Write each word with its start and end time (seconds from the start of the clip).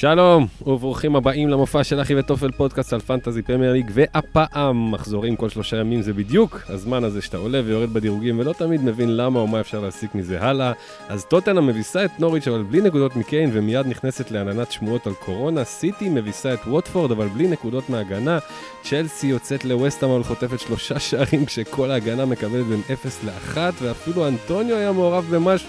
שלום, 0.00 0.46
וברוכים 0.66 1.16
הבאים 1.16 1.48
למופע 1.48 1.84
של 1.84 2.00
אחיתופל 2.00 2.50
פודקאסט 2.50 2.92
על 2.92 3.00
Fantasy 3.00 3.42
Premier 3.42 3.72
League, 3.72 3.90
והפעם 3.94 4.92
מחזורים 4.92 5.36
כל 5.36 5.48
שלושה 5.48 5.76
ימים 5.76 6.02
זה 6.02 6.12
בדיוק 6.12 6.60
הזמן 6.68 7.04
הזה 7.04 7.22
שאתה 7.22 7.36
עולה 7.36 7.60
ויורד 7.64 7.92
בדירוגים 7.92 8.38
ולא 8.38 8.52
תמיד 8.52 8.84
מבין 8.84 9.16
למה 9.16 9.40
או 9.40 9.46
מה 9.46 9.60
אפשר 9.60 9.80
להסיק 9.80 10.14
מזה 10.14 10.42
הלאה. 10.42 10.72
אז 11.08 11.24
טוטנהאם 11.24 11.60
מביסה 11.60 12.04
את 12.04 12.10
נוריץ' 12.18 12.48
אבל 12.48 12.62
בלי 12.62 12.80
נקודות 12.80 13.16
מקיין 13.16 13.50
ומיד 13.52 13.86
נכנסת 13.86 14.30
לעננת 14.30 14.72
שמועות 14.72 15.06
על 15.06 15.14
קורונה, 15.14 15.64
סיטי 15.64 16.08
מביסה 16.08 16.54
את 16.54 16.60
ווטפורד 16.66 17.10
אבל 17.10 17.28
בלי 17.28 17.48
נקודות 17.48 17.90
מהגנה, 17.90 18.38
צ'לסי 18.82 19.26
יוצאת 19.26 19.64
לווסטהאם 19.64 20.10
אבל 20.10 20.22
חוטפת 20.22 20.60
שלושה 20.60 20.98
שערים 21.08 21.46
כשכל 21.46 21.90
ההגנה 21.90 22.26
מקבלת 22.26 22.66
בין 22.66 22.80
0 22.92 23.24
ל-1 23.24 23.58
ואפילו 23.82 24.28
אנטוניו 24.28 24.76
היה 24.76 24.92
מעורב 24.92 25.24
במשהו, 25.30 25.68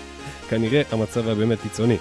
כנראה 0.50 0.82
המצב 0.92 1.26
היה 1.26 1.36
באמת 1.36 1.62
קיצוני. 1.62 1.98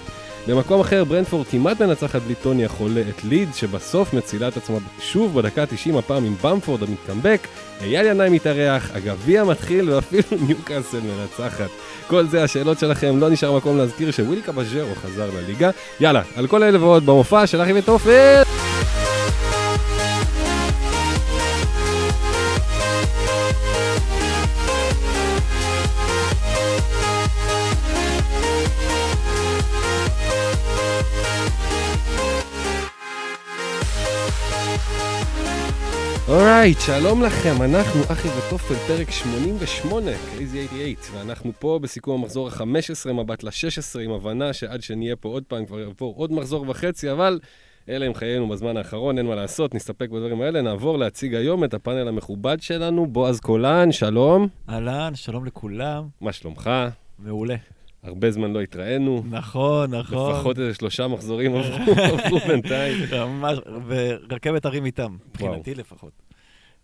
במקום 0.47 0.81
אחר 0.81 1.03
ברנדפורד 1.03 1.47
כמעט 1.47 1.81
מנצחת 1.81 2.21
בלי 2.21 2.35
טוני 2.35 2.65
החולה 2.65 3.01
את 3.09 3.23
ליד, 3.23 3.49
שבסוף 3.55 4.13
מצילה 4.13 4.47
את 4.47 4.57
עצמה 4.57 4.77
שוב 4.99 5.39
בדקה 5.39 5.65
90 5.65 5.97
הפעם 5.97 6.25
עם 6.25 6.35
במפורד 6.41 6.83
המתקמבק, 6.83 7.47
אייל 7.81 8.05
ינאי 8.05 8.29
מתארח, 8.29 8.91
הגביע 8.93 9.43
מתחיל 9.43 9.89
ואפילו 9.89 10.23
ניוקאסל 10.47 10.99
מנצחת. 10.99 11.69
כל 12.07 12.27
זה 12.27 12.43
השאלות 12.43 12.79
שלכם, 12.79 13.19
לא 13.19 13.29
נשאר 13.29 13.57
מקום 13.57 13.77
להזכיר 13.77 14.11
שווילי 14.11 14.41
קבז'רו 14.41 14.95
חזר 14.95 15.29
לליגה. 15.35 15.69
יאללה, 15.99 16.21
על 16.35 16.47
כל 16.47 16.63
אלה 16.63 16.83
ועוד 16.83 17.05
במופע 17.05 17.47
של 17.47 17.61
אחי 17.61 17.73
וטופל! 17.75 18.41
אורייט, 36.61 36.79
שלום 36.79 37.23
לכם, 37.23 37.61
אנחנו 37.61 38.01
אחי 38.11 38.27
וטופל, 38.27 38.73
פרק 38.73 39.11
88, 39.11 40.11
קייזי 40.37 40.67
88, 40.67 41.19
ואנחנו 41.19 41.51
פה 41.59 41.79
בסיכום 41.81 42.21
המחזור 42.21 42.47
ה-15, 42.47 43.11
מבט 43.11 43.43
ל-16, 43.43 43.99
עם 43.99 44.11
הבנה 44.11 44.53
שעד 44.53 44.81
שנהיה 44.81 45.15
פה 45.15 45.29
עוד 45.29 45.43
פעם 45.47 45.65
כבר 45.65 45.79
יעבור 45.79 46.13
עוד 46.17 46.31
מחזור 46.31 46.65
וחצי, 46.69 47.11
אבל 47.11 47.39
אלה 47.89 48.05
הם 48.05 48.13
חיינו 48.13 48.49
בזמן 48.49 48.77
האחרון, 48.77 49.17
אין 49.17 49.25
מה 49.25 49.35
לעשות, 49.35 49.75
נסתפק 49.75 50.09
בדברים 50.09 50.41
האלה. 50.41 50.61
נעבור 50.61 50.97
להציג 50.97 51.35
היום 51.35 51.63
את 51.63 51.73
הפאנל 51.73 52.07
המכובד 52.07 52.61
שלנו, 52.61 53.07
בועז 53.07 53.39
קולן, 53.39 53.91
שלום. 53.91 54.47
אהלן, 54.69 55.15
שלום 55.15 55.45
לכולם. 55.45 56.03
מה 56.21 56.31
שלומך? 56.31 56.69
מעולה. 57.19 57.55
הרבה 58.03 58.31
זמן 58.31 58.53
לא 58.53 58.61
התראינו. 58.61 59.23
נכון, 59.29 59.95
נכון. 59.95 60.33
לפחות 60.33 60.59
איזה 60.59 60.73
שלושה 60.73 61.07
מחזורים 61.07 61.55
עברו 61.55 62.39
בינתיים. 62.47 62.97
ממש, 63.11 63.57
ורכבת 63.87 64.65
הרים 64.65 64.85
איתם, 64.85 65.17
מבחינתי 65.29 65.75
לפחות. 65.75 66.30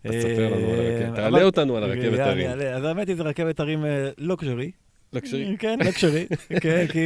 אז 0.04 0.14
תספר 0.14 0.46
לנו 0.54 0.70
על 0.70 0.80
הרכבת, 0.80 1.08
אה, 1.10 1.16
תעלה 1.16 1.42
אותנו 1.42 1.76
על 1.76 1.82
הרכבת 1.82 2.18
הרים. 2.18 2.50
אז 2.50 2.84
האמת 2.84 3.08
היא, 3.08 3.16
זה 3.16 3.22
רכבת 3.22 3.60
הרים 3.60 3.84
אה, 3.84 4.10
לוקשרי. 4.18 4.70
לקשרי. 5.12 5.56
כן, 5.58 5.78
לוקשרי. 5.84 6.26
כן, 6.62 6.86
כי 6.92 7.00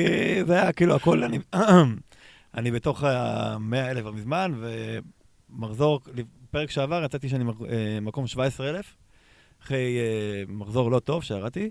זה 0.46 0.62
היה 0.62 0.72
כאילו 0.72 0.94
הכל, 0.94 1.22
אני- 1.24 1.38
אני 2.56 2.70
בתוך 2.70 3.02
המאה 3.06 3.90
אלף 3.90 4.04
מזמן, 4.14 4.52
ומחזור, 5.50 6.00
פרק 6.50 6.70
שעבר 6.70 7.02
יצאתי 7.04 7.28
שאני 7.28 7.44
מק- 7.44 7.62
אה, 7.70 7.98
מקום 8.02 8.26
17 8.26 8.70
אלף, 8.70 8.94
אחרי 9.62 9.98
אה, 9.98 10.42
מחזור 10.48 10.90
לא 10.90 10.98
טוב 10.98 11.22
שירדתי, 11.24 11.70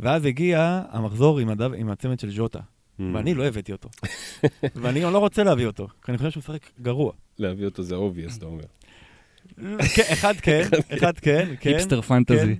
ואז 0.00 0.24
הגיע 0.24 0.82
המחזור 0.90 1.38
עם 1.76 1.90
הצמד 1.90 2.20
של 2.20 2.30
ז'וטה, 2.30 2.60
Mm. 2.60 3.02
ואני 3.14 3.34
לא 3.34 3.44
הבאתי 3.46 3.72
אותו. 3.72 3.88
ואני 4.74 5.00
גם 5.00 5.12
לא 5.12 5.18
רוצה 5.18 5.44
להביא 5.44 5.66
אותו, 5.66 5.88
כי 5.88 6.10
אני 6.12 6.18
חושב 6.18 6.30
שהוא 6.30 6.40
משחק 6.40 6.70
גרוע. 6.80 7.12
להביא 7.38 7.64
אותו 7.64 7.82
זה 7.82 7.94
obvious, 7.94 8.38
אתה 8.38 8.46
אומר. 8.46 8.64
כן, 9.94 10.02
אחד 10.12 10.34
כן, 10.42 10.68
אחד 10.94 11.18
כן, 11.18 11.54
כן. 11.60 11.70
היפסטר 11.70 12.00
פנטזי. 12.02 12.56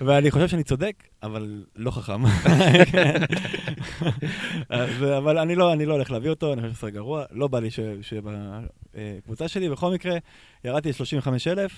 ואני 0.00 0.30
חושב 0.30 0.48
שאני 0.48 0.64
צודק, 0.64 0.94
אבל 1.22 1.64
לא 1.76 1.90
חכם. 1.90 2.22
אבל 5.18 5.38
אני 5.38 5.54
לא, 5.54 5.72
אני 5.72 5.86
לא 5.86 5.92
הולך 5.92 6.10
להביא 6.10 6.30
אותו, 6.30 6.52
אני 6.52 6.62
חושב 6.62 6.74
שזה 6.74 6.90
גרוע, 6.90 7.24
לא 7.30 7.48
בא 7.48 7.60
לי 7.60 7.70
ש- 7.70 7.80
שבקבוצה 8.02 9.48
שלי. 9.48 9.68
בכל 9.68 9.92
מקרה, 9.94 10.16
ירדתי 10.64 10.88
ל-35,000, 10.88 11.70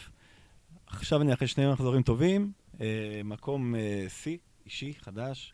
עכשיו 0.87 1.23
אני 1.23 1.33
אחרי 1.33 1.49
שני 1.49 1.73
מחזורים 1.73 2.03
טובים, 2.03 2.53
אה, 2.81 2.87
מקום 3.25 3.75
אה, 3.75 4.05
שיא, 4.09 4.37
אישי, 4.67 4.93
חדש. 5.01 5.53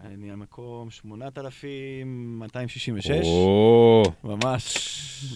אני 0.00 0.30
על 0.30 0.36
מקום 0.36 0.90
8,266, 0.90 3.26
או, 3.26 4.02
ממש. 4.24 4.74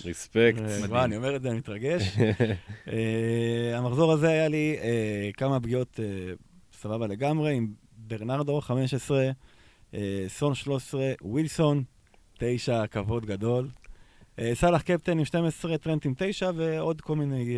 רספקט. 0.04 0.58
אה, 0.58 0.80
וואי, 0.88 1.04
אני 1.04 1.16
אומר 1.16 1.36
את 1.36 1.42
זה, 1.42 1.50
אני 1.50 1.58
מתרגש. 1.58 2.16
אה, 2.92 3.78
המחזור 3.78 4.12
הזה 4.12 4.28
היה 4.28 4.48
לי 4.48 4.76
אה, 4.82 5.30
כמה 5.36 5.60
פגיעות 5.60 6.00
סבבה 6.72 7.06
לגמרי, 7.06 7.54
עם 7.54 7.72
ברנרדו 7.96 8.60
15, 8.60 9.30
אה, 9.94 10.24
סון 10.28 10.54
13, 10.54 11.12
ווילסון 11.22 11.82
9, 12.38 12.86
כבוד 12.86 13.26
גדול. 13.26 13.68
סאלח 14.54 14.82
קפטן 14.82 15.18
עם 15.18 15.24
12, 15.24 15.78
טרנט 15.78 16.06
עם 16.06 16.14
9, 16.16 16.50
ועוד 16.56 17.00
כל 17.00 17.16
מיני 17.16 17.56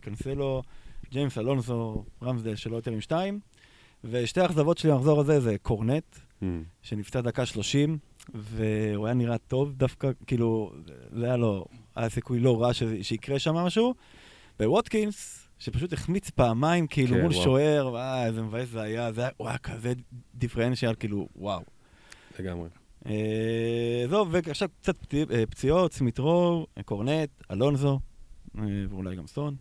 קנסלו, 0.00 0.62
ג'יימס 1.10 1.38
אלונזו, 1.38 2.04
רמסדל 2.22 2.56
שלא 2.56 2.76
יותר 2.76 2.90
עם 2.90 3.00
2. 3.00 3.40
ושתי 4.04 4.40
האכזבות 4.40 4.78
שלי 4.78 4.90
במחזור 4.90 5.20
הזה 5.20 5.40
זה 5.40 5.56
קורנט, 5.62 6.16
Mm. 6.42 6.44
שנפצע 6.82 7.20
דקה 7.20 7.46
30, 7.46 7.98
והוא 8.34 9.06
היה 9.06 9.14
נראה 9.14 9.38
טוב 9.38 9.72
דווקא, 9.72 10.10
כאילו, 10.26 10.72
זה 11.18 11.24
היה 11.26 11.36
לו, 11.36 11.64
היה 11.96 12.08
סיכוי 12.08 12.40
לא 12.40 12.62
רע 12.62 12.74
שזה, 12.74 13.04
שיקרה 13.04 13.38
שם 13.38 13.54
משהו. 13.54 13.94
וווטקינס, 14.60 15.48
שפשוט 15.58 15.92
החמיץ 15.92 16.30
פעמיים, 16.30 16.86
כאילו, 16.86 17.16
כן, 17.16 17.22
מול 17.22 17.32
וואו. 17.32 17.44
שוער, 17.44 17.88
וואי, 17.90 18.26
איזה 18.26 18.42
מבאס 18.42 18.68
זה 18.68 18.80
היה, 18.82 19.12
זה 19.12 19.20
היה, 19.20 19.30
הוא 19.36 19.48
היה 19.48 19.58
כזה 19.58 19.92
דיפרנציאל, 20.34 20.94
כאילו, 20.94 21.28
וואו. 21.36 21.60
לגמרי. 22.38 22.68
אה, 23.06 24.04
זהו, 24.08 24.30
ועכשיו 24.30 24.68
קצת 24.82 24.96
פצי- 24.98 25.24
אה, 25.30 25.46
פציעות, 25.46 25.92
סמיטרו, 25.92 26.66
קורנט, 26.84 27.30
אלונזו, 27.50 28.00
אה, 28.58 28.62
ואולי 28.88 29.16
גם 29.16 29.26
סון. 29.26 29.56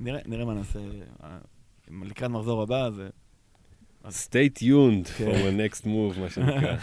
נראה, 0.00 0.20
נראה 0.26 0.44
מה 0.44 0.54
נעשה 0.54 0.78
אה, 1.24 1.38
לקראת 2.02 2.30
מחזור 2.30 2.62
הבא, 2.62 2.90
זה... 2.90 3.08
stay 4.10 4.58
tuned 4.58 5.06
for 5.06 5.32
כן. 5.32 5.48
the 5.48 5.72
next 5.72 5.84
move, 5.84 6.20
מה 6.20 6.30
שנקרא. 6.30 6.76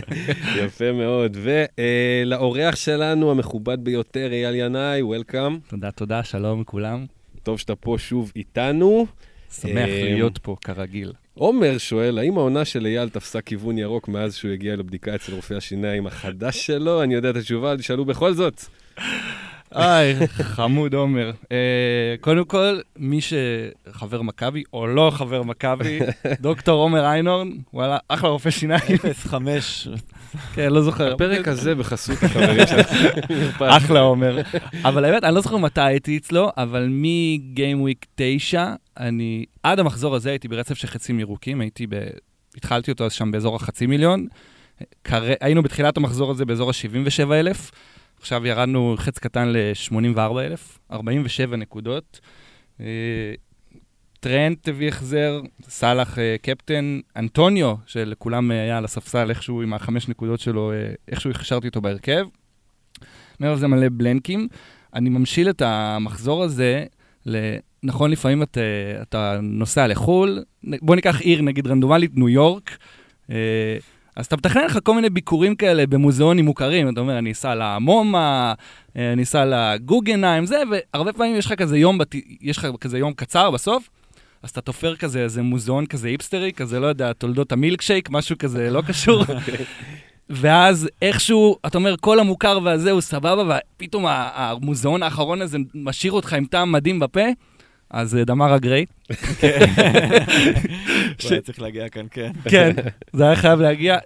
יפה 0.64 0.92
מאוד. 0.92 1.36
ולאורח 1.42 2.76
שלנו 2.76 3.30
המכובד 3.30 3.84
ביותר, 3.84 4.32
אייל 4.32 4.54
ינאי, 4.54 5.02
וולקאם. 5.02 5.58
תודה, 5.68 5.90
תודה, 5.90 6.24
שלום 6.24 6.60
לכולם. 6.60 7.06
טוב 7.42 7.58
שאתה 7.58 7.74
פה 7.76 7.96
שוב 7.98 8.32
איתנו. 8.36 9.06
שמח 9.52 9.88
אה, 9.88 10.02
להיות 10.02 10.38
פה, 10.38 10.56
כרגיל. 10.64 11.12
עומר 11.34 11.78
שואל, 11.78 12.18
האם 12.18 12.38
העונה 12.38 12.64
של 12.64 12.86
אייל 12.86 13.08
תפסה 13.08 13.40
כיוון 13.40 13.78
ירוק 13.78 14.08
מאז 14.08 14.34
שהוא 14.34 14.50
הגיע 14.50 14.76
לבדיקה 14.76 15.14
אצל 15.14 15.34
רופא 15.34 15.54
השיניים 15.54 16.06
החדש 16.06 16.66
שלו? 16.66 17.02
אני 17.02 17.14
יודע 17.14 17.30
את 17.30 17.36
התשובה, 17.36 17.72
אבל 17.72 17.78
תשאלו 17.78 18.04
בכל 18.04 18.32
זאת. 18.32 18.64
היי, 19.70 20.28
חמוד 20.28 20.94
עומר. 20.94 21.30
אה, 21.52 22.14
קודם 22.20 22.44
כל, 22.44 22.78
מי 22.96 23.18
שחבר 23.20 24.22
מכבי, 24.22 24.62
או 24.72 24.86
לא 24.86 25.10
חבר 25.14 25.42
מכבי, 25.42 25.98
דוקטור 26.40 26.82
עומר 26.82 27.04
איינורן, 27.04 27.50
וואלה, 27.74 27.98
אחלה 28.08 28.28
רופא 28.28 28.50
שיניים. 28.50 28.96
0-5, 29.26 29.34
כן, 30.54 30.72
לא 30.72 30.82
זוכר. 30.82 31.12
הפרק 31.12 31.48
הזה 31.48 31.74
בחסות 31.74 32.22
החברים 32.22 32.66
שלך. 32.66 32.90
אחלה 33.76 34.00
עומר. 34.00 34.40
אבל 34.84 35.04
האמת, 35.04 35.24
אני 35.24 35.34
לא 35.34 35.40
זוכר 35.40 35.56
מתי 35.56 35.80
הייתי 35.80 36.16
אצלו, 36.16 36.50
אבל 36.56 36.88
מגיים 36.90 37.80
וויק 37.80 38.06
9, 38.14 38.72
אני, 38.96 39.44
עד 39.62 39.78
המחזור 39.78 40.14
הזה 40.14 40.30
הייתי 40.30 40.48
ברצף 40.48 40.74
של 40.74 40.88
חצים 40.88 41.20
ירוקים, 41.20 41.60
הייתי 41.60 41.86
ב... 41.86 41.94
התחלתי 42.56 42.90
אותו 42.90 43.04
אז 43.04 43.12
שם 43.12 43.30
באזור 43.30 43.56
החצי 43.56 43.86
מיליון. 43.86 44.26
היינו 45.40 45.62
בתחילת 45.62 45.96
המחזור 45.96 46.30
הזה 46.30 46.44
באזור 46.44 46.70
ה-77 46.70 47.32
אלף, 47.32 47.70
עכשיו 48.26 48.46
ירדנו 48.46 48.94
חץ 48.98 49.18
קטן 49.18 49.48
ל-84 49.48 50.40
אלף, 50.40 50.78
47 50.92 51.56
נקודות. 51.56 52.20
אה, 52.80 52.86
טרנט 54.20 54.68
הביא 54.68 54.88
החזר, 54.88 55.40
סאלח 55.62 56.18
אה, 56.18 56.36
קפטן, 56.42 57.00
אנטוניו, 57.16 57.74
שלכולם 57.86 58.52
אה, 58.52 58.62
היה 58.62 58.78
על 58.78 58.84
הספסל 58.84 59.30
איכשהו 59.30 59.62
עם 59.62 59.74
החמש 59.74 60.08
נקודות 60.08 60.40
שלו, 60.40 60.72
איכשהו 61.08 61.30
הכשרתי 61.30 61.68
אותו 61.68 61.80
בהרכב. 61.80 62.26
מעבר 63.40 63.54
לזה 63.54 63.66
מלא 63.66 63.86
בלנקים. 63.92 64.48
אני 64.94 65.10
ממשיל 65.10 65.50
את 65.50 65.62
המחזור 65.62 66.42
הזה. 66.42 66.84
נכון, 67.82 68.10
לפעמים 68.10 68.42
את, 68.42 68.58
אתה 69.02 69.38
נוסע 69.42 69.86
לחו"ל, 69.86 70.44
בוא 70.82 70.96
ניקח 70.96 71.20
עיר, 71.20 71.42
נגיד 71.42 71.66
רנדומלית, 71.66 72.10
ניו 72.14 72.28
יורק, 72.28 72.78
אז 74.16 74.26
אתה 74.26 74.36
מתכנן 74.36 74.64
לך 74.64 74.78
כל 74.82 74.94
מיני 74.94 75.10
ביקורים 75.10 75.54
כאלה 75.54 75.86
במוזיאונים 75.86 76.44
מוכרים, 76.44 76.88
אתה 76.88 77.00
אומר, 77.00 77.18
אני 77.18 77.32
אסע 77.32 77.54
למומה, 77.54 78.54
אני 78.96 79.22
אסע 79.22 79.44
לגוגנהיים, 79.44 80.46
זה, 80.46 80.62
והרבה 80.70 81.12
פעמים 81.12 81.36
יש 81.36 81.46
לך 81.46 81.52
כזה 81.52 81.78
יום, 81.78 81.98
בת... 81.98 82.14
יש 82.40 82.58
לך 82.58 82.68
כזה 82.80 82.98
יום 82.98 83.12
קצר 83.12 83.50
בסוף, 83.50 83.88
אז 84.42 84.50
אתה 84.50 84.60
תופר 84.60 84.96
כזה 84.96 85.22
איזה 85.22 85.42
מוזיאון 85.42 85.86
כזה 85.86 86.08
היפסטרי, 86.08 86.52
כזה, 86.52 86.80
לא 86.80 86.86
יודע, 86.86 87.12
תולדות 87.12 87.52
המילקשייק, 87.52 88.10
משהו 88.10 88.38
כזה 88.38 88.70
לא 88.70 88.82
קשור. 88.82 89.24
ואז 90.30 90.88
איכשהו, 91.02 91.56
אתה 91.66 91.78
אומר, 91.78 91.94
כל 92.00 92.20
המוכר 92.20 92.58
והזה 92.64 92.90
הוא 92.90 93.00
סבבה, 93.00 93.58
ופתאום 93.76 94.04
המוזיאון 94.08 95.02
האחרון 95.02 95.42
הזה 95.42 95.58
משאיר 95.74 96.12
אותך 96.12 96.32
עם 96.32 96.44
טעם 96.44 96.72
מדהים 96.72 96.98
בפה, 96.98 97.24
אז 97.96 98.18
דמר 98.26 98.52
הגריי. 98.52 98.84
הוא 101.22 101.30
היה 101.30 101.40
צריך 101.40 101.60
להגיע 101.60 101.88
כאן, 101.88 102.06
כן. 102.10 102.32
כן, 102.48 102.72
זה 103.12 103.24
היה 103.26 103.36
חייב 103.36 103.60
להגיע. 103.60 103.98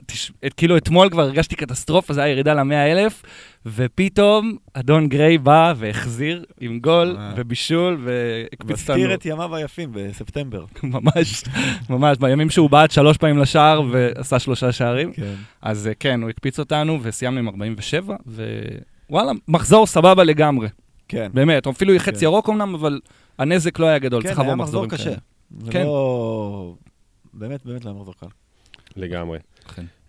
כאילו 0.57 0.77
אתמול 0.77 1.11
כבר 1.11 1.23
הרגשתי 1.23 1.57
קטסטרופה, 1.57 2.15
זה 2.15 2.23
היה 2.23 2.33
ירידה 2.33 2.55
למאה 2.55 2.93
אלף, 2.93 3.23
ופתאום 3.67 4.57
אדון 4.75 5.09
גריי 5.09 5.39
בא 5.39 5.73
והחזיר 5.77 6.45
עם 6.61 6.79
גול 6.79 7.17
אה. 7.19 7.33
ובישול 7.37 7.99
והקפיץ 8.05 8.83
אותנו. 8.83 8.97
מזכיר 8.97 9.15
את 9.15 9.27
ימיו 9.27 9.57
היפים 9.57 9.91
בספטמבר. 9.93 10.65
ממש, 10.83 11.45
ממש, 11.91 12.19
בימים 12.19 12.51
שהוא 12.51 12.71
בעט 12.71 12.91
שלוש 12.91 13.17
פעמים 13.17 13.39
לשער 13.39 13.83
ועשה 13.91 14.39
שלושה 14.39 14.73
שערים. 14.73 15.13
כן. 15.13 15.35
אז 15.63 15.87
אה, 15.87 15.93
כן, 16.01 16.23
הוא 16.23 16.31
הקפיץ 16.31 16.59
אותנו 16.59 16.99
וסיימנו 17.03 17.39
עם 17.39 17.49
47, 17.49 18.17
ווואלה, 19.11 19.33
מחזור 19.49 19.87
סבבה 19.87 20.25
לגמרי. 20.25 20.69
כן. 21.09 21.31
באמת, 21.35 21.67
אפילו 21.67 21.95
חץ 21.99 22.19
כן. 22.19 22.25
ירוק 22.25 22.49
אמנם, 22.49 22.75
אבל 22.75 23.01
הנזק 23.41 23.79
לא 23.79 23.87
היה 23.87 23.99
גדול, 23.99 24.23
כן, 24.23 24.29
צריך 24.29 24.39
היה 24.39 24.49
לעבור 24.49 24.65
מחזור 24.65 24.87
מחזורים 24.87 25.15
קשה. 25.15 25.21
כאלה. 25.21 25.65
זה 25.67 25.73
כן. 25.73 25.83
לא... 25.85 26.75
באמת, 27.35 27.67
באמת 27.67 27.85
לא 27.85 27.91
היה 27.91 27.99
מחזור 27.99 28.15
קל. 28.21 28.27
לגמרי. 28.97 29.39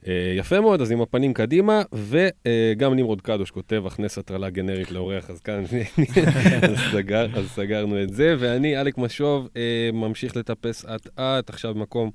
אה, 0.08 0.34
יפה 0.38 0.62
מאוד, 0.62 0.82
אז 0.82 0.92
עם 0.92 1.02
הפנים 1.02 1.34
קדימה, 1.34 1.82
וגם 1.94 2.94
נמרוד 2.96 3.22
קדוש 3.22 3.52
כותב, 3.52 3.84
הכנס 3.88 4.18
הטרלה 4.18 4.50
גנרית 4.50 4.92
לאורח, 4.92 5.30
אז 5.30 5.40
כאן 5.42 5.64
אז 6.72 6.78
סגר- 6.92 7.38
אז 7.40 7.48
סגרנו 7.50 8.04
את 8.04 8.14
זה, 8.14 8.36
ואני, 8.40 8.82
אלק 8.82 8.98
משוב, 8.98 9.48
אה, 9.58 9.62
ממשיך 9.94 10.36
לטפס 10.38 10.86
אט-אט, 10.86 11.50
עכשיו 11.50 11.74
במקום 11.74 12.08
אה, 12.08 12.12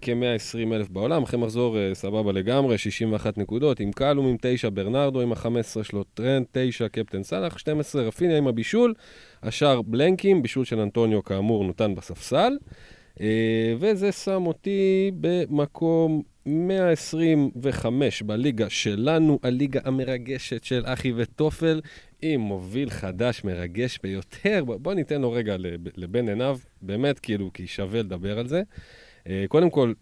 כ-120 0.00 0.74
אלף 0.74 0.88
בעולם, 0.88 1.22
אחרי 1.22 1.40
מחזור 1.40 1.78
אה, 1.78 1.94
סבבה 1.94 2.32
לגמרי, 2.32 2.78
61 2.78 3.38
נקודות, 3.38 3.80
עם 3.80 3.92
קלום 3.92 4.26
עם 4.26 4.36
9, 4.40 4.70
ברנרדו 4.70 5.20
עם 5.20 5.32
ה-15 5.32 5.82
שלו, 5.84 6.04
טרנד 6.14 6.46
9, 6.52 6.88
קפטן 6.88 7.22
סאלח, 7.22 7.58
12, 7.58 8.02
רפיניה 8.02 8.38
עם 8.38 8.46
הבישול, 8.46 8.94
השאר 9.42 9.82
בלנקים, 9.82 10.42
בישול 10.42 10.64
של 10.64 10.80
אנטוניו 10.80 11.24
כאמור 11.24 11.64
נותן 11.64 11.94
בספסל. 11.94 12.52
אה, 13.20 13.26
וזה 13.78 14.12
שם 14.12 14.46
אותי 14.46 15.10
במקום 15.20 16.22
125 16.46 18.22
בליגה 18.22 18.70
שלנו, 18.70 19.38
הליגה 19.42 19.80
המרגשת 19.84 20.64
של 20.64 20.82
אחי 20.86 21.12
וטופל, 21.16 21.80
עם 22.22 22.40
מוביל 22.40 22.90
חדש, 22.90 23.44
מרגש 23.44 23.98
ביותר. 24.02 24.64
בוא- 24.64 24.94
ניתן 24.94 25.20
לו 25.20 25.32
רגע 25.32 25.56
לב- 25.56 25.88
לבין 25.96 26.28
עיניו, 26.28 26.58
באמת, 26.82 27.18
כאילו, 27.18 27.50
כי 27.54 27.66
שווה 27.66 28.00
לדבר 28.00 28.38
על 28.38 28.46
זה. 28.48 28.62
אה, 29.28 29.44
קודם 29.48 29.70
כל, 29.70 29.92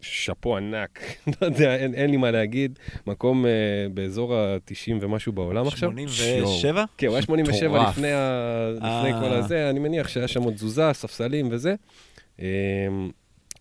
שאפו 0.00 0.56
ענק, 0.56 1.00
לא 1.26 1.46
יודע, 1.46 1.76
אין, 1.76 1.94
אין 1.94 2.10
לי 2.10 2.16
מה 2.16 2.30
להגיד. 2.30 2.78
מקום 3.06 3.44
uh, 3.44 3.48
באזור 3.94 4.34
ה-90 4.34 4.92
ומשהו 5.00 5.32
בעולם 5.32 5.66
עכשיו. 5.66 5.90
87? 5.90 6.84
כן, 6.98 7.06
הוא 7.06 7.14
היה 7.14 7.22
87 7.22 7.68
מטורף. 7.68 7.88
לפני, 7.88 8.12
ה... 8.12 8.70
לפני 8.76 9.12
אה. 9.12 9.20
כל 9.20 9.34
הזה, 9.34 9.70
אני 9.70 9.78
מניח 9.78 10.08
שהיה 10.08 10.28
שם 10.28 10.42
עוד 10.42 10.54
תזוזה, 10.54 10.92
ספסלים 10.92 11.48
וזה. 11.50 11.74
אמ, 12.38 12.44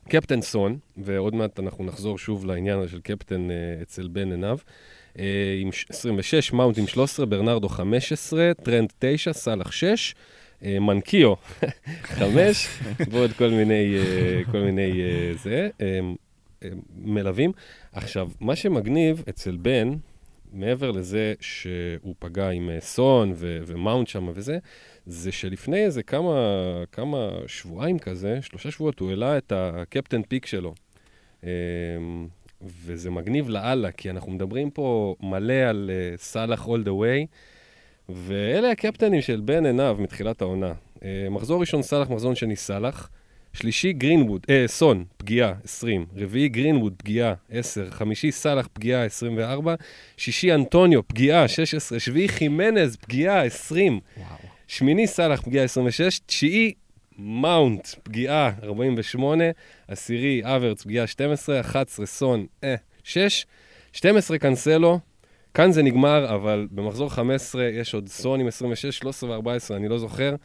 קפטן 0.10 0.42
סון, 0.42 0.78
ועוד 0.98 1.36
מעט 1.36 1.60
אנחנו 1.60 1.84
נחזור 1.84 2.18
שוב 2.18 2.46
לעניין 2.46 2.80
הזה 2.80 2.90
של 2.90 3.00
קפטן 3.00 3.52
אה, 3.52 3.56
אצל 3.82 4.08
בן 4.08 4.32
עיניו, 4.32 4.58
אה, 5.20 5.58
עם 5.62 5.72
ש- 5.72 5.86
26, 5.90 6.54
מאונט 6.54 6.78
עם 6.78 6.88
13, 6.88 7.26
ברנרדו 7.26 7.70
15, 7.70 8.52
טרנד 8.64 8.94
9, 9.00 9.34
סאלח 9.34 9.72
6, 9.72 10.16
אה, 10.18 10.22
מנקיו 10.64 11.34
5, 12.04 12.68
ועוד 13.12 13.32
כל 13.32 13.50
מיני, 13.50 13.98
אה, 13.98 14.42
כל 14.52 14.60
מיני 14.60 15.02
אה, 15.02 15.34
זה, 15.44 15.70
אה, 15.82 16.00
מלווים. 16.96 17.52
עכשיו, 17.92 18.30
מה 18.40 18.56
שמגניב 18.56 19.24
אצל 19.30 19.58
בן, 19.58 19.94
מעבר 20.54 20.92
לזה 20.92 21.34
שהוא 21.40 22.16
פגע 22.20 22.50
עם 22.50 22.70
סון 22.80 23.34
ו- 23.36 23.60
ומאונט 23.66 24.08
שם 24.08 24.30
וזה, 24.34 24.58
זה 25.06 25.32
שלפני 25.32 25.86
איזה 25.86 26.04
כמה, 26.04 26.38
כמה 26.92 27.30
שבועיים 27.48 28.00
כזה, 28.00 28.42
שלושה 28.42 28.72
שבועות, 28.72 29.00
הוא 29.00 29.10
העלה 29.10 29.38
את 29.38 29.54
ה 29.56 29.64
captain 29.64 30.22
pick 30.24 30.46
שלו. 30.46 30.74
וזה 32.62 33.12
מגניב 33.12 33.50
לאללה, 33.50 33.92
כי 33.92 34.10
אנחנו 34.10 34.32
מדברים 34.32 34.70
פה 34.70 35.16
מלא 35.20 35.54
על 35.54 35.92
סאלח 36.16 36.66
all 36.66 36.86
the 36.86 36.92
way, 36.92 37.28
ואלה 38.10 38.72
הקפטנים 38.72 39.22
של 39.22 39.42
בן 39.46 39.66
עיניו 39.66 39.98
מתחילת 40.00 40.42
העונה. 40.42 40.74
אה, 41.04 41.28
מחזור 41.30 41.60
ראשון 41.60 41.84
סאלח, 41.84 42.10
מחזור 42.10 42.34
שני 42.34 42.56
סאלח. 42.56 43.10
שלישי 43.54 43.94
גרינווד, 43.94 44.46
אה, 44.50 44.64
סון, 44.68 45.04
פגיעה, 45.18 45.54
20. 45.64 46.06
רביעי 46.16 46.50
גרינווד, 46.50 46.94
פגיעה, 46.98 47.34
10. 47.52 47.92
חמישי 47.92 48.32
סאלח, 48.32 48.68
פגיעה, 48.74 49.04
24. 49.06 49.76
שישי 50.18 50.54
אנטוניו, 50.54 51.08
פגיעה, 51.08 51.48
16. 51.48 52.00
שביעי 52.00 52.28
חימנז, 52.30 52.96
פגיעה, 52.96 53.44
20. 53.46 54.00
וואו. 54.18 54.28
שמיני 54.68 55.08
סאלח, 55.08 55.42
פגיעה 55.42 55.66
26, 55.66 56.20
תשיעי 56.26 56.74
מאונט, 57.18 57.88
פגיעה 58.04 58.52
48, 58.64 59.44
עשירי 59.88 60.42
אברץ, 60.44 60.84
פגיעה 60.84 61.08
12, 61.08 61.60
11 61.60 62.06
סון, 62.06 62.46
אה, 62.64 62.76
6, 63.04 63.46
12 63.94 64.38
קנסלו, 64.38 65.00
כאן 65.54 65.72
זה 65.72 65.84
נגמר, 65.84 66.36
אבל 66.36 66.68
במחזור 66.72 67.10
15 67.10 67.64
יש 67.66 67.94
עוד 67.94 68.08
סון 68.10 68.40
עם 68.40 68.48
26, 68.48 68.98
13 68.98 69.30
ו-14, 69.40 69.48
אני 69.76 69.88
לא 69.88 69.98
זוכר. 69.98 70.36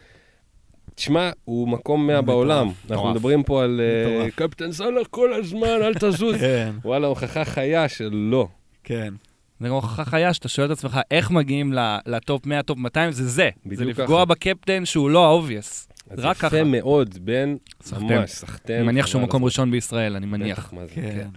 תשמע, 0.95 1.31
הוא 1.45 1.69
מקום 1.69 2.07
100 2.07 2.17
מטורף, 2.23 2.27
בעולם. 2.27 2.69
אנחנו. 2.91 3.11
מדברים 3.11 3.43
פה 3.43 3.63
על 3.65 3.81
אה. 4.25 4.31
קפטן 4.31 4.73
סאלח 4.73 5.07
כל 5.11 5.33
הזמן, 5.33 5.67
אל 5.83 5.95
תזוז. 5.95 6.37
כן, 6.41 6.73
וואלה, 6.85 7.07
הוכחה 7.07 7.45
חיה 7.45 7.89
שלא. 7.89 8.49
כן. 8.85 9.15
זה 9.61 9.69
גם 9.69 9.75
הוכחה 9.75 10.05
חיה 10.05 10.35
שאתה 10.35 10.49
שואל 10.49 10.67
את 10.67 10.79
עצמך 10.79 11.01
איך 11.11 11.31
מגיעים 11.31 11.73
ל- 11.73 11.99
ל 12.06 12.17
top 12.17 12.47
100, 12.47 12.63
top 12.62 12.79
200, 12.79 13.13
זה 13.13 13.27
זה. 13.29 13.51
זה 13.73 13.85
לפגוע. 13.85 14.25
בקפטן 14.25 14.85
שהוא 14.85 15.11
לא 15.11 15.27
ה 15.27 15.33
obvious. 15.33 15.89
אז 16.11 16.19
רק 16.19 16.37
יפה 16.37 16.49
ככה. 16.49 16.65
מאוד, 16.65 17.19
בן. 17.23 17.57
ממש, 18.01 18.31
סחטיין. 18.31 18.79
אני 18.79 18.87
מניח 18.87 19.07
שהוא 19.07 19.23
מקום 19.23 19.45
ראשון 19.45 19.71
בישראל, 19.71 20.17
אני. 20.17 20.27
מניח. 20.27 20.59
בטח, 20.59 20.73
מה 20.73 20.87
זה. 20.87 20.95
כן. 20.95 21.29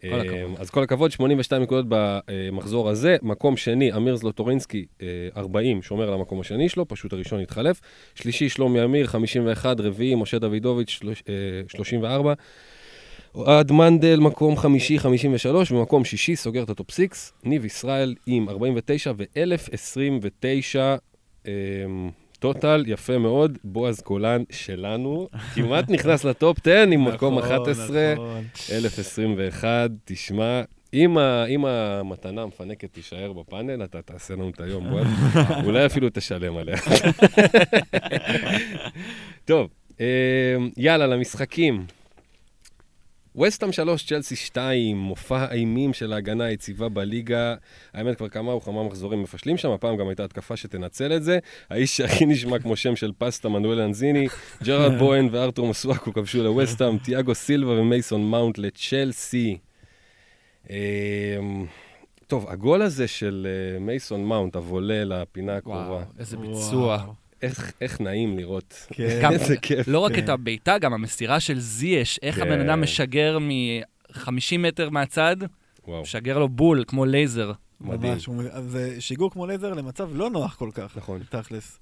כל. 0.00 0.06
אה, 0.06 0.44
אז 0.58 0.70
כל 0.70 0.82
הכבוד, 0.82 1.10
82 1.12 1.62
נקודות 1.62 1.86
במחזור 1.88 2.88
הזה. 2.88 3.16
מקום 3.22 3.56
שני, 3.56 3.92
אמיר 3.92 4.16
זלוטורינסקי, 4.16 4.86
אה, 5.02 5.06
40, 5.36 5.82
שומר 5.82 6.08
על 6.08 6.14
המקום 6.14 6.40
השני 6.40 6.68
שלו, 6.68 6.88
פשוט 6.88 7.12
הראשון 7.12 7.40
התחלף. 7.40 7.80
שלישי, 8.14 8.48
שלומי 8.48 8.84
אמיר, 8.84 9.06
51, 9.06 9.80
רביעי, 9.80 10.14
משה 10.14 10.38
דוידוביץ', 10.38 10.90
שלוש- 10.90 11.22
אה, 11.28 11.34
34. 11.68 12.32
אוהד 13.34 13.72
מנדל, 13.72 14.20
מקום 14.20 14.56
חמישי, 14.56 14.98
53, 14.98 15.72
ומקום 15.72 16.04
שישי, 16.04 16.36
סוגר 16.36 16.62
את 16.62 16.70
ה 16.70 16.75
top 16.75 16.90
6, 16.90 17.32
ניב 17.44 17.64
ישראל 17.64 18.14
עם 18.26 18.48
49 18.48 19.12
ו-1029 19.16 20.78
total, 22.38 22.84
יפה 22.86 23.18
מאוד. 23.18 23.58
בועז 23.64 24.00
קולן 24.00 24.42
שלנו, 24.50 25.28
כמעט 25.54 25.90
נכנס 25.90 26.24
ל 26.24 26.33
top 26.33 26.58
10 26.60 26.84
עם 26.92 27.04
מקום 27.04 27.38
נכון, 27.38 27.52
11. 27.52 28.14
נכון. 28.14 28.44
1021, 28.72 29.90
תשמע, 30.04 30.62
אם, 30.94 31.18
ה, 31.18 31.44
אם 31.44 31.64
המתנה 31.64 32.42
המפנקת 32.42 32.92
תישאר 32.92 33.32
בפאנל, 33.32 33.84
אתה 33.84 34.02
תעשה 34.02 34.34
לנו 34.34 34.50
את 34.50 34.60
היום, 34.60 34.90
בועז. 34.90 35.06
אולי 35.64 35.86
אפילו 35.86 36.08
תשלם 36.12 36.56
עליה. 36.56 36.76
טוב, 39.44 39.68
אה, 40.00 40.06
יאללה, 40.76 41.06
למשחקים. 41.06 41.86
וסטאם 43.40 43.72
3, 43.72 44.06
צ'לסי 44.06 44.36
2, 44.36 44.96
מופע 44.96 45.38
האימים 45.38 45.92
של 45.92 46.12
ההגנה 46.12 46.44
היציבה 46.44 46.88
בליגה. 46.88 47.54
האמת, 47.94 48.16
כבר 48.16 48.28
כמה 48.28 48.54
וכמה 48.54 48.82
מחזורים 48.84 49.22
מפשלים 49.22 49.56
שם, 49.56 49.70
הפעם 49.70 49.96
גם 49.96 50.08
הייתה 50.08 50.24
התקפה 50.24 50.56
שתנצל 50.56 51.16
את 51.16 51.24
זה. 51.24 51.38
האיש 51.70 51.96
שהכי 51.96 52.26
נשמע 52.26 52.58
כמו 52.58 52.76
שם 52.76 52.96
של 52.96 53.12
פסטה, 53.18 53.48
מנואל 53.48 53.80
אנזיני, 53.80 54.26
ג'רארד 54.64 54.98
בוהן 54.98 55.28
וארתור 55.32 55.68
מסואקו 55.68 56.12
כבשו 56.12 56.42
לווסטאם, 56.42 56.98
תיאגו 56.98 57.34
סילבה 57.34 57.80
ומייסון 57.80 58.30
מאונט 58.30 58.58
לצ'לסי. 58.58 59.58
אמ, 60.70 60.76
טוב, 62.26 62.46
הגול 62.48 62.82
הזה 62.82 63.08
של 63.08 63.46
אה, 63.50 63.78
מייסון 63.78 64.24
מאונט, 64.24 64.56
הוולה 64.56 65.04
לפינה 65.04 65.56
הקרובה, 65.56 65.88
וואו, 65.88 66.00
איזה 66.18 66.38
וואו. 66.38 66.48
ביצוע. 66.48 67.04
איך, 67.42 67.72
איך 67.80 68.00
נעים 68.00 68.38
לראות. 68.38 68.86
כן. 68.92 69.30
איזה 69.32 69.56
כיף. 69.56 69.88
לא 69.88 69.98
רק 69.98 70.12
כן. 70.12 70.24
את 70.24 70.28
הבעיטה, 70.28 70.78
גם 70.78 70.94
המסירה 70.94 71.40
של 71.40 71.60
זייש, 71.60 72.18
איך 72.22 72.36
כן. 72.36 72.42
הבן 72.42 72.60
אדם 72.60 72.80
משגר 72.80 73.38
מ-50 73.38 74.58
מטר 74.58 74.90
מהצד, 74.90 75.36
וואו, 75.86 76.02
משגר 76.02 76.38
לו 76.38 76.48
בול, 76.48 76.84
כמו 76.86 77.04
לייזר. 77.04 77.52
מדהים. 77.80 78.12
ממש, 78.12 78.28
זה 78.68 79.00
שיגור 79.00 79.30
כמו 79.30 79.46
לייזר 79.46 79.74
למצב 79.74 80.16
לא 80.16 80.30
נוח 80.30 80.54
כל 80.54 80.70
כך. 80.74 80.96
נכון. 80.96 81.20
תכלס. 81.30 81.78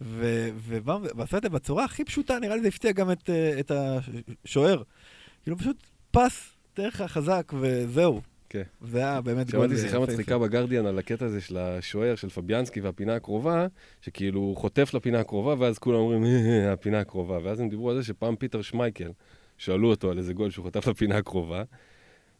ועשה 0.00 1.36
את 1.36 1.42
זה 1.42 1.48
בצורה 1.48 1.84
הכי 1.84 2.04
פשוטה, 2.04 2.38
נראה 2.38 2.56
לי 2.56 2.62
זה 2.62 2.68
הפתיע 2.68 2.92
גם 2.92 3.10
את, 3.10 3.30
אה, 3.30 3.60
את 3.60 3.72
השוער. 4.44 4.82
כאילו 5.42 5.58
פשוט 5.58 5.76
פס 6.10 6.50
דרך 6.76 7.00
החזק 7.00 7.52
וזהו. 7.60 8.20
כן. 8.50 8.62
זה 8.80 8.98
היה 8.98 9.20
באמת 9.20 9.50
גול. 9.50 9.60
שמעתי 9.60 9.82
אה, 9.82 9.88
שיחה. 9.88 9.98
מצחיקה 9.98 10.38
בגרדיאן 10.38 10.86
על 10.86 10.98
הקטע 10.98 11.26
הזה 11.26 11.40
של 11.40 11.56
השוער 11.56 12.14
של 12.14 12.28
פביאנסקי 12.28 12.80
והפינה 12.80 13.14
הקרובה, 13.14 13.66
שכאילו 14.00 14.40
הוא 14.40 14.56
חוטף 14.56 14.94
לפינה 14.94 15.20
הקרובה, 15.20 15.54
ואז 15.58 15.78
כולם 15.78 15.98
אומרים, 15.98 16.24
"אה, 16.24 16.72
הפינה 16.72 17.00
הקרובה. 17.00 17.38
ואז 17.42 17.60
הם 17.60 17.68
דיברו 17.68 17.90
על 17.90 17.96
זה 17.96 18.02
שפעם 18.02 18.36
פיטר 18.36 18.62
שמייקל, 18.62 19.10
שאלו 19.58 19.90
אותו 19.90 20.10
על 20.10 20.18
איזה 20.18 20.32
גול 20.32 20.50
שהוא 20.50 20.66
חטף 20.66 20.86
לפינה 20.86 21.16
הקרובה, 21.16 21.62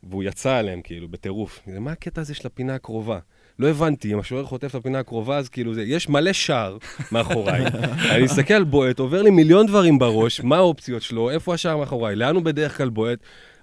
והוא 0.02 0.22
יצא 0.24 0.56
עליהם, 0.56 0.82
כאילו, 0.82 1.08
בטירוף. 1.08 1.60
מה 1.66 1.92
הקטע 1.92 2.20
הזה 2.20 2.34
של 2.34 2.46
הפינה 2.46 2.74
הקרובה? 2.74 3.18
לא 3.58 3.68
הבנתי, 3.68 4.14
אם 4.14 4.18
השוער 4.18 4.44
חוטף 4.44 4.70
את 4.70 4.74
הפינה 4.74 4.98
הקרובה, 4.98 5.36
אז 5.38 5.48
כאילו 5.48 5.74
זה, 5.74 5.82
יש 5.82 6.08
מלא 6.08 6.32
שער 6.32 6.76
מאחוריי. 7.12 7.64
אני 8.12 8.22
מסתכל 8.24 8.64
בועט, 8.64 8.98
עובר 8.98 9.22
לי 9.22 9.30
מיליון 9.30 9.66
דברים 9.66 9.98
בראש, 9.98 10.40
מה 10.40 10.56
האופציות 10.56 11.02
שלו, 11.02 11.30
איפה 11.30 11.54
השער 11.54 11.76
מאחוריי, 11.76 12.16
לאן 12.16 12.34
הוא 12.34 12.42
בדרך 12.44 12.76
כלל 12.76 12.88
בועט. 12.88 13.18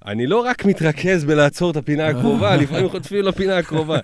אני 0.08 0.28
לא 0.28 0.46
רק 0.46 0.66
מתרכז 0.66 1.26
בלעצור 1.26 1.72
את 1.72 1.76
הפינה 1.76 2.08
הקרובה, 2.08 2.56
לפעמים 2.62 2.90
חוטפים 2.90 3.26
לפינה 3.26 3.58
הקרובה. 3.58 4.00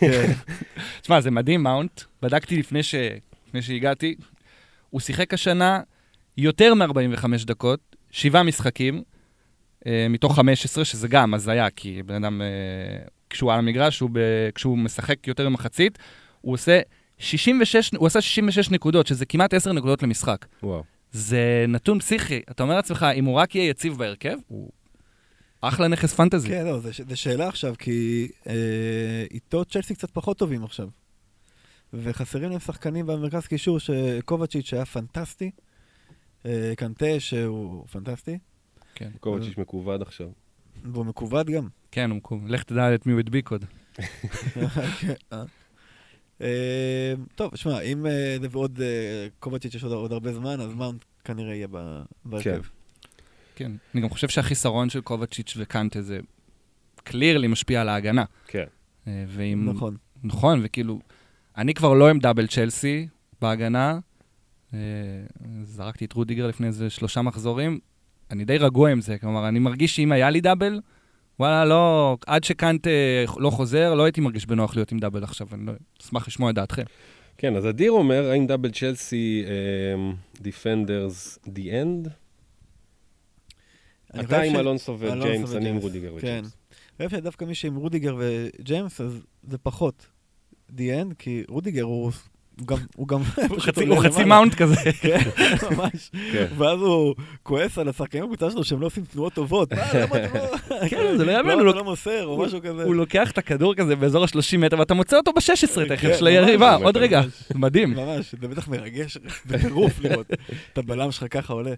כן. 0.00 0.32
תשמע, 1.00 1.20
זה 1.20 1.30
מדהים, 1.30 1.62
מאונט. 1.62 2.00
בדקתי 2.22 2.56
לפני, 2.56 2.82
ש... 2.82 2.94
לפני 3.48 3.62
שהגעתי. 3.62 4.14
הוא 4.90 5.00
שיחק 5.00 5.34
השנה 5.34 5.80
יותר 6.36 6.74
מ-45 6.74 7.24
דקות, 7.46 7.80
שבעה 8.10 8.42
משחקים, 8.42 9.02
אה, 9.86 10.06
מתוך 10.10 10.36
15, 10.36 10.84
שזה 10.84 11.08
גם 11.08 11.34
הזיה, 11.34 11.70
כי 11.70 12.02
בן 12.02 12.14
אדם, 12.14 12.42
אה, 12.42 12.46
כשהוא 13.30 13.52
על 13.52 13.58
המגרש, 13.58 14.02
ב... 14.12 14.18
כשהוא 14.54 14.78
משחק 14.78 15.28
יותר 15.28 15.48
ממחצית, 15.48 15.98
הוא 16.40 16.54
עושה 16.54 16.80
66, 17.18 17.90
הוא 17.96 18.06
עשה 18.06 18.20
66 18.20 18.70
נקודות, 18.70 19.06
שזה 19.06 19.26
כמעט 19.26 19.54
10 19.54 19.72
נקודות 19.72 20.02
למשחק. 20.02 20.46
וואו. 20.62 20.82
זה 21.12 21.64
נתון 21.68 21.98
פסיכי. 21.98 22.42
אתה 22.50 22.62
אומר 22.62 22.74
לעצמך, 22.74 23.06
אם 23.14 23.24
הוא 23.24 23.34
רק 23.34 23.54
יהיה 23.54 23.68
יציב 23.68 23.98
בהרכב, 23.98 24.36
הוא 24.48 24.70
אחלה 25.60 25.88
נכס 25.88 26.14
פנטזי. 26.14 26.48
כן, 26.48 26.64
לא, 26.66 26.80
זו 26.80 27.16
שאלה 27.16 27.48
עכשיו, 27.48 27.74
כי 27.78 28.28
אה, 28.46 29.24
איתו 29.30 29.64
צ'לסי 29.64 29.94
קצת 29.94 30.10
פחות 30.10 30.38
טובים 30.38 30.64
עכשיו. 30.64 30.88
וחסרים 31.92 32.50
להם 32.50 32.60
שחקנים 32.60 33.06
במרכז 33.06 33.46
קישור, 33.46 33.78
שקובצ'יץ' 33.78 34.66
שהיה 34.66 34.84
פנטסטי, 34.84 35.50
אה, 36.46 36.72
קנטה 36.76 37.20
שהוא 37.20 37.86
פנטסטי, 37.86 38.38
כן. 38.94 39.10
קובצ'יץ' 39.20 39.58
מקווד 39.58 40.02
עכשיו. 40.02 40.28
והוא 40.92 41.06
מכובד 41.06 41.50
גם. 41.50 41.68
כן, 41.90 42.10
הוא 42.10 42.16
מקום. 42.16 42.46
לך 42.48 42.62
תדע 42.62 42.94
את 42.94 43.06
מי 43.06 43.12
הוא 43.12 43.20
הדביק 43.20 43.50
עוד. 43.50 43.64
כן, 46.40 46.44
אה. 46.44 46.50
אה, 46.50 47.14
טוב, 47.34 47.56
שמע, 47.56 47.80
אם 47.80 48.06
אה, 48.06 48.36
זה 48.40 48.46
ועוד 48.50 48.80
אה, 48.80 48.86
קובצ'יץ' 49.38 49.74
יש 49.74 49.84
עוד- 49.84 50.12
הרבה 50.12 50.32
זמן, 50.32 50.60
אז 50.60 50.74
מאונט 50.74 51.04
כנראה 51.24 51.54
יהיה 51.54 51.66
בהרכב. 52.24 52.62
כן. 53.56 53.72
אני 53.94 54.02
גם 54.02 54.08
חושב 54.08 54.28
שהחיסרון 54.28 54.90
של 54.90 55.00
קובצ'יץ' 55.00 55.54
וקנטה 55.56 56.02
זה 56.02 56.18
קלירלי 57.04 57.46
משפיע 57.46 57.80
על 57.80 57.88
ההגנה. 57.88 58.24
כן. 58.46 58.64
אה, 59.06 59.24
ואם... 59.28 59.70
נכון. 59.74 59.96
נכון, 60.24 60.60
וכאילו, 60.64 60.98
אני 61.56 61.74
כבר 61.74 61.94
לא 61.94 62.10
עם 62.10 62.18
דאבל 62.18 62.46
צ'לסי 62.46 63.06
בהגנה. 63.40 63.98
אה, 64.74 64.78
זרקתי 65.64 66.04
את 66.04 66.12
רודיגר 66.12 66.46
לפני 66.46 66.66
איזה 66.66 66.90
שלושה 66.90 67.22
מחזורים. 67.22 67.78
אני 68.30 68.44
די 68.44 68.58
רגוע 68.58 68.90
עם 68.90 69.00
זה, 69.00 69.18
כלומר, 69.18 69.48
אני 69.48 69.58
מרגיש 69.58 69.96
שאם 69.96 70.12
היה 70.12 70.30
לי 70.30 70.40
double, 70.40 70.80
וואלה, 71.40 71.64
לא, 71.64 72.16
עד 72.26 72.44
שקנטה 72.44 72.90
לא 73.36 73.50
חוזר, 73.50 73.94
לא 73.94 74.04
הייתי 74.04 74.20
מרגיש 74.20 74.46
בנוח 74.46 74.76
להיות 74.76 74.92
עם 74.92 74.98
double 74.98 75.24
עכשיו, 75.24 75.48
אני 75.52 75.66
לא, 75.66 75.72
אשמח 76.02 76.28
לשמוע 76.28 76.50
את 76.50 76.54
דעתכם. 76.54 76.82
כן, 77.38 77.56
אז 77.56 77.68
אדיר 77.68 77.92
אומר, 77.92 78.30
האם 78.30 78.46
double 78.46 78.70
צ'לסי 78.70 79.44
defenders 80.40 81.38
the 81.48 81.80
end? 81.80 82.08
אתה 84.20 84.40
עם 84.40 84.52
ש- 84.52 84.56
אלונסו 84.56 84.96
וג'יימס, 84.98 85.54
אני 85.54 85.68
עם 85.68 85.76
וג'יימס. 85.76 85.82
רודיגר 85.82 86.10
כן. 86.10 86.16
וג'יימס. 86.16 86.56
אני 87.00 87.08
חושב 87.08 87.20
שדווקא 87.20 87.44
מי 87.44 87.54
שעם 87.54 87.76
רודיגר 87.76 88.16
וג'יימס, 88.18 89.00
אז 89.00 89.20
זה 89.42 89.58
פחות 89.58 90.06
the 90.70 90.88
end, 90.88 91.12
כי 91.18 91.44
רודיגר 91.48 91.82
הוא 91.82 92.12
גם... 92.66 92.76
הוא 92.96 93.08
גם... 93.08 93.20
הוא 93.90 93.98
חצי-. 93.98 94.24
מאונט 94.24 94.54
כזה. 94.54 94.74
כן, 95.02 95.18
ממש. 95.70 96.10
כן. 96.32 96.46
ואז 96.58 96.80
הוא 96.80 97.14
כועס 97.42 97.78
על 97.78 97.88
השחקנים 97.88 98.24
בקבוצה 98.24 98.50
שלו 98.50 98.64
שהם 98.64 98.80
לא 98.80 98.86
עושים 98.86 99.04
תנועות 99.04 99.32
טובות. 99.32 99.72
אתם 99.72 99.98
לא... 100.10 100.88
כן, 100.88 101.16
זה 101.16 101.24
לא 101.24 101.32
יאמן, 101.32 101.50
למה 101.50 101.62
הוא 101.62 101.74
לא 101.74 101.84
מוסר, 101.84 102.26
או 102.26 102.38
משהו 102.38 102.60
כזה. 102.62 102.84
הוא 102.84 102.94
לוקח 102.94 103.30
את 103.30 103.38
הכדור 103.38 103.74
כזה 103.74 103.96
באזור 103.96 104.24
ה-30 104.24 104.58
מטר, 104.58 104.78
ואתה 104.78 104.94
מוצא 104.94 105.16
אותו 105.16 105.32
ב-16 105.32 105.88
תכף 105.88 106.00
כן, 106.00 106.18
של 106.18 106.26
היריבה, 106.26 106.74
עוד. 106.74 106.96
רגע. 106.96 107.22
מדהים. 107.54 107.90
ממש, 107.90 108.34
זה 108.40 108.48
בטח 108.48 108.68
מרגש 108.68 109.18
בטירוף 109.46 110.00
לראות 110.00 110.26
את 110.72 110.78
הבלם 110.78 111.12
שלך 111.12 111.24
ככה 111.30 111.52
עולה. 111.52 111.74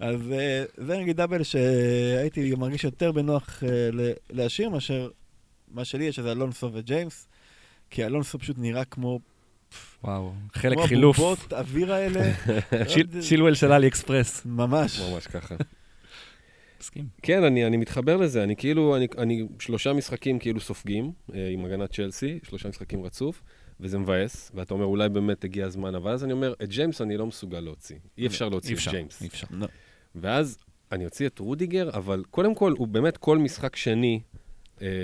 אז 0.00 0.32
אה, 0.32 0.64
זה 0.76 0.98
נגיד 0.98 1.16
double 1.16 1.42
שהייתי 1.42 2.54
מרגיש 2.54 2.84
יותר 2.84 3.12
בנוח 3.12 3.62
אה, 3.62 4.12
להשאיר 4.30 4.70
מאשר 4.70 5.08
מה 5.70 5.84
שלי 5.84 6.04
יש, 6.04 6.16
שזה 6.16 6.32
אלונסו 6.32 6.70
וג'יימס, 6.72 7.28
כי 7.90 8.06
אלונסו 8.06 8.38
פשוט 8.38 8.56
נראה 8.58 8.84
כמו... 8.84 9.18
וואו, 10.04 10.32
חלק 10.54 10.76
כמו 10.76 10.86
חילוף. 10.86 11.18
הבובות 11.18 11.52
אוויר 11.52 11.92
האלה. 11.92 12.20
עוד- 12.96 13.20
שילואל 13.22 13.54
של 13.54 13.72
אלי 13.72 13.88
אקספרס. 13.88 14.42
ממש. 14.46 15.00
ממש 15.00 15.26
ככה. 15.26 15.54
מסכים. 16.80 17.06
כן, 17.22 17.44
אני, 17.44 17.66
אני 17.66 17.76
מתחבר 17.76 18.16
לזה, 18.16 18.42
אני 18.44 18.56
כאילו, 18.56 18.96
אני, 18.96 19.06
אני 19.18 19.46
שלושה 19.58 19.92
משחקים 19.92 20.38
כאילו 20.38 20.60
סופגים 20.60 21.12
אה, 21.34 21.48
עם 21.48 21.64
הגנת 21.64 21.92
צ'לסי, 21.94 22.38
שלושה 22.48 22.68
משחקים 22.68 23.04
רצוף, 23.04 23.42
וזה 23.80 23.98
מבאס, 23.98 24.50
ואתה 24.54 24.74
אומר, 24.74 24.84
אולי 24.86 25.08
באמת 25.08 25.44
הגיע 25.44 25.66
הזמן, 25.66 25.94
אבל 25.94 26.10
אז 26.12 26.24
אני 26.24 26.32
אומר, 26.32 26.54
את 26.62 26.68
ג'יימס 26.68 27.00
אני 27.00 27.16
לא 27.16 27.26
מסוגל 27.26 27.60
להוציא. 27.60 27.96
אי 28.18 28.26
אפשר 28.26 28.48
להוציא 28.48 28.70
אי 28.70 28.74
את 28.74 28.78
אפשר, 28.78 28.90
ג'יימס. 28.90 29.22
אי 29.22 29.26
אפשר. 29.26 29.46
לא. 29.50 29.66
ואז 30.14 30.58
אני 30.92 31.04
אוציא 31.04 31.26
את 31.26 31.38
רודיגר, 31.38 31.90
אבל 31.94 32.22
קודם 32.30 32.54
כל, 32.54 32.74
הוא 32.78 32.88
באמת 32.88 33.16
כל 33.16 33.38
משחק 33.38 33.76
שני 33.76 34.20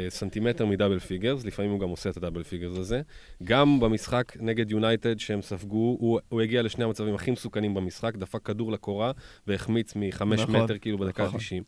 סנטימטר 0.08 0.66
מ 0.66 0.71
double 0.71 0.98
figures, 0.98 1.44
לפעמים 1.44 1.70
הוא 1.70 1.80
גם 1.80 1.88
עושה 1.88 2.10
את 2.10 2.16
ה 2.16 2.20
double 2.20 2.42
figures 2.42 2.78
הזה. 2.78 3.00
גם 3.44 3.80
במשחק 3.80 4.32
נגד 4.40 4.70
יונייטד 4.70 5.18
שהם 5.20 5.42
ספגו, 5.42 5.96
הוא, 6.00 6.20
הוא 6.28 6.40
הגיע 6.40 6.62
לשני 6.62 6.84
המצבים 6.84 7.14
הכי 7.14 7.30
מסוכנים 7.30 7.74
במשחק, 7.74 8.16
דפק 8.16 8.42
כדור 8.42 8.72
לקורה 8.72 9.12
והחמיץ 9.46 9.92
מחמש 9.96 10.40
נכון, 10.40 10.56
מטר 10.56 10.78
כאילו 10.78 10.98
בדקה 10.98 11.24
נכון. 11.24 11.40
ה-90. 11.40 11.62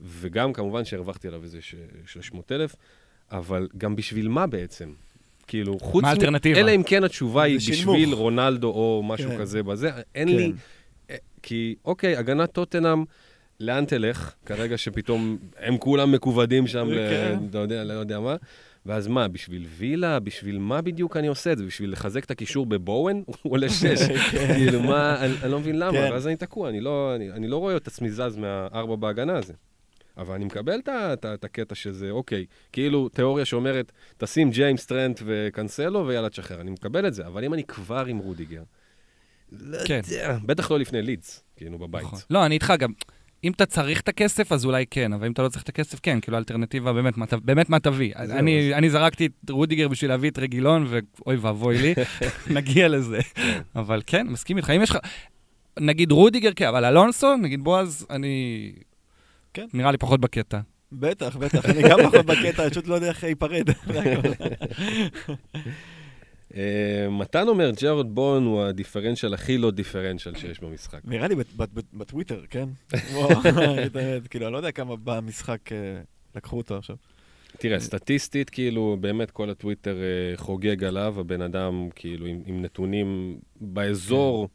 וגם 0.00 0.52
כמובן 0.52 0.84
שהרווחתי 0.84 1.28
עליו 1.28 1.42
איזה 1.42 1.62
ש- 1.62 1.74
300 2.06 2.52
אלף, 2.52 2.76
אבל 3.30 3.68
גם 3.78 3.96
בשביל 3.96 4.28
מה 4.28 4.46
בעצם? 4.46 4.92
כאילו, 5.46 5.78
חוץ 5.78 6.02
מה 6.02 6.08
האלטרנטיבה? 6.08 6.60
אלא 6.60 6.70
אם 6.70 6.82
כן 6.82 7.04
התשובה 7.04 7.42
היא 7.42 7.58
שינמוך. 7.58 7.94
בשביל 7.96 8.14
רונלדו 8.14 8.68
או 8.68 9.02
משהו 9.04 9.30
כן. 9.30 9.38
כזה 9.38 9.62
בזה, 9.62 9.90
אין 10.14 10.28
כן. 10.28 10.36
לי... 10.36 10.52
אה, 11.10 11.16
כי, 11.42 11.74
אוקיי, 11.84 12.16
הגנת 12.16 12.52
טוטנאם, 12.52 13.04
לאן 13.62 13.84
תלך? 13.84 14.34
כרגע 14.46 14.78
שפתאום 14.78 15.38
הם 15.58 15.78
כולם 15.78 16.12
מכובדים 16.12 16.66
שם, 16.66 16.88
כן. 16.90 17.38
לא 17.52 17.58
יודע, 17.58 17.84
לא 17.84 17.92
יודע 17.92 18.20
מה. 18.20 18.36
ואז 18.86 19.08
מה, 19.08 19.28
בשביל 19.28 19.66
וילה? 19.76 20.20
בשביל 20.20 20.58
מה 20.58 20.82
בדיוק 20.82 21.16
אני 21.16 21.26
עושה 21.26 21.52
את 21.52 21.58
זה? 21.58 21.66
בשביל 21.66 21.92
לחזק 21.92 22.24
את 22.24 22.30
הקישור 22.30 22.66
בבואן? 22.66 23.22
הוא 23.42 23.52
עולה 23.52 23.68
שש. 23.68 23.98
כאילו, 24.54 24.82
מה, 24.82 25.24
אני, 25.24 25.34
אני 25.42 25.52
לא 25.52 25.58
מבין 25.58 25.78
למה, 25.78 25.92
כן. 25.92 26.12
ואז 26.12 26.26
אני 26.26 26.36
תקוע, 26.36 26.68
אני 26.68 26.80
לא, 26.80 27.12
אני, 27.16 27.30
אני 27.30 27.48
לא 27.48 27.56
רואה 27.56 27.76
את 27.76 27.86
עצמי 27.86 28.10
זז 28.10 28.36
מהארבע 28.36 28.96
בהגנה 28.96 29.36
הזה. 29.38 29.52
אבל 30.16 30.34
אני 30.34 30.44
מקבל 30.44 30.80
את 31.24 31.44
הקטע 31.44 31.74
שזה, 31.74 32.10
אוקיי, 32.10 32.46
כאילו 32.72 33.08
תיאוריה 33.08 33.44
שאומרת, 33.44 33.92
תשים 34.18 34.50
ג'יימס 34.50 34.86
טרנט 34.86 35.20
וקנסלו 35.24 36.06
ויאללה 36.06 36.28
תשחרר, 36.28 36.60
אני 36.60 36.70
מקבל 36.70 37.06
את 37.06 37.14
זה, 37.14 37.26
אבל 37.26 37.44
אם 37.44 37.54
אני 37.54 37.64
כבר 37.64 38.06
עם 38.06 38.18
רודיגר, 38.18 38.62
לא 39.52 39.78
כן. 39.86 40.00
יודע, 40.10 40.38
בטח 40.46 40.70
לא 40.70 40.78
לפני 40.78 41.02
לידס, 41.02 41.44
כאילו 41.56 41.78
בבית. 41.78 42.02
נכון. 42.02 42.18
לא, 42.30 42.46
אני 42.46 42.54
איתך 42.54 42.72
גם. 42.78 42.92
אם 43.44 43.52
אתה 43.52 43.66
צריך 43.66 44.00
את 44.00 44.08
הכסף, 44.08 44.52
אז 44.52 44.64
אולי 44.64 44.84
כן, 44.90 45.12
אבל 45.12 45.26
אם 45.26 45.32
אתה 45.32 45.42
לא 45.42 45.48
צריך 45.48 45.62
את 45.62 45.68
הכסף, 45.68 46.00
כן, 46.02 46.20
כאילו 46.20 46.36
האלטרנטיבה 46.36 46.92
באמת, 46.92 47.16
מה 47.16 47.26
באמת 47.44 47.70
מה 47.70 47.80
תביא. 47.80 48.12
אני, 48.16 48.74
אני 48.74 48.90
זרקתי 48.90 49.26
את 49.26 49.50
רודיגר 49.50 49.88
בשביל 49.88 50.10
להביא 50.10 50.30
את 50.30 50.38
רגילון, 50.38 50.86
ואוי 50.88 51.36
ואבוי 51.36 51.78
לי, 51.78 51.94
נגיע 52.56 52.88
לזה. 52.88 53.18
אבל 53.76 54.02
כן, 54.06 54.26
מסכים 54.26 54.56
איתך. 54.56 54.70
אם 54.70 54.82
יש 54.82 54.90
לך, 54.90 54.98
נגיד 55.80 56.12
רודיגר, 56.12 56.50
כן, 56.56 56.66
אבל 56.66 56.84
אלונסו, 56.84 57.36
נגיד 57.36 57.64
בועז, 57.64 58.06
אני... 58.10 58.72
כן. 59.54 59.66
נראה 59.74 59.92
לי 59.92 59.98
פחות 59.98 60.20
בקטע. 60.20 60.58
בטח, 60.92 61.36
בטח, 61.36 61.64
אני 61.64 61.82
גם 61.82 61.98
פחות 62.02 62.26
בקטע, 62.26 62.62
אני 62.62 62.70
פשוט 62.70 62.86
לא 62.86 62.94
יודע 62.94 63.08
איך 63.08 63.24
להיפרד. 63.24 63.68
אה, 66.56 67.08
מתן 67.10 67.48
אומר, 67.48 67.70
ג'רד 67.82 68.14
בואן 68.14 68.44
הוא 68.44 68.62
הדיפרנציאל 68.62 69.34
הכי 69.34 69.58
לא 69.58 69.70
דיפרנציאל 69.70 70.34
שיש 70.36 70.60
במשחק. 70.60 71.00
נראה 71.04 71.28
לי 71.28 71.34
בטוויטר, 71.92 72.42
כן? 72.50 72.68
כאילו, 74.30 74.46
אני 74.46 74.52
לא 74.52 74.56
יודע 74.56 74.72
כמה 74.72 74.96
במשחק 74.96 75.72
אה, 75.72 76.00
לקחו 76.34 76.56
אותו 76.56 76.76
עכשיו. 76.76 76.96
תראה, 77.58 77.80
סטטיסטית, 77.80 78.50
כאילו, 78.50 78.96
באמת 79.00 79.30
כל 79.30 79.50
הטוויטר 79.50 79.96
אה, 79.96 80.36
חוגג 80.36 80.84
עליו, 80.84 81.20
הבן 81.20 81.42
אדם, 81.42 81.88
כאילו, 81.94 82.26
עם, 82.26 82.42
עם 82.46 82.62
נתונים 82.62 83.38
באזור 83.60 84.48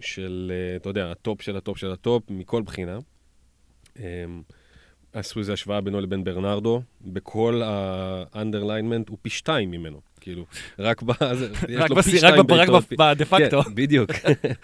של, 0.00 0.52
אה, 0.54 0.76
אתה 0.76 0.88
יודע, 0.88 1.10
ה 1.10 1.18
top 1.18 1.42
של 1.42 1.56
ה 1.56 1.61
top 1.61 1.78
של 1.78 1.92
ה 1.92 1.98
top, 1.98 2.22
מכל 2.30 2.62
בחינה. 2.62 2.98
אה, 3.98 4.24
עשו 5.12 5.38
איזו 5.40 5.52
השוואה 5.52 5.80
בינו 5.80 6.00
לבין 6.00 6.24
ברנרדו, 6.24 6.82
בכל 7.00 7.62
ה-underlying 7.64 9.08
הוא 9.08 9.18
פי 9.22 9.30
שתיים 9.30 9.70
ממנו, 9.70 10.00
כאילו, 10.24 10.44
רק 10.78 11.02
ב... 11.02 11.12
זה- 11.38 11.48
יש 11.68 11.76
רק 11.80 11.90
לו 11.90 12.02
פי 12.02 12.10
רק 12.10 12.16
שתיים 12.16 12.34
רק 12.40 12.46
בעיטות, 12.46 12.84
ב- 12.92 12.94
בדה 13.02 13.24
פקטו. 13.24 13.62
כן, 13.62 13.74
בדיוק. 13.74 14.10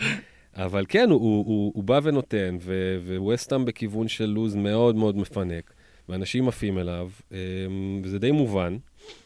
אבל 0.57 0.85
כן, 0.89 1.11
הוא, 1.11 1.21
הוא, 1.21 1.45
הוא, 1.47 1.73
הוא 1.75 1.85
בא 1.85 2.01
ונותן, 2.03 2.57
ו- 2.61 2.99
וווסטהאם 3.17 3.65
בכיוון 3.65 4.09
של 4.09 4.27
לוז 4.27 4.55
מאוד 4.55 4.97
מאוד 4.97 5.17
מפנק, 5.17 5.73
ואנשים 6.09 6.49
עפים 6.49 6.79
אליו, 6.79 7.09
אמ, 7.33 7.37
וזה 8.05 8.19
די 8.19 8.31
מובן. 8.31 8.77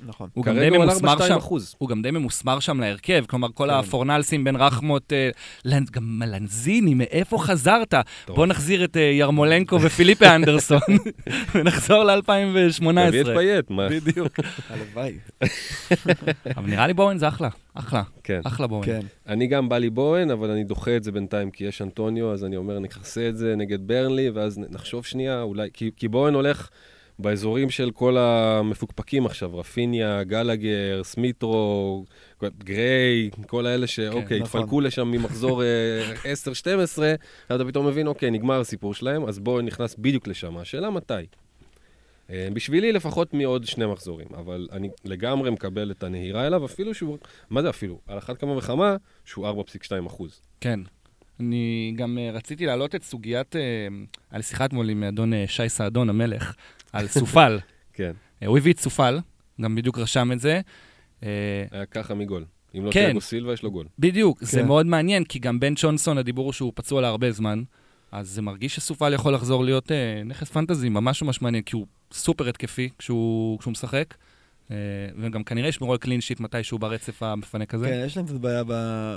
נכון. 0.06 0.28
הוא 0.34 0.44
גם 0.44 0.58
די 0.58 0.70
ממוסמר 0.70 1.14
4-2 1.18 1.22
שם. 1.28 1.38
הוא 1.78 1.88
גם 1.88 2.02
די 2.02 2.10
ממוסמר 2.10 2.60
שם 2.60 2.80
להרכב, 2.80 3.24
כלומר, 3.28 3.48
כל 3.54 3.68
כן. 3.68 3.74
הפורנלסים 3.74 4.44
בין 4.44 4.56
רחמות, 4.56 5.12
אה, 5.12 5.30
לנ- 5.64 5.90
גם 5.92 6.22
לנזיני, 6.26 6.94
מאיפה 6.94 7.38
חזרת? 7.38 7.94
טוב. 8.24 8.36
בוא 8.36 8.46
נחזיר 8.46 8.84
את 8.84 8.96
אה, 8.96 9.02
ירמולנקו 9.02 9.80
ופיליפה 9.80 10.34
אנדרסון, 10.34 10.78
ונחזור 11.54 12.04
ל-2018. 12.04 12.82
תביא 13.08 13.20
את 13.20 13.26
פייט, 13.26 13.70
מה? 13.70 13.88
בדיוק. 13.88 14.32
הלוואי. 14.70 15.18
אבל 16.56 16.66
נראה 16.70 16.86
לי 16.86 16.94
בואן 16.94 17.18
זה 17.18 17.28
אחלה, 17.28 17.48
אחלה, 17.74 18.02
כן. 18.24 18.40
אחלה 18.44 18.66
בואן. 18.66 18.86
כן. 18.86 19.00
אני 19.28 19.46
גם 19.46 19.68
בא 19.68 19.78
לי 19.78 19.90
בואן, 19.90 20.30
אבל 20.30 20.50
אני 20.50 20.64
דוחה 20.64 20.96
את 20.96 21.04
זה 21.04 21.12
בינתיים, 21.12 21.50
כי 21.50 21.64
יש 21.64 21.82
אנטוניו, 21.82 22.32
אז 22.32 22.44
אני 22.44 22.56
אומר, 22.56 22.78
נכסה 22.78 23.28
את 23.28 23.36
זה 23.36 23.54
נגד 23.56 23.78
ברנלי, 23.86 24.30
ואז 24.30 24.58
נחשוב 24.70 25.04
שנייה, 25.04 25.42
אולי... 25.42 25.68
כי, 25.72 25.90
כי 25.96 26.08
בואן 26.08 26.34
הולך 26.34 26.68
באזורים 27.18 27.70
של 27.70 27.90
כל 27.90 28.16
המפוקפקים 28.18 29.26
עכשיו, 29.26 29.58
רפיניה, 29.58 30.22
גלגר, 30.24 31.00
סמית' 31.04 31.67
רו, 31.67 32.04
גריי, 32.58 33.30
כל 33.46 33.66
האלה 33.66 33.86
שאוקיי, 33.86 34.40
נכון. 34.40 34.60
התפלקו 34.60 34.80
לשם 34.80 35.08
ממחזור 35.08 35.62
אה, 35.62 36.14
10-12, 36.22 36.26
אז 36.76 37.00
אתה 37.48 37.64
פתאום 37.64 37.86
מבין, 37.86 38.06
אוקיי, 38.06 38.30
נגמר 38.30 38.60
הסיפור 38.60 38.94
שלהם, 38.94 39.24
אז 39.24 39.38
בואן 39.38 39.66
נכנס 39.66 39.94
בדיוק 39.98 40.26
לשם. 40.26 40.56
השאלה 40.56 40.90
מתי. 40.90 41.14
אה, 42.30 42.48
בשבילי 42.52 42.92
לפחות 42.92 43.34
מעוד 43.34 43.64
שני 43.64 43.86
מחזורים, 43.86 44.26
אבל 44.36 44.68
אני 44.72 44.88
לגמרי 45.04 45.50
מקבל 45.50 45.90
את 45.90 46.02
הנהירה 46.02 46.46
אליו, 46.46 46.64
אפילו 46.64 46.94
שהוא, 46.94 47.18
מה 47.50 47.62
זה 47.62 47.70
אפילו? 47.70 48.00
על 48.06 48.18
אחת 48.18 48.38
כמה 48.38 48.56
וכמה, 48.56 48.96
שהוא 49.24 49.48
4.2 49.48 50.06
אחוז. 50.06 50.40
כן. 50.60 50.80
אני 51.40 51.92
גם 51.96 52.18
אה, 52.18 52.30
רציתי 52.32 52.66
להעלות 52.66 52.94
את 52.94 53.02
סוגיית, 53.02 53.56
אה, 53.56 53.60
היה 54.30 54.38
לי 54.38 54.42
שיחה 54.42 54.64
אתמול 54.64 54.90
עם 54.90 55.04
אדון 55.04 55.32
אה, 55.32 55.44
שי 55.46 55.68
סעדון 55.68 56.08
המלך, 56.08 56.54
על 56.94 57.08
סופל. 57.08 57.58
כן, 57.92 58.12
אה, 58.42 58.46
הוא 58.46 58.58
הביא 58.58 58.72
את 58.72 58.78
סופל, 58.78 59.18
גם 59.60 59.74
בדיוק 59.74 59.98
רשם 59.98 60.32
את 60.32 60.40
זה. 60.40 60.60
אה, 61.22 61.28
היה 61.70 61.86
ככה 61.86 62.14
מגול. 62.14 62.44
אם 62.78 62.84
לא 62.84 62.92
כן. 62.92 63.04
תיאגו 63.04 63.20
סילבה, 63.20 63.52
יש 63.52 63.62
לו 63.62 63.70
גול. 63.70 63.86
בדיוק, 63.98 64.44
זה 64.44 64.60
כן. 64.60 64.66
מאוד 64.66 64.86
מעניין, 64.86 65.24
כי 65.24 65.38
גם 65.38 65.60
בן 65.60 65.74
צ'ונסון, 65.74 66.18
הדיבור 66.18 66.44
הוא 66.44 66.52
שהוא 66.52 66.72
פצוע 66.74 67.00
להרבה 67.00 67.30
זמן, 67.30 67.62
אז 68.12 68.28
זה 68.28 68.42
מרגיש 68.42 68.76
שסופל 68.76 69.12
יכול 69.12 69.34
לחזור 69.34 69.64
להיות 69.64 69.92
אה, 69.92 70.22
נכס 70.24 70.50
פנטזי 70.50 70.88
ממש 70.88 71.22
ממש 71.22 71.42
מעניין, 71.42 71.62
כי 71.62 71.76
הוא 71.76 71.86
סופר 72.12 72.48
התקפי 72.48 72.88
כשהוא, 72.98 73.58
כשהוא 73.58 73.72
משחק, 73.72 74.14
אה, 74.70 74.76
וגם 75.18 75.44
כנראה 75.44 75.68
ישמרו 75.68 75.92
על 75.92 75.98
קלין 75.98 76.20
שיט 76.20 76.40
מתישהו 76.40 76.78
ברצף 76.78 77.22
המפנק 77.22 77.74
הזה. 77.74 77.86
כן, 77.86 78.02
יש 78.06 78.16
להם 78.16 78.26
קצת 78.26 78.34
בעיה 78.34 78.62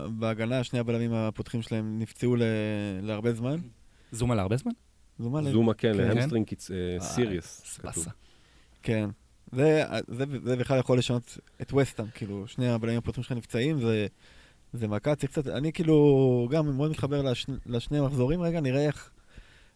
בהגנה, 0.09 0.63
שני 0.63 0.79
הבלמים 0.79 1.13
הפותחים 1.13 1.61
שלהם 1.61 1.99
נפצעו 1.99 2.35
ל- 2.35 2.41
להרבה 3.01 3.33
זמן. 3.33 3.57
זום 4.11 4.31
על 4.31 4.39
הרבה 4.39 4.57
זמן? 4.57 4.71
זומה 5.19 5.41
ל- 5.41 5.51
זומה 5.51 5.73
כן, 5.73 5.93
כן. 5.93 6.07
להמסטרינג 6.07 6.47
קיצ- 6.47 6.71
אה, 6.71 6.95
אה, 6.95 6.99
סיריוס. 6.99 7.61
סבסה. 7.65 8.09
כן. 8.83 9.09
זה, 9.51 9.83
זה, 10.07 10.25
זה 10.43 10.55
בכלל 10.55 10.79
יכול 10.79 10.97
לשנות 10.97 11.37
את 11.61 11.73
וסטאם, 11.73 12.05
כאילו, 12.13 12.47
שני 12.47 12.69
הבלמים 12.69 12.97
הפותחים 12.97 13.23
שלך 13.23 13.31
נפצעים, 13.31 13.79
זה, 13.81 14.07
זה 14.73 14.87
מכה, 14.87 15.15
צריך 15.15 15.31
קצת, 15.31 15.47
אני 15.47 15.73
כאילו 15.73 16.47
גם 16.51 16.77
מאוד 16.77 16.91
מתחבר 16.91 17.21
לשני, 17.21 17.55
לשני 17.65 18.01
מחזורים 18.01 18.41
רגע, 18.41 18.59
נראה 18.61 18.85
איך, 18.85 19.11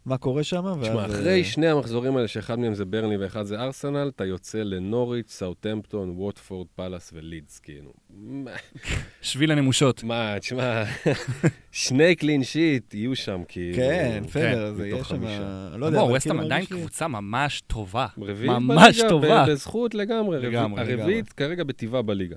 מה 0.06 0.18
קורה 0.18 0.44
שם. 0.44 0.64
תשמע, 0.82 1.06
אחרי 1.06 1.44
שני 1.44 1.68
המחזורים 1.68 2.18
האלה, 2.18 2.28
שאחד 2.28 2.60
מהם 2.60 2.74
זה 2.74 2.86
ברני 2.86 3.18
ואחד 3.18 3.44
זה 3.44 3.60
ארסנל, 3.60 4.12
אתה 4.16 4.26
יוצא 4.26 4.58
לנוריץ', 4.58 5.32
סאוטהמפטון, 5.32 6.10
ווטפורד, 6.10 6.68
פאלאס 6.76 7.12
ולידס, 7.14 7.60
כאילו. 7.60 7.94
שביל 9.22 9.52
הנמושות. 9.52 10.04
מה, 10.04 10.36
תשמע, 10.40 10.84
שני 11.72 12.16
קלין 12.16 12.44
שיט 12.44 12.94
יהיו 12.94 13.16
שם, 13.16 13.42
כאילו. 13.48 13.78
כן, 13.78 14.24
בסדר, 14.28 14.74
זה 14.74 14.84
מתוך 14.84 14.94
יהיה 14.94 15.04
שם, 15.04 15.16
חמישה. 15.16 15.70
לא 15.78 15.86
יודע, 15.86 16.02
אבל 16.02 16.12
ווסטהאם 16.12 16.34
כאילו 16.36 16.46
עדיין 16.46 16.66
קבוצה 16.66 17.08
ממש 17.08 17.62
טובה. 17.68 18.08
רביעית 18.18 18.52
ממש 18.52 18.96
בליגה, 18.96 19.10
טובה. 19.10 19.46
בזכות 19.50 19.96
לגמרי. 19.96 20.38
רביעית- 20.38 20.54
לגמרי, 20.54 20.82
הרביעית 20.82 21.34
כרגע 21.34 21.64
בטבלה 21.64 22.02
בליגה. 22.02 22.36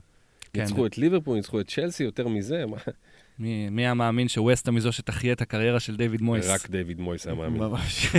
כן. 0.53 0.61
ניצחו 0.61 0.87
את 0.87 0.99
ליברפול, 0.99 1.37
ניצחו 1.37 1.61
את 1.61 1.69
צ'לסי, 1.71 2.05
יותר 2.05 2.29
מזה, 2.29 2.67
מה- 2.67 2.77
מי 3.39 3.71
מי 3.71 3.83
היה 3.83 3.95
מאמין 3.95 4.29
שווסטהאם 4.29 4.75
היא 4.75 4.83
זו 4.83 4.93
שתחיה 4.93 5.33
את 5.33 5.41
הקריירה 5.41 5.81
של 5.81 5.97
דיוויד 5.97 6.23
מויס? 6.23 6.47
רק 6.49 6.71
דיוויד 6.71 7.01
מויס 7.01 7.27
היה 7.27 7.35
מאמין. 7.35 7.63
ממש. 7.63 8.07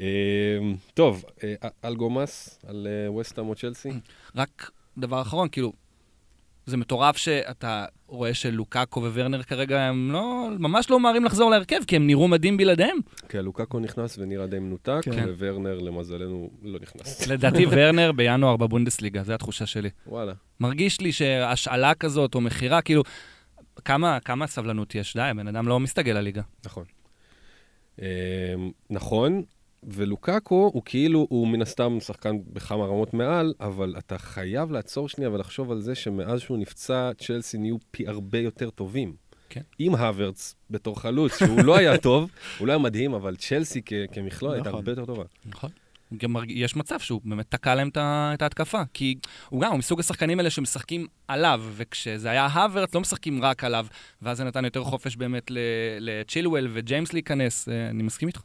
אמ, 0.00 0.04
טוב, 0.94 1.24
אה, 1.44 1.54
algo 1.84 2.26
más 2.26 2.58
על 2.66 2.86
אה, 2.90 3.12
ווסטהאם 3.12 3.48
או 3.48 3.54
צ'לסי? 3.54 3.88
רק 4.36 4.70
דבר 4.98 5.22
אחרון, 5.22 5.48
כאילו, 5.48 5.72
זה 6.66 6.76
מטורף 6.76 7.16
שאתה 7.16 7.84
רואה 8.06 8.34
שלוקאקו 8.34 9.00
וורנר 9.00 9.42
כרגע 9.42 9.80
הם 9.80 10.10
לא, 10.12 10.48
ממש 10.58 10.90
לא 10.90 11.00
ממהרים 11.00 11.24
לחזור 11.24 11.50
להרכב, 11.50 11.80
כי 11.86 11.96
הם 11.96 12.06
נראו 12.06 12.28
מדהים 12.28 12.56
בלעדיהם. 12.56 12.98
כן, 13.28 13.44
לוקאקו 13.44 13.80
נכנס 13.80 14.18
ונראה 14.18 14.46
די 14.46 14.58
מנותק, 14.58 15.00
כן. 15.02 15.28
וורנר, 15.38 15.78
למזלנו, 15.78 16.50
לא 16.62 16.78
נכנס. 16.82 17.26
לדעתי 17.26 17.66
וורנר 17.76 18.12
בינואר 18.12 18.56
בבונדסליגה, 18.56 19.22
זו 19.22 19.32
התחושה 19.32 19.66
שלי. 19.66 19.90
וואלה. 20.06 20.32
מרגיש 20.60 21.00
לי 21.00 21.12
שהשאלה 21.12 21.94
כזאת, 21.94 22.34
או 22.34 22.40
מכירה, 22.40 22.82
כאילו, 22.82 23.02
כמה, 23.84 24.20
כמה 24.20 24.46
סבלנות 24.46 24.94
יש? 24.94 25.16
די, 25.16 25.22
הבן 25.22 25.48
אדם 25.48 25.68
לא 25.68 25.80
מסתגל 25.80 26.12
לליגה. 26.12 26.42
נכון. 26.66 26.84
אמ, 27.98 28.04
נכון, 28.90 29.42
ולוקאקו 29.86 30.70
הוא 30.74 30.82
כאילו, 30.84 31.26
הוא 31.30 31.48
מן 31.48 31.62
הסתם 31.62 31.98
שחקן 32.00 32.36
בכמה 32.52 32.84
רמות 32.84 33.14
מעל, 33.14 33.54
אבל 33.60 33.94
אתה 33.98 34.18
חייב 34.18 34.70
לעצור 34.72 35.08
שנייה 35.08 35.30
ולחשוב 35.30 35.70
על 35.70 35.80
זה 35.80 35.94
שמאז 35.94 36.40
שהוא 36.40 36.58
נפצע, 36.58 37.10
צ'לסי 37.18 37.58
נהיו 37.58 37.76
פי 37.90 38.08
הרבה 38.08 38.38
יותר 38.38 38.70
טובים. 38.70 39.14
כן. 39.48 39.60
עם 39.78 39.94
הוורץ 39.94 40.54
בתור 40.70 41.00
חלוץ, 41.00 41.38
שהוא 41.38 41.64
לא 41.64 41.76
היה 41.76 41.98
טוב, 41.98 42.30
הוא 42.58 42.66
לא 42.66 42.72
היה 42.72 42.78
מדהים, 42.78 43.14
אבל 43.14 43.36
צ'לסי 43.36 43.80
כ- 43.86 43.92
כמכלול 44.12 44.52
הייתה 44.52 44.68
נכון. 44.68 44.78
הרבה 44.78 44.92
יותר 44.92 45.04
טובה. 45.04 45.24
נכון. 45.46 45.70
גם. 46.16 46.36
יש 46.48 46.76
מצב 46.76 47.00
שהוא 47.00 47.20
באמת 47.24 47.46
תקע 47.48 47.74
להם 47.74 47.88
את 47.94 48.42
ההתקפה, 48.42 48.82
כי 48.94 49.14
הוא 49.48 49.60
גם, 49.60 49.70
הוא 49.70 49.78
מסוג 49.78 50.00
השחקנים 50.00 50.38
האלה 50.38 50.50
שמשחקים 50.50 51.06
עליו, 51.28 51.62
וכשזה 51.76 52.30
היה 52.30 52.46
הוורץ, 52.46 52.94
לא 52.94 53.00
משחקים 53.00 53.42
רק 53.42 53.64
עליו, 53.64 53.86
ואז 54.22 54.36
זה 54.36 54.44
נתן 54.44 54.64
יותר 54.64 54.84
חופש 54.84 55.16
באמת 55.16 55.50
לצ'ילואל 56.00 56.68
וג'יימס 56.72 57.12
להיכנס. 57.12 57.68
אה, 57.68 57.88
אני 57.90 58.02
מסכים 58.02 58.28
איתך, 58.28 58.40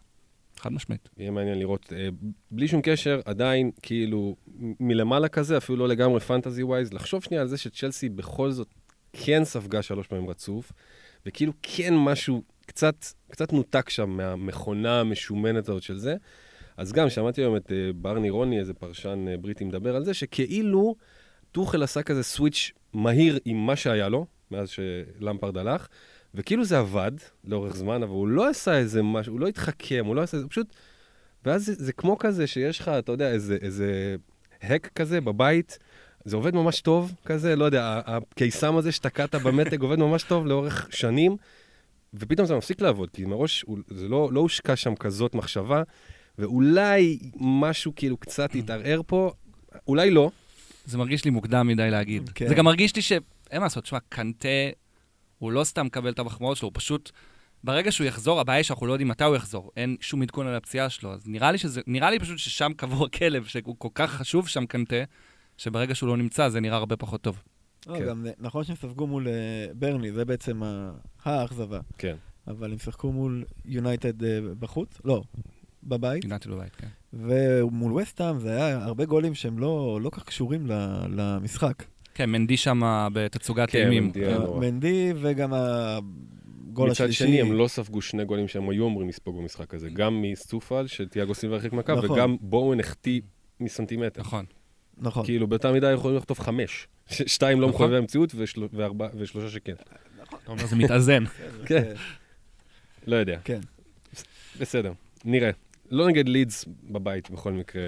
חד 0.62 0.74
משמעית. 0.74 1.10
יהיה 1.18 1.32
מעניין 1.32 1.60
לראות, 1.60 1.94
אה, 1.96 2.08
בלי 2.52 2.68
שום 2.68 2.82
קשר, 2.84 3.20
עדיין, 3.26 3.72
כאילו, 3.82 4.36
מלמעלה 4.80 5.28
כזה, 5.28 5.58
אפילו 5.58 5.78
לא 5.78 5.88
לגמרי 5.88 6.20
פנטזי 6.20 6.64
ווייז, 6.64 6.94
לחשוב 6.94 7.24
שנייה 7.24 7.42
על 7.42 7.48
זה 7.48 7.58
שצ'לסי 7.58 8.10
בכל 8.10 8.52
זאת 8.52 8.68
כן 9.14 9.44
ספגה 9.44 9.82
שלוש 9.82 10.08
פעמים 10.08 10.30
רצוף, 10.30 10.72
וכאילו 11.26 11.54
כן 11.64 11.94
משהו 11.98 12.44
קצת, 12.66 12.96
קצת 13.32 13.54
נותק 13.54 13.90
שם 13.90 14.10
מהמכונה 14.10 15.00
המשומנת 15.00 15.70
הזאת 15.70 15.84
של 15.84 15.98
זה. 15.98 16.16
אז 16.78 16.94
גם 16.94 17.10
שמעתי 17.10 17.42
היום 17.42 17.56
את 17.56 17.72
אה, 17.72 17.94
ברני 17.96 18.30
רוני, 18.30 18.60
איזה 18.60 18.74
פרשן 18.74 19.26
אה, 19.28 19.38
בריטי, 19.38 19.64
מדבר 19.64 19.96
על 19.96 20.06
זה, 20.06 20.14
שכאילו 20.14 20.96
טוחל 21.52 21.84
עשה 21.84 22.04
כזה 22.04 22.24
סוויץ' 22.24 22.72
מהיר 22.94 23.40
עם 23.46 23.66
מה 23.66 23.76
שהיה 23.76 24.10
לו, 24.10 24.26
מאז 24.52 24.70
שלמפרד 24.70 25.58
הלך, 25.58 25.88
וכאילו 26.36 26.66
זה 26.66 26.80
עבד 26.80 27.12
לאורך 27.44 27.76
זמן, 27.76 28.04
אבל 28.04 28.12
הוא 28.12 28.28
לא 28.28 28.50
עשה 28.50 28.78
איזה 28.78 29.04
משהו, 29.04 29.34
הוא 29.34 29.40
לא 29.40 29.48
התחכם, 29.48 30.06
הוא 30.06 30.16
לא 30.16 30.22
עשה 30.22 30.38
איזה, 30.38 30.48
פשוט... 30.48 30.68
ואז 31.46 31.66
זה, 31.66 31.74
זה 31.74 31.94
כמו 31.94 32.18
כזה 32.18 32.48
שיש 32.48 32.80
לך, 32.80 32.88
אתה 32.88 33.12
יודע, 33.12 33.32
איזה, 33.32 33.58
איזה 33.62 34.16
האק 34.62 34.90
כזה 34.96 35.22
בבית, 35.22 35.80
זה 36.26 36.36
עובד 36.36 36.56
ממש 36.56 36.82
טוב 36.82 37.14
כזה, 37.26 37.56
לא 37.56 37.66
יודע, 37.66 38.02
הקיסם 38.06 38.76
הזה 38.76 38.92
שתקעת 38.92 39.36
במתג 39.36 39.82
עובד 39.82 40.00
ממש 40.00 40.24
טוב 40.24 40.48
לאורך 40.48 40.88
שנים, 40.92 41.38
ופתאום 42.14 42.48
זה 42.48 42.56
מפסיק 42.56 42.82
לעבוד, 42.82 43.10
כי 43.14 43.26
מראש 43.26 43.66
זה 43.88 44.08
לא, 44.08 44.30
לא 44.32 44.40
הושקע 44.40 44.76
שם 44.76 44.96
כזאת 44.96 45.36
מחשבה, 45.36 45.84
ואולי 46.38 47.20
משהו 47.36 47.92
כאילו 47.96 48.18
קצת 48.18 48.56
יתערער 48.56 49.02
פה, 49.08 49.32
אולי 49.88 50.12
לא, 50.12 50.32
זה 50.86 50.98
מרגיש 50.98 51.26
לי 51.26 51.32
מוקדם 51.32 51.68
מדי 51.68 51.92
להגיד. 51.92 52.30
כן. 52.36 52.48
זה 52.48 52.56
גם 52.56 52.66
מרגיש 52.66 52.96
לי 52.96 53.02
ש... 53.02 53.12
אין 53.52 53.60
מה 53.60 53.64
לעשות, 53.66 53.84
תשמע, 53.84 54.00
קנטה, 54.10 54.48
הוא 55.42 55.52
לא 55.52 55.64
סתם 55.64 55.86
מקבל 55.86 56.12
את 56.12 56.20
המחמאות 56.20 56.58
שלו, 56.58 56.68
הוא 56.68 56.72
פשוט... 56.76 57.12
ברגע 57.64 57.92
שהוא 57.92 58.08
יחזור, 58.08 58.40
הבעיה 58.40 58.58
היא 58.58 58.64
שאנחנו 58.64 58.86
לא 58.88 58.94
יודעים 58.94 59.08
מתי 59.08 59.24
הוא 59.24 59.36
יחזור. 59.36 59.72
אין 59.78 59.98
שום 60.00 60.22
עדכון 60.22 60.48
על 60.48 60.56
הפציעה 60.56 60.90
שלו. 60.90 61.14
אז 61.14 61.28
נראה 61.28 61.52
לי, 61.52 61.58
שזה, 61.58 61.82
נראה 61.88 62.12
לי 62.12 62.20
פשוט 62.20 62.38
ששם 62.38 62.72
קבור 62.76 63.06
הכלב, 63.06 63.46
שהוא 63.46 63.76
כל 63.78 63.88
כך 63.94 64.12
חשוב 64.12 64.48
שם 64.48 64.66
קנטה, 64.66 64.96
שברגע 65.58 65.96
שהוא 65.96 66.08
לא 66.08 66.18
נמצא, 66.18 66.50
זה 66.50 66.60
נראה 66.60 66.78
הרבה 66.78 66.98
פחות 66.98 67.22
טוב. 67.22 67.44
לא, 67.88 67.94
כן. 67.94 68.06
גם 68.08 68.26
נכון 68.40 68.64
שהם 68.64 68.76
ספגו 68.76 69.08
מול 69.08 69.28
אה, 69.28 69.34
ברני, 69.74 70.12
זה 70.12 70.26
בעצם 70.26 70.62
האכזבה. 71.24 71.80
כן. 71.98 72.16
אבל 72.48 72.72
הם 72.72 72.78
שיחקו 72.78 73.12
מול 73.12 73.44
יונייטד 73.66 74.24
אה, 74.24 74.40
בחוץ, 74.60 75.02
לא, 75.06 75.24
בבית, 75.84 76.24
יונתן 76.24 76.52
בבית, 76.52 76.76
כן. 76.76 76.88
ומול 77.14 77.94
וסטהאם 77.94 78.40
זה 78.40 78.56
היה 78.56 78.84
הרבה 78.84 79.06
גולים 79.06 79.36
שהם 79.36 79.60
לא 79.60 80.00
לא 80.02 80.10
כך 80.10 80.24
קשורים 80.24 80.68
למשחק. 81.10 81.84
כן, 82.22 82.30
מנדי 82.30 82.58
שם 82.58 82.82
בתצוגת 83.14 83.70
כן, 83.70 83.80
אימים. 83.84 84.12
כן. 84.12 84.38
מנדי 84.60 85.14
וגם 85.22 85.54
הגול 85.54 86.90
מצד 86.90 87.04
השלישי. 87.04 87.24
שני, 87.24 87.42
הם 87.42 87.54
לא 87.54 87.68
ספגו 87.68 88.02
שני 88.02 88.26
גולים 88.26 88.48
שהם 88.48 88.70
היו 88.70 88.88
אמורים 88.88 89.10
לספוג 89.10 89.38
במשחק 89.38 89.74
הזה, 89.74 89.90
גם 89.90 90.22
מסטופל, 90.22 90.88
שתיאגו 90.88 91.36
סילבה 91.36 91.56
הרחיק 91.56 91.74
מהקו, 91.74 91.92
נכון. 91.96 92.12
וגם 92.12 92.36
בואוין 92.42 92.80
החטיא 92.80 93.22
מסנטימטר. 93.60 94.22
נכון. 94.22 94.46
נכון. 94.98 95.26
כאילו, 95.26 95.48
באותה 95.48 95.72
מידה 95.72 95.92
יכולים 95.92 96.18
לחטוף 96.18 96.40
חמש. 96.40 96.88
שתיים 97.08 97.62
לא 97.62 97.68
נכון. 97.68 97.76
מחויבי 97.76 97.98
המציאות 97.98 98.32
ושל- 98.36 98.68
וארבע- 98.74 99.10
ושלושה 99.18 99.50
שכן. 99.50 99.74
אתה 100.44 100.52
אומר, 100.52 100.66
זה 100.66 100.76
מתאזן. 100.76 101.24
כן. 101.68 101.82
זה- 101.84 101.94
לא 103.08 103.16
יודע. 103.16 103.40
כן. 103.44 103.60
בסדר, 104.60 104.92
נראה. 105.26 105.52
לא 105.92 106.08
נגד 106.08 106.28
לידס 106.30 106.66
בבית, 106.84 107.30
בכל 107.32 107.52
מקרה, 107.52 107.82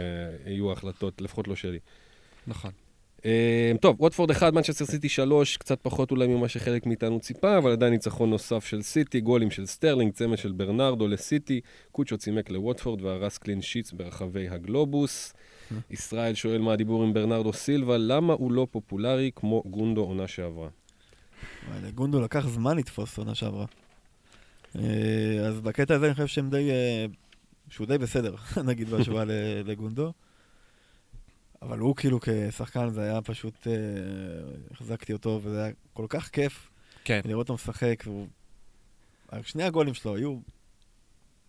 יהיו 0.46 0.72
החלטות, 0.72 1.22
לפחות 1.22 1.48
לא 1.48 1.56
שלי. 1.56 1.80
נכון. 2.48 2.72
אה, 3.26 3.72
טוב, 3.82 4.02
ווטפורד 4.02 4.32
1, 4.32 4.54
מנצ'סטר 4.54 4.86
סיטי 4.86 5.10
3, 5.10 5.58
קצת 5.58 5.80
פחות 5.82 6.12
אולי 6.12 6.28
ממה 6.28 6.48
שחלק 6.48 6.86
מאיתנו 6.86 7.20
ציפה, 7.20 7.58
אבל 7.58 7.72
עדיין 7.72 7.94
ניצחון 7.94 8.30
נוסף 8.30 8.66
של 8.66 8.82
סיטי, 8.82 9.22
גולים 9.22 9.52
של 9.52 9.66
סטרלינג, 9.66 10.14
צמד 10.14 10.38
של 10.38 10.52
ברנרדו 10.52 11.08
לסיטי, 11.08 11.62
קוצ'ו 11.92 12.18
צימק 12.18 12.50
לווטפורד 12.50 13.02
והרס 13.02 13.38
קלין 13.38 13.62
שיטס 13.62 13.92
ברחבי 13.92 14.50
הגלובוס. 14.50 15.34
ישראל 15.92 16.34
שואל 16.34 16.62
מה 16.62 16.74
הדיבור 16.74 17.04
עם 17.04 17.14
ברנרדו 17.14 17.54
סילבה, 17.54 17.98
למה 17.98 18.34
הוא 18.34 18.52
לא 18.52 18.68
פופולרי 18.72 19.32
כמו 19.36 19.64
גונדו 19.66 20.02
עונה 20.02 20.28
שעברה? 20.28 20.70
וואי, 21.70 21.82
לגונדו 21.82 22.22
לקח 22.22 22.48
זמן 22.48 22.78
לתפוס 22.78 23.18
עונה 23.18 23.36
שעברה. 23.36 23.66
אה, 24.76 25.46
אז 25.48 25.62
בקטע 25.62 25.96
הזה 25.96 26.06
אני 26.06 26.14
חושב 26.14 26.28
שהם 26.28 26.50
די... 26.50 26.72
אה, 26.72 27.06
שהוא 27.70 27.88
די 27.88 27.98
בסדר, 27.98 28.36
נגיד, 28.68 28.90
בהשוואה 28.90 29.24
לגונדו. 29.70 30.14
אבל 31.64 31.80
הוא 31.80 31.96
כאילו 31.96 32.20
כשחקן, 32.22 32.90
זה 32.90 33.02
היה 33.02 33.22
פשוט... 33.22 33.68
אה, 33.68 33.74
החזקתי 34.72 35.14
אותו, 35.14 35.40
וזה 35.44 35.64
היה 35.64 35.74
כל 35.94 36.06
כך 36.10 36.30
כיף 36.30 36.70
כן. 37.04 37.22
לראות 37.26 37.50
אותו 37.50 37.54
משחק, 37.54 38.04
והוא... 38.06 38.28
שני 39.44 39.64
הגולים 39.64 39.94
שלו 39.94 40.16
היו, 40.16 40.38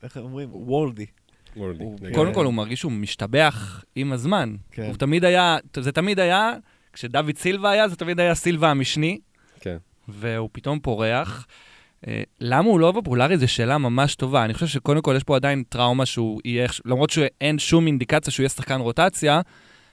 איך 0.02 0.16
אומרים? 0.16 0.48
וולדי. 0.52 1.06
הוא- 1.54 1.98
נגד- 2.00 2.14
קודם 2.14 2.34
כל, 2.34 2.44
הוא 2.44 2.54
מרגיש 2.54 2.80
שהוא 2.80 2.92
משתבח 2.92 3.84
עם 3.94 4.12
הזמן. 4.12 4.54
כן. 4.70 4.86
הוא 4.86 4.96
תמיד 4.96 5.24
היה, 5.24 5.56
זה 5.80 5.92
תמיד 5.92 6.18
היה, 6.20 6.52
כשדוד 6.92 7.36
סילבה 7.38 7.70
היה, 7.70 7.88
זה 7.88 7.96
תמיד 7.96 8.20
היה 8.20 8.34
סילבה 8.34 8.70
המשני, 8.70 9.18
כן. 9.60 9.76
והוא 10.08 10.48
פתאום 10.52 10.80
פורח. 10.80 11.46
אה, 12.08 12.22
למה 12.40 12.68
הוא 12.68 12.80
לא 12.80 12.92
פופולרי 12.94 13.38
זו 13.38 13.48
שאלה 13.48 13.78
ממש 13.78 14.14
טובה. 14.14 14.44
אני 14.44 14.54
חושב 14.54 14.66
שקודם 14.66 15.02
כל 15.02 15.14
יש 15.16 15.22
פה 15.24 15.36
עדיין 15.36 15.62
טראומה 15.68 16.06
שהוא 16.06 16.40
יהיה, 16.44 16.66
למרות 16.84 17.10
שאין 17.10 17.58
שום 17.58 17.86
אינדיקציה 17.86 18.32
שהוא 18.32 18.44
יהיה 18.44 18.48
שחקן 18.48 18.80
רוטציה, 18.80 19.40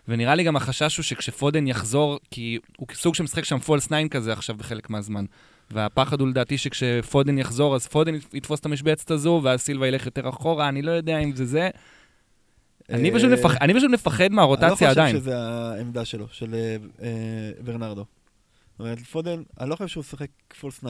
ונראה 0.07 0.35
לי 0.35 0.43
גם 0.43 0.55
החשש 0.55 0.97
הוא 0.97 1.03
שכשפודן 1.03 1.67
יחזור, 1.67 2.19
כי 2.31 2.59
הוא 2.77 2.87
סוג 2.93 3.15
של 3.15 3.23
משחק 3.23 3.43
שם 3.43 3.59
פולס 3.59 3.85
9 3.87 4.07
כזה 4.11 4.33
עכשיו 4.33 4.55
בחלק 4.55 4.89
מהזמן. 4.89 5.25
והפחד 5.71 6.19
הוא 6.19 6.27
לדעתי 6.27 6.57
שכשפודן 6.57 7.37
יחזור, 7.37 7.75
אז 7.75 7.87
פודן 7.87 8.13
יתפוס 8.33 8.59
את 8.59 8.65
המשבצת 8.65 9.11
הזו, 9.11 9.41
ואז 9.43 9.61
סילבה 9.61 9.87
ילך 9.87 10.05
יותר 10.05 10.29
אחורה, 10.29 10.69
אני 10.69 10.81
לא 10.81 10.91
יודע 10.91 11.17
אם 11.19 11.35
זה 11.35 11.45
זה. 11.45 11.69
אני 12.89 13.11
פשוט 13.11 13.29
אה, 13.31 13.35
מפח- 13.35 13.61
אני 13.61 13.73
פשוט 13.73 13.91
מפחד 13.91 14.31
מהרוטציה 14.31 14.89
עדיין. 14.89 15.07
אני 15.07 15.13
לא 15.15 15.19
חושב 15.19 15.31
שזה 15.31 15.37
העמדה 15.37 16.05
שלו, 16.05 16.27
של 16.31 16.53
אה, 16.53 16.75
אה, 17.01 17.51
ברנרדו. 17.63 18.05
זאת 18.71 18.79
אומרת, 18.79 18.99
פודן, 18.99 19.41
אני 19.59 19.69
לא 19.69 19.75
חושב 19.75 19.87
שהוא 19.87 20.03
שיחק 20.03 20.27
false 20.59 20.77
9. 20.77 20.89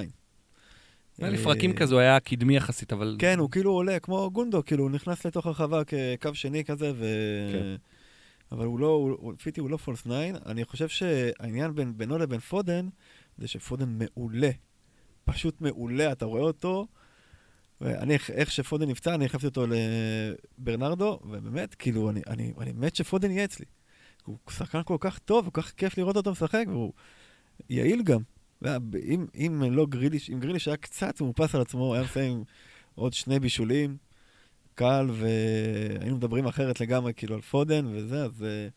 היה 1.19 1.29
לפרקים 1.29 1.73
כזה, 1.73 1.93
הוא 1.93 2.01
היה 2.01 2.19
קדמי 2.19 2.55
יחסית, 2.57 2.93
אבל... 2.93 3.15
כן, 3.19 3.39
הוא 3.39 3.51
כאילו 3.51 3.71
עולה 3.71 3.99
כמו 3.99 4.31
גונדו, 4.31 4.65
כאילו 4.65 4.83
הוא 4.83 4.91
נכנס 4.91 5.25
לתוך 5.25 5.45
הרחבה 5.45 5.81
כקו 5.83 6.35
שני 6.35 6.63
כזה, 6.65 6.91
ו... 6.95 7.05
אבל 8.51 8.65
הוא 8.65 8.79
לא, 8.79 9.17
לפי 9.33 9.49
דעתי 9.49 9.59
הוא 9.59 9.69
לא 9.69 9.77
false 9.77 10.01
9. 10.01 10.11
אני 10.45 10.65
חושב 10.65 10.87
שהעניין 10.87 11.75
בין, 11.75 11.97
בינו 11.97 12.17
לבין 12.17 12.39
פודן, 12.39 12.87
זה 13.37 13.47
שפודן 13.47 13.97
מעולה. 13.97 14.49
פשוט 15.25 15.61
מעולה, 15.61 16.11
אתה 16.11 16.25
רואה 16.25 16.41
אותו. 16.41 16.87
ואני, 17.81 18.17
איך 18.29 18.51
שפודן 18.51 18.89
נפצע, 18.89 19.15
אני 19.15 19.25
החלפתי 19.25 19.47
אותו 19.47 19.65
לברנרדו, 20.59 21.19
ובאמת, 21.23 21.75
כאילו, 21.75 22.09
אני, 22.09 22.21
אני, 22.27 22.53
אני 22.59 22.71
מת 22.71 22.95
שפודן 22.95 23.31
יהיה 23.31 23.45
אצלי. 23.45 23.65
הוא 24.25 24.37
שחקן 24.49 24.83
כל 24.85 24.97
כך 24.99 25.19
טוב, 25.19 25.49
כל 25.49 25.61
כך 25.61 25.71
כיף 25.71 25.97
לראות 25.97 26.17
אותו 26.17 26.31
משחק, 26.31 26.65
והוא 26.67 26.93
יעיל 27.69 28.03
גם. 28.03 28.21
אם, 29.03 29.25
אם 29.35 29.63
לא 29.71 29.85
גריליש, 29.85 30.29
אם 30.29 30.39
גריליש 30.39 30.67
היה 30.67 30.77
קצת 30.77 31.21
מאופס 31.21 31.55
על 31.55 31.61
עצמו, 31.61 31.93
היה 31.95 32.03
מסיים 32.03 32.43
עוד 32.95 33.13
שני 33.13 33.39
בישולים, 33.39 33.97
קל, 34.75 35.09
והיינו 35.11 36.15
מדברים 36.15 36.45
אחרת 36.45 36.81
לגמרי, 36.81 37.13
כאילו, 37.13 37.35
על 37.35 37.41
פודן 37.41 37.85
וזה, 37.91 38.23
אז... 38.23 38.43
אה, 38.43 38.67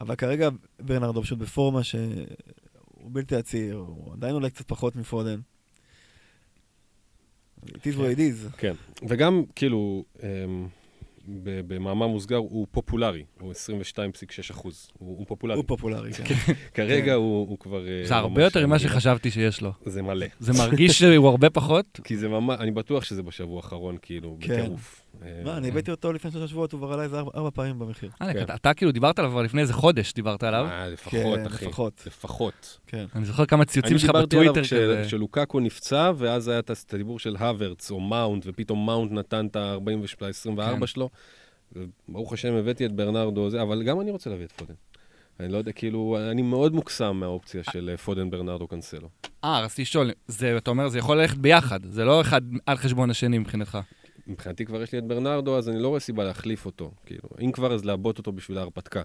אבל 0.00 0.14
כרגע 0.14 0.48
ברנרדו 0.80 1.22
פשוט 1.22 1.38
בפורמה 1.38 1.82
שהוא 1.82 2.00
בלתי 3.04 3.36
עציר, 3.36 3.76
הוא 3.76 4.12
עדיין 4.12 4.34
אולי 4.34 4.50
קצת 4.50 4.68
פחות 4.68 4.96
מפודן. 4.96 5.40
It 7.66 7.68
is 7.68 7.96
what 7.96 8.16
it 8.16 8.18
is. 8.18 8.56
כן, 8.58 8.74
וגם, 9.08 9.42
כאילו, 9.54 10.04
אמ, 10.22 10.68
ב- 11.28 11.74
במאמר 11.74 12.06
מוסגר, 12.06 12.36
הוא 12.36 12.66
פופולרי, 12.70 13.24
הוא 13.40 13.52
22.6 13.52 14.50
אחוז, 14.50 14.88
הוא 14.98 15.18
הוא 15.18 15.26
פופולרי. 15.26 15.56
הוא 15.56 15.64
פופולרי, 15.66 16.12
כן. 16.12 16.34
כרגע 16.74 17.04
כן. 17.04 17.12
הוא 17.12 17.48
הוא 17.48 17.58
כבר... 17.58 17.88
אה, 17.88 18.02
זה 18.06 18.16
הרבה 18.16 18.44
יותר 18.44 18.66
ממה. 18.66 18.78
שחשבתי 18.78 19.30
שיש 19.30 19.60
לו. 19.60 19.72
זה 19.86 20.02
מלא. 20.02 20.26
זה 20.40 20.52
מרגיש 20.52 20.98
שהוא 20.98 21.28
הרבה 21.28 21.50
פחות. 21.50 21.86
כי 22.04 22.16
זה 22.16 22.28
ממש, 22.28 22.60
אני 22.60 22.70
בטוח 22.70 23.04
שזה 23.04 23.22
בשבוע 23.22 23.56
האחרון, 23.56 23.96
כאילו, 24.02 24.36
כן. 24.40 24.60
בטירוף. 24.60 25.02
אה, 25.22 25.42
מה, 25.44 25.56
אני 25.56 25.68
הבאתי 25.68 25.90
אותו 25.90 26.12
לפני 26.12 26.30
שלושה 26.30 26.48
שבועות, 26.48 26.72
הוא 26.72 26.78
כבר 26.80 26.92
עלה 26.92 27.02
איזה 27.02 27.18
ארבע- 27.20 27.50
פעמים 27.50 27.78
במחיר. 27.78 28.10
כן. 28.32 28.44
אתה- 28.54 28.74
כאילו 28.74 28.92
דיברת 28.92 29.18
עליו 29.18 29.30
כבר 29.30 29.42
לפני 29.42 29.60
איזה 29.60 29.72
חודש, 29.72 30.12
דיברת 30.14 30.42
עליו. 30.42 30.66
אה, 30.66 30.88
לפחות, 30.88 31.12
כן, 31.38 31.46
אחי. 31.46 31.64
לפחות. 31.66 32.02
לפחות. 32.06 32.78
כן. 32.86 33.04
אני 33.14 33.24
זוכר 33.24 33.46
כמה 33.46 33.64
ציוצים 33.64 33.92
אני 33.92 33.98
שלך 33.98 34.10
דיברתי 34.10 34.36
עליו 34.36 34.52
בטוויטר 34.52 34.66
כש- 34.68 34.74
כזה. 34.74 35.02
כשלוקאקו 35.06 35.60
נפצע, 35.60 36.12
ואז 36.16 36.48
היה 36.48 36.58
את 36.58 36.70
הדיבור 36.94 37.18
של 37.18 37.36
האברץ 37.36 37.90
או 37.90 38.00
מאונט, 38.00 38.42
ופתאום 38.46 38.86
מאונט 38.86 39.12
נתן 39.12 39.46
את 39.46 39.56
ה-24 39.56 40.78
כן. 40.80 40.86
שלו. 40.86 41.08
וברוך 42.08 42.32
השם, 42.32 42.54
הבאתי 42.54 42.86
את 42.86 42.92
ברנרדו, 42.92 43.50
זה, 43.50 43.62
אבל 43.62 43.82
גם 43.82 44.00
אני 44.00 44.10
רוצה 44.10 44.30
להביא 44.30 44.44
את 44.44 44.52
פודן. 44.52 44.74
אני 45.40 45.52
לא 45.52 45.58
יודע, 45.58 45.72
כאילו, 45.72 46.18
אני 46.30 46.42
מאוד 46.42 46.72
מוקסם 46.74 47.16
מהאופציה 47.16 47.62
של 47.72 47.88
אה, 47.92 47.96
פודן, 47.96 48.30
ברנרדו, 48.30 48.66
קנסלו. 48.66 49.08
אה, 49.44 49.60
רציתי 49.60 49.82
לשאול, 49.82 50.10
זה, 50.26 50.56
אתה 50.56 50.70
אומר, 50.70 50.88
זה 50.88 50.98
יכול 50.98 51.20
ללכת 51.20 51.36
ביחד, 51.38 51.80
זה 51.84 52.04
לא 52.04 52.20
אחד 52.20 52.40
על 52.66 52.76
חשבון 52.76 53.10
השני 53.10 53.38
מבחינתך. 53.38 53.78
מבחינתי 54.26 54.64
כבר 54.64 54.82
יש 54.82 54.92
לי 54.92 54.98
את 54.98 55.04
ברנרדו, 55.04 55.58
אז 55.58 55.68
אני 55.68 55.82
לא 55.82 55.88
רואה 55.88 56.00
סיבה 56.00 56.24
להחליף 56.24 56.66
אותו. 56.66 56.90
כאילו, 57.06 57.28
אם 57.40 57.52
כבר, 57.52 57.74
אז 57.74 57.84
לעבות 57.84 58.18
אותו 58.18 58.32
בשביל 58.32 58.58
ההרפתקה. 58.58 59.02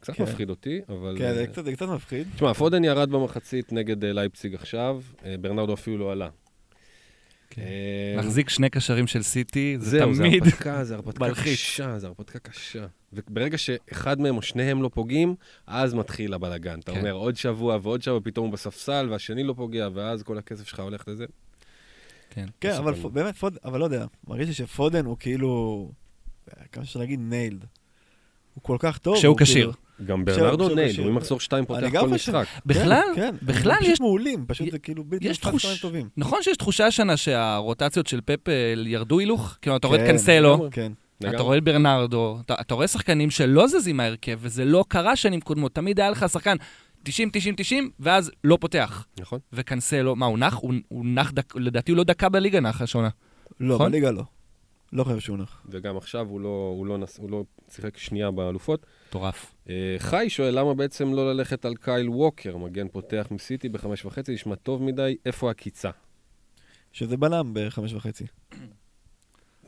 קצת 0.00 0.12
כן. 0.14 0.22
מפחיד 0.22 0.50
אותי, 0.50 0.80
אבל... 0.88 1.14
כן, 1.18 1.34
זה 1.34 1.40
אה, 1.40 1.46
קצת- 1.46 1.64
זה 1.64 1.72
קצת 1.72 1.88
מפחיד. 1.88 2.26
תשמע, 2.34 2.54
פודן 2.54 2.84
ירד 2.84 3.10
במחצית 3.10 3.72
נגד 3.72 4.04
אה, 4.04 4.12
לייפציג 4.12 4.54
עכשיו, 4.54 5.00
אה, 5.24 5.34
ברנרדו 5.40 5.74
אפילו 5.74 5.98
לא 5.98 6.12
עלה. 6.12 6.28
כן. 7.50 7.62
להחזיק 8.16 8.48
שני 8.48 8.70
קשרים 8.70 9.06
של 9.06 9.22
סיטי, 9.22 9.76
זה 9.80 9.90
זהו, 9.90 10.14
זה 10.14 10.22
תמיד... 10.22 10.42
הרפתקה, 10.42 10.84
זה 10.84 10.94
הרפתקה 10.94 11.24
מלחיץ. 11.28 11.54
קשה, 11.58 11.98
זה 11.98 12.06
הרפתקה 12.06 12.38
קשה. 12.38 12.86
וברגע 13.12 13.58
שאחד 13.58 14.20
מהם 14.20 14.36
או 14.36 14.42
שניהם 14.42 14.82
לא 14.82 14.90
פוגעים, 14.94 15.34
אז 15.66 15.94
מתחיל 15.94 16.34
הבלאגן. 16.34 16.78
אתה 16.78 16.92
כן. 16.92 16.98
אומר, 16.98 17.12
עוד 17.12 17.36
שבוע 17.36 17.78
ועוד 17.82 18.02
שבוע, 18.02 18.20
פתאום 18.24 18.46
הוא 18.46 18.52
בספסל, 18.52 19.06
והשני 19.10 19.44
לא 19.44 19.52
פוגע, 19.56 19.88
ואז 19.94 20.22
כל 20.22 20.38
הכסף 20.38 20.68
שלך 20.68 20.80
הולך 20.80 21.08
לזה. 21.08 21.24
כן. 22.38 22.46
כן, 22.60 22.74
אבל. 22.76 22.94
פ- 22.94 23.06
באמת, 23.06 23.36
פודן, 23.36 23.56
אבל 23.64 23.78
לא 23.80 23.84
יודע, 23.84 24.04
מרגיש 24.28 24.48
לי 24.48 24.54
שפודן 24.54 25.04
הוא 25.04 25.16
כאילו, 25.20 25.90
כמה 26.72 26.84
שאפשר 26.84 27.00
להגיד 27.00 27.20
nailed. 27.22 27.64
הוא 28.54 28.62
כל 28.62 28.76
כך 28.80 28.98
טוב. 28.98 29.16
כשהוא 29.16 29.28
הוא 29.30 29.36
כאילו- 29.38 29.46
כשיר. 29.50 29.72
גם 30.06 30.22
עכשיו- 30.28 30.36
ברנרדו 30.44 30.64
עכשיו 30.64 30.76
nailed, 30.76 30.92
כשיר. 30.92 31.04
הוא 31.04 31.12
ממחזור 31.12 31.40
שתיים 31.40 31.64
פותח 31.66 31.86
גם 31.92 32.02
כל 32.04 32.08
משחק. 32.08 32.44
בכלל, 32.66 33.02
כן, 33.16 33.34
בכלל 33.42 33.70
הם 33.72 33.78
יש- 33.82 33.88
פשוט 33.88 34.00
מעולים, 34.00 34.44
פשוט 34.48 34.66
יש- 34.66 34.72
זה 34.72 34.78
כאילו 34.78 35.04
בלתי 35.04 35.24
יש 35.28 35.36
נתפס 35.38 35.48
תחוש- 35.48 35.62
כמה 35.62 35.72
הם 35.72 35.78
טובים. 35.78 36.08
נכון 36.16 36.42
שיש 36.42 36.56
תחושה 36.56 36.86
השנה 36.86 37.16
שהרוטציות 37.16 38.06
של 38.06 38.20
פפ 38.24 38.48
אה, 38.48 38.54
ירדו 38.86 39.18
הילוך? 39.18 39.56
כאילו, 39.62 39.76
אתה 39.76 39.86
רואה 39.86 39.98
את 39.98 40.04
כן, 40.04 40.12
קנסלו, 40.12 40.52
לגמרי. 40.54 40.70
כן. 40.70 40.92
אתה. 41.28 41.42
רואה 41.42 41.58
את 41.58 41.64
ברנרדו, 41.64 42.38
אתה 42.44 42.54
אתה 42.60 42.74
רואה 42.74 42.88
שחקנים 42.88 43.30
שלא 43.30 43.66
זזים 43.66 43.96
מהרכב, 43.96 44.38
וזה 44.42 44.64
לא 44.64 44.84
קרה 44.88 45.16
שנים 45.16 45.40
קודמות. 45.40 45.74
תמיד 45.74 46.00
היה 46.00 46.10
לך 46.10 46.26
שחקן 46.32 46.56
90, 47.08 47.30
90, 47.32 47.54
90, 47.56 47.90
ואז 48.00 48.30
לא 48.44 48.58
פותח. 48.60 49.06
נכון. 49.20 49.38
וקנסלו, 49.52 50.16
מה, 50.16 50.26
הוא 50.26 50.38
נח? 50.38 50.54
הוא 50.54 50.74
הוא 50.88 51.04
נח, 51.06 51.30
דק- 51.30 51.56
לדעתי 51.56 51.92
הוא 51.92 51.96
לא 51.98 52.04
דקה 52.04 52.28
בליגה 52.28 52.60
נח 52.60 52.80
השנה. 52.82 53.08
לא, 53.60 53.74
נכון? 53.74 53.88
בליגה 53.90 54.10
לא. 54.10 54.22
לא 54.92 55.04
חושב 55.04 55.18
שהוא 55.20 55.36
נח. 55.38 55.62
וגם 55.68 55.96
עכשיו 55.96 56.26
הוא 56.28 56.40
לא- 56.40 56.74
הוא 56.76 56.86
לא 56.86 56.98
נס- 56.98 57.18
הוא 57.18 57.30
לא 57.30 57.44
שיחק 57.70 57.96
שנייה 57.98 58.30
באלופות. 58.30 58.86
מטורף. 59.08 59.54
אה, 59.68 59.74
חי 59.98 60.26
שואל, 60.30 60.58
למה 60.58 60.74
בעצם 60.74 61.14
לא 61.14 61.32
ללכת 61.34 61.64
על 61.64 61.74
קייל 61.74 62.08
ווקר? 62.08 62.56
מגן 62.56 62.88
פותח 62.88 63.26
מסיטי 63.30 63.68
בחמש 63.68 64.04
וחצי, 64.04 64.32
נשמע 64.34 64.54
טוב 64.54 64.82
מדי, 64.82 65.16
איפה 65.26 65.50
הקיצה? 65.50 65.90
שזה 66.92 67.16
בלם 67.16 67.50
בחמש 67.52 67.92
וחצי. 67.92 68.24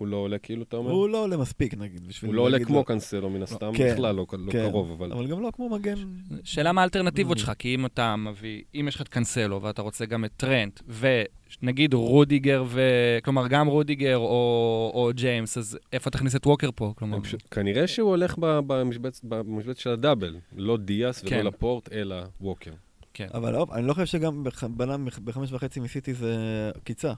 הוא 0.01 0.09
לא 0.09 0.17
עולה 0.17 0.39
כאילו, 0.39 0.63
אתה 0.63 0.77
אומר? 0.77 0.91
הוא 0.91 1.09
לא 1.09 1.23
עולה 1.25 1.37
מספיק, 1.37 1.75
נגיד, 1.75 2.01
הוא 2.27 2.35
לא 2.35 2.43
עולה 2.43 2.65
כמו 2.65 2.77
לו- 2.77 2.85
קנסלו 2.85 3.31
מן 3.31 3.43
הסתם, 3.43 3.73
כן, 3.75 3.93
בכלל 3.95 4.15
לא 4.15 4.27
לא 4.33 4.51
כן, 4.53 4.69
קרוב, 4.71 4.91
אבל... 4.91 5.13
אבל 5.13 5.27
גם 5.27 5.41
לא 5.43 5.51
כמו 5.57 5.69
מגן. 5.69 5.95
שאלה 6.45 6.73
מה 6.73 6.81
האלטרנטיבות 6.81 7.37
Mm. 7.37 7.41
שלך, 7.41 7.53
כי 7.59 7.75
אם 7.75 7.87
אתה 7.87 8.17
מביא, 8.17 8.63
אם 8.75 8.85
יש 8.89 8.95
לך 8.95 9.03
את 9.03 9.09
קנסלו 9.09 9.63
ואתה 9.63 9.83
רוצה 9.83 10.07
גם 10.07 10.25
את 10.25 10.31
טרנט, 10.37 10.81
ונגיד 11.63 11.95
רודיגר, 11.95 12.65
ו... 12.67 12.81
כלומר 13.25 13.49
גם 13.49 13.67
רודיגר 13.67 14.17
או, 14.17 14.91
או 14.95 15.11
ג'יימס, 15.15 15.59
אז 15.59 15.79
איפה 15.93 16.11
תכניס 16.11 16.37
את 16.37 16.47
ווקר 16.47 16.69
פה? 16.75 16.93
כלומר, 16.97 17.17
אני 17.17 17.25
פשוט- 17.25 17.43
כנראה 17.51 17.87
שהוא 17.87 18.09
הולך 18.11 18.35
במשבצ- 18.39 19.21
במשבצת 19.25 19.79
של 19.79 19.91
ה 19.91 19.97
double, 19.97 20.37
לא 20.57 20.77
דיאס 20.77 21.21
ולא 21.23 21.31
כן. 21.31 21.47
לפורט, 21.47 21.93
אלא 21.93 22.17
ווקר. 22.41 22.73
כן. 23.15 23.27
אבל 23.35 23.55
עוד- 23.55 23.69
אני 23.73 23.87
לא 23.87 23.95
חושב 23.95 24.07
שגם 24.07 24.45
בלם 24.71 25.05
מח- 25.05 25.19
בחמש 25.19 25.53
וחצי 25.53 25.81
מסיטי 25.81 26.15
זה 26.15 26.37
מציאה. 26.85 27.13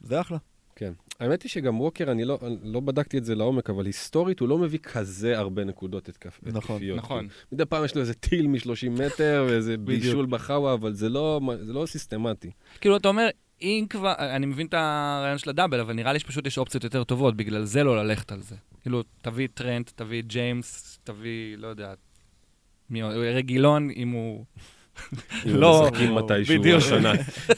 זה 0.00 0.20
אחלה. 0.20 0.38
כן. 0.76 0.92
האמת 1.20 1.42
היא 1.42 1.50
שגם 1.50 1.80
ווקר, 1.80 2.10
אני 2.10 2.24
לא, 2.24 2.38
לא 2.62 2.80
בדקתי 2.80 3.18
את 3.18 3.24
זה 3.24 3.34
לעומק, 3.34 3.70
אבל 3.70 3.86
היסטורית 3.86 4.40
הוא 4.40 4.48
לא 4.48 4.58
מביא 4.58 4.78
כזה 4.78 5.38
הרבה 5.38 5.64
נקודות 5.64 6.08
התקפ... 6.08 6.38
נכון, 6.42 6.76
התקפיות. 6.76 6.98
נכון. 6.98 7.28
כאילו, 7.28 7.46
מדי 7.52 7.64
פעם 7.64 7.84
יש 7.84 7.94
לו 7.94 8.00
איזה 8.00 8.14
טיל 8.14 8.46
מ-30 8.46 8.90
מטר 8.90 9.44
ואיזה 9.48 9.76
בישול 9.76 10.26
בחאווה, 10.26 10.74
אבל 10.74 10.92
זה 10.92 11.08
לא, 11.08 11.40
זה 11.62 11.72
לא 11.72 11.86
סיסטמטי. 11.86 12.50
כאילו, 12.80 12.96
אתה 12.96 13.08
אומר, 13.08 13.28
אם 13.62 13.86
כבר, 13.90 14.14
אני 14.18 14.46
מבין 14.46 14.66
את 14.66 14.74
הרעיון 14.74 15.38
של 15.38 15.50
הדאבל, 15.50 15.80
אבל 15.80 15.94
נראה 15.94 16.12
לי 16.12 16.18
שפשוט 16.18 16.46
יש 16.46 16.58
אופציות 16.58 16.84
יותר 16.84 17.04
טובות, 17.04 17.36
בגלל 17.36 17.64
זה 17.64 17.84
לא 17.84 18.04
ללכת 18.04 18.32
על 18.32 18.42
זה. 18.42 18.56
כאילו, 18.82 19.02
תביא 19.22 19.48
טרנט, 19.54 19.90
תביא 19.94 20.22
ג'יימס, 20.22 20.98
תביא, 21.04 21.58
לא 21.58 21.66
יודע, 21.66 21.94
מי 22.90 23.02
רגילון, 23.02 23.90
אם 23.90 24.10
הוא... 24.10 24.44
לא, 25.44 25.90
מתישהו 26.10 26.60
בדיוק. 26.60 26.82
השנה. 26.82 27.12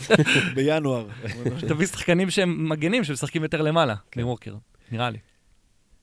בינואר. 0.54 1.06
תביא 1.68 1.86
שחקנים 1.86 2.30
שהם 2.30 2.68
מגנים, 2.68 3.04
שמשחקים 3.04 3.42
יותר 3.42 3.62
למעלה, 3.62 3.94
כן. 4.10 4.22
מווקר, 4.22 4.54
נראה 4.92 5.10
לי. 5.10 5.18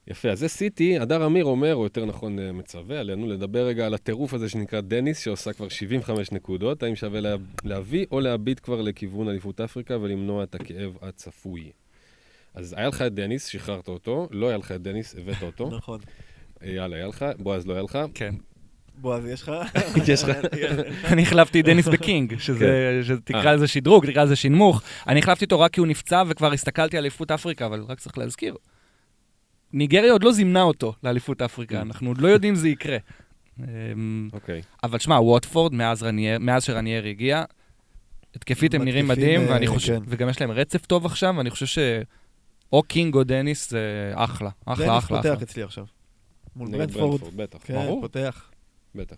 יפה, 0.07 0.29
אז 0.29 0.39
זה 0.39 0.47
סיטי, 0.47 0.99
הדר 0.99 1.25
אמיר 1.25 1.45
אומר, 1.45 1.75
או 1.75 1.83
יותר 1.83 2.05
נכון 2.05 2.39
אה, 2.39 2.51
מצווה 2.51 2.99
עלינו, 2.99 3.27
לדבר 3.27 3.65
רגע 3.65 3.85
על 3.85 3.93
הטירוף 3.93 4.33
הזה 4.33 4.49
שנקרא 4.49 4.81
דניס, 4.81 5.19
שעושה 5.19 5.53
כבר 5.53 5.69
75 5.69 6.31
נקודות, 6.31 6.83
האם 6.83 6.95
שווה 6.95 7.21
לה, 7.21 7.35
להביא 7.63 8.05
או 8.11 8.19
להביט 8.19 8.59
כבר 8.63 8.81
לכיוון 8.81 9.29
אליפות 9.29 9.61
אפריקה 9.61 9.97
ולמנוע 9.97 10.43
את 10.43 10.55
הכאב 10.55 10.97
הצפוי. 11.01 11.71
אז 12.53 12.75
היה 12.77 12.87
לך 12.87 13.01
את 13.01 13.13
דניס, 13.13 13.45
שחררת 13.47 13.87
אותו, 13.87 14.27
לא 14.31 14.47
היה 14.47 14.57
לך 14.57 14.71
את 14.71 14.81
דניס, 14.81 15.15
הבאת 15.15 15.43
אותו. 15.43 15.69
נכון. 15.69 15.99
אה, 16.63 16.69
יאללה, 16.69 16.95
היה 16.95 17.07
לך, 17.07 17.25
בועז 17.39 17.67
לא 17.67 17.73
היה 17.73 17.83
לך. 17.83 17.99
כן. 18.13 18.35
בועז, 18.95 19.25
יש 19.25 19.41
לך? 19.41 19.51
יש 20.07 20.23
לך? 20.23 20.37
אני 21.03 21.21
החלפתי 21.21 21.59
את 21.59 21.65
דניס 21.65 21.87
בקינג, 21.87 22.39
שזה, 22.39 22.99
כן. 23.07 23.15
שתקרא 23.15 23.45
אה. 23.45 23.55
לזה 23.55 23.67
שדרוג, 23.67 24.05
תקרא 24.05 24.23
לזה 24.23 24.35
שינמוך. 24.35 24.81
אני 25.07 25.19
החלפתי 25.19 25.45
אותו 25.45 25.59
רק 25.59 25.73
כי 25.73 25.79
הוא 25.79 25.87
נפצע 25.87 26.23
וכבר 26.27 26.53
הסתכלתי 26.53 26.97
על 26.97 27.03
אליפות 27.03 27.31
אפריקה, 27.31 27.65
אבל 27.65 27.81
רק 27.87 27.99
צריך 27.99 28.17
להזכיר. 28.17 28.55
ניגריה 29.73 30.11
עוד 30.11 30.23
לא 30.23 30.31
זימנה 30.31 30.61
אותו 30.61 30.93
לאליפות 31.03 31.41
אפריקה, 31.41 31.79
Mm. 31.79 31.81
אנחנו 31.81 32.09
עוד 32.09 32.21
לא 32.21 32.27
יודעים 32.27 32.55
זה 32.55 32.69
יקרה. 32.69 32.97
אוקיי. 34.33 34.61
אבל 34.83 34.99
שמע, 34.99 35.19
ווטפורד, 35.19 35.73
מאז, 35.73 36.03
רניירי, 36.03 36.37
מאז 36.39 36.63
שרניירי 36.63 37.05
הגיע, 37.05 37.43
התקפית 38.35 38.73
הם 38.73 38.83
נראים 38.83 39.07
מדהים, 39.07 39.41
אה, 39.41 39.49
ואני 39.49 39.67
חושב, 39.67 39.99
כן. 39.99 40.03
וגם 40.07 40.29
יש 40.29 40.41
להם 40.41 40.51
רצף 40.51 40.85
טוב 40.85 41.05
עכשיו, 41.05 41.33
ואני 41.37 41.49
חושב 41.49 41.65
ש... 41.65 41.77
או 42.73 42.83
קינג 42.83 43.15
או 43.15 43.23
דניס 43.23 43.69
זה 43.69 44.11
אחלה, 44.15 44.49
אחלה, 44.65 44.85
דניס 44.85 44.97
אחלה, 44.97 45.19
אחלה. 45.19 45.33
פותח 45.33 45.43
אצלי 45.43 45.63
עכשיו. 45.63 45.85
מול 46.55 46.67
נגד 46.67 46.91
ברנטפורד. 46.91 47.21
בטח. 47.35 47.57
כן, 47.63 47.73
ברור, 47.73 48.01
פותח. 48.01 48.49
בטח. 48.95 49.17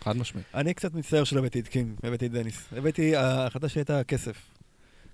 חד 0.00 0.16
משמעית. 0.16 0.46
אני 0.54 0.74
קצת 0.74 0.94
מצטער 0.94 1.24
שלא 1.24 1.38
הבאתי 1.38 1.60
את 1.60 1.68
קינג, 1.68 1.92
הבאתי 2.02 2.26
את 2.26 2.32
דניס. 2.32 2.68
הבאתי, 2.76 3.16
ההחלטה 3.16 3.68
שלי 3.68 3.80
הייתה 3.80 4.04
כסף. 4.04 4.36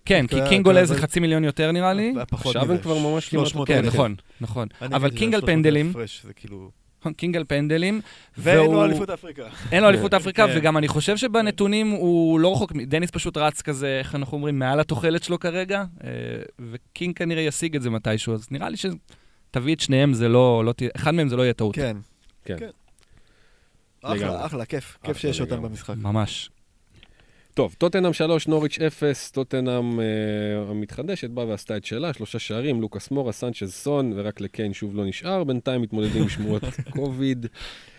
כן, 0.05 0.27
כי 0.27 0.37
קינג 0.49 0.67
עולה 0.67 0.81
איזה 0.81 0.95
חצי 0.95 1.21
מיליון 1.21 1.45
יותר 1.45 1.73
נראה 1.73 1.93
לי. 1.93 2.15
עכשיו 2.31 2.73
הם 2.73 2.79
כבר 2.79 2.99
ממש 2.99 3.29
כמעט 3.29 3.47
300 3.47 3.69
כן. 3.69 3.85
נכון, 3.85 4.15
נכון. 4.41 4.69
אבל 4.81 5.11
קינג 5.11 5.35
על 5.35 5.41
300 5.41 5.43
אלף 5.43 5.47
פנדלים, 5.47 5.93
כאילו... 6.37 6.71
קינג 7.17 7.37
על 7.37 7.45
פנדלים, 7.49 8.01
ואין 8.39 8.71
לו 8.71 8.85
אליפות 8.85 9.11
אפריקה. 9.11 9.43
אין 9.73 9.83
לו 9.83 9.89
אליפות 9.89 10.15
אפריקה, 10.15 10.47
כן. 10.47 10.55
וגם 10.57 10.77
אני 10.77 10.89
חושב 10.89 11.17
שבנתונים 11.17 11.91
הוא 11.91 12.41
לא 12.41 12.53
רחוק, 12.53 12.73
דניס 12.73 13.11
פשוט 13.11 13.37
רץ 13.37 13.63
כזה, 13.63 13.99
איך 13.99 14.15
אנחנו 14.15 14.37
אומרים, 14.37 14.59
מעל 14.59 14.81
התוחלת 14.81 15.23
שלו 15.23 15.39
כרגע, 15.39 15.85
אה, 16.05 16.11
וקינג 16.71 17.17
כנראה 17.17 17.43
ישיג 17.43 17.77
את 17.77 17.83
זה 17.83 17.91
מתישהו, 17.91 18.35
אז 18.35 18.47
נראה 18.51 18.69
לי 18.69 18.77
שתביא 18.77 19.75
את 19.75 19.81
שניהם, 19.81 20.15
זה 20.15 20.29
לא, 20.29 20.65
לא 20.65 20.75
אחד 20.97 21.15
מהם 21.15 21.29
זה 21.29 21.37
לא 21.37 21.43
יהיה 21.43 21.53
טעות. 21.53 21.75
כן. 21.75 21.97
אחלה. 24.05 24.47
אחלה, 24.47 24.65
כיף. 24.65 24.99
כיף 25.03 25.17
שיש 25.19 25.41
אותם. 25.41 25.63
במשחק. 25.63 25.95
ממש. 25.97 26.51
טוב, 27.55 27.75
טוטנאם 27.79 28.13
3, 28.13 28.49
נוריץ' 28.49 28.79
0, 28.87 29.31
טוטנאם 29.31 30.01
אה, 30.01 30.05
המתחדשת 30.71 31.31
באה 31.31 31.47
ועשתה 31.47 31.77
את 31.77 31.85
שלה, 31.85 32.13
שלושה 32.13 32.39
שערים, 32.39 32.81
לוקאס 32.81 33.11
מורה, 33.11 33.33
סנצ'ז 33.33 33.73
סון, 33.73 34.13
ורק 34.17 34.41
לקיין 34.41 34.73
שוב 34.73 34.97
לא 34.97 35.05
נשאר, 35.07 35.45
בינתיים 35.45 35.83
מתמודדים 35.83 36.23
עם 36.23 36.29
שמועות 36.29 36.63
קוביד, 36.97 37.47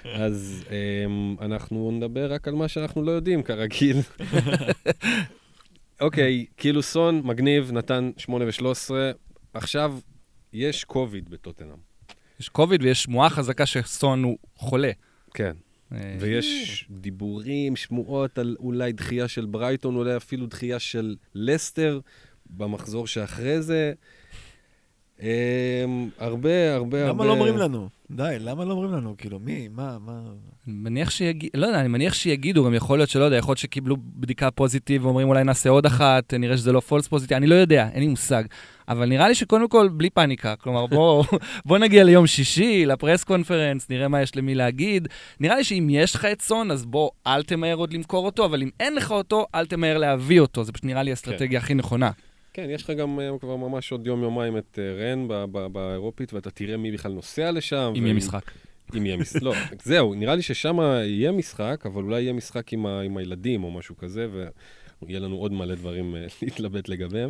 אז 0.03 0.63
אה, 0.71 1.45
אנחנו 1.45 1.91
נדבר 1.91 2.33
רק 2.33 2.47
על 2.47 2.53
מה 2.55 2.67
שאנחנו 2.67 3.03
לא 3.03 3.11
יודעים, 3.11 3.43
כרגיל. 3.43 3.97
אוקיי, 6.01 6.45
כאילו 6.57 6.81
סון, 6.81 7.21
מגניב, 7.23 7.71
נתן 7.71 8.11
8 8.17 8.45
ו-13, 8.45 8.91
עכשיו 9.53 9.97
יש 10.53 10.83
קוביד 10.83 11.29
בטוטנאם. 11.29 11.77
יש 12.39 12.49
קוביד 12.49 12.83
ויש 12.83 13.03
שמועה 13.03 13.29
חזקה 13.29 13.65
שסון 13.65 14.23
הוא 14.23 14.37
חולה. 14.55 14.91
כן. 15.33 15.53
אה, 15.93 16.17
ויש 16.19 16.85
דיבורים, 16.89 17.75
שמועות 17.75 18.37
על 18.37 18.55
אולי 18.59 18.91
דחייה 18.91 19.27
של 19.27 19.45
ברייטון, 19.45 19.95
אולי 19.95 20.17
אפילו 20.17 20.45
דחייה 20.47 20.79
של 20.79 21.15
לסטר 21.35 21.99
במחזור 22.49 23.07
שאחרי 23.07 23.61
זה. 23.61 23.93
אמ, 25.21 25.27
הרבה, 26.19 26.75
הרבה, 26.75 27.07
הרבה... 27.07 27.09
למה 27.09 27.25
לא 27.25 27.31
אומרים 27.31 27.57
לנו? 27.57 27.89
די, 28.11 28.35
למה 28.39 28.65
לא 28.65 28.73
אומרים 28.73 28.91
לנו? 28.91 29.15
כאילו, 29.17 29.39
מי, 29.39 29.67
מה, 29.67 29.97
מה... 29.99 30.21
אני 30.67 30.73
מניח 30.75 31.09
שיגידו, 31.09 31.59
לא 31.59 31.65
יודע, 31.65 31.79
אני 31.79 31.87
מניח 31.87 32.13
שיגידו, 32.13 32.65
גם 32.65 32.73
יכול 32.73 32.99
להיות 32.99 33.09
שלא 33.09 33.23
יודע, 33.23 33.37
יכול 33.37 33.51
להיות 33.51 33.57
שקיבלו 33.59 33.97
בדיקה 33.99 34.51
positive 34.51 35.05
ואומרים 35.05 35.27
אולי 35.27 35.43
נעשה 35.43 35.69
עוד 35.69 35.85
אחת, 35.85 36.33
נראה 36.33 36.57
שזה 36.57 36.71
לא 36.71 36.79
false 36.79 37.07
positive, 37.07 37.37
אני 37.37 37.47
לא 37.47 37.55
יודע, 37.55 37.89
אין 37.93 37.99
לי 37.99 38.07
מושג. 38.07 38.43
אבל 38.89 39.09
נראה 39.09 39.27
לי 39.27 39.35
שקודם 39.35 39.67
כל, 39.67 39.89
בלי 39.91 40.09
פאניקה, 40.09 40.55
כלומר, 40.55 40.85
בוא, 40.87 41.23
בוא 41.65 41.77
נגיע 41.77 42.03
ליום 42.03 42.27
שישי, 42.27 42.85
ל 42.85 42.91
press 42.91 43.23
conference, 43.23 43.89
נראה 43.89 44.07
מה 44.07 44.21
יש 44.21 44.35
למי 44.35 44.55
להגיד. 44.55 45.07
נראה 45.39 45.55
לי 45.55 45.63
שאם 45.63 45.87
יש 45.91 46.15
לך 46.15 46.25
את 46.25 46.41
סון, 46.41 46.71
אז 46.71 46.85
בוא, 46.85 47.09
אל 47.27 47.43
תמהר 47.43 47.75
עוד 47.75 47.93
למכור 47.93 48.25
אותו, 48.25 48.45
אבל 48.45 48.61
אם 48.61 48.69
אין 48.79 48.95
לך 48.95 49.11
אותו, 49.11 49.45
אל 49.55 49.65
תמהר 49.65 49.97
להביא 49.97 50.39
אותו, 50.39 50.63
זה 50.63 50.71
פשוט 50.71 50.85
נראה 50.85 51.03
לי 51.03 51.09
האסטרטגיה 51.11 51.59
הכי 51.59 51.73
נכונה. 51.73 52.11
כן, 52.53 52.67
יש 52.69 52.83
לך 52.83 52.89
גם 52.89 53.19
אה, 53.19 53.29
כבר 53.39 53.55
ממש 53.55 53.91
עוד 53.91 54.07
יום-יומיים 54.07 54.57
את 54.57 54.79
אה, 54.81 55.11
רן 55.11 55.27
באירופית, 55.71 56.33
ואתה 56.33 56.49
תראה 56.51 56.77
מי 56.77 56.91
בכלל 56.91 57.11
נוסע 57.11 57.51
לשם. 57.51 57.93
אם 57.97 58.03
יהיה 58.05 58.13
משחק. 58.15 58.51
אם 58.97 59.05
יהיה 59.05 59.17
משחק. 59.17 59.41
לא, 59.41 59.53
זהו, 59.83 60.13
נראה 60.13 60.35
לי 60.35 60.41
ששם 60.41 60.77
יהיה 61.05 61.31
משחק, 61.31 61.83
אבל 61.85 62.03
אולי 62.03 62.21
יהיה 62.21 62.33
משחק 62.33 62.73
עם, 62.73 62.85
ה- 62.85 63.01
עם 63.01 63.17
הילדים 63.17 63.63
או 63.63 63.71
משהו 63.71 63.97
כזה, 63.97 64.27
ויהיה 65.01 65.19
לנו 65.19 65.35
עוד 65.35 65.53
מלא 65.53 65.75
דברים 65.75 66.15
אה, 66.15 66.25
להתלבט 66.41 66.89
לגביהם. 66.89 67.29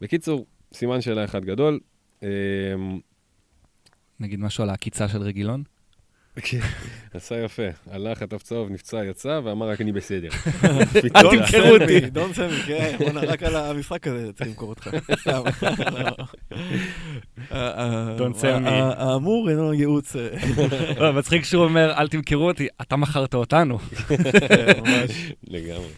בקיצור, 0.00 0.46
סימן 0.74 1.00
שאלה 1.00 1.24
אחד 1.24 1.44
גדול. 1.44 1.80
אמ, 2.22 2.28
נגיד 4.20 4.40
משהו 4.40 4.64
על 4.64 4.70
העקיצה 4.70 5.08
של 5.08 5.22
רגילון? 5.22 5.62
כן, 6.42 6.58
עשה 7.14 7.44
יפה. 7.44 7.62
הלך, 7.90 8.18
חטף 8.18 8.42
צהוב, 8.42 8.70
נפצע, 8.70 9.04
יצא, 9.04 9.40
ואמר 9.44 9.68
רק 9.68 9.80
אני 9.80 9.92
בסדר. 9.92 10.28
אל 11.16 11.30
תמכרו 11.30 11.68
אותי. 11.80 12.00
דון 12.00 12.32
סמי, 12.32 12.62
כן, 12.66 12.96
רק 13.14 13.42
על 13.42 13.56
המשחק 13.56 14.06
הזה 14.06 14.32
צריך 14.32 14.48
למכור 14.48 14.68
אותך. 14.68 14.90
סתם. 15.20 15.42
דון 18.18 18.34
סמי. 18.34 18.68
האמור 18.70 19.50
אינו 19.50 19.74
ייעוץ. 19.74 20.16
אה, 20.16 20.28
לא, 21.00 21.12
מצחיק 21.12 21.44
שהוא 21.44 21.64
אומר, 21.64 21.92
אל 21.96 22.08
תמכרו 22.08 22.48
אותי, 22.48 22.68
אתה 22.82 22.96
מכרת 22.96 23.34
אותנו. 23.34 23.78
כן, 23.78 24.16
ממש. 24.80 25.32
לגמרי. 25.44 25.88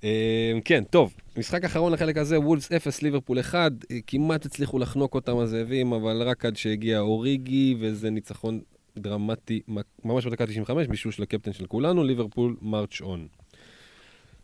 כן. 0.00 0.08
אמ, 0.54 0.60
כן, 0.60 0.84
טוב, 0.84 1.14
משחק 1.36 1.64
אחרון 1.64 1.92
לחלק 1.92 2.16
הזה, 2.16 2.40
וולס 2.40 2.72
0, 2.72 3.02
ליברפול 3.02 3.40
1, 3.40 3.72
כמעט 4.06 4.46
הצליחו 4.46 4.78
לחנוק 4.78 5.14
אותם 5.14 5.38
הזאבים, 5.38 5.92
אבל 5.92 6.22
רק 6.22 6.44
עד 6.44 6.56
שהגיע 6.56 7.00
אוריגי, 7.00 7.76
וזה 7.80 8.10
ניצחון 8.10 8.60
דרמטי, 8.98 9.60
ממש 10.04 10.26
בדקה 10.26 10.46
95, 10.46 10.86
בישול 10.86 11.12
של 11.12 11.22
הקפטן 11.22 11.52
של 11.52 11.66
כולנו, 11.66 12.04
ליברפול 12.04 12.56
מרץ' 12.62 13.00
און. 13.00 13.28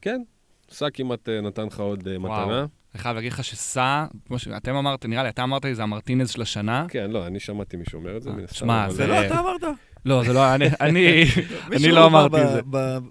כן, 0.03 0.23
סע 0.71 0.90
כמעט 0.90 1.29
אה, 1.29 1.40
נתן 1.40 1.67
לך 1.67 1.81
עוד 1.81 2.09
אה, 2.09 2.21
וואו. 2.21 2.43
מתנה. 2.43 2.67
אני 2.95 3.03
חייב 3.03 3.17
להגיד 3.17 3.33
לך 3.33 3.45
שסע, 3.45 4.07
כמו 4.27 4.38
שאתם 4.38 4.75
אמרתם, 4.75 5.11
נראה 5.11 5.23
לי, 5.23 5.29
אתה 5.29 5.43
אמרת 5.43 5.64
לי, 5.64 5.75
זה 5.75 5.83
המרטינז 5.83 6.31
של 6.31 6.43
השנה. 6.43 6.87
כן, 6.88 7.11
לא, 7.11 7.27
אני 7.27 7.40
שמעתי 7.40 7.77
מישהו 7.77 7.99
אומר 7.99 8.17
את 8.17 8.23
זה, 8.23 8.31
אה, 8.31 8.35
מן 8.35 8.45
הסתם. 8.45 8.57
שמע, 8.57 8.90
זה 8.90 9.07
לא 9.07 9.27
אתה 9.27 9.40
אמרת? 9.40 9.62
לא, 10.05 10.25
זה 10.25 10.33
לא, 10.33 10.55
אני, 10.55 10.67
אני, 10.81 11.88
לא 11.93 12.07
אמר 12.07 12.27
אמרתי 12.27 12.43
את 12.43 12.53
זה. 12.53 12.61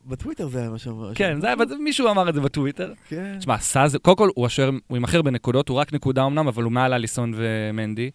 בטוויטר 0.06 0.48
זה 0.48 0.60
היה 0.60 0.70
מה 0.70 0.78
שאמר. 0.78 1.14
כן, 1.16 1.42
זה 1.42 1.48
היה, 1.48 1.56
מישהו 1.80 2.10
אמר 2.12 2.30
את 2.30 2.34
זה 2.34 2.42
בטוויטר. 2.42 2.94
כן. 3.08 3.36
תשמע, 3.40 3.58
סע 3.58 3.88
זה, 3.88 4.00
קודם 4.00 4.18
כל, 4.18 4.30
הוא 4.36 4.46
השוער, 4.46 4.70
הוא 4.88 4.98
עם 4.98 5.04
הכי 5.04 5.16
הרבה 5.18 5.32
נקודות, 5.32 5.70
הוא 5.70 5.78
רק 5.78 5.94
נקודה 5.94 6.26
אמנם, 6.26 6.48
אבל 6.48 6.64
הוא 6.64 6.72
מעל 6.72 6.94
אליסון 6.94 7.34
ומנדי, 7.36 8.10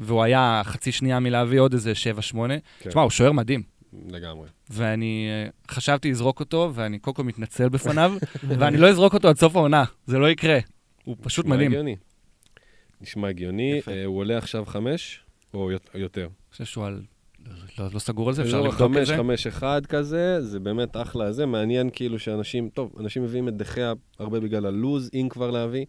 והוא 0.00 0.22
היה 0.22 0.62
חצי 0.64 0.92
שנייה 0.92 1.20
מלהביא 1.20 1.60
עוד 1.60 1.72
איזה 1.72 1.92
7-8. 1.92 2.36
כן, 2.80 2.90
תשמע, 2.90 3.02
הוא 3.02 3.10
שוער 3.10 3.32
מדהים. 3.32 3.62
לגמרי. 4.08 4.48
ואני 4.70 5.28
אה, 5.30 5.50
חשבתי 5.74 6.10
לזרוק 6.10 6.40
אותו, 6.40 6.70
ואני 6.74 6.98
קודם 6.98 7.14
כל 7.14 7.22
מתנצל 7.24 7.68
בפניו, 7.68 8.12
ואני 8.58 8.76
לא 8.76 8.88
אזרוק 8.88 9.14
אותו 9.14 9.28
עד 9.28 9.36
סוף 9.38 9.56
העונה, 9.56 9.84
זה 10.06 10.18
לא 10.18 10.30
יקרה. 10.30 10.58
הוא 11.04 11.16
פשוט 11.22 11.44
נשמע 11.44 11.56
מדהים. 11.56 11.70
הגיוני. 11.70 11.96
נשמע 13.00 13.28
הגיוני. 13.28 13.80
אה, 13.88 14.04
הוא 14.04 14.18
עולה 14.18 14.38
עכשיו 14.38 14.64
חמש, 14.66 15.20
או 15.54 15.70
יות- 15.72 15.90
יותר. 15.94 16.22
אני 16.22 16.28
חושב 16.52 16.64
שהוא 16.64 16.86
על... 16.86 17.02
לא, 17.78 17.86
לא 17.94 17.98
סגור 17.98 18.28
על 18.28 18.34
זה, 18.34 18.42
אפשר 18.42 18.56
אזור 18.56 18.68
לבדוק 18.68 18.92
את 19.00 19.06
זה. 19.06 19.16
חמש, 19.16 19.46
אחד 19.46 19.86
כזה, 19.86 20.40
זה 20.42 20.60
באמת 20.60 20.96
אחלה 20.96 21.32
זה. 21.32 21.46
מעניין 21.46 21.90
כאילו 21.92 22.18
שאנשים, 22.18 22.68
טוב, 22.68 22.92
אנשים 23.00 23.22
מביאים 23.22 23.48
את 23.48 23.56
דחיה 23.56 23.92
הרבה 24.18 24.40
בגלל 24.40 24.66
הלוז, 24.66 25.10
אם 25.14 25.26
כבר 25.30 25.50
להביא. 25.50 25.84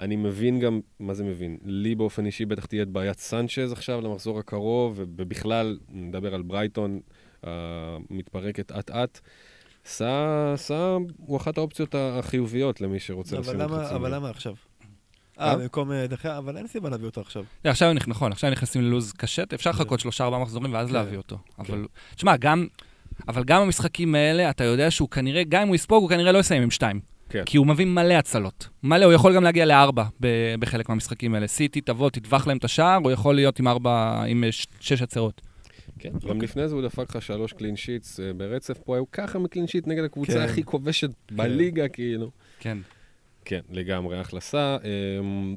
אני 0.00 0.16
מבין 0.16 0.60
גם, 0.60 0.80
מה 1.00 1.14
זה 1.14 1.24
מבין? 1.24 1.56
לי 1.64 1.94
באופן 1.94 2.26
אישי 2.26 2.44
בטח 2.44 2.66
תהיה 2.66 2.82
את 2.82 2.88
בעיית 2.88 3.18
סנצ'ז 3.18 3.72
עכשיו 3.72 4.00
למחזור 4.00 4.38
הקרוב, 4.38 4.94
ובכלל, 4.96 5.78
נדבר 5.92 6.34
על 6.34 6.42
ברייטון, 6.42 7.00
המתפרקת 7.42 8.72
אט-אט. 8.72 9.20
סע, 9.84 10.52
סע, 10.56 10.96
הוא 11.16 11.36
אחת 11.36 11.58
האופציות 11.58 11.94
החיוביות 11.98 12.80
למי 12.80 13.00
שרוצה 13.00 13.38
לשים 13.38 13.58
למה- 13.60 13.84
חצי 13.84 13.94
אבל. 13.94 14.14
למה 14.14 14.30
עכשיו? 14.30 14.54
אה? 15.40 15.50
אה, 15.50 15.56
במקום 15.56 15.92
אה, 15.92 16.06
דחיה, 16.06 16.38
אבל 16.38 16.56
אין 16.56 16.66
סיבה 16.66 16.90
להביא 16.90 17.06
אותו 17.06 17.20
עכשיו. 17.20 17.44
לא, 17.64 17.70
עכשיו 17.70 17.92
נכון, 18.06 18.32
עכשיו 18.32 18.50
נכנסים 18.50 18.82
ללוז 18.82 19.12
קשה, 19.12 19.42
אפשר 19.54 19.72
כן. 19.72 19.78
לחכות 19.78 20.00
שלושה 20.00 20.24
ארבעה 20.24 20.40
מחזורים 20.40 20.74
ואז 20.74 20.88
כן. 20.88 20.94
להביא 20.94 21.16
אותו. 21.16 21.38
אבל, 21.58 21.86
תשמע, 22.14 22.36
גם, 22.36 22.66
אבל 23.28 23.44
גם 23.44 23.62
במשחקים 23.62 24.14
האלה, 24.14 24.50
אתה 24.50 24.64
יודע 24.64 24.90
שהוא 24.90 25.08
כנראה, 25.08 25.42
גם 25.48 25.62
אם 25.62 25.68
הוא 25.68 25.74
יספוג, 25.74 26.02
הוא 26.02 26.10
כנראה 26.10 26.32
לא 26.32 26.38
יסיים 26.38 26.62
עם 26.62 26.70
שתיים. 26.70 27.00
כן. 27.28 27.42
כי 27.46 27.56
הוא 27.56 27.66
מביא 27.66 27.86
מלא 27.86 28.14
הצלות. 28.14 28.68
מלא, 28.82 29.04
הוא 29.04 29.12
יכול 29.12 29.34
גם 29.34 29.44
להגיע 29.44 29.64
לארבע 29.64 30.04
ב- 30.20 30.54
בחלק 30.58 30.88
מהמשחקים 30.88 31.34
האלה. 31.34 31.46
סיטי, 31.46 31.80
תבוא, 31.80 32.10
תטווח 32.10 32.46
להם 32.46 32.56
את 32.56 32.64
השער, 32.64 32.98
הוא 33.04 33.10
יכול 33.10 33.34
להיות 33.34 33.58
עם 33.58 33.68
ארבע, 33.68 34.24
עם 34.28 34.44
אה, 34.44 34.48
שש 34.80 35.02
הצרות. 35.02 35.40
כן, 35.98 36.12
גם 36.28 36.40
לפני 36.40 36.68
זה 36.68 36.74
הוא 36.74 36.82
דפק 36.82 37.16
לך 37.16 37.22
שלוש 37.22 37.52
קלין 37.52 37.76
שיטס 37.76 38.20
אה, 38.20 38.32
ברצף, 38.32 38.78
פה 38.78 38.96
היו 38.96 39.10
ככה 39.10 39.38
מקלין 39.38 39.66
שיט 39.66 39.86
נגד 39.86 40.04
הקבוצה 40.04 40.32
כן. 40.32 40.40
הכי 40.40 40.62
כובשת 40.62 41.10
בליגה, 41.30 41.88
כאילו. 41.88 42.30
כן. 42.60 42.78
כן, 43.46 43.60
לגמרי, 43.70 44.20
אחלה 44.20 44.40
סע. 44.40 44.76
אמ, 45.20 45.56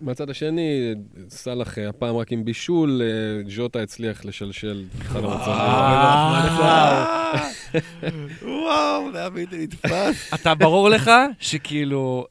מהצד 0.00 0.30
השני, 0.30 0.94
סאלח 1.28 1.78
אה, 1.78 1.88
הפעם 1.88 2.16
רק 2.16 2.32
עם 2.32 2.44
בישול, 2.44 3.02
אה, 3.02 3.42
ג'וטה 3.56 3.82
הצליח 3.82 4.24
לשלשל 4.24 4.84
אחד 5.02 5.20
המצבים. 5.24 5.56
וואו, 8.42 8.62
וואו, 8.62 9.12
זה 9.12 9.18
היה 9.18 9.30
בלתי 9.30 9.62
נתפס. 9.62 10.34
אתה 10.34 10.54
ברור 10.54 10.88
לך 10.88 11.10
שכאילו, 11.40 12.26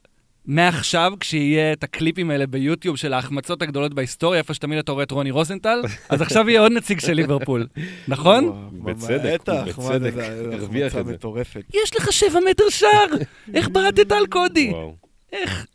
מעכשיו, 0.46 1.12
כשיהיה 1.20 1.72
את 1.72 1.84
הקליפים 1.84 2.30
האלה 2.30 2.46
ביוטיוב 2.46 2.96
של 2.96 3.12
ההחמצות 3.12 3.62
הגדולות 3.62 3.94
בהיסטוריה, 3.94 4.38
איפה 4.38 4.54
שתמיד 4.54 4.78
אתה 4.78 4.92
רואה 4.92 5.04
את 5.04 5.10
רוני 5.10 5.30
רוזנטל, 5.30 5.80
אז 6.08 6.22
עכשיו 6.22 6.50
יהיה 6.50 6.60
עוד 6.60 6.72
נציג 6.72 7.00
של 7.00 7.12
ליברפול, 7.12 7.66
נכון? 8.08 8.70
בצדק, 8.84 9.40
בצדק, 9.48 10.12
הרוויח 10.52 10.96
את 10.96 11.06
זה. 11.06 11.12
מטורפת. 11.12 11.64
יש 11.74 11.96
לך 11.96 12.12
שבע 12.12 12.40
מטר 12.50 12.68
שער! 12.68 13.06
איך 13.54 13.68
בעטת 13.68 14.12
על 14.12 14.26
קודי? 14.26 14.72
איך? 15.32 15.66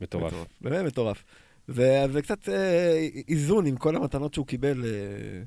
מטורף. 0.00 0.32
באמת 0.60 0.84
מטורף. 0.84 1.24
זה 1.68 2.22
קצת 2.22 2.48
אה, 2.48 3.08
איזון 3.28 3.66
עם 3.66 3.76
כל 3.76 3.96
המתנות 3.96 4.34
שהוא 4.34 4.46
קיבל 4.46 4.84
אה, 4.84 5.42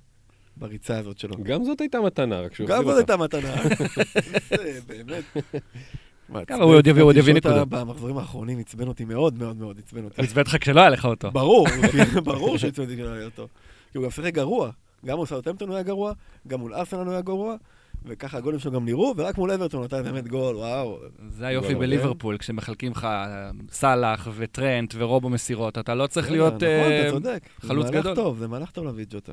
בריצה 0.58 0.98
הזאת 0.98 1.18
שלו. 1.18 1.36
גם 1.44 1.64
זאת 1.64 1.82
הייתה 1.82 2.02
מתנה, 2.02 2.42
רק 2.42 2.56
שהוא 2.56 2.68
גם 2.68 2.80
החזיר 2.80 2.96
זאת 2.96 3.10
אותה. 3.10 3.24
הייתה 3.24 3.38
מתנה. 3.38 3.76
זה 4.64 4.80
באמת. 4.88 5.24
כמה 6.48 6.64
הוא 6.64 6.76
עוד 6.76 6.88
יביא- 6.88 7.02
הוא 7.02 7.10
עוד 7.10 7.18
יביא 7.18 7.34
נקודות. 7.34 7.70
במחזורים 7.70 8.18
האחרונים 8.18 8.60
עצבן 8.60 8.88
אותי 8.88 9.06
מאוד 9.06 9.38
מאוד 9.40 9.58
מאוד, 9.58 9.80
עצבן 9.80 10.04
אותי. 10.06 10.22
עצבן 10.22 10.42
אותך 10.42 10.56
כשלא 10.62 10.82
היה 10.82 10.90
לך 10.90 11.06
אותו. 11.06 11.32
ברור, 11.32 11.68
ברור 12.26 12.58
שהוא 12.58 12.68
עצבן 12.68 12.84
אותי 12.84 12.96
כשלא 12.96 13.10
היה 13.14 13.26
אותו. 13.26 13.48
כי 13.92 13.98
הוא 13.98 14.04
גם 14.06 14.12
שיחק 14.12 14.34
גרוע. 14.34 14.70
גם 15.06 15.18
מול 15.18 15.26
סאוטהמפטון 15.28 15.68
הוא 15.68 15.76
היה 15.76 15.84
גרוע, 15.84 16.14
גם 16.48 16.60
מול 16.60 16.74
ארסנל 16.74 17.00
הוא 17.00 17.12
היה 17.12 17.22
גרוע, 17.22 17.56
וככה 18.06 18.38
הגולים 18.38 18.60
שלו 18.60 18.72
גם 18.72 18.86
נראו, 18.86 19.14
ורק 19.18 19.38
מול 19.38 19.52
אברטון 19.52 19.84
נתן 19.84 20.04
באמת 20.04 20.28
גול, 20.28 20.56
וואו. 20.56 20.98
זה 21.30 21.48
היופי 21.48 21.76
בליברפול, 21.76 22.38
כשמחלקים 22.38 22.92
לך 22.92 23.04
אה, 23.06 23.50
סאלח 23.72 24.28
וטרנט 24.36 24.94
ורובו 24.98 25.30
מסירות, 25.30 25.78
אתה 25.78 25.96
לא 25.96 26.08
צריך 26.08 26.32
להיות... 26.32 26.54
נכון, 26.54 26.64
אה, 26.68 27.02
אתה 27.02 27.12
צודק. 27.12 27.44
חלוץ 27.60 27.86
זה 27.86 27.92
גדול. 27.92 28.04
מהלך 28.04 28.16
טוב, 28.16 28.38
זה 28.38 28.48
מהלך 28.48 28.72
טוב 28.72 28.86
להביא 28.86 29.04
את 29.04 29.14
ג'וטה. 29.14 29.32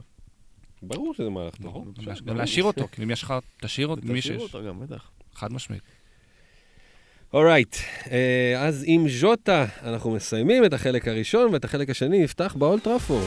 ברור 0.82 1.14
שזה 1.14 1.30
מהלך 1.30 1.54
טוב. 1.56 1.88
עכשיו, 1.98 2.26
גם. 2.26 2.36
להשאיר 2.36 2.64
אותו, 2.64 2.86
אם 3.02 3.10
יש 3.10 3.22
לך, 3.22 3.34
תשאיר 3.62 3.88
אותו, 3.88 4.02
מי 4.04 4.22
שיש. 4.22 4.42
אותו 4.42 4.60
גם, 4.68 4.80
בטח. 4.80 5.10
חד 5.34 5.52
משמעית. 5.52 5.82
אורייט, 7.34 7.76
אה, 8.10 8.66
אז 8.66 8.84
עם 8.86 9.08
ז'וטה 9.08 9.64
אנחנו 9.82 10.10
מסיימים 10.10 10.64
את 10.64 10.72
החלק 10.72 11.08
הראשון, 11.08 11.52
ואת 11.52 11.64
החלק 11.64 11.90
השני 11.90 12.22
נפתח 12.22 12.54
באולטראפורד. 12.58 13.26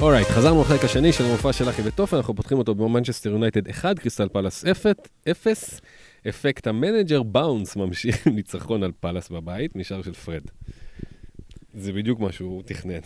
Alright, 0.00 0.28
חזרנו 0.28 0.60
לחלק 0.60 0.84
השני 0.84 1.12
של 1.12 1.24
המופע 1.24 1.52
של 1.52 1.68
אחיתופל, 1.68 2.16
אנחנו 2.16 2.34
פותחים 2.34 2.58
אותו 2.58 2.74
במנצ'סטר 2.74 3.30
יונייטד 3.30 3.68
1, 3.68 3.98
קריסטל 3.98 4.28
פלאס 4.28 4.64
0, 5.30 5.80
אפקט 6.28 6.66
ה 6.66 6.73
manager 6.73 7.22
bounce 7.22 7.76
ממשיך 7.76 8.26
עם 8.26 8.34
ניצחון 8.34 8.82
על 8.82 8.92
פלאס 9.00 9.28
בבית, 9.28 9.76
משער 9.76 10.02
של 10.02 10.12
פרד. 10.12 10.42
זה 11.74 11.92
בדיוק 11.92 12.20
מה 12.20 12.32
שהוא 12.32 12.62
תכנן. 12.62 13.00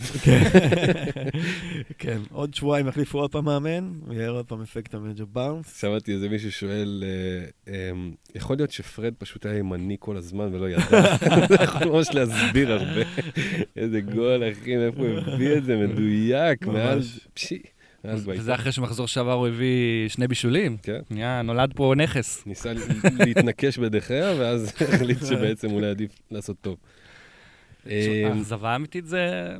כן, 1.97 2.17
עוד 2.31 2.53
שבועיים 2.53 2.87
יחליפו 2.87 3.19
עוד 3.19 3.31
פעם 3.31 3.45
מאמן, 3.45 3.91
ויהיה 4.07 4.29
עוד 4.29 4.45
פעם 4.45 4.61
אפקט 4.61 4.93
ה 4.93 4.97
manager 4.97 5.25
bounce. 5.25 5.81
שמעתי 5.81 6.13
איזה 6.13 6.29
מישהו 6.29 6.51
שואל, 6.51 7.03
אה, 7.07 7.73
אמ, 7.91 8.13
יכול 8.35 8.55
להיות 8.55 8.71
שפרד 8.71 9.13
פשוט 9.17 9.45
היה 9.45 9.57
ימני 9.57 9.95
כל 9.99 10.17
הזמן 10.17 10.53
ולא 10.53 10.69
ידע? 10.69 11.01
זה 11.49 11.63
יכול 11.63 11.87
ממש 11.87 12.07
להסביר 12.13 12.71
הרבה. 12.71 13.01
איזה 13.75 14.01
גול, 14.01 14.43
אחי, 14.51 14.77
מאיפה 14.77 14.99
הוא 14.99 15.19
הביא 15.19 15.57
את 15.57 15.63
זה? 15.63 15.77
מדויק. 15.77 16.67
מעל... 16.67 16.99
פשי. 17.33 17.59
בעיטה. 18.03 18.41
וזה 18.41 18.55
אחרי 18.55 18.71
שמחזור 18.71 19.07
שעבר 19.07 19.33
הוא 19.33 19.47
הביא 19.47 20.09
שני 20.09 20.27
בישולים. 20.27 20.77
כן. 20.83 20.99
יא, 21.11 21.41
נולד 21.41 21.73
פה 21.75 21.93
נכס. 21.97 22.43
ניסה 22.45 22.71
להתנקש 23.19 23.77
בדחיה, 23.77 24.33
ואז 24.39 24.73
החליט 24.81 25.25
שבעצם 25.25 25.71
אולי 25.71 25.87
עדיף 25.89 26.11
לעשות 26.31 26.55
טוב. 26.61 26.77
אמ, 27.87 28.31
האכזבה 28.31 28.69
האמיתית 28.69 29.05
זה 29.05 29.55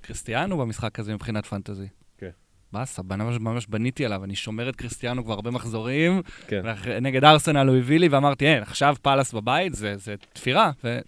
קריסטיאנו 0.00 0.58
במשחק 0.58 0.98
הזה 0.98 1.14
מבחינת 1.14 1.46
פנטזי. 1.46 1.86
כן. 2.18 2.30
באסה, 2.72 3.02
ממש, 3.02 3.36
ממש 3.40 3.66
בניתי 3.66 4.04
עליו, 4.04 4.24
אני 4.24 4.34
שומר 4.34 4.68
את 4.68 4.76
קריסטיאנו 4.76 5.24
כבר 5.24 5.34
הרבה 5.34 5.50
מחזורים, 5.50 6.22
כן. 6.46 6.62
נגד 7.02 7.24
ארסנל 7.24 7.68
הוא 7.68 7.76
הביא 7.76 7.98
לי, 7.98 8.08
ואמרתי, 8.08 8.46
אין, 8.46 8.62
עכשיו 8.62 8.96
פאלאס 9.02 9.32
בבית, 9.32 9.74
זה, 9.74 9.96
זה 9.96 10.14
תפירה. 10.32 10.70
ו... 10.84 10.98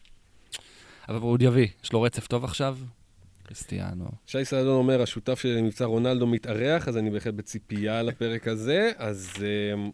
אבל 1.09 1.19
הוא 1.21 1.31
עוד 1.31 1.43
יביא, 1.43 1.67
יש 1.85 1.93
לו 1.93 2.03
רצף 2.03 2.27
טוב 2.27 2.45
עכשיו, 2.45 2.77
קריסטיאנו. 3.43 4.09
שי 4.27 4.45
סעדון 4.45 4.77
אומר, 4.77 5.03
השותף 5.03 5.41
של 5.41 5.63
מבצע 5.63 5.85
רונלדו 5.85 6.27
מתארח, 6.27 6.89
אז 6.89 6.97
אני 6.97 7.11
בהחלט 7.11 7.35
בציפייה 7.35 8.03
לפרק 8.03 8.49
הזה. 8.49 8.91
אז 8.97 9.35
אמ, 9.75 9.91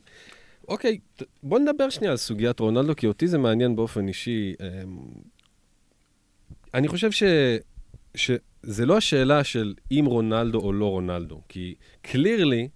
אוקיי, 0.68 0.98
בוא 1.42 1.58
נדבר 1.58 1.90
שנייה 1.90 2.10
על 2.10 2.16
סוגיית 2.16 2.60
רונלדו, 2.60 2.96
כי 2.96 3.06
אותי 3.06 3.26
זה 3.26 3.38
מעניין 3.38 3.76
באופן 3.76 4.08
אישי. 4.08 4.54
אני 6.74 6.88
חושב 6.88 7.10
ש... 7.10 7.22
שזה 8.14 8.86
לא 8.86 8.96
השאלה 8.96 9.44
של 9.44 9.74
אם 9.90 10.04
רונלדו 10.06 10.60
או 10.60 10.72
לא 10.72 10.90
רונלדו, 10.90 11.40
כי 11.48 11.74
קלירלי, 12.02 12.68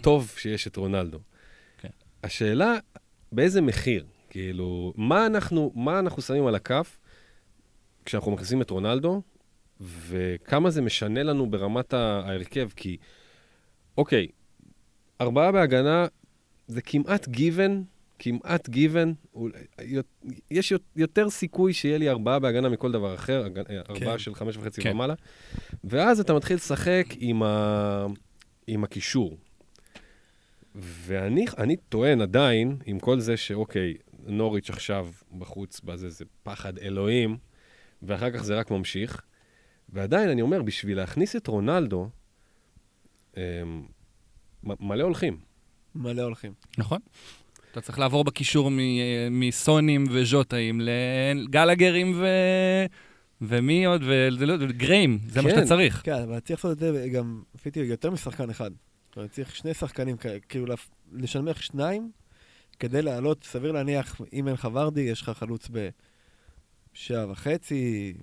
טוב 0.00 0.34
שיש 0.36 0.66
את 0.66 0.76
רונלדו. 0.76 1.18
כן. 1.78 1.88
השאלה, 2.22 2.74
באיזה 3.32 3.60
מחיר? 3.60 4.06
כאילו, 4.30 4.92
מה 4.96 5.26
אנחנו, 5.26 5.72
מה 5.74 5.98
אנחנו 5.98 6.22
שמים 6.22 6.46
על 6.46 6.54
הכף 6.54 6.98
כשאנחנו 8.04 8.32
מכניסים 8.32 8.62
את 8.62 8.70
רונלדו, 8.70 9.22
וכמה 9.80 10.70
זה 10.70 10.82
משנה 10.82 11.22
לנו 11.22 11.50
ברמת 11.50 11.92
ההרכב, 11.94 12.68
כי, 12.76 12.96
אוקיי, 13.98 14.26
ארבעה 15.20 15.52
בהגנה 15.52 16.06
זה 16.66 16.82
כמעט 16.82 17.28
גיוון, 17.28 17.84
כמעט 18.18 18.68
גיוון, 18.68 19.14
יש 20.50 20.70
יות- 20.72 20.82
יותר 20.96 21.30
סיכוי 21.30 21.72
שיהיה 21.72 21.98
לי 21.98 22.08
ארבעה 22.10 22.38
בהגנה 22.38 22.68
מכל 22.68 22.92
דבר 22.92 23.14
אחר, 23.14 23.44
הג- 23.44 23.58
ארבעה 23.90 24.12
כן. 24.12 24.18
של 24.18 24.34
חמש 24.34 24.56
וחצי 24.56 24.80
כן. 24.82 24.90
ומעלה, 24.90 25.14
ואז 25.84 26.20
אתה 26.20 26.34
מתחיל 26.34 26.56
לשחק 26.56 27.06
עם, 27.18 27.42
ה... 27.42 28.06
עם 28.66 28.84
הקישור. 28.84 29.36
ואני 30.74 31.44
אני 31.58 31.76
טוען 31.88 32.20
עדיין, 32.20 32.76
עם 32.86 32.98
כל 32.98 33.20
זה 33.20 33.36
שאוקיי, 33.36 33.94
נוריץ' 34.26 34.70
עכשיו 34.70 35.08
בחוץ, 35.38 35.80
בזה 35.80 36.08
זה 36.10 36.24
פחד 36.42 36.78
אלוהים, 36.78 37.36
ואחר 38.02 38.30
כך 38.30 38.42
זה 38.44 38.58
רק 38.58 38.70
ממשיך. 38.70 39.20
ועדיין, 39.88 40.28
אני 40.28 40.42
אומר, 40.42 40.62
בשביל 40.62 40.96
להכניס 40.96 41.36
את 41.36 41.46
רונלדו, 41.46 42.08
אמ, 43.36 43.42
מלא 44.64 45.04
הולכים. 45.04 45.38
מלא 45.94 46.22
הולכים. 46.22 46.52
נכון. 46.78 46.98
אתה 47.76 47.84
צריך 47.84 47.98
לעבור 47.98 48.24
בקישור 48.24 48.70
מסונים 49.30 50.04
וז'וטאים 50.10 50.80
לגלגרים 50.84 52.12
ו... 52.16 52.26
ומי 53.40 53.86
עוד? 53.86 54.02
וזה 54.04 54.46
לא- 54.46 54.54
וגריים, 54.60 55.18
זה 55.28 55.42
מה 55.42 55.50
כן. 55.50 55.54
שאתה 55.56 55.66
צריך. 55.68 56.02
כן, 56.04 56.22
אבל 56.22 56.40
צריך 56.40 56.64
לעשות 56.64 56.72
את 56.72 56.78
זה 56.78 57.08
גם, 57.12 57.42
לפי 57.54 57.70
דעתי, 57.70 57.80
יותר 57.80 58.10
משחקן 58.10 58.50
אחד. 58.50 58.70
צריך 59.30 59.56
שני 59.56 59.74
שחקנים, 59.74 60.16
כאילו 60.48 60.74
לשנמך 61.12 61.62
שניים, 61.62 62.10
כדי 62.78 63.02
לעלות, 63.02 63.44
סביר 63.44 63.72
להניח, 63.72 64.20
אם 64.32 64.46
אין 64.46 64.54
לך 64.54 64.68
ורדי, 64.72 65.00
יש 65.00 65.22
לך 65.22 65.30
חלוץ 65.30 65.68
בשעה 66.92 67.30
וחצי, 67.30 68.14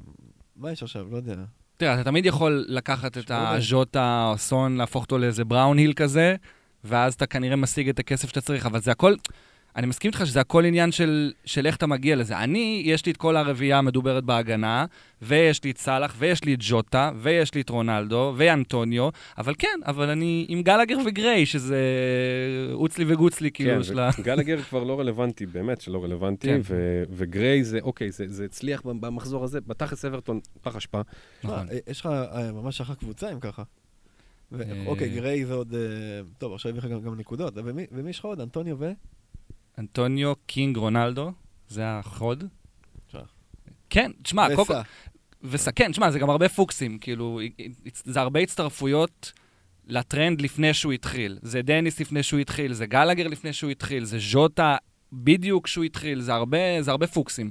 מה 0.55 0.71
יש 0.71 0.83
עכשיו? 0.83 1.11
לא 1.11 1.17
יודע. 1.17 1.35
תראה, 1.77 1.93
אתה 1.93 2.03
תמיד 2.03 2.25
יכול 2.25 2.65
לקחת 2.67 3.17
את. 3.17 3.31
הז'וטה 3.33 4.29
או 4.31 4.37
סון, 4.37 4.77
להפוך 4.77 5.03
אותו 5.03 5.17
לאיזה 5.17 5.45
בראון 5.45 5.77
היל 5.77 5.93
כזה, 5.93 6.35
ואז 6.83 7.13
אתה 7.13 7.25
כנראה 7.25 7.55
משיג 7.55 7.89
את 7.89 7.99
הכסף 7.99 8.29
שאתה 8.29 8.41
צריך, 8.41 8.65
אבל 8.65 8.81
זה 8.81 8.91
הכל... 8.91 9.15
אני 9.75 9.87
מסכים 9.87 10.09
איתך 10.09 10.25
שזה 10.25 10.39
הכל 10.39 10.65
עניין 10.65 10.91
של, 10.91 11.31
של 11.45 11.65
איך 11.65 11.75
אתה 11.75 11.87
מגיע 11.87 12.15
לזה. 12.15 12.37
אני, 12.37 12.81
יש 12.85 13.05
לי 13.05 13.11
את 13.11 13.17
כל 13.17 13.37
הרביעייה 13.37 13.77
המדוברת 13.77 14.23
בהגנה, 14.23 14.85
ויש 15.21 15.63
לי 15.63 15.71
את 15.71 15.77
סאלח, 15.77 16.15
ויש 16.17 16.43
לי 16.43 16.53
את 16.53 16.59
ג'וטה, 16.61 17.11
ויש 17.15 17.53
לי 17.53 17.61
את 17.61 17.69
רונלדו, 17.69 18.33
ואנטוניו, 18.37 19.09
אבל 19.37 19.53
כן, 19.57 19.79
אבל 19.85 20.09
אני 20.09 20.45
עם 20.49 20.61
גלגר 20.61 20.97
וגריי, 21.05 21.45
שזה 21.45 21.79
אוצלי 22.73 23.05
וגוצלי, 23.07 23.51
כאילו, 23.51 23.75
כן, 23.75 23.83
של 23.83 23.99
ה... 23.99 24.09
גלגר 24.21 24.61
כבר 24.61 24.83
לא 24.83 24.99
רלוונטי, 24.99 25.45
באמת 25.45 25.81
שלא 25.81 26.03
רלוונטי, 26.03 26.47
כן. 26.47 26.59
ו- 26.63 27.03
וגריי 27.09 27.63
זה, 27.63 27.79
אוקיי, 27.81 28.11
זה, 28.11 28.25
זה 28.27 28.45
הצליח 28.45 28.81
במחזור 28.81 29.43
הזה, 29.43 29.61
בתכלס 29.61 30.05
אברטון, 30.05 30.39
פח 30.61 30.75
אשפה. 30.75 31.01
נכון. 31.43 31.55
מה, 31.55 31.63
יש 31.87 31.99
לך 31.99 32.05
אה, 32.05 32.51
ממש 32.51 32.81
אחת 32.81 32.99
קבוצה 32.99 33.31
אם 33.31 33.39
ככה. 33.39 33.63
אה. 34.59 34.83
אוקיי, 34.85 35.09
גריי 35.09 35.45
זה 35.45 35.53
עוד... 35.53 35.73
אה, 35.73 35.79
טוב, 36.37 36.53
עכשיו 36.53 36.69
יביא 36.71 36.81
לך 36.81 37.05
גם- 37.05 37.15
נקודות. 37.19 37.53
ומי 37.55 38.09
יש 38.09 38.19
לך 38.19 38.25
עוד? 38.25 38.39
אנטוניו 38.41 38.79
ו... 38.79 38.91
אנטוניו, 39.77 40.33
קינג, 40.45 40.77
רונלדו, 40.77 41.31
זה 41.67 41.85
החוד. 41.85 42.43
כן, 43.89 44.11
תשמע. 44.21 44.47
וסע. 44.61 44.81
וכן, 45.43 45.91
תשמע, 45.91 46.11
זה 46.11 46.19
גם 46.19 46.29
הרבה 46.29 46.49
פוקסים, 46.49 46.97
כאילו, 46.99 47.39
זה 48.03 48.21
הרבה 48.21 48.39
הצטרפויות 48.39 49.33
לטרנד 49.87 50.41
לפני 50.41 50.73
שהוא 50.73 50.93
התחיל. 50.93 51.39
זה 51.41 51.61
דניס 51.61 51.99
לפני 51.99 52.23
שהוא 52.23 52.39
התחיל, 52.39 52.73
זה 52.73 52.85
גלגר 52.85 53.27
לפני 53.27 53.53
שהוא 53.53 53.71
התחיל, 53.71 54.03
זה 54.05 54.17
ז'וטה 54.19 54.75
בדיוק 55.13 55.65
כשהוא 55.65 55.83
התחיל, 55.83 56.21
זה 56.21 56.33
הרבה, 56.33 56.57
זה 56.81 56.91
הרבה 56.91 57.07
פוקסים. 57.07 57.49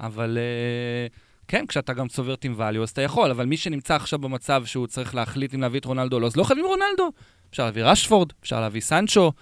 אבל 0.00 0.38
אה, 0.38 1.12
כן, 1.52 1.66
כשאתה 1.66 1.92
גם 1.92 2.08
צובר 2.08 2.36
team 2.36 2.60
value, 2.60 2.82
אז 2.82 2.90
אתה 2.90 3.02
יכול, 3.02 3.30
אבל 3.30 3.46
מי 3.46 3.56
שנמצא 3.56 3.94
עכשיו 3.94 4.18
במצב 4.18 4.62
שהוא 4.64 4.86
צריך 4.86 5.14
להחליט 5.14 5.54
אם 5.54 5.60
להביא 5.60 5.80
את 5.80 5.84
רונלדו 5.84 6.16
או 6.16 6.20
לא, 6.20 6.26
אז 6.26 6.36
לא 6.36 6.44
חייבים 6.44 6.64
רונלדו. 6.64 7.12
אפשר 7.50 7.64
להביא 7.64 7.84
רשפורד, 7.84 8.32
אפשר 8.42 8.60
להביא 8.60 8.80
סנצ'ו. 8.80 9.32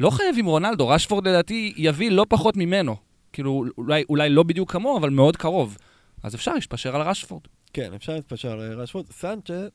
לא 0.00 0.10
חייבים 0.10 0.46
רונלדו, 0.46 0.88
רשפורד 0.88 1.28
לדעתי 1.28 1.72
יביא 1.76 2.10
לא 2.10 2.26
פחות 2.28 2.56
ממנו. 2.56 2.96
כאילו, 3.32 3.64
אולי, 3.78 4.04
אולי 4.08 4.28
לא 4.28 4.42
בדיוק 4.42 4.72
כמוהו, 4.72 4.98
אבל 4.98 5.10
מאוד 5.10 5.36
קרוב. 5.36 5.76
אז 6.22 6.34
אפשר 6.34 6.54
להתפשר 6.54 6.96
על 6.96 7.02
רשפורד. 7.02 7.42
כן, 7.72 7.92
אפשר 7.94 8.12
להתפשר 8.12 8.52
על 8.52 8.80
רשפורד. 8.80 9.06
סנצ'ה... 9.12 9.66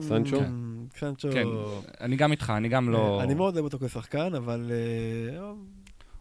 סנצ'ו? 0.00 0.38
כן, 0.38 0.52
סנצ'ו... 0.98 1.28
כן, 1.32 1.46
אני 2.00 2.16
גם 2.16 2.32
איתך, 2.32 2.52
אני 2.56 2.68
גם 2.68 2.90
לא... 2.90 3.22
אני 3.22 3.34
מאוד 3.34 3.54
אוהב 3.54 3.64
אותו 3.64 3.86
כשחקן, 3.86 4.34
אבל... 4.34 4.70
אה, 4.70 5.52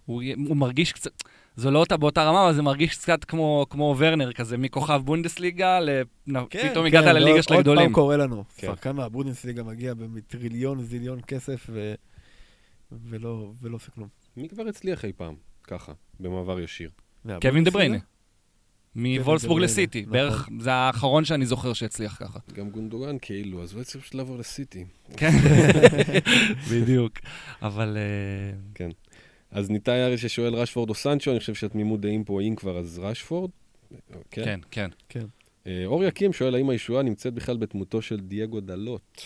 הוא, 0.05 0.23
הוא 0.47 0.57
מרגיש 0.57 0.93
קצת, 0.93 1.11
זו 1.60 1.72
לא 1.72 1.80
אותה 1.80 1.97
באותה 1.97 2.24
רמה, 2.24 2.45
אבל 2.45 2.53
זה 2.53 2.62
מרגיש 2.62 2.97
קצת 2.97 3.24
כמו, 3.24 3.66
כמו 3.70 3.95
ורנר 3.97 4.32
כזה, 4.32 4.57
מכוכב 4.57 5.01
בונדסליגה, 5.05 5.80
לפתאום 5.80 6.47
כן, 6.49 6.86
הגעת 6.86 7.03
כן, 7.03 7.16
לליגה 7.16 7.43
של 7.43 7.53
הגדולים. 7.53 7.80
עוד 7.80 7.86
פעם 7.88 7.93
קורה 7.93 8.18
לנו. 8.18 8.43
כן. 8.57 8.68
שחקן 8.68 8.95
מהבונדסליגה 8.95 9.64
מגיע 9.64 9.93
בטריליון, 9.93 10.82
זיליון 10.82 11.20
כסף, 11.28 11.68
ו... 11.70 11.93
ולא, 12.91 13.51
ולא 13.62 13.76
עושה 13.76 13.91
כלום. 13.91 14.07
מי 14.38 14.49
כבר 14.49 14.68
הצליח 14.68 15.05
אי 15.05 15.12
פעם? 15.14 15.36
ככה, 15.64 15.91
במעבר 16.20 16.60
ישיר. 16.60 16.89
קווין 17.41 17.64
דה 17.64 17.72
בריינה. 17.72 17.97
מוולסבורג 18.95 19.62
לסיטי, 19.62 20.01
נכון. 20.01 20.14
בערך, 20.14 20.49
זה 20.60 20.74
האחרון 20.74 21.26
שאני 21.26 21.45
זוכר 21.45 21.74
שהצליח 21.74 22.18
ככה. 22.20 22.39
גם 22.53 22.70
גונדוגן 22.70 23.16
כאילו, 23.22 23.64
אז 23.64 23.74
הוא 23.74 23.84
צריך 23.84 24.03
פשוט 24.03 24.16
לעבור 24.16 24.38
לסיטי. 24.38 24.86
כן, 25.18 25.32
בדיוק. 26.72 27.14
אבל... 27.62 27.97
אה, 27.97 28.57
כן. 28.76 28.89
אז 29.51 29.69
ניתאי 29.69 30.03
ארי 30.03 30.17
ששואל 30.17 30.53
רשפורד 30.53 30.89
או 30.89 30.95
סנצ'ו, 30.95 31.31
אני 31.31 31.39
חושב 31.39 31.53
שהתמימות 31.53 32.01
דעים 32.01 32.23
פה, 32.23 32.41
אם 32.41 32.55
כבר, 32.55 32.77
אז 32.77 32.99
רשפורד. 32.99 33.49
כן. 34.31 34.59
כן, 34.71 34.89
כן. 35.09 35.25
אה, 35.67 35.85
אור 35.85 36.03
יקים 36.03 36.33
שואל, 36.33 36.55
האם 36.55 36.69
הישועה 36.69 37.03
נמצאת 37.03 37.33
בכלל 37.33 37.57
בדמותו 37.57 38.01
של 38.01 38.19
דייגו 38.19 38.59
דלות? 38.59 39.25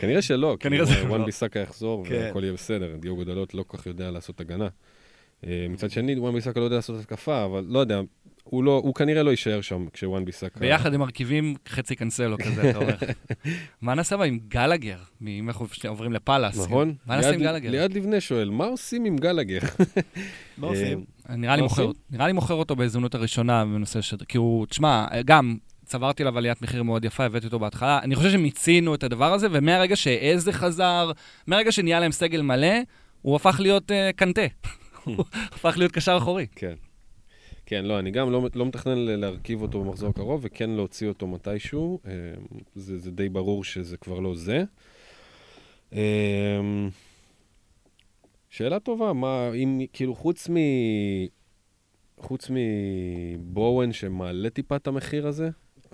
כנראה 0.00 0.22
שלא. 0.22 0.56
כנראה 0.60 0.84
זה 0.84 0.94
כאילו, 0.94 1.08
לא. 1.08 1.14
וואן 1.14 1.24
ביסאקה 1.24 1.60
יחזור 1.60 2.06
כן. 2.06 2.14
והכל 2.14 2.42
יהיה 2.42 2.52
בסדר. 2.52 2.96
דייגו 2.96 3.24
דלות 3.24 3.54
לא 3.54 3.64
כל 3.66 3.76
כך 3.76 3.86
יודע 3.86 4.10
לעשות 4.10 4.40
הגנה. 4.40 4.68
אה, 5.46 5.66
מצד 5.70 5.90
שני, 5.90 6.18
וואן 6.18 6.34
ביסאקה 6.34 6.60
לא 6.60 6.64
יודע 6.64 6.76
לעשות 6.76 7.00
התקפה, 7.00 7.44
אבל 7.44 7.64
לא 7.68 7.78
יודע, 7.78 8.00
הוא 8.44 8.64
לא- 8.64 8.80
הוא 8.84 8.94
כנראה 8.94 9.22
לא 9.22 9.30
יישאר 9.30 9.60
שם 9.60 9.86
כשוואן 9.92 10.24
ביסאקה... 10.24 10.60
ביחד 10.60 10.94
הם 10.94 11.00
מרכיבים 11.00 11.54
חצי 11.68 11.96
קנסלו 11.96 12.36
כזה, 12.38 12.70
אתה 12.70 12.78
אומר. 12.78 12.94
מה 13.82 13.94
נעשה 13.94 14.16
בה 14.16 14.24
עם 14.24 14.38
גלגר? 14.48 14.98
אם 15.26 15.48
אנחנו 15.48 15.66
עוברים 15.88 16.12
לפאלאס. 16.12 16.58
נכון? 16.58 16.94
מה 17.06 17.16
נעשה 17.16 17.28
עם 17.30 17.40
ליד- 17.40 17.42
גלגר? 17.42 17.70
ליעד 17.70 17.92
לבנה 17.92 18.20
שואל, 18.20 18.50
מה 18.50 18.64
עושים 18.64 19.04
עם 19.04 19.16
גלגר? 19.16 19.58
מה 20.58 20.66
עושים? 20.66 21.04
נראה 21.28 21.56
לי 21.56 21.62
מה 21.62 21.68
מוכר, 21.68 21.82
עושים? 21.82 22.02
נראה 22.10 22.26
לי 22.26 22.32
מוכר 22.32 22.54
אותו 22.54 22.76
בהזדמנות 22.76 23.14
הראשונה 23.14 23.64
בנושא 23.64 24.00
של... 24.00 24.16
כי 24.28 24.38
הוא, 24.38 24.66
תשמע, 24.66 25.06
גם 25.24 25.56
צברתי 25.84 26.22
עליו 26.22 26.38
עליית 26.38 26.62
מחיר 26.62 26.82
מאוד 26.82 27.04
יפה, 27.04 27.24
הבאתי 27.24 27.46
אותו 27.46 27.58
בהתחלה. 27.58 27.98
אני 28.02 28.14
חושב 28.14 28.30
שמיצינו 28.30 28.94
את 28.94 29.02
הדבר 29.04 29.32
הזה, 29.32 29.46
ומהרגע 29.50 29.96
שאיזה 29.96 30.52
חזר, 30.52 31.10
מהרגע 31.46 31.72
שנהיה 31.72 32.00
להם 32.00 32.12
סגל 32.12 32.42
מלא, 32.42 32.76
הוא 33.22 33.36
הפך 33.36 33.56
להיות 33.60 33.90
uh, 33.90 33.94
קנטה. 34.16 34.42
הוא 35.04 35.24
הפך 35.52 35.74
להיות 35.78 35.92
קשר 35.92 36.16
אחורי. 36.18 36.46
כן. 36.56 36.74
כן, 37.66 37.84
לא, 37.84 37.98
אני 37.98 38.10
גם 38.10 38.32
לא, 38.32 38.48
לא 38.54 38.66
מתכנן 38.66 38.98
להרכיב 38.98 39.62
אותו 39.62 39.84
במחזור 39.84 40.10
הקרוב, 40.10 40.40
וכן 40.44 40.70
להוציא 40.70 41.08
אותו 41.08 41.26
מתישהו. 41.26 42.00
אה, 42.06 42.10
זה, 42.74 42.98
זה 42.98 43.10
די 43.10 43.28
ברור 43.28 43.64
שזה 43.64 43.96
כבר 43.96 44.18
לא 44.18 44.34
זה. 44.34 44.64
אה, 45.92 46.60
שאלה 48.48 48.80
טובה, 48.80 49.12
מה, 49.12 49.50
אם, 49.54 49.80
כאילו, 49.92 50.14
חוץ 50.14 50.50
מ... 50.50 50.54
חוץ 52.20 52.50
מבואן 52.50 53.92
שמעלה 53.92 54.50
טיפה 54.50 54.76
את 54.76 54.86
המחיר 54.86 55.26
הזה, 55.26 55.50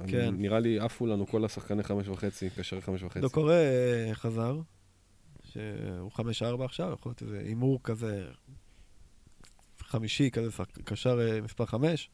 כן. 0.07 0.35
נראה 0.39 0.61
לי 0.61 0.79
עפו 0.79 1.07
לנו 1.07 1.27
כל 1.27 1.45
השחקני 1.45 1.83
חמש 1.83 2.09
וחצי, 2.09 2.51
קשרי 2.51 2.81
חמש 2.81 3.03
וחצי. 3.03 3.21
דוקורי 3.21 3.55
אה, 3.55 4.11
חזר, 4.14 4.61
שהוא 5.45 6.12
חמש 6.12 6.43
ארבע 6.43 6.64
עכשיו, 6.64 6.93
יכול 6.93 7.11
להיות 7.11 7.23
איזה 7.23 7.39
הימור 7.39 7.81
כזה 7.83 8.25
חמישי, 9.91 10.30
כזה 10.30 10.51
שחק- 10.51 10.78
קשר 10.84 11.20
אה, 11.20 11.41
מספר 11.41 11.66
חמש. 11.66 12.11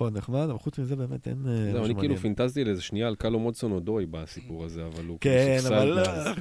להיות 0.00 0.14
נחמד, 0.14 0.48
אבל 0.50 0.58
חוץ 0.58 0.78
מזה 0.78 0.96
באמת 0.96 1.28
אין 1.28 1.44
אה, 1.48 1.72
זהו, 1.72 1.84
אני 1.84 1.94
כאילו. 1.94 2.16
פינטזתי 2.16 2.64
לאיזה 2.64 2.82
שנייה 2.82 3.08
על 3.08 3.14
קלו 3.14 3.38
מודסון 3.38 3.72
אודוי 3.72 4.06
בסיפור 4.06 4.64
הזה, 4.64 4.86
אבל 4.86 5.04
הוא 5.04 5.18
כן, 5.20 5.44
כאילו 5.46 5.58
סופסל 5.58 5.74
אבל 5.74 5.84
לא. 5.86 6.32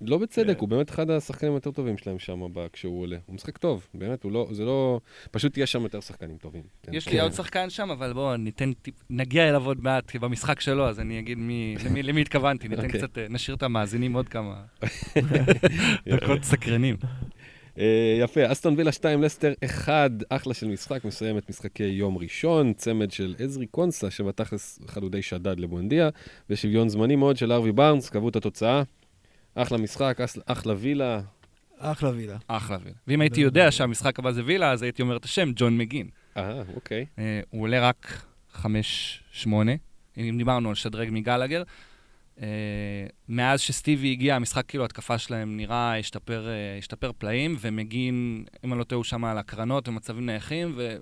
ולא 0.00 0.18
בצדק, 0.18 0.54
כן. 0.54 0.60
הוא 0.60 0.68
באמת 0.68 0.90
אחד 0.90 1.10
השחקנים 1.10 1.52
היותר 1.52 1.70
טובים 1.70 1.98
שלהם 1.98 2.18
שם 2.18 2.40
כשהוא 2.72 3.02
עולה. 3.02 3.16
הוא 3.26 3.34
משחק 3.34 3.58
טוב, 3.58 3.86
באמת, 3.94 4.24
הוא 4.24 4.32
לא, 4.32 4.48
זה 4.52 4.64
לא... 4.64 5.00
פשוט 5.30 5.58
יש 5.58 5.72
שם 5.72 5.82
יותר 5.82 6.00
שחקנים 6.00 6.36
טובים. 6.36 6.62
כן. 6.82 6.94
יש 6.94 7.08
לי 7.08 7.20
עוד 7.20 7.32
שחקן 7.32 7.70
שם, 7.70 7.90
אבל 7.90 8.12
בואו 8.12 8.36
ניתן 8.36 8.72
טיפ, 8.72 8.94
נגיע 9.10 9.48
אליו 9.48 9.66
עוד 9.66 9.84
מעט, 9.84 10.16
במשחק 10.16 10.60
שלו, 10.60 10.88
אז 10.88 11.00
אני 11.00 11.18
אגיד 11.18 11.38
מי, 11.38 11.76
למי, 12.02 12.20
התכוונתי, 12.20 12.68
ניתן 12.68 12.84
אוקיי. 12.84 13.00
קצת, 13.00 13.18
אה, 13.18 13.26
נשאיר 13.30 13.56
את 13.56 13.62
המאזינים 13.62 14.12
עוד 14.12 14.28
כמה. 14.28 14.62
דקות 16.16 16.42
סקרנים. 16.42 16.96
אה, 17.78 17.84
יפה, 18.20 18.52
אסטון 18.52 18.74
וילה 18.76 18.92
2, 18.92 19.22
לסטר 19.22 19.52
1, 19.64 20.10
אחלה 20.28 20.54
של 20.54 20.68
משחק, 20.68 21.04
מסיים 21.04 21.38
את 21.38 21.48
משחקי 21.50 21.84
יום 21.84 22.18
ראשון, 22.18 22.72
צמד 22.72 23.10
של 23.10 23.34
עזרי 23.38 23.66
קונסה, 23.66 24.10
שבתכלס 24.10 24.78
חלודי 24.86 25.22
שדד 25.22 25.60
לבואנדיה, 25.60 26.08
ושוויון 26.50 26.88
זמני 26.88 27.16
מאוד 27.16 27.36
של 27.36 27.52
ארווי 27.52 27.72
בארנס, 27.72 28.10
קבעו 28.10 28.28
את 28.28 28.36
התוצאה. 28.36 28.82
אחלה 29.54 29.78
משחק, 29.78 30.20
אס- 30.24 30.38
אחלה 30.46 30.74
וילה. 30.78 31.20
אחלה 31.78 32.10
וילה. 32.10 32.36
אחלה 32.48 32.78
וילה. 32.84 32.96
ואם 33.08 33.20
הייתי 33.20 33.40
יודע 33.40 33.70
שהמשחק 33.70 34.18
הבא 34.18 34.32
זה 34.32 34.42
וילה, 34.44 34.70
אז 34.72 34.82
הייתי 34.82 35.02
אומר 35.02 35.16
את 35.16 35.24
השם, 35.24 35.52
ג'ון 35.56 35.78
מגין. 35.78 36.08
אה, 36.36 36.62
אוקיי. 36.74 37.06
אה, 37.18 37.40
הוא 37.50 37.62
עולה 37.62 37.88
רק 37.88 38.22
5-8, 38.54 38.66
אם 40.16 40.34
דיברנו 40.38 40.68
על 40.68 40.74
שדרג 40.74 41.08
מגלגר. 41.12 41.62
אה, 42.42 42.46
מאז 43.28 43.60
שסטיבי 43.60 44.12
הגיע, 44.12 44.36
המשחק, 44.36 44.66
כאילו, 44.66 44.84
התקפה 44.84 45.18
שלהם 45.18 45.56
נראה, 45.56 45.98
השתפר, 45.98 46.48
אה, 46.48 46.78
השתפר 46.78 47.10
פלאים, 47.18 47.56
ומגין, 47.60 48.44
אם 48.64 48.72
אני 48.72 48.78
לא 48.78 48.84
טועה, 48.84 48.96
הוא 48.96 49.04
שם 49.04 49.24
על 49.24 49.38
הקרנות 49.38 49.88
ומצבים 49.88 50.26
נייחים, 50.26 50.72
ו... 50.76 50.96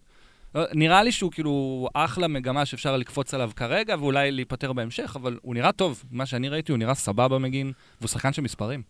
לא, 0.55 0.62
נראה 0.74 1.03
לי 1.03 1.12
שהוא 1.12 1.33
כאילו 1.33 1.89
אחלה 1.95 2.28
מגמה 2.28 2.66
שאפשר 2.66 2.97
לקפוץ 2.97 3.35
עליו 3.35 3.51
כרגע, 3.57 3.97
ואולי 3.99 4.30
להיפטר 4.30 4.72
בהמשך, 4.72 5.12
אבל 5.16 5.39
הוא 5.43 5.55
נראה 5.55 5.72
טוב. 5.72 6.05
מה 6.11 6.26
שאני 6.26 6.49
ראיתי, 6.49 6.72
הוא 6.72 6.78
נראה 6.78 6.95
סבבה 6.95 7.39
מגין, 7.39 7.72
והוא 8.01 8.09
שחקן 8.09 8.33
של 8.33 8.43
מספרים. 8.43 8.83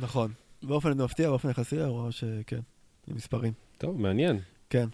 נכון. 0.00 0.32
באופן 0.62 1.02
מפתיע, 1.02 1.28
באופן 1.28 1.50
יחסי, 1.50 1.80
הוא 1.80 1.86
רואה 1.86 2.12
שכן, 2.12 2.60
עם 3.08 3.16
מספרים. 3.16 3.52
טוב, 3.78 4.00
מעניין. 4.00 4.38
כן. 4.70 4.88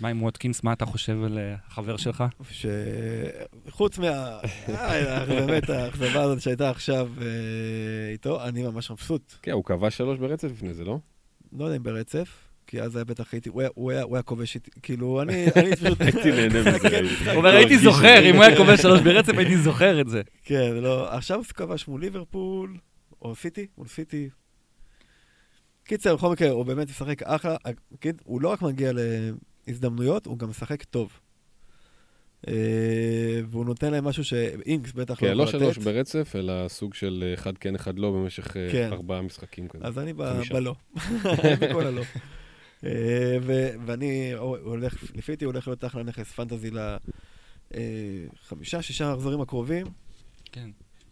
מה 0.00 0.08
עם 0.08 0.22
ווטקינס, 0.22 0.62
מה 0.62 0.72
אתה 0.72 0.86
חושב 0.86 1.22
על 1.24 1.38
אה, 1.38 1.54
החבר 1.66 1.96
שלך? 1.96 2.24
שחוץ 2.50 3.98
מה... 3.98 4.38
אה, 4.68 5.24
באמת, 5.26 5.70
האכזבה 5.70 6.22
הזאת 6.22 6.40
שהייתה 6.40 6.70
עכשיו 6.70 7.08
אה, 7.20 7.26
איתו, 8.12 8.44
אני 8.44 8.62
ממש 8.62 8.90
מבסוט. 8.90 9.34
כן, 9.42 9.50
הוא 9.52 9.64
קבע 9.64 9.90
שלוש 9.90 10.18
ברצף 10.18 10.48
לפני 10.50 10.74
זה, 10.74 10.84
לא? 10.84 10.98
לא 11.52 11.64
יודע 11.64 11.76
אם 11.76 11.82
ברצף, 11.82 12.28
כי 12.66 12.82
אז 12.82 12.96
היה 12.96 13.04
בטח 13.04 13.32
הייתי, 13.32 13.50
הוא 13.74 13.90
היה- 13.90 14.22
כובש 14.22 14.54
איתי, 14.54 14.70
כאילו, 14.82 15.22
אני 15.22 15.46
אני 15.56 15.76
פשוט... 15.76 16.00
הייתי 16.00 16.30
נהנה 16.30 16.60
מזה. 16.60 16.78
כן, 16.90 17.04
הוא 17.26 17.34
אומר, 17.34 17.50
הייתי 17.56 17.78
זוכר, 17.78 18.30
אם 18.30 18.34
הוא 18.36 18.44
היה 18.44 18.56
כובש 18.56 18.80
שלוש 18.80 19.00
ברצף, 19.00 19.32
הייתי 19.38 19.56
זוכר 19.58 20.00
את 20.00 20.08
זה. 20.08 20.22
כן, 20.44 20.70
לא, 20.74 21.14
עכשיו 21.14 21.36
הוא 21.36 21.44
כבש 21.44 21.88
מול 21.88 22.00
ליברפול, 22.00 22.76
או 23.22 23.34
סיטי, 23.34 23.66
מול 23.78 23.86
סיטי. 23.86 24.28
קיצר, 25.84 26.16
בכל 26.16 26.32
מקרה, 26.32 26.50
הוא 26.50 26.64
באמת 26.66 26.88
משחק 26.88 27.22
אחלה, 27.22 27.56
כן, 28.00 28.10
הוא 28.24 28.40
לא 28.42 28.48
רק 28.48 28.62
מגיע 28.62 28.92
להזדמנויות, 29.66 30.26
הוא 30.26 30.38
גם 30.38 30.50
משחק 30.50 30.84
טוב. 30.84 31.20
אה, 32.48 33.40
והוא 33.46 33.64
נותן 33.64 33.90
להם 33.92 34.04
משהו 34.04 34.24
שאינקס 34.24 34.92
בטח 34.92 35.14
כן, 35.14 35.26
לא 35.26 35.34
לא 35.34 35.42
יכול 35.42 35.60
שלוש 35.60 35.78
לתת. 35.78 35.86
ברצף, 35.86 36.32
אלא 36.38 36.68
סוג 36.68 36.94
של 36.94 37.24
אה, 37.26 37.34
אחד 37.34 37.58
כן, 37.58 37.74
אחד 37.74 37.98
לא, 37.98 38.10
במשך 38.10 38.56
אה, 38.56 38.68
כן. 38.72 38.92
ארבעה 38.92 39.22
משחקים 39.22 39.68
כזה. 39.68 39.84
אז 39.84 39.98
אני. 39.98 40.12
בלא. 40.12 40.74
אני 41.44 41.56
בכל 41.56 41.86
הלא. 41.86 42.02
ו- 43.42 43.70
ואני 43.86 44.32
הולך, 44.62 45.04
לפי 45.14 45.32
דעתי 45.32 45.44
הולך 45.44 45.68
להיות 45.68 45.84
אחלה 45.84 46.02
נכס 46.02 46.32
פנטזי 46.32 46.70
לחמישה, 47.70 48.82
שישה 48.82 49.14
מחזורים 49.14 49.40
הקרובים. 49.40 49.86
כן. 50.52 50.70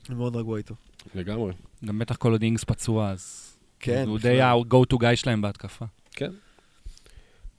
אני 0.09 0.16
מאוד 0.16 0.36
רגוע 0.36 0.59
איתו. 0.59 0.74
לגמרי. 1.14 1.52
גם 1.84 1.98
בטח 1.98 2.16
כל 2.16 2.32
עוד 2.32 2.42
אינגס 2.42 2.64
פצוע, 2.64 3.11
אז... 3.11 3.50
כן. 3.80 4.05
הוא. 4.09 4.18
די 4.18 4.40
ה-go 4.40 4.94
to 4.94 4.96
guy 4.96 5.16
שלהם 5.16 5.42
בהתקפה. 5.42 5.84
כן. 6.11 6.30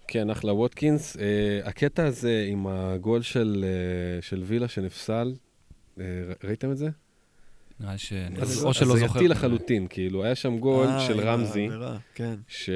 כן, 0.07 0.29
אחלה 0.29 0.53
ווטקינס. 0.53 1.17
אה, 1.17 1.23
הקטע 1.63 2.05
הזה 2.05 2.45
עם 2.49 2.67
הגול 2.67 3.21
של, 3.21 3.65
אה, 3.67 4.21
של 4.21 4.43
וילה 4.45 4.67
שנפסל, 4.67 5.33
ר- 5.99 6.01
ראיתם 6.43 6.71
את 6.71 6.77
זה? 6.77 6.89
נראה 7.79 7.91
לי 7.91 7.97
ש... 7.97 8.13
אז- 8.41 8.63
או 8.65 8.73
שלא 8.73 8.87
זוכר. 8.87 9.05
הזייתי 9.05 9.27
לחלוטין, 9.27 9.87
כאילו, 9.89 10.23
היה 10.23 10.35
שם 10.35 10.57
גול 10.59 10.87
אה, 10.87 10.99
של 11.07 11.19
רמזי, 11.19 11.61
העבירה, 11.61 11.97
כן. 12.15 12.35
ש... 12.47 12.69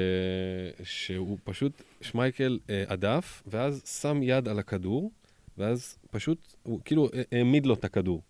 שהוא 0.82 1.38
פשוט, 1.44 1.72
שמייקל 2.00 2.58
אה, 2.70 2.84
הדף, 2.88 3.42
ואז 3.46 3.82
שם 4.00 4.20
יד 4.22 4.48
על 4.48 4.58
הכדור, 4.58 5.10
ואז 5.58 5.96
פשוט, 6.10 6.38
הוא 6.62 6.80
כאילו 6.84 7.08
העמיד 7.32 7.66
לו 7.66 7.74
את 7.74 7.84
הכדור. 7.84 8.22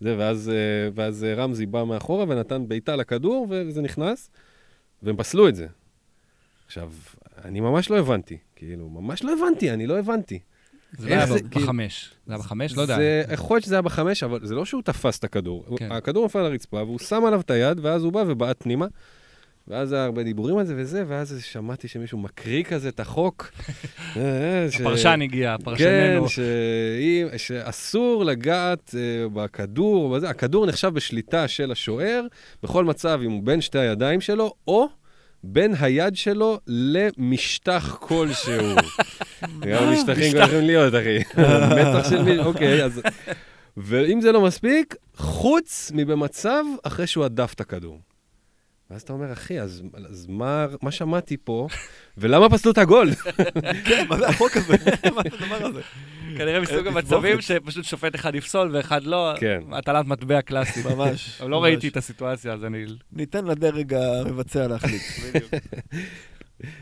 זה, 0.00 0.14
ואז, 0.18 0.48
אה, 0.48 0.54
ואז 0.94 1.26
רמזי 1.36 1.66
בא 1.66 1.84
מאחורה 1.84 2.24
ונתן 2.28 2.68
בעיטה 2.68 2.96
לכדור, 2.96 3.46
וזה 3.50 3.82
נכנס, 3.82 4.30
והם 5.02 5.16
פסלו 5.16 5.48
את 5.48 5.54
זה. 5.54 5.66
עכשיו, 6.66 6.92
אני 7.44 7.60
ממש 7.60 7.90
לא 7.90 7.98
הבנתי, 7.98 8.36
כאילו, 8.56 8.88
ממש 8.88 9.24
לא 9.24 9.32
הבנתי, 9.32 9.70
אני 9.70 9.86
לא 9.86 9.98
הבנתי. 9.98 10.38
זה 10.98 11.08
לא 11.08 11.14
היה 11.14 11.26
זה, 11.26 11.34
ב- 11.34 11.48
כאילו- 11.50 11.66
בחמש. 11.66 12.10
זה 12.26 12.32
היה 12.32 12.38
בחמש? 12.42 12.76
לא 12.76 12.82
יודע. 12.82 12.96
זה, 12.96 13.22
יכול 13.32 13.54
להיות 13.56 13.64
שזה 13.64 13.74
היה 13.74 13.82
בחמש, 13.82 14.22
אבל 14.22 14.46
זה 14.46 14.54
לא 14.54 14.64
שהוא 14.64 14.82
תפס 14.82 15.18
את 15.18 15.24
הכדור. 15.24 15.64
כן. 15.68 15.76
כן. 15.76 15.92
הכדור 15.92 16.24
נפל 16.24 16.38
על 16.38 16.46
הרצפה, 16.46 16.76
והוא 16.76 16.98
שם 16.98 17.24
עליו 17.24 17.40
את 17.40 17.50
היד, 17.50 17.78
ואז 17.82 18.04
הוא 18.04 18.12
בא 18.12 18.24
ובעט 18.26 18.62
פנימה. 18.62 18.86
ואז 19.68 19.92
היה 19.92 20.04
הרבה 20.04 20.22
דיבורים 20.22 20.58
על 20.58 20.64
זה 20.66 20.74
וזה, 20.76 21.04
ואז 21.08 21.40
שמעתי 21.42 21.88
שמישהו 21.88 22.18
מקריא 22.18 22.62
כזה 22.64 22.88
את 22.88 23.00
החוק. 23.00 23.50
אה, 24.16 24.66
ש- 24.70 24.80
הפרשן 24.80 25.20
הגיע, 25.22 25.56
כן, 25.58 25.64
פרשננו. 25.64 26.28
שאי- 26.28 27.38
שאסור 27.38 28.24
לגעת 28.24 28.94
אה, 28.98 29.28
בכדור. 29.28 30.16
הכדור 30.16 30.66
נחשב 30.66 30.88
בשליטה 30.88 31.48
של 31.48 31.72
השוער, 31.72 32.26
בכל 32.62 32.84
מצב 32.84 33.20
אם 33.24 33.30
הוא 33.30 33.42
בין 33.42 33.60
שתי 33.60 33.78
הידיים 33.78 34.20
שלו, 34.20 34.54
או 34.68 34.88
בין 35.44 35.74
היד 35.80 36.16
שלו 36.16 36.58
למשטח 36.66 37.96
כלשהו. 38.00 38.76
גם 39.68 39.92
משטחים 39.92 40.32
גם 40.32 40.42
יכולים 40.42 40.66
להיות, 40.66 40.94
אחי. 40.94 41.18
מצח 41.76 42.10
של 42.10 42.22
מישהו, 42.22 42.44
אוקיי, 42.44 42.84
אז... 42.84 43.00
ואם 43.76 44.20
זה 44.20 44.32
לא 44.32 44.40
מספיק, 44.40 44.94
חוץ 45.16 45.92
מבמצב 45.94 46.64
אחרי 46.82 47.06
שהוא 47.06 47.24
הדף 47.24 47.52
את 47.54 47.60
הכדור. 47.60 48.00
ואז 48.90 49.02
אתה 49.02 49.12
אומר, 49.12 49.32
אחי, 49.32 49.60
אז, 49.60 49.82
אז 50.10 50.26
מה, 50.28 50.66
מה 50.82 50.90
שמעתי 50.90 51.36
פה, 51.36 51.68
ולמה 52.18 52.50
פסלו 52.50 52.72
את 52.72 52.78
הגול? 52.78 53.10
כן, 53.86 54.06
מה 54.08 54.18
זה 54.18 54.28
החוק 54.28 54.56
הזה? 54.56 54.76
מה 55.14 55.22
זה 55.22 55.44
הדבר 55.44 55.66
הזה? 55.66 55.80
כנראה 56.38 56.60
מסוג 56.60 56.86
המצבים 56.86 57.40
שפשוט 57.40 57.84
שופט 57.84 58.14
אחד 58.14 58.34
יפסול 58.34 58.70
ואחד 58.72 59.02
לא. 59.04 59.32
כן. 59.40 59.60
הטלת 59.72 60.06
מטבע 60.06 60.40
קלאסית. 60.40 60.86
ממש. 60.96 61.40
אבל 61.40 61.50
לא. 61.50 61.62
ראיתי 61.62 61.88
את 61.88 61.96
הסיטואציה, 61.96 62.52
אז 62.52 62.64
אני... 62.64 62.84
ניתן 63.12 63.44
לדרג 63.44 63.94
המבצע 63.94 64.68
להחליט. 64.68 65.02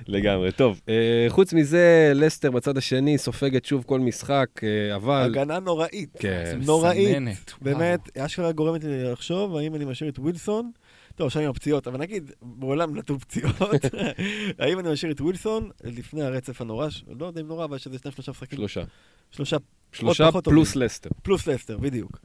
לגמרי. 0.08 0.52
טוב, 0.52 0.80
אה, 0.88 1.26
חוץ 1.28 1.52
מזה, 1.52 2.12
לסטר 2.14 2.50
בצד 2.50 2.76
השני 2.76 3.18
סופגת 3.18 3.64
שוב 3.64 3.84
כל 3.86 4.00
משחק, 4.00 4.48
אה, 4.62 4.96
אבל... 4.96 5.22
הגנה 5.22 5.58
נוראית. 5.58 6.16
כן. 6.18 6.58
נוראית. 6.66 7.54
באמת, 7.62 8.18
אשכרה 8.18 8.52
גורמת 8.52 8.84
לי 8.84 9.04
לחשוב 9.04 9.56
האם 9.56 9.74
אני 9.74 9.84
משאיר 9.84 10.10
את 10.10 10.18
ווילסון, 10.18 10.70
טוב, 11.20 11.26
עכשיו 11.26 11.42
עם 11.42 11.50
הפציעות, 11.50 11.86
אבל 11.86 11.98
נגיד, 11.98 12.30
בעולם 12.42 12.96
נטו 12.96 13.18
פציעות, 13.18 13.54
האם 14.58 14.78
אני 14.78 14.92
משאיר 14.92 15.12
את 15.12 15.20
ווילסון 15.20 15.70
לפני 15.84 16.22
הרצף 16.22 16.60
הנורא, 16.60 16.88
לא 17.20 17.26
יודע 17.26 17.40
אם 17.40 17.46
נורא, 17.46 17.64
אבל 17.64 17.78
שזה 17.78 17.98
שניים 17.98 18.12
שלושה 18.12 18.30
משחקים, 18.30 18.58
שלושה. 18.58 18.82
שלושה 19.30 19.56
שלושה 19.92 20.30
פלוס 20.44 20.76
לסטר. 20.76 21.10
פלוס 21.22 21.46
לסטר, 21.46 21.78
בדיוק. 21.78 22.18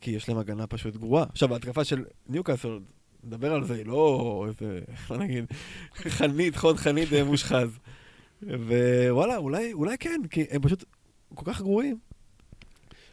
כי 0.00 0.10
יש 0.10 0.28
להם 0.28 0.38
הגנה 0.38 0.66
פשוט 0.66 0.96
גרועה. 0.96 1.24
עכשיו, 1.28 1.52
ההתקפה 1.52 1.84
של 1.84 2.04
ניוקאסל, 2.28 2.78
נדבר 3.24 3.52
על 3.52 3.64
זה, 3.64 3.74
היא 3.74 3.86
לא 3.86 4.44
איזה, 4.48 4.80
איך 4.92 5.12
נגיד, 5.12 5.44
חנית, 5.94 6.56
חוד 6.56 6.76
חנית 6.76 7.12
אה, 7.12 7.24
מושחז. 7.24 7.78
ווואלה, 8.42 9.36
אולי, 9.36 9.72
אולי 9.72 9.98
כן, 9.98 10.20
כי 10.30 10.44
הם 10.50 10.62
פשוט 10.62 10.84
כל 11.34 11.52
כך 11.52 11.60
גרועים. 11.60 11.98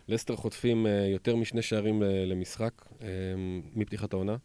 לסטר 0.08 0.36
חוטפים 0.36 0.88
אה, 0.88 1.08
יותר 1.08 1.36
משני 1.36 1.62
שערים 1.62 2.04
אה, 2.04 2.26
למשחק 2.26 2.86
מפתיחת 3.76 4.14
העונה, 4.14 4.36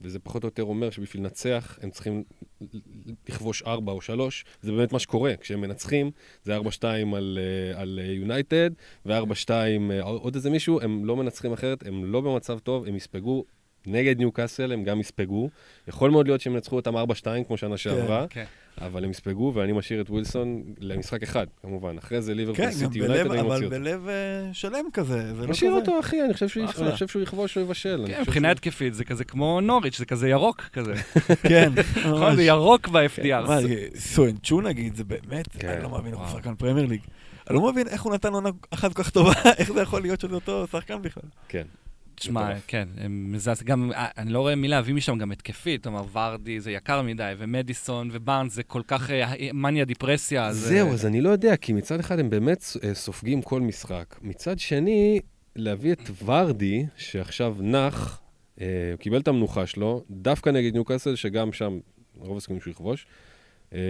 וזה 0.00 0.18
פחות 0.18 0.42
או 0.42 0.46
יותר 0.46 0.64
אומר 0.64 0.90
שבשביל 0.90 1.22
לנצח 1.22 1.78
הם 1.82 1.90
צריכים 1.90 2.24
לכבוש 3.28 3.62
ארבע 3.62 3.92
או 3.92 4.00
שלוש, 4.00 4.44
זה 4.62 4.72
באמת 4.72 4.92
מה 4.92 4.98
שקורה, 4.98 5.36
כשהם 5.36 5.60
מנצחים 5.60 6.10
זה 6.44 6.54
ארבע 6.54 6.70
שתיים 6.70 7.14
על 7.14 7.38
אה, 7.40 7.80
על 7.80 8.00
יונייטד, 8.02 8.70
וארבע 9.06 9.34
שתיים 9.34 9.90
אה, 9.90 10.02
עוד 10.02 10.34
איזה 10.34 10.50
מישהו, 10.50 10.80
הם 10.80 11.04
לא 11.04 11.16
מנצחים 11.16 11.52
אחרת, 11.52 11.86
הם 11.86 12.12
לא 12.12 12.20
במצב 12.20 12.58
טוב, 12.58 12.86
הם 12.86 12.96
יספגו. 12.96 13.44
נגד 13.86 14.18
ניוקאסל 14.18 14.72
הם 14.72 14.84
גם 14.84 15.00
יספגו. 15.00 15.50
יכול 15.88 16.10
מאוד 16.10 16.26
להיות 16.26 16.40
שהם 16.40 16.54
ינצחו 16.54 16.76
אותם 16.76 16.96
4-2 16.96 17.00
כמו 17.46 17.56
שנה 17.56 17.76
שעברה, 17.76 18.26
כן. 18.30 18.44
אבל 18.80 19.04
הם 19.04 19.10
יספגו, 19.10 19.52
ואני 19.54 19.72
משאיר 19.72 20.00
את 20.00 20.10
ווילסון 20.10 20.62
למשחק 20.78 21.22
אחד, 21.22 21.46
כמובן. 21.62 21.98
אחרי 21.98 22.22
זה 22.22 22.34
ליברפול 22.34 22.64
כן, 22.64 22.70
סיטי 22.72 22.98
יונייטד, 22.98 23.30
אני 23.30 23.40
אבל 23.40 23.48
מוציא 23.48 23.64
אותו. 23.66 23.70
בלב 23.76 24.08
אה, 24.08 24.14
שלם 24.52 24.84
כזה, 24.92 25.34
זה 25.34 25.42
לא 25.42 25.48
משאיר 25.48 25.70
כזה. 25.70 25.80
אותו, 25.80 26.00
אחי, 26.00 26.22
אני 26.24 26.34
חושב 26.34 26.48
שהוא-. 26.48 26.64
אני 26.78 26.92
חושב 26.92 27.08
שהוא 27.08 27.22
יכבוש 27.22 27.56
או 27.56 27.62
יבשל. 27.62 28.04
כן, 28.08 28.20
מבחינה 28.20 28.48
שהוא- 28.48 28.52
התקפית 28.52 28.94
זה 28.94 29.04
כזה 29.04 29.24
כמו 29.24 29.60
נוריץ', 29.60 29.98
זה 29.98 30.06
כזה 30.06 30.28
ירוק 30.28 30.62
כזה. 30.72 30.94
כן, 31.48 31.72
נכון? 31.96 32.10
ממש. 32.20 32.34
זה 32.34 32.42
ירוק 32.42 32.88
ב-FDR. 32.88 33.46
מה, 33.48 33.58
סויונצ'ו 33.96 34.60
נגיד, 34.60 34.94
זה 34.94 35.04
באמת, 35.04 35.48
כן. 35.58 35.68
אני 35.68 35.82
לא 35.82 35.90
מאמין, 35.90 36.14
הוא. 36.14 36.26
שחקן 36.32 36.54
פרמייר 36.54 36.86
ליג. 36.86 37.00
אני 37.50 37.56
לא 37.56 37.72
מבין 37.72 37.88
איך 37.88 38.02
הוא 38.02 38.14
נתן 38.14 38.32
עונה 38.32 38.48
אחת 38.70 38.92
כל 38.92 39.02
כך 39.02 39.10
טובה, 39.10 39.32
איך 39.58 39.72
זה 39.72 39.80
יכול 39.82 40.02
להיות 40.02 40.20
שזה 40.20 40.34
אותו 40.34 40.66
שחקן 40.72 41.02
בכלל. 41.02 41.22
כן. 41.48 41.64
תשמע. 42.14 42.50
כן, 42.66 42.88
מזעז... 43.08 43.62
גם, 43.62 43.92
אה, 43.92 44.08
אני 44.18 44.32
לא 44.32 44.40
רואה 44.40 44.54
מי 44.54 44.68
להביא 44.68 44.94
משם 44.94 45.18
גם 45.18 45.32
התקפית, 45.32 45.82
כלומר, 45.82 46.04
ורדי 46.12 46.60
זה 46.60 46.70
יקר 46.70 47.02
מדי, 47.02 47.32
ומדיסון 47.38 48.08
ובארנס 48.12 48.54
זה 48.54 48.62
כל 48.62 48.82
כך 48.86 49.10
אה, 49.10 49.34
מניה 49.52 49.84
דיפרסיה. 49.84 50.52
זהו, 50.52 50.88
אה, 50.88 50.92
אז 50.92 51.06
אני 51.06 51.20
לא 51.20 51.30
יודע, 51.30 51.56
כי 51.56 51.72
מצד 51.72 52.00
אחד 52.00 52.18
הם 52.18 52.30
באמת 52.30 52.64
אה, 52.84 52.94
סופגים 52.94 53.42
כל 53.42 53.60
משחק. 53.60 54.14
מצד 54.22 54.58
שני, 54.58 55.20
להביא 55.56 55.92
את 55.92 56.10
ורדי, 56.24 56.86
שעכשיו 56.96 57.56
נח, 57.60 58.20
אה, 58.60 58.66
הוא 58.92 58.98
קיבל 58.98 59.20
את 59.20 59.28
המנוחה 59.28 59.66
שלו, 59.66 60.04
דווקא 60.10 60.50
נגד 60.50 60.72
ניוקאסל, 60.72 61.16
שגם 61.16 61.52
שם 61.52 61.78
רוב 62.16 62.36
הסיכויים 62.36 62.60
שהוא 62.60 62.70
יכבוש. 62.70 63.06
אה, 63.74 63.80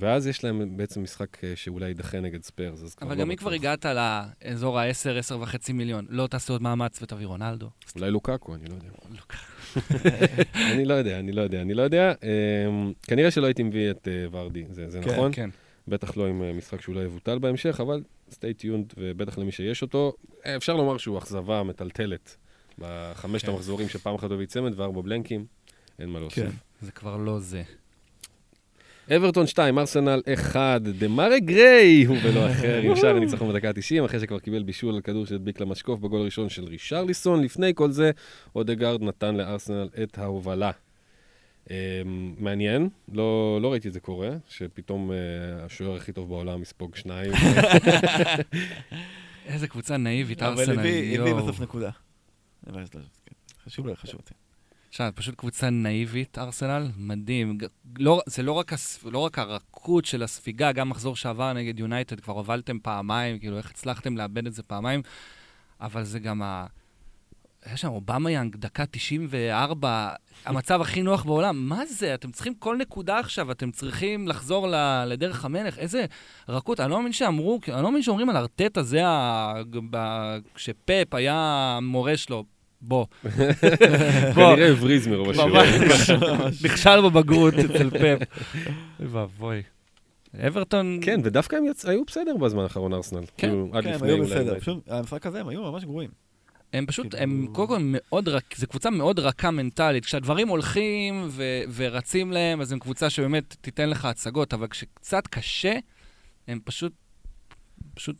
ואז 0.00 0.26
יש 0.26 0.44
להם 0.44 0.76
בעצם 0.76 1.02
משחק 1.02 1.44
אה, 1.44 1.52
שאולי 1.56 1.88
יידחה 1.88 2.20
נגד 2.20 2.42
ספיירס, 2.42 2.82
אז 2.82 2.94
כבר 2.94 3.06
אבל 3.06 3.16
לא 3.16 3.20
גם 3.20 3.30
אם. 3.30 3.36
כבר 3.36 3.52
הגעת 3.52 3.86
לאזור 3.86 4.78
ה-10, 4.78 5.18
10 5.18 5.40
וחצי 5.40 5.72
מיליון, 5.72 6.06
לא 6.08 6.26
תעשו 6.26 6.52
עוד 6.52 6.62
מאמץ 6.62 7.02
ותביא 7.02 7.26
רונלדו. 7.26 7.70
אולי 7.96 8.10
לוקקו, 8.10 8.54
אני 8.54 8.64
לא 8.64 8.74
יודע. 8.74 8.88
אני 10.72 10.84
לא 10.84 10.94
יודע, 10.94 11.18
אני 11.18 11.32
לא 11.32 11.42
יודע, 11.42 11.60
אני 11.60 11.74
לא 11.74 11.82
יודע. 11.82 12.12
אה, 12.22 12.90
כנראה 13.02 13.30
שלא 13.30 13.46
הייתי 13.46 13.62
מביא 13.62 13.90
את 13.90 14.08
אה, 14.08 14.26
ורדי, 14.30 14.64
זה 14.70 14.86
כן. 15.02 15.10
נכון. 15.12 15.32
כן. 15.32 15.50
בטח 15.88 16.16
לא 16.16 16.26
עם 16.26 16.42
אה, 16.42 16.52
משחק 16.52 16.80
שאולי 16.80 17.04
יבוטל 17.04 17.38
בהמשך, 17.38 17.80
אבל 17.80 18.02
stay 18.30 18.62
tuned, 18.62 18.94
ובטח 18.96 19.38
למי 19.38 19.52
שיש 19.52 19.82
אותו. 19.82 20.12
אפשר 20.56 20.76
לומר 20.76 20.98
שהוא 20.98 21.18
אכזבה 21.18 21.62
מטלטלת 21.62 22.36
בחמשת 22.78 23.46
כן. 23.46 23.52
המחזורים 23.52 23.88
שפעם 23.88 24.14
אחת 24.14 24.24
הוא 24.24 24.34
הביא 24.34 24.46
צמד 24.46 24.80
וארבע 24.80 25.00
בלנקים, 25.00 25.46
אין 25.98 26.08
מה 26.08 26.20
להוסיף. 26.20 26.44
כן. 26.44 26.50
זה 26.80 26.92
כבר 26.92 27.16
לא 27.16 27.38
זה. 27.38 27.62
אברטון 29.16 29.46
2, 29.46 29.78
ארסנל 29.78 30.22
1, 30.34 30.82
דה 30.82 31.08
מארה 31.08 31.38
גריי 31.38 32.04
הוא 32.04 32.16
ולא 32.22 32.50
אחר, 32.50 32.80
עם 32.82 32.96
שער 32.96 33.16
הניצחון 33.16 33.48
בדקה 33.48 33.68
ה-90, 33.68 34.04
אחרי 34.04 34.20
שכבר 34.20 34.38
קיבל 34.38 34.62
בישול 34.62 34.94
על 34.94 35.00
כדור 35.00 35.26
שהדביק 35.26 35.60
למשקוף 35.60 36.00
בגול 36.00 36.20
הראשון 36.20 36.48
של 36.48 36.64
רישרליסון. 36.64 37.42
לפני 37.42 37.72
כל 37.74 37.90
זה, 37.90 38.10
אודגרד 38.54 39.02
נתן 39.02 39.34
לארסנל 39.34 39.88
את 40.02 40.18
ההובלה. 40.18 40.70
אה, 41.70 42.02
מעניין, 42.38 42.88
לא, 43.12 43.58
לא 43.62 43.72
ראיתי 43.72 43.88
את 43.88 43.92
זה 43.92 44.00
קורה, 44.00 44.30
שפתאום 44.48 45.12
אה, 45.12 45.16
השוער 45.64 45.96
הכי 45.96 46.12
טוב 46.12 46.28
בעולם 46.28 46.62
יספוג 46.62 46.96
שניים. 46.96 47.32
איזה 49.46 49.68
קבוצה 49.68 49.96
נאיבית, 49.96 50.42
אבל 50.42 50.58
ארסנל. 50.58 50.78
הביא 50.78 51.20
הביא. 51.20 51.34
בסוף 51.34 51.60
נקודה. 51.60 51.90
אבל 52.66 52.84
כן, 52.90 52.98
חשוב 53.64 53.86
לי, 53.86 53.96
חשוב 53.96 54.20
אותי. 54.20 54.34
עכשיו, 54.90 55.12
פשוט 55.14 55.34
קבוצה 55.34 55.70
נאיבית, 55.70 56.38
ארסנל, 56.38 56.88
מדהים. 56.96 57.58
לא, 57.98 58.22
זה 58.26 58.42
לא 58.42 58.52
רק, 58.52 58.72
הס, 58.72 59.04
לא 59.04 59.18
רק 59.18 59.38
הרכות 59.38 60.04
של 60.04 60.22
הספיגה, 60.22 60.72
גם 60.72 60.88
מחזור 60.88 61.16
שעבר 61.16 61.52
נגד 61.52 61.78
יונייטד, 61.78 62.20
כבר 62.20 62.34
הובלתם 62.34 62.78
פעמיים, 62.82 63.38
כאילו, 63.38 63.56
איך 63.56 63.70
הצלחתם 63.70 64.16
לאבד 64.16 64.46
את 64.46 64.52
זה 64.52 64.62
פעמיים, 64.62 65.02
אבל 65.80 66.04
זה 66.04 66.18
גם 66.18 66.42
ה... 66.42 66.66
יש 67.72 67.80
שם 67.80 67.88
אובמה 67.88 68.30
יאנג, 68.30 68.56
דקה 68.56 68.86
94, 68.86 70.08
המצב 70.44 70.80
הכי 70.80 71.02
נוח 71.02 71.24
בעולם. 71.24 71.68
מה 71.68 71.86
זה? 71.86 72.14
אתם 72.14 72.30
צריכים 72.30 72.54
כל 72.54 72.76
נקודה 72.76 73.18
עכשיו, 73.18 73.50
אתם 73.50 73.70
צריכים 73.70 74.28
לחזור 74.28 74.68
ל- 74.68 75.04
לדרך 75.06 75.44
המלך. 75.44 75.78
איזה 75.78 76.04
רכות. 76.48 76.80
אני 76.80 76.90
לא 76.90 76.96
מאמין 76.96 77.12
שאמרו, 77.12 77.60
אני 77.68 77.76
לא 77.76 77.82
מאמין 77.82 78.02
שאומרים 78.02 78.30
על 78.30 78.36
ארטטה, 78.36 78.82
זה 78.82 79.06
ה... 79.06 79.54
כשפאפ 80.54 81.14
היה 81.14 81.78
מורה 81.82 82.16
שלו. 82.16 82.44
בוא. 82.82 83.06
כנראה 84.34 84.68
הבריז 84.70 85.06
מרוב. 85.06 85.28
ממש. 85.36 86.10
נכשל 86.64 87.00
בבגרות 87.00 87.54
אצל 87.54 87.90
פאפ. 87.90 88.18
אוי 89.00 89.06
ואבוי. 89.08 89.62
אברטון... 90.46 90.98
כן, 91.02 91.20
ודווקא 91.24 91.56
הם 91.56 91.66
יצ... 91.66 91.84
היו 91.86 92.04
בסדר 92.04 92.36
בזמן 92.36 92.62
האחרון, 92.62 92.94
ארסנל. 92.94 93.20
כן, 93.20 93.26
כאילו, 93.36 93.70
כן, 93.82 93.92
הם 93.92 94.02
היו. 94.02 94.24
בסדר. 94.24 94.56
המשחק 94.88 95.26
הזה 95.26 95.40
הם 95.40 95.48
היו 95.48 95.72
ממש 95.72 95.84
גרועים. 95.84 96.10
הם 96.72 96.86
פשוט, 96.86 97.06
כאילו- 97.14 97.22
הם 97.22 97.46
קודם 97.52 97.68
כל 97.68 97.78
מאוד 97.80 98.28
רק, 98.28 98.54
זו 98.56 98.66
קבוצה 98.66 98.90
מאוד 98.90 99.18
רכה 99.18 99.50
מנטלית. 99.50 100.04
כשהדברים 100.04 100.48
הולכים 100.48 101.26
ו- 101.28 101.62
ורצים 101.74 102.32
להם, 102.32 102.60
אז 102.60 102.72
הם 102.72 102.78
קבוצה 102.78 103.10
שבאמת 103.10 103.56
תיתן 103.60 103.90
לך 103.90 104.04
הצגות, 104.04 104.54
אבל 104.54 104.66
כשקצת 104.66 105.26
קשה, 105.26 105.72
הם 106.48 106.60
פשוט, 106.64 106.92
פשוט 107.94 108.16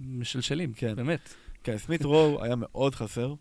משלשלים, 0.00 0.72
כן. 0.72 0.96
באמת. 0.96 1.34
כן, 1.64 1.78
סמית 1.78 2.04
רו 2.04 2.38
היה 2.42 2.54
מאוד 2.56 2.94
חסר. 2.94 3.34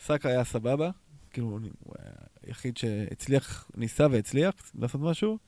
סאקה 0.00 0.28
היה 0.28 0.44
סבבה, 0.44 0.90
כאילו, 1.30 1.46
הוא 1.48 1.60
היה 1.98 2.12
היחיד 2.46 2.76
שהצליח, 2.76 3.70
ניסה 3.76 4.06
והצליח 4.10 4.54
לעשות 4.74 5.00
משהו, 5.00 5.38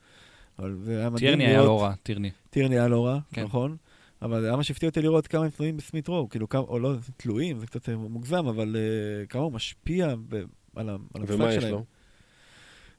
אבל 0.59 0.77
זה 0.83 0.99
היה 0.99 1.11
מדהים 1.11 1.29
טירני 1.31 1.47
היה 1.47 1.63
לא 1.63 1.83
רע, 1.83 1.95
טירני. 2.03 2.31
טירני 2.51 2.79
היה 2.79 2.89
לא 2.89 3.07
רע, 3.07 3.19
כן. 3.33 3.45
נכון. 3.45 3.77
אבל 4.23 4.41
זה 4.41 4.47
היה 4.47 4.57
מה 4.57 4.63
שהפתיע 4.65 4.89
אותי 4.89 5.03
לראות 5.03 5.27
כמה 5.27 5.45
הם 5.45 5.51
תלויים 5.51 5.77
בסמית 5.77 6.09
רואו, 6.09 6.29
כאילו 6.29 6.49
כמה, 6.49 6.63
או 6.63 6.79
לא 6.79 6.95
תלויים, 7.17 7.59
זה 7.59 7.67
קצת 7.67 7.89
מוגזם, 7.89 8.47
אבל 8.47 8.77
uh, 8.77 9.27
כמה 9.29 9.43
הוא 9.43 9.53
משפיע 9.53 10.15
ב, 10.29 10.35
על, 10.77 10.89
ה- 10.89 10.97
על 11.15 11.23
ומה 11.27 11.45
המשחק 11.45 11.49
יש 11.57 11.63
שלהם. 11.63 11.73
לו? 11.73 11.85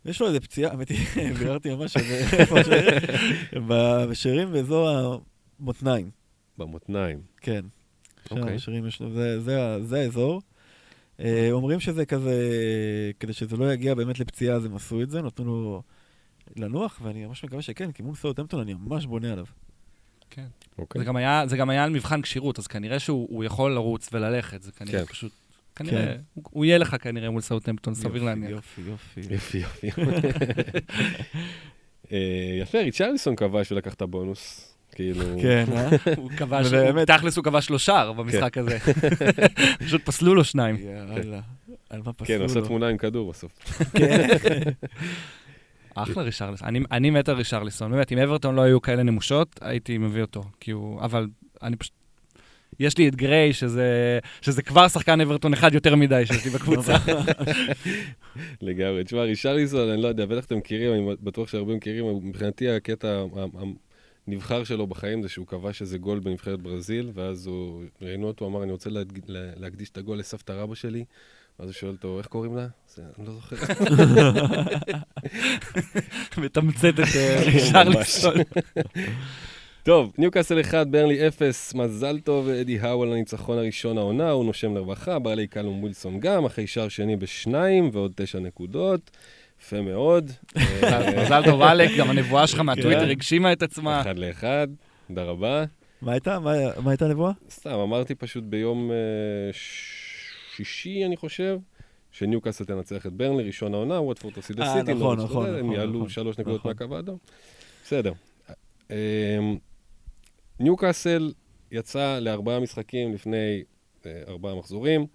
יש 0.06 0.22
לו 0.22 0.28
איזה 0.28 0.39
פציעה, 0.39 0.72
האמת 0.72 0.89
היא, 0.89 0.98
ביררתי 1.39 1.76
ממש, 1.76 1.98
בשרירים 4.10 4.52
באזור 4.52 4.89
המותניים, 5.60 6.10
במותניים. 6.58 7.22
כן. 7.38 7.66
אוקיי. 8.32 8.56
בשרירים 8.56 8.88
יש 8.88 9.00
לו, 9.02 9.12
זה- 9.14 9.41
זה 9.41 9.58
זה 9.84 10.00
האזור. 10.00 10.41
אה, 11.20 11.47
אומרים 11.51 11.80
שזה 11.80 12.05
כזה, 12.05 12.41
כדי 13.20 13.34
שזה 13.34 13.57
לא 13.57 13.74
יגיע 13.74 13.95
באמת 13.95 14.20
לפציעה, 14.20 14.55
אז 14.55 14.65
הם 14.65 14.76
עשו 14.76 15.01
את 15.01 15.09
זה, 15.09 15.22
נתנו 15.22 15.45
לו 15.45 15.82
לנוח, 16.55 16.99
ואני 17.03 17.26
ממש 17.26 17.43
מקווה 17.43 17.61
שכן, 17.61 17.91
כי 17.91 18.03
מול 18.03 18.15
סאוטהמפטון 18.15 18.59
אני 18.59 18.74
ממש 18.74 19.05
בונה 19.05 19.32
עליו. 19.34 19.45
כן. 20.30 20.45
אוקיי. 20.78 20.99
זה 20.99 21.05
גם 21.05 21.15
היה- 21.15 21.43
זה 21.47 21.57
גם 21.57 21.70
היה 21.70 21.84
על 21.84 21.89
מבחן 21.89 22.22
כשירות, 22.22 22.59
אז 22.59 22.68
כנראה 22.68 22.99
שהוא 22.99 23.28
הוא 23.32 23.43
יכול 23.43 23.74
לרוץ 23.74 24.09
וללכת, 24.13 24.61
זה 24.61 24.72
כנראה 24.72 24.99
כן. 24.99 25.05
פשוט... 25.05 25.32
כנראה, 25.76 26.05
כן. 26.05 26.22
הוא- 26.34 26.43
הוא 26.49 26.65
יהיה 26.65 26.78
לך 26.78 26.95
כנראה 27.01 27.30
מול 27.30 27.41
סאוטהמפטון, 27.41 27.95
סביר 27.95 28.13
יופי, 28.15 28.26
להניח. 28.26 28.49
יופי, 28.49 28.82
יופי. 28.82 29.22
יופי, 29.34 29.57
יופי. 29.84 30.01
אה, 32.11 32.18
יפה, 32.61 32.78
ריצ'רליסון 32.78 33.36
כבש 33.36 33.72
ולקח 33.72 33.93
את 33.93 34.01
הבונוס. 34.01 34.74
כאילו... 34.98 35.24
כן, 35.41 35.66
אה? 35.76 35.89
הוא 36.18 36.30
כבש, 36.30 36.68
תכלס 37.08 37.38
הוא 37.38 37.43
כבש 37.43 37.70
לו 37.70 37.80
שער 37.80 38.14
במשחק 38.14 38.58
הזה. 38.58 38.78
פשוט 39.86 40.06
פסלו 40.06 40.36
לו 40.36 40.43
שניים. 40.43 40.76
יאללה. 41.10 41.39
על 41.89 42.02
מה 42.06 42.14
פסלו 42.14 42.28
כן? 42.28 42.41
עושה 42.41 42.62
תמונה 42.62 42.88
עם 42.88 42.98
כדור 42.98 43.32
בסוף. 43.32 43.52
כן. 43.93 44.28
אחלה 45.95 46.24
רישרליסון. 46.24 46.68
אני, 46.68 46.80
אני 46.91 47.10
מת 47.10 47.30
על 47.30 47.36
רישרליסון. 47.36 47.91
באמת, 47.91 48.12
אם 48.12 48.18
אברטון 48.18 48.56
לא 48.56 48.62
היו 48.62 48.82
כאלה 48.82 49.04
נמושות, 49.04 49.60
הייתי 49.62 49.98
מביא 49.98 50.22
אותו. 50.22 50.43
כי 50.60 50.72
הוא... 50.72 51.02
אבל 51.02 51.28
אני 51.64 51.76
פשוט... 51.76 51.93
יש 52.80 52.98
לי 52.98 53.08
את 53.08 53.16
גריי, 53.16 53.54
שזה, 53.54 54.20
שזה 54.41 54.62
כבר 54.62 54.88
שחקן 54.88 55.22
אברטון 55.22 55.54
אחד 55.54 55.74
יותר 55.74 55.95
מדי 55.95 56.26
שיש 56.26 56.45
לי 56.45 56.52
בקבוצה. 56.52 56.95
לגמרי. 58.62 59.04
תשמע, 59.04 59.22
רישרליסון, 59.22 59.89
אני 59.89 60.02
לא 60.02 60.08
יודע, 60.08 60.26
בטח 60.26 60.45
אתם 60.45 60.58
מכירים, 60.58 60.93
אני 60.93 61.16
בטוח 61.22 61.48
שהרבה 61.48 61.76
מכירים, 61.76 62.06
מבחינתי 62.22 62.70
הקטע 62.70 63.24
הנבחר 64.28 64.63
שלו 64.63 64.88
בחיים 64.88 65.21
זה 65.21 65.30
שהוא 65.30 65.47
כבש 65.47 65.82
איזה 65.82 65.97
גול 65.97 66.19
בנבחרת 66.19 66.61
ברזיל, 66.61 67.11
ואז 67.13 67.47
הוא, 67.47 67.84
ראיינו 68.01 68.28
אותו, 68.28 68.47
אמר, 68.47 68.63
אני 68.63 68.71
רוצה 68.71 68.89
להדג- 68.89 69.19
לה- 69.28 69.51
להקדיש 69.55 69.89
את 69.89 69.97
הגול 69.97 70.19
לסבתא 70.19 70.51
רבא 70.51 70.75
שלי, 70.75 71.05
ואז 71.59 71.69
הוא 71.69 71.73
שואל 71.73 71.91
אותו, 71.91 72.17
איך 72.17 72.28
קוראים 72.28 72.55
לה? 72.55 72.67
אני 73.19 73.28
לא 73.28 73.34
זוכר. 73.34 73.55
מתמצת 76.38 76.93
את 76.93 77.15
אה, 77.15 77.41
רישרליסון. 77.45 78.34
טוב, 79.84 80.13
ניוקאסל 80.17 80.61
1, 80.61 80.88
ברנלי 80.88 81.28
0, 81.28 81.73
מזל 81.75 82.19
טוב, 82.19 82.49
אדי 82.49 82.80
האו 82.80 83.03
על 83.03 83.11
הניצחון 83.11 83.57
הראשון 83.57 83.97
העונה, 83.97 84.30
הוא 84.30 84.45
נושם 84.45 84.75
לרווחה, 84.75 85.19
ברלי 85.19 85.47
קלום 85.47 85.80
ווילסון 85.82 86.19
גם, 86.19 86.45
אחרי 86.45 86.67
שער 86.67 86.88
שני 86.88 87.15
בשניים 87.15 87.89
ועוד 87.93 88.11
תשע 88.15 88.39
נקודות, 88.39 89.11
יפה 89.62 89.82
מאוד. 89.82 90.32
אה, 90.58 91.24
מזל 91.24 91.41
טוב, 91.45 91.62
אלק, 91.62 91.91
גם 91.97 92.10
הנבואה 92.10 92.47
שלך 92.47 92.60
מהטוויטר 92.60 93.10
הגשימה 93.10 93.53
את 93.53 93.64
עצמה. 93.64 94.01
אחד 94.01 94.18
לאחד, 94.18 94.68
תודה 95.08 95.24
רבה. 95.24 95.66
מה 96.01 96.12
הייתה? 96.12 96.39
מה 96.39 96.51
מה 96.84 96.91
הייתה 96.91 97.05
הנבואה? 97.05 97.32
סתם, 97.49 97.70
אמרתי 97.70 98.16
פשוט 98.16 98.43
ביום 98.43 98.91
אה, 98.91 98.95
שישי, 100.55 101.05
אני 101.05 101.18
חושב, 101.18 101.58
שניוקאסל 102.12 102.66
תנצח 102.66 103.05
את 103.05 103.14
ברנלי, 103.14 103.43
ראשון 103.43 103.74
העונה, 103.74 104.01
ווטפורד 104.01 104.34
תפסיד 104.34 104.62
אה, 104.62 104.76
לסיטי, 104.76 104.93
נכון, 104.93 105.18
נוריץ' 105.18 105.32
נכון, 105.32 105.49
וזה, 105.49 105.60
הם 105.60 105.66
נכון, 105.66 105.76
יעלו 105.76 105.97
נכון, 105.97 106.10
שלוש 106.10 106.38
נקודות 106.38 106.60
נכון. 106.60 106.74
מהקו 106.80 106.95
האדום. 106.95 107.18
בסדר. 107.84 108.14
אה, 108.91 109.39
ניוקאסל 110.60 111.34
יצא 111.72 112.20
לארבעה 112.20 112.60
משחקים 112.60 113.14
לפני 113.14 113.64
ארבעה 114.28 114.55
מחזורים, 114.55 115.08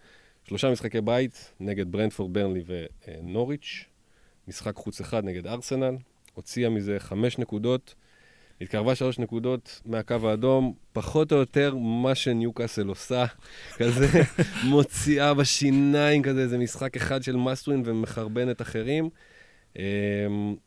שלושה 0.45 0.71
משחקי 0.71 1.01
בית 1.01 1.55
נגד 1.61 1.93
ברנדפורד, 1.93 2.33
ברנלי 2.33 2.63
ונוריץ', 2.67 3.85
משחק 4.49 4.77
חוץ 4.77 5.01
אחד 5.01 5.25
נגד 5.25 5.47
ארסנל, 5.47 5.97
הוציאה 6.35 6.71
מזה 6.71 6.97
חמש 6.99 7.39
נקודות, 7.39 7.95
התקרבה 8.61 8.95
שלוש 8.95 9.19
נקודות 9.19 9.81
מהקו 9.87 10.17
האדום, 10.25 10.75
פחות 10.93 11.33
או 11.33 11.37
יותר 11.37 11.75
מה 11.75 12.15
שניוקאסל 12.15 12.87
עושה, 12.87 13.25
כזה 13.79 14.07
מוציאה 14.65 15.35
בשיניים 15.35 16.23
כזה, 16.23 16.41
איזה 16.41 16.59
משחק 16.59 16.97
אחד 16.97 17.23
של 17.23 17.37
must 17.37 17.63
win 17.63 17.83
ומחרבנת 17.85 18.63
אחרים. 18.63 19.11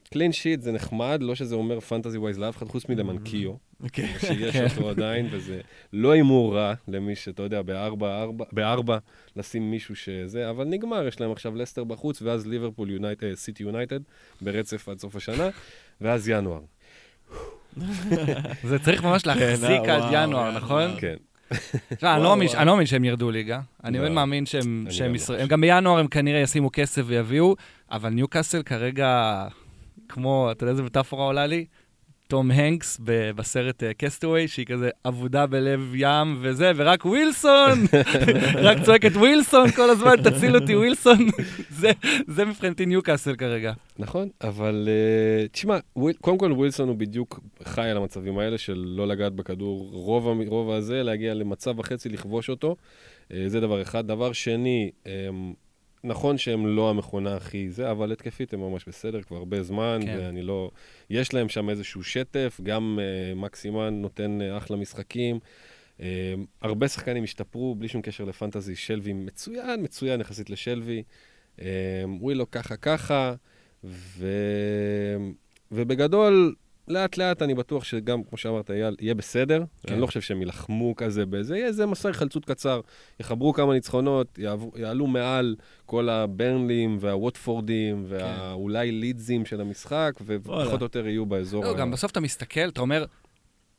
clean 0.09 0.31
sheet 0.31 0.61
זה 0.61 0.71
נחמד, 0.71 1.19
לא 1.21 1.35
שזה 1.35 1.55
אומר 1.55 1.79
fantasy 1.79 2.17
wise 2.17 2.39
לאף 2.39 2.57
אחד, 2.57 2.67
חוץ 2.67 2.89
מלמנקיו, 2.89 3.53
כן. 3.93 4.07
שיש 4.19 4.55
אותו 4.55 4.89
עדיין, 4.89 5.27
וזה 5.31 5.61
לא 5.93 6.11
הימור 6.11 6.55
רע 6.55 6.73
למי 6.87 7.15
שאתה 7.15 7.43
יודע, 7.43 7.61
בארבע, 7.61 8.21
ארבע, 8.21 8.45
בארבע 8.51 8.97
לשים 9.35 9.71
מישהו 9.71 9.95
שזה, 9.95 10.49
אבל 10.49 10.65
נגמר, 10.65 11.07
יש 11.07 11.21
להם 11.21 11.31
עכשיו 11.31 11.55
לסטר 11.55 11.83
בחוץ, 11.83 12.21
ואז 12.21 12.47
ליברפול 12.47 12.89
יונייטד, 12.89 13.33
סיטי 13.33 13.63
יונייטד, 13.63 13.99
ברצף 14.41 14.89
עד 14.89 14.99
סוף 14.99 15.15
השנה, 15.15 15.49
ואז 16.01 16.29
ינואר. 16.29 16.61
זה 18.69 18.79
צריך 18.79 19.03
ממש 19.03 19.25
להחזיק 19.25 19.81
אה, 19.89 19.95
עד 19.95 20.03
ינואר, 20.13 20.41
וואו. 20.41 20.51
נכון? 20.51 20.91
כן. 20.99 21.15
תשמע, 21.97 22.15
אני 22.15 22.23
לא 22.23 22.29
מאמין-. 22.29 22.47
אני 22.57 22.65
לא 22.65 22.71
מאמין 22.73 22.85
שהם 22.85 23.03
ירדו 23.03 23.31
ליגה. 23.31 23.59
אני 23.83 23.97
לא. 23.97 24.03
באמת 24.03 24.15
מאמין 24.15 24.45
שהם 24.45 24.87
לא 24.99 25.15
ישראל... 25.15 25.41
הם 25.41 25.47
גם 25.47 25.61
בינואר 25.61 25.99
הם 25.99 26.07
כנראה 26.07 26.39
ישימו 26.39 26.69
כסף 26.73 27.01
ויביאו, 27.05 27.55
אבל 27.91 28.09
ניוקאסל 28.09 28.63
כרגע, 28.63 29.47
כמו, 30.09 30.51
אתה 30.51 30.63
יודע 30.63 30.71
איזה 30.71 30.83
מטאפורה 30.83 31.25
עולה 31.25 31.47
לי? 31.47 31.65
תום 32.27 32.51
הנקס 32.51 32.99
בסרט 33.35 33.83
קסטווי, 33.97 34.47
שהיא 34.47 34.65
כזה 34.65 34.89
אבודה 35.05 35.45
בלב 35.47 35.91
ים 35.95 36.37
וזה, 36.41 36.71
ורק 36.75 37.05
ווילסון, 37.05 37.79
רק 38.67 38.77
צועקת 38.85 39.11
ווילסון 39.15 39.71
כל 39.71 39.89
הזמן, 39.89 40.15
תציל 40.23 40.55
אותי 40.55 40.75
ווילסון. 40.75 41.17
זה- 41.79 41.91
זה 42.27 42.45
מבחינתי 42.45 42.85
ניוקאסל 42.85 43.35
כרגע. 43.35 43.73
נכון, 43.99 44.29
אבל 44.41 44.87
uh, 44.87 45.49
תשמע, 45.51 45.77
וויל, 45.95 46.15
קודם 46.21 46.37
כל 46.37 46.51
ווילסון 46.51 46.87
הוא 46.89 46.95
בדיוק 46.97 47.39
חי 47.63 47.89
על 47.89 47.97
המצבים 47.97 48.37
האלה 48.37 48.57
של 48.57 48.83
לא 48.87 49.07
לגעת 49.07 49.33
בכדור 49.33 49.89
רוב, 49.91 50.27
רוב 50.47 50.71
הזה, 50.71 51.03
להגיע 51.03 51.33
למצב 51.33 51.79
וחצי, 51.79 52.09
לכבוש 52.09 52.49
אותו. 52.49 52.75
Uh, 53.29 53.35
זה 53.47 53.59
דבר 53.59 53.81
אחד. 53.81 54.07
דבר 54.07 54.31
שני, 54.33 54.91
um, 55.03 55.07
נכון 56.05 56.37
שהם 56.37 56.67
לא 56.67 56.89
המכונה 56.89 57.35
הכי 57.35 57.69
זה, 57.69 57.91
אבל 57.91 58.11
התקפית 58.11 58.53
הם 58.53 58.59
ממש 58.59 58.85
בסדר 58.87 59.21
כבר 59.21 59.37
הרבה 59.37 59.63
זמן, 59.63 59.99
כן. 60.05 60.17
ואני 60.19 60.41
לא... 60.41 60.71
יש 61.09 61.33
להם 61.33 61.49
שם 61.49 61.69
איזשהו 61.69 62.03
שטף, 62.03 62.59
גם 62.63 62.99
uh, 62.99 63.35
מקסימן 63.39 63.93
נותן 63.93 64.39
uh, 64.41 64.57
אחלה 64.57 64.77
משחקים. 64.77 65.39
Um, 65.97 66.01
הרבה 66.61 66.87
שחקנים 66.87 67.23
השתפרו, 67.23 67.75
בלי 67.75 67.87
שום 67.87 68.01
קשר 68.01 68.25
לפנטזי, 68.25 68.75
שלוי 68.75 69.13
מצוין, 69.13 69.83
מצוין 69.83 70.21
יחסית 70.21 70.49
לשלוי. 70.49 71.03
Um, 71.57 71.61
ווילו 72.19 72.51
ככה 72.51 72.77
ככה, 72.77 73.33
ו... 73.83 74.27
ובגדול, 75.71 76.55
לאט 76.87 77.17
לאט 77.17 77.41
אני 77.41 77.55
בטוח 77.55 77.83
שגם, 77.83 78.23
כמו 78.23 78.37
שאמרת, 78.37 78.71
אייל, 78.71 78.95
יהיה 78.99 79.15
בסדר. 79.15 79.59
כן. 79.59 79.87
כן. 79.87 79.93
אני 79.93 80.01
לא 80.01 80.07
חושב 80.07 80.21
שהם 80.21 80.39
יילחמו 80.39 80.95
כזה 80.95 81.25
בזה, 81.25 81.57
יהיה 81.57 81.67
איזה 81.67 81.85
מסע 81.85 82.13
חלצות 82.13 82.45
קצר, 82.45 82.81
יחברו 83.19 83.53
כמה 83.53 83.73
ניצחונות, 83.73 84.37
יעברו, 84.37 84.71
יעלו 84.75 85.07
מעל 85.07 85.55
כל 85.85 86.09
הברנלים 86.09 86.97
והווטפורדים 86.99 88.05
והאולי 88.07 88.91
לידזים 88.91 89.45
של 89.45 89.61
המשחק. 89.61 90.11
ופחות 90.25 90.81
או 90.81 90.85
יותר 90.85 91.07
יהיו 91.07 91.25
באזור. 91.25 91.63
לא, 91.63 91.73
גם 91.73 91.91
בסוף 91.91 92.11
אתה 92.11 92.19
מסתכל, 92.19 92.69
אתה 92.69 92.81
אומר, 92.81 93.05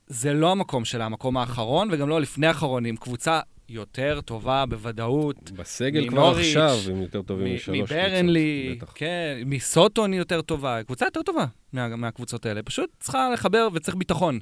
זה 0.07 0.33
לא 0.33 0.51
המקום 0.51 0.85
שלה, 0.85 1.05
המקום 1.05 1.37
האחרון, 1.37 1.89
וגם 1.91 2.09
לא 2.09 2.21
לפני 2.21 2.47
האחרון, 2.47 2.85
עם 2.85 2.95
קבוצה 2.95 3.39
יותר 3.69 4.21
טובה 4.21 4.65
בוודאות. 4.65 5.51
בסגל 5.51 6.09
כבר 6.09 6.37
עכשיו 6.37 6.77
הם 6.89 7.01
יותר 7.01 7.21
טובים 7.21 7.55
משלוש 7.55 7.91
מברנלי, 7.91 8.67
קבוצות, 8.69 8.89
בטח. 8.89 8.93
כן, 8.95 9.37
מסוטון 9.45 10.11
היא 10.11 10.19
יותר 10.19 10.41
טובה, 10.41 10.83
קבוצה 10.83 11.05
יותר 11.05 11.21
טובה 11.21 11.45
מה, 11.73 11.95
מהקבוצות 11.95 12.45
האלה. 12.45 12.63
פשוט 12.63 12.89
צריכה 12.99 13.29
לחבר 13.33 13.67
וצריך 13.73 13.97
ביטחון. 13.97 14.39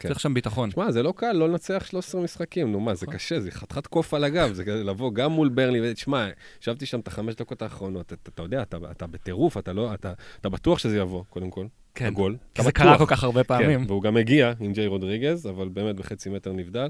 כן. 0.00 0.08
צריך 0.08 0.20
שם 0.20 0.34
ביטחון. 0.34 0.70
שמע, 0.70 0.90
זה 0.90 1.02
לא 1.02 1.12
קל 1.16 1.32
לא 1.32 1.48
לנצח 1.48 1.86
13 1.86 2.22
משחקים, 2.22 2.72
נו 2.72 2.80
מה, 2.80 2.94
זה 2.94 3.06
נכון. 3.06 3.14
קשה, 3.14 3.40
זה 3.40 3.50
חתיכת 3.50 3.86
קוף 3.86 4.14
על 4.14 4.24
הגב, 4.24 4.52
זה 4.52 4.64
כזה 4.64 4.84
לבוא 4.84 5.12
גם 5.14 5.32
מול 5.32 5.48
ברנלי, 5.48 5.90
ותשמע, 5.90 6.28
ישבתי 6.62 6.86
שם 6.86 7.00
את 7.00 7.08
החמש 7.08 7.34
דקות 7.34 7.62
האחרונות, 7.62 8.12
אתה, 8.12 8.30
אתה 8.34 8.42
יודע, 8.42 8.62
אתה, 8.62 8.76
אתה 8.90 9.06
בטירוף, 9.06 9.58
אתה 9.58 9.72
לא, 9.72 9.94
אתה, 9.94 10.12
אתה 10.40 10.48
בטוח 10.48 10.78
שזה 10.78 10.96
יבוא, 10.98 11.24
קודם 11.28 11.50
כל, 11.50 11.66
כן. 11.94 12.06
הגול. 12.06 12.36
כי 12.54 12.62
זה 12.62 12.68
בטוח. 12.68 12.82
קרה 12.82 12.98
כל 12.98 13.06
כך 13.06 13.24
הרבה 13.24 13.44
פעמים. 13.44 13.80
כן, 13.80 13.90
והוא 13.90 14.02
גם 14.02 14.16
הגיע 14.16 14.52
עם 14.60 14.72
ג'יי 14.72 14.86
רודריגז, 14.86 15.46
אבל 15.46 15.68
באמת 15.68 15.96
בחצי 15.96 16.30
מטר 16.30 16.52
נבדל. 16.52 16.88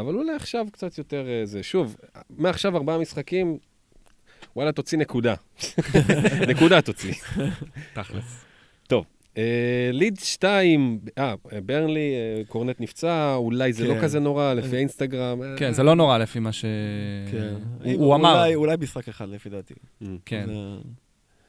אבל 0.00 0.14
אולי 0.14 0.32
עכשיו 0.34 0.66
קצת 0.72 0.98
יותר 0.98 1.26
אה, 1.28 1.46
זה. 1.46 1.62
שוב, 1.62 1.96
מעכשיו 2.30 2.76
ארבעה 2.76 2.98
משחקים, 2.98 3.58
וואלה, 4.56 4.72
תוציא 4.72 4.98
נקודה. 4.98 5.34
נקודה 6.48 6.82
תוציא. 6.82 7.14
תכלס. 7.92 8.44
טוב, 8.86 9.04
אה, 9.38 9.42
ליד 9.92 10.18
2, 10.18 10.98
אה, 11.18 11.34
ברנלי, 11.66 12.14
אה, 12.14 12.42
קורנט 12.48 12.80
נפצע, 12.80 13.34
אולי 13.34 13.72
זה 13.72 13.88
לא 13.88 13.94
כן. 13.94 14.00
כזה 14.02 14.20
נורא, 14.20 14.54
לפי 14.54 14.76
האינסטגרם. 14.76 15.40
כן, 15.56 15.72
זה 15.72 15.82
לא 15.82 15.94
נורא 15.96 16.18
לפי 16.18 16.38
מה 16.38 16.52
ש... 16.52 16.64
כן. 17.32 17.54
הוא- 17.96 18.14
אמר. 18.14 18.54
אולי- 18.54 18.74
משחק 18.80 19.08
אחד, 19.08 19.28
לפי 19.28 19.48
דעתי. 19.48 19.74
Mm, 20.02 20.06
כן, 20.26 20.48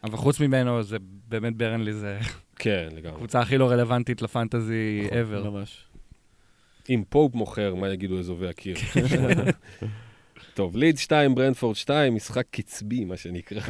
אבל 0.04 0.18
חוץ 0.18 0.40
ממנו, 0.40 0.84
זה 0.84 0.98
באמת 1.28 1.56
ברנלי, 1.56 1.94
זה 1.94 2.20
כן, 2.56 2.88
לגמרי. 2.92 3.12
הקבוצה 3.16 3.40
הכי 3.40 3.58
לא 3.58 3.70
רלוונטית 3.70 4.22
לפנטזי 4.22 5.02
נכון, 5.06 5.18
ever. 5.46 5.50
ממש. 5.50 5.86
אם 6.90 7.04
פופ 7.10 7.36
מוכר, 7.36 7.76
מה 7.76 7.90
יגידו 7.90 8.20
אזובי 8.20 8.48
הקיר? 8.48 8.76
טוב, 10.54 10.78
לידס 10.78 10.98
2, 10.98 11.36
ברנטפורד 11.36 11.76
2, 11.76 12.16
משחק 12.16 12.46
קצבי, 12.52 13.06
מה 13.06 13.18
שנקרא. 13.18 13.62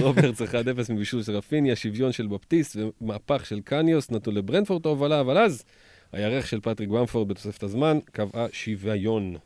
רוברטס 0.00 0.42
1-0 0.42 0.44
מבישול 0.92 1.22
של 1.22 1.36
רפיניה, 1.36 1.76
שוויון 1.76 2.12
של 2.12 2.26
בפטיסט 2.26 2.76
ומהפך 3.00 3.46
של 3.46 3.60
קאנוס 3.60 4.10
נתנו 4.10 4.32
לברנטפורד 4.32 4.86
ההובלה, 4.86 5.20
אבל 5.20 5.38
אז 5.38 5.64
הירך 6.12 6.46
של 6.46 6.60
פטריק 6.60 6.88
במפורד 6.88 7.28
בתוספת 7.28 7.62
הזמן 7.62 7.98
קבעה 8.12 8.46
שוויון. 8.52 9.36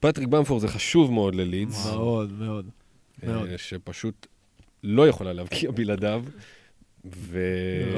פטריק 0.00 0.28
במפורד 0.28 0.60
זה 0.60 0.68
חשוב 0.68 1.12
מאוד 1.12 1.34
ללידס, 1.34 1.86
מאוד, 1.86 2.32
מאוד. 2.32 2.66
מאוד. 3.22 3.48
אה, 3.48 3.58
שפשוט 3.58 4.26
לא 4.84 5.08
יכולה 5.08 5.32
להבקיע 5.32 5.70
בלעדיו, 5.70 6.24
ו... 7.04 7.40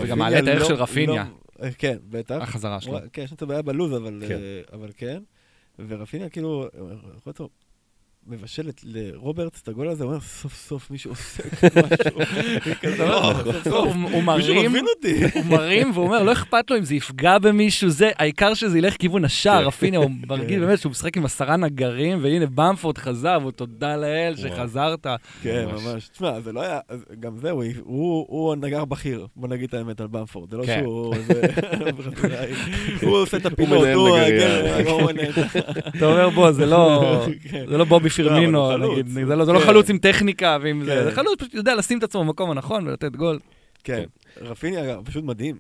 וגם 0.03 0.19
מעלה 0.19 0.39
את 0.39 0.47
הערך 0.47 0.63
לא- 0.63 0.69
של 0.69 0.75
רפיניה. 0.75 1.25
אה, 1.63 1.73
כן, 1.79 1.99
בטח. 2.11 2.39
החזרה 2.43 2.81
שלו. 2.81 2.99
כן, 3.13 3.23
יש 3.23 3.31
לו 3.31 3.35
את 3.35 3.43
הבעיה 3.43 3.63
בלוז, 3.63 3.93
אבל 3.93 4.23
כן. 4.29 4.35
אה, 4.35 4.61
אבל 4.73 4.91
כן. 4.97 5.23
ורפיניה 5.89 6.29
כאילו, 6.29 6.67
אה, 8.33 8.37
יכול 8.37 8.65
להיות 8.65 8.69
לו, 8.69 8.69
מבשל 8.69 8.69
את- 8.69 8.81
לרוברטס 8.85 9.63
את 9.63 9.69
הגול 9.69 9.89
הזה, 9.89 10.05
הוא 10.05 10.11
אומר, 10.11 10.21
סוף 10.21 10.55
סוף 10.55 10.91
מישהו 10.91 11.11
עושה 11.11 11.43
משהו. 11.77 12.19
"לא, 13.09 13.33
סוף 13.45 13.65
סוף, 13.65 13.89
הוא 14.13 14.23
מרים. 14.23 14.73
הוא 15.35 15.45
מרים 15.49 15.91
והוא 15.95 16.05
אומר, 16.07 16.23
לא 16.23 16.33
אכפת 16.33 16.71
לו 16.71 16.77
אם 16.79 16.85
זה 16.85 16.95
יפגע 16.95 17.39
במישהו, 17.39 17.91
זה, 17.91 18.11
העיקר 18.19 18.55
שזה 18.55 18.79
ילך 18.79 18.97
כיוון 18.97 19.25
השער, 19.25 19.61
כן. 19.61 19.67
רפיניה, 19.67 20.01
הוא 20.01 20.11
מרגיש 20.29 20.57
כן. 20.57 20.61
באמת 20.61 20.79
שהוא 20.79 20.91
משחק 20.91 21.17
עם 21.17 21.25
עשרה 21.25 21.57
נגרים, 21.57 22.19
והנה 22.23 22.47
במפורד 22.55 22.99
חזר, 22.99 23.39
והוא 23.41 23.53
תודה 23.53 23.97
לאל. 23.97 24.35
שחזרת. 24.37 25.07
כן, 25.43 25.67
ממש. 25.73 26.09
תשמע, 26.09 26.41
זה 26.41 26.53
לא 26.53 26.63
היה, 26.63 26.79
גם 27.21 27.33
זהו, 27.43 27.63
הוא- 27.85 28.27
הוא 28.29 28.57
נגר 28.57 28.85
בכיר, 28.85 29.27
בוא 29.37 29.49
נגיד 29.49 29.69
את 29.69 29.75
האמת 29.75 30.01
על 30.01 30.07
במפורד. 30.11 30.51
זה 30.51 30.57
לא 30.57 30.67
כן. 30.67 30.81
שהוא... 30.83 31.15
זה-. 31.27 31.41
הוא 33.07 33.17
עושה 33.17 33.37
את 33.37 33.47
הפינות, 33.47 33.81
מנהל 33.81 33.95
הוא 33.95 34.09
נגרייה. 34.19 34.77
הגר- 34.77 34.91
הוא 34.91 35.03
מנהל. 35.13 35.33
אתה 35.97 36.07
אומר, 36.07 36.31
בוא, 36.31 36.53
זה 36.53 36.67
לא... 36.67 37.27
כן. 37.51 37.65
זה 37.69 37.77
לא 37.79 37.85
בובי 37.85 38.11
פירמינו, 38.23 38.77
נגיד. 38.77 39.07
זה 39.09 39.25
לא- 39.37 39.45
זה 39.45 39.53
לא 39.53 39.59
כן. 39.59 39.67
חלוץ 39.67 39.91
עם 39.91 39.99
טכניקה 39.99 40.59
ועם 40.63 40.85
זה, 40.85 40.91
כן. 40.91 41.05
זה 41.05 41.13
חלוץ 41.13 41.39
פשוט 41.41 41.55
יודע 41.55 41.75
לשים 41.75 41.99
את 41.99 42.03
עצמו 42.03 42.25
במקום 42.25 42.51
הנכון 42.51 42.87
ולתת 42.87 43.17
גול. 43.17 43.39
כן, 43.85 44.05
רפיניה 44.41 44.85
אגב, 44.85 45.05
פשוט 45.05 45.25
מדהים. 45.25 45.59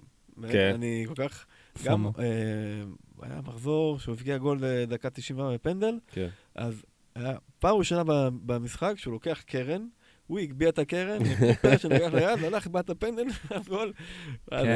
כן. 0.50 0.72
אני 0.74 1.04
כל 1.08 1.14
כך... 1.28 1.44
גם. 1.84 2.06
אה, 2.18 2.22
היה 3.22 3.40
מחזור 3.46 3.98
שהוא 3.98 4.12
הבקיע 4.14 4.38
גול 4.38 4.58
לדקה 4.60 5.10
90 5.10 5.38
בפנדל, 5.54 5.94
כן. 6.12 6.28
אז 6.54 6.82
היה 7.14 7.32
פעם 7.58 7.76
ראשונה 7.76 8.02
במשחק 8.46 8.92
שהוא 8.96 9.12
לוקח 9.12 9.42
קרן, 9.46 9.86
הוא 10.26 10.38
הגביה 10.38 10.68
את 10.68 10.78
הקרן, 10.78 11.18
טיפה 11.48 11.78
שנגח 11.78 12.14
ליד, 12.14 12.44
הלך, 12.44 12.66
בעט 12.66 12.90
הפנדל, 12.90 13.24
גול. 13.68 13.92
אז 14.50 14.66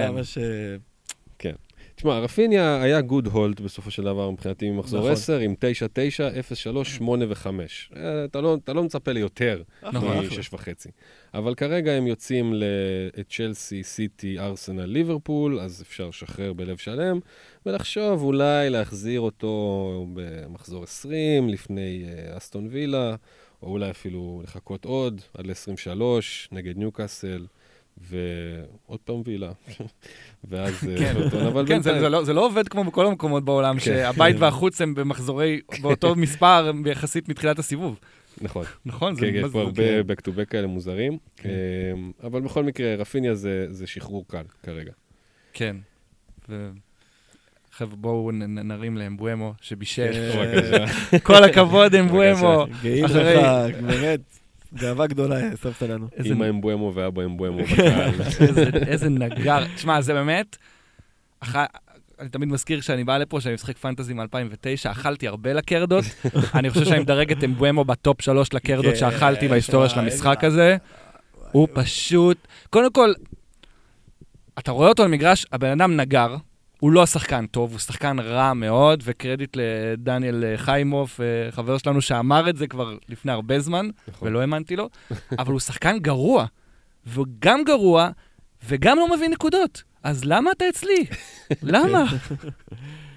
כן. 1.39 1.55
תשמע, 1.95 2.19
רפיניה 2.19 2.83
היה 2.83 3.01
גוד 3.01 3.27
הולט 3.27 3.61
בסופו 3.61 3.91
של 3.91 4.03
דבר 4.03 4.31
מבחינתי 4.31 4.71
ממחזור 4.71 5.01
נכון. 5.01 5.13
10, 5.13 5.39
עם 5.39 5.55
9, 5.59 5.87
9, 5.93 6.29
0, 6.41 6.59
3, 6.59 6.97
8 6.97 7.25
ו-5. 7.29 7.47
אתה 8.25 8.41
לא, 8.41 8.57
אתה 8.65 8.73
לא 8.73 8.85
מצפה 8.85 9.13
ליותר 9.13 9.63
נכון. 9.83 10.09
אחלה. 10.09 10.21
מ-6 10.21 10.49
וחצי. 10.53 10.89
אבל 11.35 11.55
כרגע 11.55 11.93
הם 11.93 12.07
יוצאים 12.07 12.55
לצ'לסי, 12.55 13.83
סיטי, 13.83 14.39
ארסנל, 14.39 14.85
ליברפול, 14.85 15.61
אז 15.61 15.83
אפשר 15.83 16.09
לשחרר 16.09 16.53
בלב 16.53 16.77
שלם, 16.77 17.21
ולחשוב 17.67 18.23
אולי 18.23 18.71
להחזיר 18.71 19.21
אותו 19.21 20.07
במחזור 20.15 20.85
20, 20.85 21.49
לפני 21.49 22.05
אה, 22.07 22.37
אסטון 22.37 22.69
וילה, 22.71 23.15
או 23.63 23.69
אולי 23.69 23.91
אפילו 23.91 24.41
לחכות 24.45 24.85
עוד, 24.85 25.21
עד 25.35 25.47
ל-23, 25.47 26.01
נגד 26.53 26.77
ניוקאסל. 26.77 27.47
ועוד 27.99 29.01
פעם 29.05 29.23
וילה, 29.25 29.51
ואז 30.51 30.89
אה, 30.89 30.99
כן. 30.99 31.17
אבל 31.47 31.67
כן, 31.67 31.83
זה- 31.83 31.91
בינתיים- 31.91 31.99
זה 32.01 32.09
לא- 32.09 32.25
זה 32.25 32.33
לא 32.33 32.47
עובד 32.47 32.69
כמו 32.69 32.85
בכל 32.85 33.07
המקומות 33.07 33.45
בעולם, 33.45 33.75
כן. 33.79 33.85
שהבית 33.85 34.37
והחוץ 34.39 34.81
הם 34.81 34.95
במחזורי, 34.95 35.61
באותו 35.83 36.15
מספר 36.25 36.71
יחסית 36.87 37.29
מתחילת 37.29 37.59
הסיבוב. 37.59 37.99
נכון. 38.41 38.65
נכון? 38.87 39.15
זה 39.15 39.21
כן, 39.21 39.33
יש 39.35 39.43
מה 39.43 39.49
זה- 39.49 39.53
פה 39.53 39.61
הרבה 39.61 39.83
כן. 39.83 40.13
back 40.13 40.33
to 40.33 40.39
back 40.39 40.45
כאלה 40.45 40.67
מוזרים. 40.67 41.19
כן. 41.37 41.49
אמ, 41.95 42.13
אבל 42.23 42.41
בכל 42.41 42.65
מקרה, 42.65 42.95
רפיניה 42.95 43.35
זה 43.35 43.67
זה 43.71 43.87
שחרור 43.87 44.25
קל 44.29 44.43
כרגע. 44.63 44.93
כן. 45.53 45.77
ו- 46.49 46.71
חבר'ה, 47.73 47.97
בואו 47.97 48.31
נרים 48.33 48.97
לאמבואמו, 48.97 49.55
שבישל. 49.61 50.13
כן. 51.11 51.19
כל 51.19 51.45
הכבוד, 51.45 51.95
אמבואמו. 51.95 52.67
גאים 52.83 53.05
לך, 53.05 53.13
באמת, 53.83 54.21
גאווה 54.75 55.07
גדולה 55.07 55.53
הסבת 55.53 55.83
לנו. 55.83 56.07
איזה- 56.17 56.29
אמא 56.35 56.49
אמבואמו 56.49 56.93
ואבא 56.95 57.23
אמבואמו 57.29 57.59
בקהל. 57.65 58.11
איזה- 58.87 59.09
נגר. 59.09 59.65
תשמע, 59.75 60.01
זה 60.01 60.15
באמת... 60.15 60.57
אני 62.21 62.29
תמיד 62.31 62.49
מזכיר 62.49 62.81
כשאני 62.81 63.05
בא 63.05 63.19
לפה, 63.19 63.41
שאני 63.41 63.55
משחק 63.55 63.79
פנטזי 63.79 64.15
מ-2009, 64.15 64.25
אכלתי 64.91 65.29
הרבה 65.29 65.53
לקרדות. 65.53 66.05
אני 66.55 66.71
חושב 66.71 66.85
שאני 66.85 67.01
מדרג 67.01 67.33
את 67.33 67.45
אמבואמו 67.45 67.85
בטופ 67.85 68.23
שלוש 68.23 68.53
לקרדות 68.55 68.93
כן, 68.95 68.97
שאכלתי 69.01 69.49
בהיסטוריה 69.49 69.89
של 69.89 69.95
שמע, 69.95 70.03
המשחק 70.05 70.45
איזה- 70.45 70.65
הזה. 70.65 70.77
הוא 71.53 71.69
פשוט... 71.75 72.37
קודם 72.71 72.93
כל, 72.93 73.13
אתה 74.59 74.71
רואה 74.73 74.89
אותו 74.89 75.03
על 75.03 75.09
מגרש, 75.09 75.47
הבן 75.53 75.71
אדם 75.71 75.97
נגר, 75.97 76.37
הוא 76.83 76.93
לא 76.93 77.07
שחקן 77.07 77.47
טוב, 77.47 77.71
הוא 77.71 77.79
שחקן 77.79 78.19
רע 78.19 78.55
מאוד, 78.55 79.03
וקרדיט 79.05 79.57
לדניאל 79.57 80.45
אה, 80.45 80.59
חיימוף, 80.59 81.21
אה, 81.21 81.51
חבר 81.51 81.79
שלנו 81.79 82.01
שאמר 82.01 82.51
את 82.51 82.57
זה 82.57 82.67
כבר 82.67 82.97
לפני 83.09 83.33
הרבה 83.33 83.61
זמן, 83.61 83.89
נכון. 84.09 84.29
ולא 84.29 84.41
האמנתי 84.41 84.77
לו, 84.77 84.89
אבל 85.39 85.53
הוא 85.53 85.61
שחקן 85.61 85.99
גרוע. 85.99 86.47
והוא 87.07 87.27
גם 87.39 87.65
גרוע, 87.65 88.11
וגם 88.69 88.97
לא 88.97 89.17
מביא 89.17 89.29
נקודות. 89.29 89.83
אז 90.03 90.25
למה 90.25 90.51
אתה 90.53 90.69
אצלי? 90.69 91.07
למה? 91.63 92.05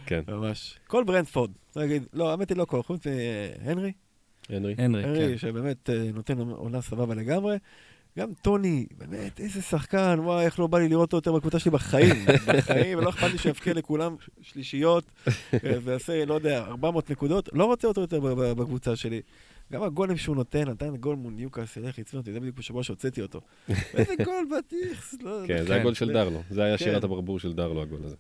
כן, 0.06 0.22
ממש. 0.28 0.80
כל 0.88 1.04
ברנדפורד. 1.04 1.52
נגיד, 1.76 2.04
לא, 2.14 2.32
האמת 2.32 2.50
היא 2.50 2.58
לא 2.58 2.66
כל, 2.66 2.84
חוץ 2.84 3.08
מהנרי. 3.08 3.92
הנרי. 4.50 4.76
הנרי, 4.78 5.04
כן. 5.04 5.10
הנרי, 5.10 5.38
שבאמת 5.38 5.90
אה, 5.90 6.10
נותן 6.14 6.40
עונה 6.40 6.82
סבבה 6.82 7.16
לגמרי. 7.16 7.58
גם 8.20 8.30
טוני, 8.42 8.86
באמת, 8.98 9.40
איזה 9.40 9.62
שחקן, 9.62 10.20
וואי, 10.20 10.46
איך 10.46 10.60
לא 10.60 10.68
בא 10.68 10.80
לי 10.80 10.90
לראות 10.90 11.14
אותו 11.14 11.18
יותר 11.18 11.32
בקבוצה 11.32 11.60
שלי 11.60 11.72
בחיים. 11.72 12.26
בחיים, 12.48 12.98
ולא 12.98 13.10
אכפת 13.10 13.32
לי 13.32 13.38
שיבקיע 13.38 13.74
לכולם 13.74 14.16
שלישיות, 14.42 15.04
אה, 15.28 15.32
ויעשה, 15.84 16.26
לא 16.26 16.34
יודע, 16.34 16.64
400 16.64 17.12
נקודות. 17.12 17.50
לא 17.54 17.66
רוצה 17.66 17.88
אותו 17.88 18.02
יותר 18.02 18.20
בקבוצה 18.54 18.96
שלי. 18.96 19.22
גם 19.74 19.84
הגולים 19.84 20.18
שהוא 20.18 20.36
נותן, 20.36 20.70
נתן 20.70 20.96
גול 20.96 21.16
מול 21.16 21.34
ניוקאסל, 21.34 21.86
איך 21.86 22.00
עצבן 22.00 22.20
אותי, 22.20 22.34
זה 22.34 22.40
בדיוק 22.40 22.58
בשבוע 22.58 22.84
שהוצאתי 22.84 23.22
אותו. 23.22 23.42
איזה 23.98 24.14
גול 24.24 24.48
בטיח, 24.58 25.14
לא... 25.22 25.40
כן, 25.48 25.58
כן. 25.58 25.66
זה 25.66 25.76
הגול 25.76 25.94
של 25.94 26.14
דרלו. 26.14 26.42
זה 26.50 26.64
היה 26.64 26.78
כן. 26.78 26.84
שירת 26.84 27.04
הברבור 27.04 27.40
של 27.40 27.54
דרלו, 27.54 27.82
הגול 27.82 28.00
הזה. 28.04 28.16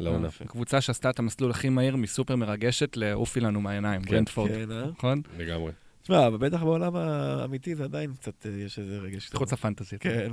לעונה. 0.00 0.28
קבוצה 0.46 0.80
שעשתה 0.80 1.10
את 1.10 1.18
המסלול 1.18 1.50
הכי 1.50 1.68
מהיר 1.68 1.96
מסופר 1.96 2.36
מרגשת 2.36 2.96
לעופי 2.96 3.40
לנו 3.40 3.60
מהעיניים, 3.60 4.02
כן. 4.02 4.10
ברנדפורד, 4.10 4.50
כן, 4.50 4.72
אה? 4.72 4.86
נכון? 4.86 5.22
לגמרי. 5.38 5.72
תשמע, 6.08 6.26
אבל 6.26 6.36
בטח 6.36 6.62
בעולם 6.62 6.96
האמיתי 6.96 7.74
זה 7.74 7.84
עדיין 7.84 8.12
קצת, 8.12 8.46
אה, 8.46 8.50
יש 8.50 8.78
איזה 8.78 8.98
רגש. 8.98 9.30
חוץ 9.34 9.52
לפנטזי. 9.52 9.98
כן. 9.98 10.30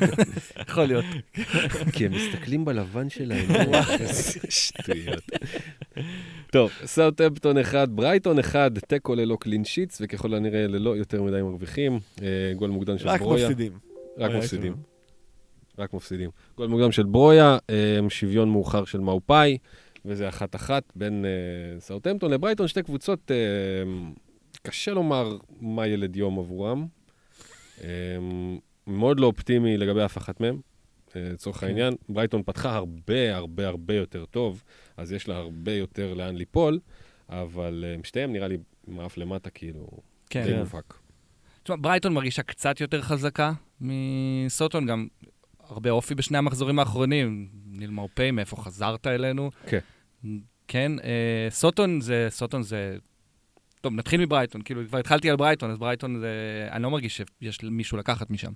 יכול 0.68 0.84
להיות. 0.84 1.04
כי 1.92 2.06
הם 2.06 2.12
מסתכלים 2.12 2.64
בלבן 2.64 3.08
שלהם. 3.08 3.46
שטויות. 4.48 5.24
טוב, 6.52 6.70
סאוטהמפטון 6.84 7.58
1, 7.58 7.88
ברייטון 7.88 8.38
1, 8.38 8.72
תיקו 8.78 9.14
ללא 9.14 9.36
clean 9.40 9.64
sheets, 9.64 9.98
וככל 10.04 10.34
הנראה 10.34 10.66
ללא 10.66 10.96
יותר 10.96 11.22
מדי 11.22 11.42
מרוויחים. 11.42 11.98
אה, 12.22 12.52
גול 12.56 12.70
מוקדם 12.70 12.98
של 12.98 13.08
רק 13.08 13.20
ברויה. 13.20 13.44
מפסידים. 13.44 13.72
רק 14.18 14.30
היה 14.30 14.38
מפסידים. 14.38 14.74
רק 15.78 15.94
מפסידים. 15.94 16.30
גול 16.56 16.68
מוקדם 16.68 16.92
של 16.92 17.04
ברויה, 17.04 17.58
אה, 17.70 17.98
שוויון 18.08 18.50
מאוחר 18.50 18.84
של 18.84 19.00
מופאי, 19.00 19.58
וזה 20.04 20.28
אחת-אחת 20.28 20.82
בין 20.96 21.24
אה, 21.24 21.80
סאוטהמפטון 21.80 22.30
לברייטון, 22.30 22.68
שתי 22.68 22.82
קבוצות, 22.82 23.30
אה, 23.30 23.36
קשה 24.62 24.90
לומר 24.90 25.36
מה 25.60 25.86
ילד 25.86 26.16
יום 26.16 26.38
עבורם. 26.38 26.86
אה, 27.84 27.88
מאוד 28.86 29.20
לא 29.20 29.26
אופטימי 29.26 29.76
לגבי 29.76 30.04
אף 30.04 30.18
אחת 30.18 30.40
מהם, 30.40 30.60
אה, 31.16 31.28
לצורך 31.32 31.56
כן. 31.56 31.66
העניין. 31.66 31.94
ברייטון 32.08 32.42
פתחה 32.42 32.76
הרבה 32.76 33.36
הרבה 33.36 33.68
הרבה 33.68 33.94
יותר 33.94 34.24
טוב, 34.24 34.62
אז 34.96 35.12
יש 35.12 35.28
לה 35.28 35.36
הרבה 35.36 35.72
יותר 35.72 36.14
לאן 36.14 36.36
ליפול, 36.36 36.78
אבל 37.28 37.84
אה, 37.86 37.96
שתיהם 38.04 38.32
נראה 38.32 38.48
לי 38.48 38.56
האף 38.98 39.16
למטה, 39.16 39.50
כאילו, 39.50 39.88
כן. 40.30 40.44
די 40.44 40.56
מובהק. 40.56 40.98
תשמע, 41.62 41.76
ברייטון 41.80 42.12
מרגישה 42.12 42.42
קצת 42.42 42.80
יותר 42.80 43.02
חזקה 43.02 43.52
מסוטון, 43.80 44.86
גם 44.86 45.06
הרבה 45.68 45.90
אופי 45.90 46.14
בשני 46.14 46.38
המחזורים 46.38 46.78
האחרונים. 46.78 47.48
ניל 47.66 47.90
מאופי, 47.90 48.30
מאיפה 48.30 48.56
חזרת 48.56 49.06
אלינו? 49.06 49.50
כן. 49.66 49.78
כן, 50.68 50.92
אה, 51.04 51.46
סוטון 51.50 52.00
זה, 52.00 52.26
סוטון 52.30 52.62
זה... 52.62 52.96
טוב, 53.80 53.94
נתחיל 53.94 54.20
מברייטון, 54.20 54.62
כאילו, 54.62 54.86
כבר 54.88 54.98
התחלתי 54.98 55.30
על 55.30 55.36
ברייטון, 55.36 55.70
אז 55.70 55.78
ברייטון 55.78 56.20
זה... 56.20 56.68
אני 56.70 56.82
לא 56.82 56.90
מרגיש 56.90 57.20
שיש 57.40 57.62
מישהו 57.62 57.98
לקחת 57.98 58.30
משם. 58.30 58.52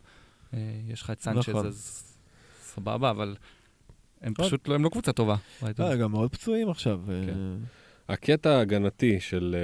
אה, 0.54 0.58
יש 0.88 1.02
לך 1.02 1.10
את 1.10 1.20
סנצ'ז, 1.20 1.48
נכון. 1.48 1.66
אז... 1.66 2.04
סבבה, 2.62 3.10
אבל 3.10 3.36
הם. 4.20 4.34
פשוט 4.34 4.68
לא, 4.68 4.74
הם 4.74 4.84
לא 4.84 4.88
קבוצה 4.88 5.12
טובה. 5.12 5.36
אה, 5.80 5.96
גם 5.96 6.10
מאוד 6.10 6.32
פצועים 6.32 6.70
עכשיו. 6.70 7.00
אה, 7.08 7.26
כן. 7.26 7.34
הקטע 8.08 8.50
ההגנתי 8.50 9.20
של, 9.20 9.56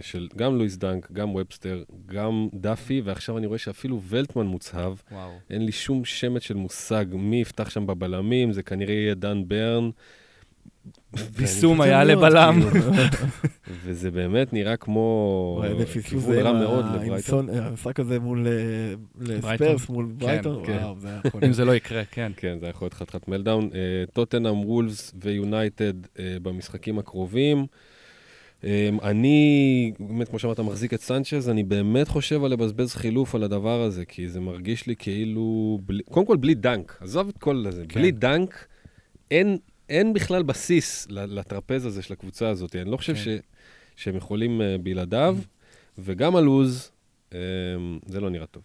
של 0.00 0.28
גם 0.36 0.58
לואיס 0.58 0.76
דנק, 0.76 1.12
גם 1.12 1.34
ובסטר, 1.34 1.82
גם 2.06 2.48
דאפי, 2.54 3.00
ועכשיו 3.04 3.38
אני 3.38 3.46
רואה 3.46 3.58
שאפילו 3.58 4.00
ולטמן 4.02 4.46
מוצהב. 4.46 4.94
וואו. 5.12 5.30
אין 5.50 5.64
לי 5.66 5.72
שום 5.72 6.04
שמץ 6.04 6.42
של 6.42 6.54
מושג 6.54 7.04
מי 7.12 7.40
יפתח 7.40 7.70
שם 7.70 7.86
בבלמים, 7.86 8.52
זה 8.52 8.62
כנראה 8.62 8.94
יהיה 8.94 9.14
דן 9.14 9.48
ברן. 9.48 9.90
ביסומה 11.36 11.78
ואני 11.78 11.90
היה 11.90 12.04
לבלם. 12.04 12.60
כאילו. 12.72 12.92
וזה 13.84 14.10
באמת 14.10 14.52
נראה 14.52 14.76
כמו 14.76 15.62
כיוון 16.04 16.34
זה 16.34 16.42
רע 16.42 16.52
מאוד 16.52 16.84
לברייטון. 16.94 17.48
המשחק 17.50 18.00
הזה 18.00 18.20
מול 18.20 18.46
אה, 18.46 18.52
ברייטון. 19.14 19.52
לספרס, 19.52 19.88
מול 19.88 20.04
ברייטון, 20.04 20.66
כן. 20.66 20.78
וואו, 20.82 20.98
זה 20.98 21.08
היה 21.08 21.20
יכול 21.26 21.44
אם. 21.44 21.52
זה 21.52 21.64
לא 21.64 21.74
יקרה, 21.74 22.02
כן. 22.10 22.32
כן, 22.36 22.58
זה 22.60 22.66
יכול 22.66 22.86
להיות 22.86 22.94
חתיכת 22.94 23.28
meltdown. 23.28 23.70
טוטנאם, 24.12 24.60
וולפס 24.60 25.14
ויונייטד 25.22 25.94
במשחקים 26.42 26.98
הקרובים. 26.98 27.66
אה, 28.64 28.88
אני, 29.02 29.92
באמת, 30.00 30.28
כמו 30.28 30.38
שאמרת, 30.38 30.60
מחזיק 30.60 30.94
את 30.94 31.00
סנצ'ז, 31.00 31.48
אני 31.48 31.62
באמת 31.62 32.08
חושב 32.08 32.44
על 32.44 32.50
לבזבז 32.50 32.94
חילוף 32.94 33.34
על 33.34 33.42
הדבר 33.42 33.80
הזה, 33.80 34.04
כי 34.04 34.28
זה 34.28 34.40
מרגיש 34.40 34.86
לי 34.86 34.96
כאילו... 34.96 35.78
בלי, 35.86 36.02
קודם 36.02 36.26
כל, 36.26 36.36
בלי 36.36 36.54
דנק, 36.54 36.98
עזוב 37.00 37.28
את 37.28 37.38
כל 37.38 37.64
הזה, 37.68 37.84
כן. 37.88 38.00
בלי 38.00 38.10
דנק, 38.10 38.66
אין, 39.30 39.58
אין 39.88 40.12
בכלל 40.12 40.42
בסיס 40.42 41.06
לטרפז 41.10 41.86
הזה 41.86 42.02
של 42.02 42.12
הקבוצה 42.12 42.48
הזאת. 42.48 42.76
אני 42.76 42.90
לא 42.90 42.96
חושב 42.96 43.14
כן. 43.14 43.20
ש, 43.20 43.28
שהם 43.96 44.16
יכולים 44.16 44.62
אה, 44.62 44.76
בלעדיו, 44.82 45.38
וגם 45.98 46.36
הלוז, 46.36 46.90
אה, 47.32 47.38
זה 48.06 48.20
לא 48.20 48.30
נראה 48.30 48.46
טוב. 48.46 48.62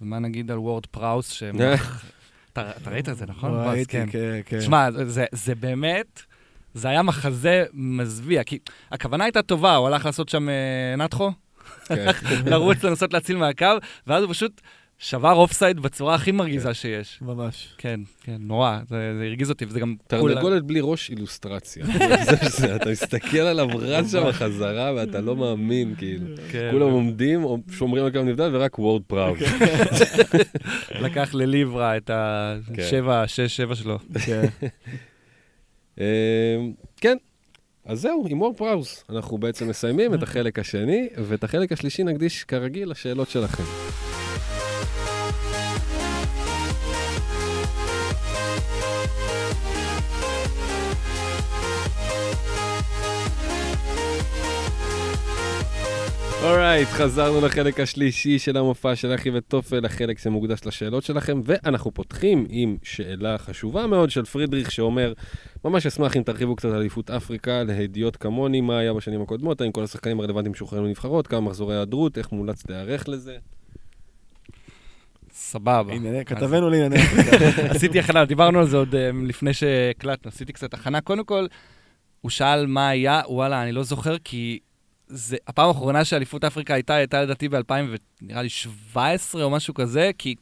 ומה 0.00 0.18
נגיד 0.18 0.50
על 0.50 0.58
וורד 0.58 0.86
פראוס, 0.86 1.30
שהם... 1.30 1.56
אתה 2.52 2.70
אתה 2.76 2.90
ראית 2.90 3.08
את 3.08 3.16
זה, 3.16 3.26
נכון? 3.26 3.50
ראיתי, 3.54 3.92
כן. 3.92 4.06
כן, 4.10 4.40
כן. 4.46 4.58
תשמע, 4.58 4.88
זה, 5.06 5.24
זה 5.32 5.54
באמת, 5.54 6.22
זה 6.74 6.88
היה 6.88 7.02
מחזה 7.02 7.64
מזוויע, 7.72 8.44
כי 8.44 8.58
הכוונה 8.90 9.24
הייתה 9.24 9.42
טובה, 9.42 9.76
הוא 9.76 9.86
הלך 9.86 10.06
לעשות 10.06 10.28
שם 10.28 10.48
אה, 10.48 10.96
נתחו, 10.96 11.30
כן. 11.84 12.06
לרוץ 12.50 12.84
לנסות 12.84 13.12
להציל 13.12 13.36
מהקו, 13.36 13.66
ואז 14.06 14.22
הוא 14.22 14.32
פשוט 14.32 14.60
שבר 15.02 15.32
אופסייד 15.32 15.80
בצורה 15.80 16.14
הכי 16.14 16.32
מרגיזה 16.32 16.74
שיש. 16.74 17.18
ממש. 17.22 17.74
כן, 17.78 18.00
כן, 18.20 18.36
נורא, 18.38 18.78
זה, 18.88 19.14
זה 19.18 19.24
הרגיז 19.24 19.50
אותי, 19.50 19.64
וזה 19.64 19.80
גם... 19.80 19.94
תרנגולת 20.06 20.62
בלי 20.62 20.80
ראש 20.82 21.10
אילוסטרציה. 21.10 21.86
זה 22.30 22.36
שזה, 22.42 22.76
אתה 22.76 22.90
מסתכל 22.90 23.38
עליו 23.38 23.68
רץ 23.78 24.10
שם 24.12 24.32
חזרה 24.32 24.92
ואתה 24.96 25.20
לא 25.20 25.36
מאמין, 25.36 25.94
כאילו. 25.98 26.26
כן, 26.50 26.68
כולם 26.72 26.90
עומדים, 26.90 27.44
או 27.44 27.58
שומרים 27.70 28.04
על 28.04 28.10
כמה 28.12 28.22
נבדל, 28.22 28.50
ורק 28.56 28.78
וורד 28.78 29.02
פראוס. 29.06 29.38
לקח 31.04 31.34
לליברה 31.34 31.96
את 31.96 32.06
כן. 32.06 32.82
השבע, 32.82 33.24
שש, 33.26 33.56
שבע 33.56 33.74
שלו. 33.74 33.98
כן. 34.26 34.46
כן, 37.02 37.16
אז 37.84 38.00
זהו, 38.00 38.26
עם 38.28 38.40
וורד 38.40 38.56
פראוס. 38.56 39.04
אנחנו 39.10 39.38
בעצם 39.38 39.68
מסיימים 39.68 40.14
את 40.14 40.22
החלק 40.22 40.58
השני, 40.58 41.08
ואת 41.16 41.44
החלק 41.44 41.72
השלישי 41.72 42.04
נקדיש 42.04 42.44
כרגיל 42.44 42.90
לשאלות 42.90 43.28
שלכם. 43.28 43.62
אורייט, 56.42 56.88
חזרנו 56.88 57.46
לחלק 57.46 57.80
השלישי 57.80 58.38
של 58.38 58.56
המופע 58.56 58.96
של 58.96 59.14
אחי 59.14 59.30
וטופל, 59.34 59.84
החלק 59.86 60.18
שמוקדש 60.18 60.58
לשאלות 60.66 61.04
שלכם, 61.04 61.40
ואנחנו 61.44 61.90
פותחים 61.94 62.46
עם 62.48 62.76
שאלה 62.82 63.38
חשובה 63.38 63.86
מאוד 63.86 64.10
של 64.10 64.24
פרידריך 64.24 64.70
שאומר, 64.70 65.12
ממש 65.64 65.86
אשמח 65.86 66.16
אם 66.16 66.22
תרחיבו 66.22 66.56
קצת 66.56 66.68
על 66.68 66.74
אליפות 66.74 67.10
אפריקה, 67.10 67.62
להדיוט 67.62 68.16
כמוני, 68.20 68.60
מה 68.60 68.78
היה 68.78 68.92
בשנים 68.92 69.22
הקודמות, 69.22 69.60
האם 69.60 69.72
כל 69.72 69.84
השחקנים 69.84 70.20
הרלוונטיים 70.20 70.52
משוחררים 70.52 70.84
לנבחרות, 70.84 71.26
כמה 71.26 71.40
מחזורי 71.40 71.74
היעדרות, 71.76 72.18
איך 72.18 72.32
מומלץ 72.32 72.62
להיערך 72.68 73.08
לזה. 73.08 73.36
סבבה. 75.32 75.92
ענייני- 75.94 76.24
כתבנו 76.24 76.70
לענייני 76.70 76.96
אפריקה. 77.04 77.36
עשיתי 77.74 77.98
הכנה, 77.98 78.24
דיברנו 78.24 78.58
על 78.58 78.66
זה 78.68 78.76
עוד 78.76 78.94
אה, 78.94 79.10
לפני 79.26 79.54
שהקלטנו, 79.54 80.28
עשיתי 80.28 80.52
קצת 80.52 80.74
הכנה. 80.74 81.00
קודם 81.00 81.24
כל, 81.24 81.46
הוא 82.20 82.30
שאל 82.30 82.66
מה 82.66 82.88
היה, 82.88 83.20
וואלה, 83.28 83.62
אני 83.62 83.72
לא 83.72 83.82
זוכר, 83.82 84.16
כי 84.24 84.58
זה, 85.14 85.36
הפעם 85.46 85.68
האחרונה 85.68 86.04
שאליפות 86.04 86.44
אפריקה 86.44 86.74
הייתה, 86.74 86.94
הייתה 86.94 87.22
לדעתי 87.22 87.48
ב-2000, 87.48 87.72
נראה 88.22 88.42
לי 88.42 88.48
17 88.48 89.44
או 89.44 89.50
משהו 89.50 89.74
כזה, 89.74 90.10
כי 90.18 90.34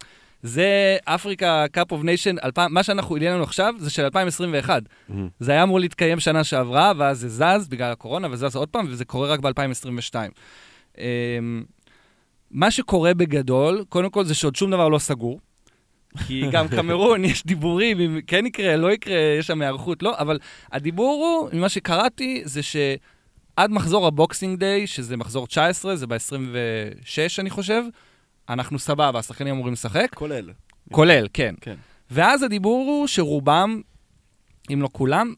זה 0.42 0.96
Africa 1.04 1.64
Cup 1.72 1.92
of 1.92 2.02
Nation, 2.02 2.36
מה 2.70 2.82
שאנחנו 2.82 3.16
עניין 3.16 3.34
לנו 3.34 3.42
עכשיו 3.42 3.74
זה 3.78 3.90
של 3.90 4.04
2021. 4.04 4.82
זה 5.40 5.52
היה 5.52 5.62
אמור 5.62 5.80
להתקיים 5.80 6.20
שנה 6.20 6.44
שעברה, 6.44 6.92
ואז 6.96 7.18
זה 7.18 7.28
זז 7.28 7.68
בגלל 7.68 7.92
הקורונה, 7.92 8.28
וזז 8.30 8.56
עוד 8.56 8.68
פעם, 8.68 8.86
וזה 8.88 9.04
קורה 9.04 9.28
רק 9.28 9.40
ב-2022. 9.40 10.14
אמ, 10.98 11.64
מה 12.50 12.70
שקורה 12.70 13.14
בגדול, 13.14 13.84
קודם 13.88 14.10
כל 14.10 14.24
זה 14.24 14.34
שעוד 14.34 14.56
שום 14.56 14.70
דבר 14.70 14.88
לא 14.88 14.98
סגור. 14.98 15.40
כי 16.26 16.42
גם 16.52 16.68
קמרון, 16.68 17.24
יש 17.24 17.46
דיבורים, 17.46 18.00
אם 18.00 18.20
כן 18.26 18.46
יקרה, 18.46 18.76
לא 18.76 18.92
יקרה, 18.92 19.18
יש 19.38 19.46
שם 19.46 19.62
היערכות, 19.62 20.02
לא, 20.02 20.18
אבל 20.18 20.38
הדיבור 20.72 21.24
הוא, 21.24 21.58
ממה 21.58 21.68
שקראתי, 21.68 22.42
זה 22.44 22.60
שעד 23.56 23.70
מחזור 23.70 24.06
ה 24.06 24.13
Boxing 24.13 24.58
Day, 24.58 24.86
שזה 24.86 25.16
מחזור 25.16 25.46
19, 25.46 25.96
זה 25.96 26.06
ב-26, 26.06 27.18
אני 27.38 27.50
חושב, 27.50 27.82
אנחנו 28.48 28.78
סבבה, 28.78 29.18
השחקנים 29.18 29.54
אמורים 29.54 29.72
לשחק. 29.72 30.14
כולל. 30.14 30.50
כולל, 30.92 31.26
כן. 31.32 31.54
כן. 31.60 31.74
ואז 32.10 32.42
הדיבור 32.42 32.86
הוא 32.86 33.06
שרובם, 33.06 33.80
אם 34.72 34.82
לא 34.82 34.88
כולם, 34.92 35.34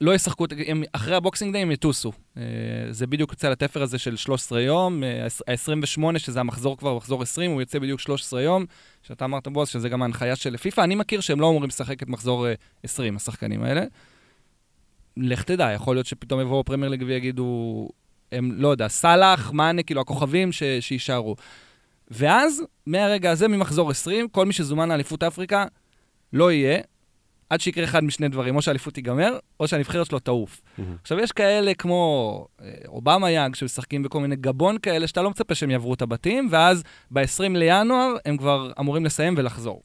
לא 0.00 0.14
ישחקו, 0.14 0.44
הם, 0.66 0.82
אחרי 0.92 1.14
ה 1.14 1.19
Boxing 1.19 1.52
Day 1.52 1.62
הם 1.62 1.70
יטוסו. 1.70 2.12
אה, 2.36 2.42
זה 2.90 3.06
בדיוק 3.06 3.30
יוצא 3.30 3.48
לתפר 3.48 3.82
הזה 3.82 3.98
של 3.98 4.16
13 4.16 4.60
יום, 4.60 5.02
ה-28, 5.48 6.18
שזה 6.18 6.40
המחזור 6.40 6.76
כבר, 6.76 6.96
מחזור 6.96 7.22
20, 7.22 7.50
הוא 7.50 7.62
יוצא 7.62 7.78
בדיוק 7.78 8.00
13 8.00 8.42
יום, 8.42 8.64
שאתה 9.02 9.24
אמרת 9.24 9.48
בועז, 9.48 9.68
שזה 9.68 9.88
גם 9.88 10.02
ההנחיה 10.02 10.36
של 10.36 10.56
פיפ"א. 10.56 10.84
אני 10.84 10.94
מכיר 10.94 11.20
שהם 11.20 11.40
לא 11.40 11.48
אמורים 11.48 11.68
לשחק 11.68 12.02
את 12.02 12.08
מחזור 12.08 12.46
אה, 12.48 12.54
20, 12.82 13.16
השחקנים 13.16 13.62
האלה. 13.62 13.84
לך 15.16 15.42
תדע, 15.42 15.72
יכול 15.72 15.96
להיות 15.96 16.06
שפתאום 16.06 16.40
יבואו 16.40 16.64
פרמייר 16.64 16.90
ליג 16.90 17.04
ויגידו, 17.06 17.88
הם, 18.32 18.52
לא 18.52 18.68
יודע, 18.68 18.88
סאלח, 18.88 19.52
מאנה, 19.52 19.82
כאילו 19.82 20.00
הכוכבים 20.00 20.52
ש, 20.52 20.62
שיישארו. 20.80 21.36
ואז, 22.10 22.62
מהרגע 22.86 23.30
הזה, 23.30 23.48
ממחזור 23.48 23.90
20, 23.90 24.28
כל 24.28 24.46
מי 24.46 24.52
שזומן 24.52 24.88
לאליפות 24.88 25.22
אפריקה, 25.22 25.64
לא 26.32 26.52
יהיה, 26.52 26.78
עד 27.50 27.60
שיקרה 27.60 27.84
אחד 27.84 28.04
משני 28.04 28.28
דברים, 28.28 28.56
או 28.56 28.62
שהאליפות 28.62 28.94
תיגמר, 28.94 29.38
או 29.60 29.68
שהנבחרת 29.68 30.06
שלו 30.06 30.18
תעוף. 30.18 30.60
עכשיו, 31.02 31.18
יש 31.18 31.32
כאלה 31.32 31.74
כמו 31.74 32.46
אה, 32.62 32.70
אובמיאנג, 32.86 33.54
שמשחקים 33.54 34.02
בכל 34.02 34.20
מיני 34.20 34.36
גבון 34.36 34.78
כאלה, 34.78 35.06
שאתה 35.06 35.22
לא 35.22 35.30
מצפה 35.30 35.54
שהם 35.54 35.70
יעברו 35.70 35.94
את 35.94 36.02
הבתים, 36.02 36.48
ואז 36.50 36.82
ב-20 37.10 37.48
לינואר 37.48 38.14
הם 38.24 38.36
כבר 38.36 38.72
אמורים 38.80 39.04
לסיים 39.04 39.34
ולחזור. 39.36 39.82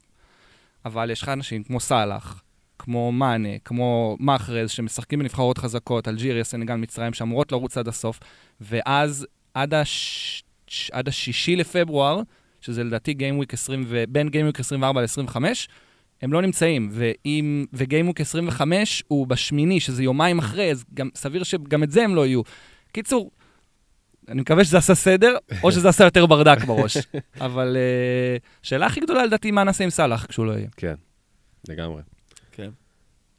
אבל 0.86 1.12
יש 1.12 1.22
לך 1.22 1.30
אנשים 1.30 1.64
כמו 1.64 1.80
סאלח, 1.80 2.42
כמו 2.90 3.12
מאנה, 3.12 3.60
כמו 3.66 4.18
מחרז, 4.20 4.70
שמשחקים 4.70 5.20
בנבחרות 5.20 5.58
חזקות, 5.58 6.08
אלג'יריה, 6.08 6.44
סנגל, 6.44 6.76
מצרים, 6.76 7.14
שאמורות 7.14 7.52
לרוץ 7.52 7.78
עד 7.78 7.88
הסוף, 7.88 8.20
ואז 8.62 9.28
עד, 9.54 9.74
הש... 9.74 10.44
עד 10.92 11.08
השישי 11.08 11.56
לפברואר, 11.56 12.22
שזה 12.62 12.84
לדעתי 12.84 13.14
גיימוויק 13.14 13.54
20, 13.54 13.84
ו... 13.88 14.04
בין 14.10 14.30
גיימוויק 14.30 14.60
24 14.60 15.02
ל-25, 15.02 15.36
הם 16.22 16.34
לא 16.34 16.42
נמצאים, 16.42 16.90
ואם, 16.92 17.66
וגיימוויק 17.74 18.22
25 18.22 19.04
הוא 19.08 19.28
בשמיני, 19.28 19.80
שזה 19.80 20.04
יומיים 20.04 20.40
אחרי, 20.40 20.72
אז 20.72 20.86
גם, 20.94 21.10
סביר 21.16 21.44
שגם 21.44 21.84
את 21.84 21.92
זה 21.92 22.04
הם 22.04 22.16
לא 22.16 22.26
יהיו. 22.26 22.42
קיצור, 22.92 23.32
אני 24.28 24.42
מקווה 24.42 24.64
שזה 24.64 24.78
עשה 24.78 24.96
סדר, 24.96 25.38
או 25.64 25.72
שזה 25.76 25.90
עשה 25.90 26.04
יותר 26.04 26.26
ברדק 26.26 26.64
בראש. 26.64 26.98
אבל 27.42 27.78
uh, 27.78 28.64
השאלה 28.64 28.86
הכי 28.86 29.00
גדולה 29.00 29.26
לדעתי, 29.26 29.52
מה 29.52 29.64
נעשה 29.64 29.84
עם 29.84 29.90
סאלח 29.90 30.26
כשהוא 30.26 30.46
לא 30.46 30.52
יהיה. 30.52 30.68
כן, 30.78 30.96
לגמרי. 31.70 32.02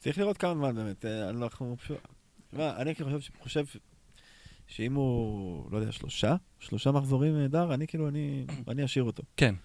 צריך 0.01 0.17
לראות 0.17 0.37
כמה 0.37 0.53
זמן 0.55 0.75
באמת. 0.75 1.05
אה, 1.05 1.29
אנחנו 1.29 1.75
פשוט... 1.79 1.97
אני 2.59 2.95
כאילו 2.95 3.09
חושב, 3.19 3.31
חושב 3.41 3.63
שאם 4.67 4.93
הוא, 4.95 5.65
לא 5.71 5.77
יודע, 5.77 5.91
שלושה, 5.91 6.35
שלושה 6.59 6.91
מחזורים 6.91 7.35
אה, 7.41 7.47
דר, 7.47 7.73
אני 7.73 7.87
כאילו, 7.87 8.07
אני, 8.07 8.45
אני 8.71 8.85
אשאיר 8.85 9.03
אותו. 9.03 9.23
כן. 9.37 9.55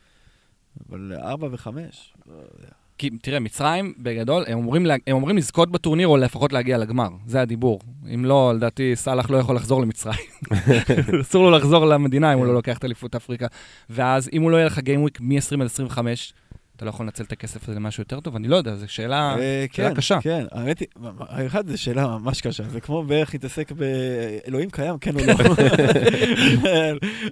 אבל 0.88 1.12
ארבע 1.12 1.48
וחמש, 1.52 2.14
לא 2.26 2.32
יודע. 2.34 2.68
כי 2.98 3.10
תראה, 3.10 3.40
מצרים, 3.40 3.94
בגדול, 3.98 4.44
הם 4.46 4.58
אומרים, 4.58 4.86
לה- 4.86 4.94
הם 5.06 5.16
אומרים 5.16 5.36
לזכות 5.36 5.70
בטורניר 5.70 6.08
או 6.08 6.16
לפחות 6.16 6.52
להגיע 6.52 6.78
לגמר. 6.78 7.08
זה 7.26 7.40
הדיבור. 7.40 7.80
אם 8.14 8.24
לא, 8.24 8.52
לדעתי, 8.56 8.96
סאלח 8.96 9.30
לא 9.30 9.36
יכול 9.36 9.56
לחזור 9.56 9.80
למצרים. 9.82 10.18
אסור 11.20 11.42
לו 11.44 11.50
לחזור 11.50 11.86
למדינה 11.86 12.32
אם 12.32 12.38
הוא 12.38 12.46
לא 12.46 12.54
לוקח 12.54 12.78
את 12.78 12.84
אליפות 12.84 13.14
אפריקה. 13.14 13.46
ואז 13.90 14.30
אם 14.32 14.42
הוא 14.42 14.50
לא 14.50 14.56
יהיה 14.56 14.66
לך 14.66 14.78
גיימוויק 14.78 15.20
מ-20 15.20 15.54
עד 15.60 15.66
25, 15.66 16.34
אתה 16.76 16.84
לא 16.84 16.90
יכול 16.90 17.06
לנצל 17.06 17.24
את 17.24 17.32
הכסף 17.32 17.68
הזה 17.68 17.76
למשהו 17.76 18.00
יותר 18.00 18.20
טוב? 18.20 18.36
אני 18.36 18.48
לא 18.48 18.56
יודע, 18.56 18.76
זו 18.76 18.88
שאלה... 18.88 19.36
אה, 19.38 19.66
שאלה 19.72 19.88
כן, 19.88 19.94
קשה. 19.94 20.18
כן, 20.22 20.44
האמת 20.52 20.78
היא, 20.78 20.88
האחד 21.20 21.68
זו 21.68 21.82
שאלה 21.82 22.06
ממש 22.06 22.40
קשה, 22.40 22.68
זה 22.68 22.80
כמו 22.80 23.04
בערך 23.04 23.34
להתעסק 23.34 23.72
באלוהים 23.72 24.70
קיים, 24.70 24.98
כן 24.98 25.14
או 25.14 25.20
לא. 25.26 25.34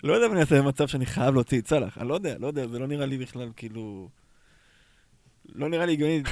לא 0.04 0.12
יודע 0.12 0.26
אם 0.26 0.32
אני 0.32 0.40
אעשה 0.40 0.62
במצב 0.62 0.88
שאני 0.88 1.06
חייב 1.06 1.34
להוציא 1.34 1.60
את 1.60 1.66
סאלח, 1.66 1.98
אני 1.98 2.08
לא 2.08 2.14
יודע, 2.14 2.34
לא 2.38 2.46
יודע, 2.46 2.66
זה 2.66 2.78
לא 2.78 2.86
נראה 2.86 3.06
לי 3.06 3.18
בכלל 3.18 3.48
כאילו... 3.56 4.08
לא 5.54 5.68
נראה 5.68 5.86
לי 5.86 5.92
הגיוני 5.92 6.22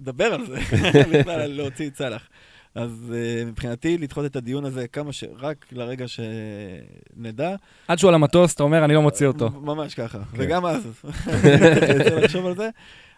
לדבר 0.00 0.34
על 0.34 0.46
זה, 0.46 0.58
בכלל 1.12 1.46
להוציא 1.46 1.88
את 1.88 1.96
סאלח. 1.96 2.28
אז 2.74 3.12
uh, 3.12 3.46
מבחינתי, 3.46 3.98
לדחות 3.98 4.24
את 4.24 4.36
הדיון 4.36 4.64
הזה 4.64 4.88
כמה 4.88 5.12
ש... 5.12 5.24
רק 5.36 5.66
לרגע 5.72 6.04
שנדע. 6.08 7.56
עד 7.88 7.98
שהוא 7.98 8.08
על 8.08 8.14
המטוס, 8.14 8.54
אתה 8.54 8.62
אומר, 8.62 8.84
אני 8.84 8.94
לא 8.94 9.02
מוציא 9.02 9.26
אותו. 9.26 9.50
ממש 9.50 9.94
ככה. 9.94 10.24
כן. 10.24 10.36
וגם 10.38 10.66
אז, 10.66 10.82
צריך 12.04 12.24
לחשוב 12.24 12.46
על 12.46 12.56
זה. 12.56 12.68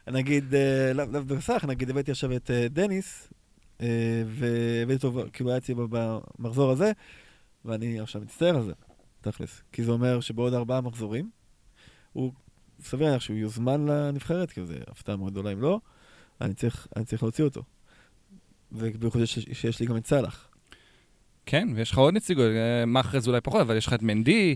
נגיד, 0.07 0.55
אה, 0.55 0.93
לאו 0.93 1.05
לאו 1.13 1.25
בסך, 1.25 1.65
נגיד, 1.69 1.91
הבאתי 1.91 2.11
עכשיו 2.11 2.37
את 2.37 2.51
אה, 2.51 2.69
דניס, 2.69 3.29
והבאתי 4.27 5.07
אותו, 5.07 5.25
כאילו 5.33 5.51
היה 5.51 5.59
אצלי 5.59 5.75
במחזור 5.75 6.71
הזה, 6.71 6.93
ואני 7.65 8.01
עכשיו 8.01 8.23
מצטער 8.23 8.57
על 8.57 8.63
זה, 8.63 8.73
תכלס. 9.21 9.63
כי 9.73 9.85
זה 9.85 9.93
אומר 9.93 10.21
שבעוד 10.21 10.55
ארבעה 10.55 10.81
מחזורים, 10.81 11.31
הוא 12.13 12.33
סביר 12.81 13.07
להניח 13.07 13.23
שהוא 13.23 13.37
יוזמן 13.37 13.87
לנבחרת, 13.87 14.51
כי 14.51 14.67
זה 14.67 14.79
הפתעה 14.89 15.17
מאוד 15.17 15.33
גדולה 15.33 15.53
אם 15.53 15.61
לא, 15.61 15.81
אני 16.41 16.55
צריך, 16.55 16.87
אני 16.97 17.05
צריך 17.05 17.23
להוציא 17.23 17.45
אותו. 17.45 17.63
ובייחוד 18.75 19.25
שיש- 19.25 19.49
שיש 19.53 19.81
לי 19.81 19.87
גם 19.87 19.97
את 19.97 20.07
סאלח. 20.07 20.49
כן, 21.47 21.69
ויש 21.75 21.91
לך 21.91 21.99
עוד 21.99 22.15
נציגות, 22.15 22.45
אה, 22.47 22.87
מאחרז 22.87 23.29
אולי 23.29 23.41
פחות, 23.41 23.61
אבל 23.61 23.77
יש 23.77 23.87
לך 23.87 23.93
את 23.93 24.03
מנדי, 24.03 24.55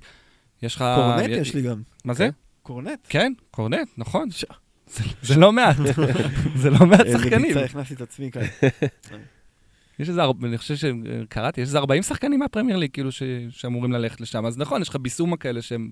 יש 0.62 0.74
לך... 0.76 0.84
קורנט 0.96 1.28
י- 1.28 1.32
יש 1.32 1.54
לי 1.54 1.62
גם. 1.62 1.82
מה 2.04 2.14
זה? 2.14 2.28
קורנט. 2.62 2.98
כן, 3.08 3.32
קורנט, 3.50 3.88
נכון. 3.98 4.30
ש- 4.30 4.44
זה- 4.86 5.04
זה 5.22 5.36
לא 5.40 5.52
מעט, 5.52 5.76
זה 6.62 6.70
לא 6.70 6.86
מעט 6.86 7.00
איזה 7.00 7.18
שחקנים. 7.18 7.48
ביצה 7.48 7.64
הכנסתי 7.64 7.94
את 7.94 8.00
עצמי 8.00 8.30
כאן. 8.30 8.42
יש 9.98 10.08
איזה, 10.08 10.20
אני 10.44 10.58
חושב 10.58 10.74
שקראתי, 10.76 11.60
יש 11.60 11.66
איזה 11.68 11.78
40 11.78 12.02
שחקנים 12.02 12.38
מהפרמייר 12.40 12.76
ליג, 12.76 12.90
כאילו, 12.92 13.12
ש- 13.12 13.22
שאמורים 13.50 13.92
ללכת 13.92 14.20
לשם. 14.20 14.46
אז 14.46 14.58
נכון, 14.58 14.82
יש 14.82 14.88
לך 14.88 14.96
ביסומה 14.96 15.36
כאלה 15.36 15.62
שהם 15.62 15.90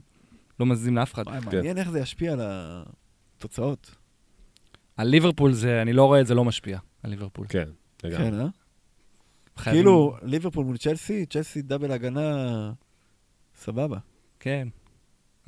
לא 0.61 0.67
מזיזים 0.67 0.97
לאף 0.97 1.15
אחד. 1.15 1.27
וואי, 1.27 1.39
מעניין 1.45 1.79
איך 1.79 1.91
זה 1.91 1.99
ישפיע 2.01 2.33
על 2.33 2.41
התוצאות. 2.43 3.95
על 4.97 5.09
ליברפול 5.09 5.53
זה, 5.53 5.83
אני 5.83 5.93
לא 5.93 6.05
רואה 6.05 6.21
את 6.21 6.27
זה 6.27 6.35
לא 6.35 6.45
משפיע, 6.45 6.79
על 7.03 7.11
ליברפול. 7.11 7.47
כן. 7.49 7.69
כן, 8.17 8.41
אה? 8.41 8.47
חייבים- 9.57 9.83
כאילו, 9.83 10.17
ליברפול 10.23 10.65
מול 10.65 10.77
צ'לסי, 10.77 11.27
צ'לסי 11.27 11.63
דאבל 11.63 11.91
הגנה, 11.93 12.47
סבבה. 13.61 13.99
כן. 14.41 14.69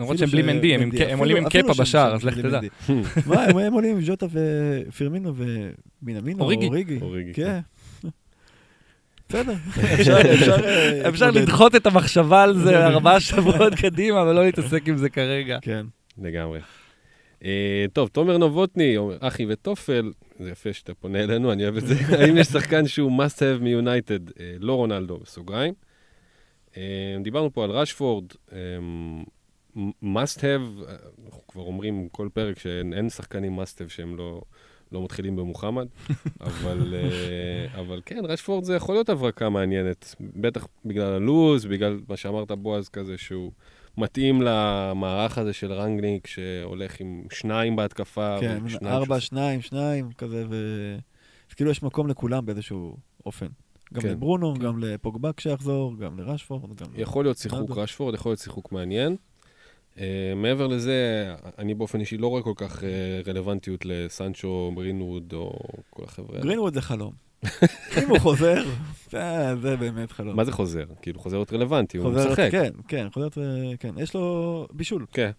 למרות 0.00 0.18
שהם 0.18 0.28
בלי 0.28 0.42
מנדי, 0.42 0.74
הם 0.74 1.18
עולים 1.18 1.36
עם 1.36 1.44
קפה 1.48 1.58
שהם- 1.74 1.84
בשער, 1.84 2.14
אז 2.14 2.24
לך 2.24 2.38
תדע. 2.38 2.60
מה, 3.26 3.44
הם- 3.44 3.72
עולים 3.72 3.96
עם 3.96 4.02
ז'וטה 4.02 4.26
ופירמינו 4.32 5.32
ומינמינו, 6.02 6.40
אוריגי. 6.44 6.66
אוריגי. 6.66 6.98
אוריגי, 7.00 7.34
כן. 7.34 7.60
בסדר, 9.28 9.52
אפשר. 9.94 10.16
אה, 10.64 11.08
אפשר. 11.08 11.30
לדחות 11.30 11.74
את 11.74 11.86
המחשבה 11.86 12.42
על 12.42 12.58
זה 12.58 12.84
ארבעה 12.86 13.20
שבועות 13.20 13.74
קדימה, 13.74 14.22
אבל 14.22 14.32
לא 14.34 14.44
להתעסק 14.44 14.88
עם 14.88 14.96
זה 14.96 15.08
כרגע. 15.10 15.58
כן. 15.62 15.86
לגמרי. 16.22 16.60
אה, 17.44 17.84
טוב, 17.92 18.08
תומר 18.08 18.38
נובוטני, 18.38 18.96
אחי 19.20 19.46
וטופל, 19.48 20.12
זה 20.38 20.50
יפה 20.50 20.72
שאתה 20.72 20.94
פונה 20.94 21.22
אלינו, 21.22 21.52
אני 21.52 21.64
אוהב 21.64 21.76
את 21.76 21.86
זה. 21.86 21.94
האם 22.18 22.36
יש 22.36 22.46
שחקן 22.46 22.86
שהוא 22.86 23.22
must 23.22 23.38
have 23.38 23.62
מיונייטד? 23.62 24.30
אה, 24.40 24.56
לא 24.60 24.74
רונלדו, 24.74 25.18
בסוגריים. 25.18 25.74
אה, 26.76 27.16
דיברנו 27.22 27.52
פה 27.52 27.64
על 27.64 27.70
רשפורד, 27.70 28.24
אה, 28.52 28.58
must 30.02 30.38
have, 30.38 30.90
אנחנו 31.26 31.42
כבר 31.48 31.62
אומרים 31.62 32.08
כל 32.08 32.28
פרק 32.32 32.58
שאין 32.58 32.94
אין 32.94 33.10
שחקנים 33.10 33.60
must 33.60 33.74
have 33.78 33.88
שהם 33.88 34.16
לא, 34.16 34.42
לא 34.92 35.04
מתחילים 35.04 35.36
במוחמד, 35.36 35.86
אבל, 36.40 36.94
אבל 37.74 38.00
כן, 38.06 38.20
רשפורד 38.24 38.64
זה 38.64 38.74
יכול 38.74 38.94
להיות 38.94 39.08
הברקה 39.08 39.48
מעניינת, 39.48 40.14
בטח 40.20 40.66
בגלל 40.84 41.12
הלוז, 41.12 41.64
בגלל 41.64 42.00
מה 42.08 42.16
שאמרת, 42.16 42.50
בועז, 42.50 42.88
כזה 42.88 43.18
שהוא... 43.18 43.52
מתאים 43.96 44.42
למערך 44.42 45.38
הזה 45.38 45.52
של 45.52 45.72
רנגניק, 45.72 46.26
שהולך 46.26 47.00
עם 47.00 47.22
שניים 47.32 47.76
בהתקפה. 47.76 48.36
כן, 48.40 48.58
ושניים 48.64 48.94
ארבע, 48.94 49.20
ש- 49.20 49.26
שניים, 49.26 49.60
שניים, 49.60 50.12
כזה, 50.12 50.44
ו... 50.50 50.54
אז 51.48 51.54
כאילו 51.54 51.70
יש 51.70 51.82
מקום 51.82 52.08
לכולם 52.08 52.46
באיזשהו 52.46 52.96
אופן. 53.26 53.46
גם 53.94 54.02
כן. 54.02 54.08
לברונו, 54.08 54.54
גם 54.54 54.78
לפוגבה 54.78 55.32
כשיחזור, 55.32 55.96
גם 55.96 56.18
לרשפורד, 56.18 56.82
גם... 56.82 56.86
יכול 56.94 57.24
להיות 57.24 57.38
שיחוק. 57.38 57.70
רשפורד, 57.70 58.14
יכול 58.14 58.30
להיות 58.30 58.40
שיחוק 58.40 58.72
מעניין. 58.72 59.16
Uh, 59.94 60.00
מעבר 60.36 60.66
לזה, 60.66 61.34
אני 61.58 61.74
באופן 61.74 62.00
אישי 62.00 62.16
לא 62.16 62.26
רואה 62.26 62.42
כל 62.42 62.52
כך 62.56 62.82
uh, 62.82 63.28
רלוונטיות 63.28 63.80
לסנצ'ו, 63.84 64.72
ברינווד 64.74 65.32
או 65.32 65.58
כל 65.90 66.04
החבר'ה. 66.04 66.40
גרינווד 66.40 66.74
זה 66.74 66.80
חלום. 66.80 67.27
אם 68.02 68.08
הוא 68.08 68.18
חוזר, 68.18 68.64
זה 69.10 69.54
זה 69.62 69.76
באמת 69.76 70.12
חלום. 70.12 70.36
מה 70.36 70.44
זה 70.44 70.52
חוזר? 70.52 70.84
כאילו 71.02 71.20
חוזר 71.20 71.36
להיות 71.36 71.52
רלוונטי, 71.52 71.98
הוא 71.98 72.06
חוזר, 72.06 72.30
משחק. 72.30 72.48
כן, 72.50 72.70
כן, 72.88 73.06
חוזר, 73.12 73.28
כן, 73.80 73.90
יש 73.96 74.14
לו 74.14 74.66
בישול. 74.72 75.06
כן. 75.12 75.30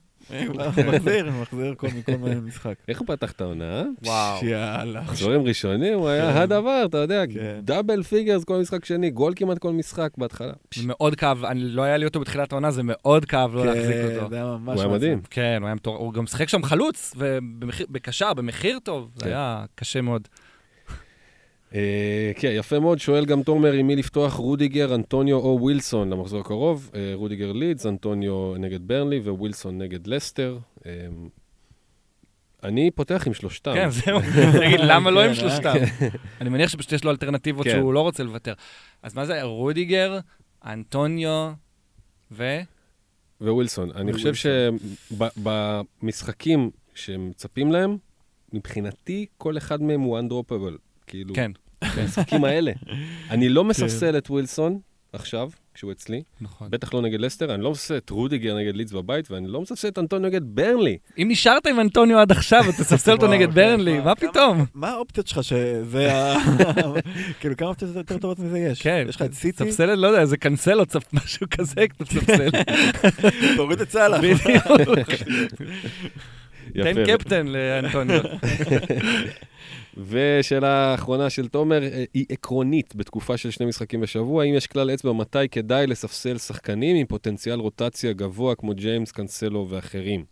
מחזיר, 0.87 1.31
מחזיר 1.41 1.75
כל 1.77 1.87
מכל 1.95 2.17
משחק. 2.41 2.73
איך 2.87 2.99
הוא 2.99 3.07
פתח 3.07 3.31
את 3.31 3.41
העונה? 3.41 3.83
וואו. 4.03 4.45
יאללה. 4.45 5.01
מחזורים 5.01 5.43
ראשונים, 5.43 5.93
הוא 5.93 6.07
היה 6.07 6.33
כן. 6.33 6.37
הדבר, 6.37 6.83
אתה 6.85 6.97
יודע, 6.97 7.23
כן. 7.33 7.59
double 7.63 8.03
figures 8.03 8.43
כל 8.43 8.57
משחק 8.61 8.85
שני, 8.85 9.09
גול 9.09 9.33
כמעט 9.35 9.57
כל 9.57 9.71
משחק 9.71 10.09
בהתחלה. 10.17 10.53
זה 10.75 10.81
מאוד 10.85 11.15
כאב, 11.15 11.45
אני 11.45 11.59
לא 11.59 11.81
היה 11.81 11.97
לי 11.97 12.05
אותו 12.05 12.19
בתחילת 12.19 12.51
העונה, 12.51 12.71
זה 12.71 12.81
מאוד 12.85 13.25
כאב 13.25 13.55
לא 13.55 13.65
להחזיק 13.65 13.95
כן, 13.95 14.15
אותו. 14.15 14.29
זה 14.29 14.35
היה 14.35 14.45
ממש 14.45 14.75
הוא 14.75 14.83
היה 14.83 14.93
מדהים. 14.93 15.21
כן, 15.29 15.63
הוא 15.85 16.13
גם 16.13 16.27
שיחק 16.27 16.49
שם 16.49 16.63
חלוץ, 16.63 17.13
ובקשר, 17.17 18.33
במחיר 18.33 18.79
טוב, 18.83 19.09
זה 19.15 19.23
כן. 19.23 19.29
היה 19.29 19.65
קשה 19.75 20.01
מאוד. 20.01 20.27
אה, 21.75 22.31
כן, 22.35 22.51
יפה 22.55 22.79
מאוד, 22.79 22.99
שואל 22.99 23.25
גם 23.25 23.43
תומר 23.43 23.71
עם 23.71 23.87
מי 23.87 23.95
לפתוח, 23.95 24.33
רודיגר, 24.33 24.95
אנטוניו 24.95 25.37
או 25.37 25.57
ווילסון 25.61 26.09
למחזור 26.09 26.39
הקרוב. 26.39 26.91
אה, 26.95 27.11
רודיגר 27.13 27.51
לידס, 27.51 27.85
אנטוניו 27.85 28.55
נגד 28.57 28.87
ברנלי 28.87 29.19
וווילסון 29.19 29.77
נגד 29.77 30.07
לסטר. 30.07 30.57
אה, 30.85 30.91
אני 32.63 32.91
פותח 32.91 33.27
עם 33.27 33.33
שלושתם. 33.33 33.73
כן, 33.73 33.89
זהו, 33.89 34.19
תגיד, 34.59 34.79
למה 34.79 35.11
לא 35.11 35.23
עם 35.23 35.27
כן? 35.27 35.35
שלושתם? 35.35 35.73
אני 36.41 36.49
מניח 36.49 36.69
שפשוט 36.69 36.91
יש 36.91 37.03
לו 37.03 37.11
אלטרנטיבות 37.11 37.65
כן. 37.65 37.71
שהוא 37.71 37.93
לא 37.93 38.01
רוצה 38.01 38.23
לוותר. 38.23 38.53
אז 39.03 39.15
מה 39.15 39.25
זה, 39.25 39.43
רודיגר, 39.43 40.19
אנטוניו, 40.65 41.51
ו... 42.31 42.59
ווילסון. 43.41 43.91
אני 43.95 44.13
חושב 44.13 44.33
שבמשחקים 45.11 46.71
שמצפים 46.95 47.71
להם, 47.71 47.97
מבחינתי 48.53 49.25
כל 49.37 49.57
אחד 49.57 49.81
מהם 49.81 50.01
הוא 50.01 50.19
אנדרופבל. 50.19 50.77
כאילו, 51.09 51.35
כן, 51.35 51.51
במשחקים 51.97 52.43
האלה. 52.43 52.71
אני 53.31 53.49
לא 53.49 53.63
מספסל 53.63 54.17
את 54.17 54.29
ווילסון 54.29 54.79
עכשיו, 55.13 55.49
כשהוא 55.73 55.91
אצלי. 55.91 56.23
נכון. 56.41 56.67
בטח 56.71 56.93
לא 56.93 57.01
נגד 57.01 57.19
לסטר, 57.19 57.53
אני 57.53 57.63
לא 57.63 57.71
מספסל 57.71 57.97
את 57.97 58.09
רודיגר 58.09 58.57
נגד 58.57 58.75
לידס 58.75 58.91
בבית, 58.91 59.31
ואני 59.31 59.47
לא 59.47 59.61
מספסל 59.61 59.87
את 59.87 59.99
אנטוניו 59.99 60.29
נגד 60.29 60.41
ברנלי. 60.43 60.97
אם 61.17 61.27
נשארת 61.31 61.67
עם 61.67 61.79
אנטוניו 61.79 62.19
עד 62.19 62.31
עכשיו, 62.31 62.63
אתה 62.69 62.83
תספסל 62.83 63.11
אותו 63.11 63.27
נגד 63.33 63.47
כן, 63.49 63.53
ברנלי, 63.55 63.99
מה 63.99 64.15
פתאום? 64.15 64.65
מה 64.73 64.89
האופציות 64.89 65.27
שלך 65.27 65.43
שזה 65.43 66.13
ה... 66.13 66.35
כאילו, 67.39 67.57
כמה 67.57 67.69
אופציות 67.69 67.95
יותר 67.95 68.17
טובות 68.17 68.39
מזה 68.39 68.59
יש? 68.59 68.81
כן, 68.81 69.05
יש 69.09 69.15
לך 69.15 69.21
את 69.21 69.33
סיטי, 69.33 69.65
תספסל, 69.65 69.95
לא 69.95 70.07
יודע, 70.07 70.21
איזה 70.21 70.37
קנסלו, 70.37 70.83
צפ- 70.85 71.13
משהו 71.13 71.47
כזה, 71.51 71.83
אתה 71.83 72.05
תספסל. 72.05 72.49
תוריד 73.55 73.81
את 73.81 73.91
סאלח. 73.91 74.21
בדיוק. 74.21 75.09
תן 76.73 77.05
קפטן 77.05 77.47
לאנטוניו. 77.47 78.21
ושאלה 79.97 80.93
אחרונה 80.93 81.29
של 81.29 81.47
תומר, 81.47 81.83
אה, 81.83 82.03
היא 82.13 82.25
עקרונית 82.29 82.95
בתקופה 82.95 83.37
של 83.37 83.51
שני 83.51 83.65
משחקים 83.65 84.01
בשבוע, 84.01 84.43
האם 84.43 84.53
יש 84.53 84.67
כלל 84.67 84.93
אצבע 84.93 85.13
מתי 85.13 85.49
כדאי 85.51 85.87
לספסל 85.87 86.37
שחקנים 86.37 86.95
עם 86.95 87.07
פוטנציאל 87.07 87.59
רוטציה 87.59 88.13
גבוה 88.13 88.55
כמו 88.55 88.73
ג'יימס, 88.73 89.11
קנסלו 89.11 89.67
ואחרים? 89.69 90.25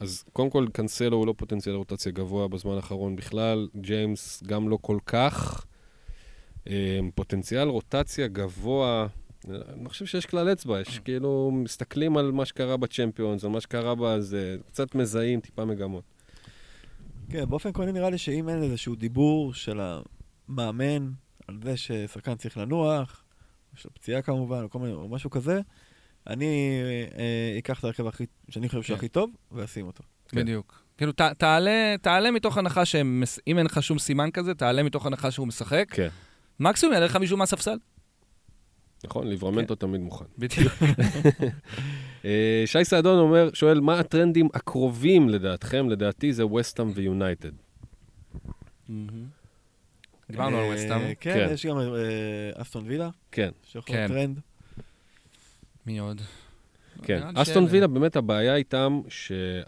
אז 0.00 0.24
קודם 0.32 0.50
כל, 0.50 0.66
קנסלו 0.72 1.16
הוא 1.16 1.26
לא 1.26 1.34
פוטנציאל 1.36 1.74
רוטציה 1.74 2.12
גבוה 2.12 2.48
בזמן 2.48 2.74
האחרון 2.74 3.16
בכלל, 3.16 3.68
ג'יימס 3.76 4.42
גם 4.46 4.68
לא 4.68 4.78
כל 4.80 4.98
כך. 5.06 5.66
אה, 6.68 6.98
פוטנציאל 7.14 7.68
רוטציה 7.68 8.26
גבוה, 8.26 9.06
אני 9.48 9.88
חושב 9.88 10.06
שיש 10.06 10.26
כלל 10.26 10.52
אצבע, 10.52 10.80
יש 10.80 10.98
כאילו, 10.98 11.50
מסתכלים 11.54 12.16
על 12.16 12.32
מה 12.32 12.44
שקרה 12.44 12.76
בצ'מפיונס, 12.76 13.44
על 13.44 13.50
מה 13.50 13.60
שקרה 13.60 13.94
בזה, 13.94 14.56
קצת 14.66 14.94
מזהים, 14.94 15.40
טיפה 15.40 15.64
מגמות. 15.64 16.13
כן, 17.30 17.44
באופן 17.48 17.68
עקרוני 17.68 17.92
נראה 17.92 18.10
לי 18.10 18.18
שאם 18.18 18.48
אין 18.48 18.62
איזשהו 18.62 18.94
דיבור 18.94 19.54
של 19.54 19.80
המאמן 20.48 21.10
על 21.48 21.58
זה 21.64 21.76
ששחקן 21.76 22.34
צריך 22.34 22.56
לנוח, 22.58 23.24
יש 23.76 23.84
לו 23.84 23.94
פציעה 23.94 24.22
כמובן, 24.22 24.62
או, 24.62 24.70
כל 24.70 24.78
מיני, 24.78 24.92
או 24.92 25.08
משהו 25.08 25.30
כזה, 25.30 25.60
אני 26.26 26.80
אה, 27.18 27.58
אקח 27.58 27.78
את 27.78 27.84
הרכב 27.84 28.06
הכי, 28.06 28.24
שאני 28.48 28.68
חושב 28.68 28.82
שהוא 28.82 28.94
כן. 28.94 28.98
הכי 28.98 29.08
טוב, 29.08 29.30
ואשים 29.52 29.86
אותו. 29.86 30.02
כן. 30.28 30.36
בדיוק. 30.40 30.84
כאילו, 30.98 31.12
ת- 31.12 31.20
תעלה, 31.20 31.94
תעלה 32.02 32.30
מתוך 32.30 32.58
הנחה 32.58 32.84
שהם, 32.84 33.20
מס- 33.20 33.38
אם 33.46 33.58
אין 33.58 33.66
לך 33.66 33.82
שום 33.82 33.98
סימן 33.98 34.30
כזה, 34.30 34.54
תעלה 34.54 34.82
מתוך 34.82 35.06
הנחה 35.06 35.30
שהוא 35.30 35.46
משחק. 35.46 35.86
כן. 35.90 36.08
מקסימום 36.60 36.92
יעלה 36.92 37.06
לך 37.06 37.16
מישהו 37.16 37.36
מהספסל. 37.36 37.76
נכון, 39.04 39.26
ליברמנטו 39.28 39.74
תמיד 39.74 40.00
מוכן. 40.00 40.24
בדיוק. 40.38 40.72
אה, 42.24 42.62
שי 42.66 42.84
סעדון 42.84 43.18
אומר, 43.18 43.50
שואל, 43.54 43.80
מה 43.80 44.00
הטרנדים 44.00 44.48
הקרובים 44.54 45.28
לדעתכם? 45.28 45.90
לדעתי 45.90 46.32
זה 46.32 46.46
ווסטהאם 46.46 46.90
ויונייטד. 46.94 47.50
דיברנו 50.30 50.56
על 50.56 50.64
אה, 50.64 50.70
ווסטהאם. 50.72 51.14
כן, 51.20 51.34
כן. 51.34 51.48
יש 51.52 51.66
גם 51.66 51.78
אה, 51.78 51.82
אסטון 52.54 52.84
וילה, 52.86 53.10
כן, 53.32 53.50
שיכול 53.64 53.96
להיות 53.96 54.10
כן. 54.10 54.14
טרנד. 54.14 54.40
מי 55.86 55.98
עוד? 55.98 56.20
כן. 57.02 57.22
אסטון. 57.34 57.66
וילה, 57.70 57.86
באמת 57.86 58.16
הבעיה 58.16 58.56
איתם, 58.56 59.00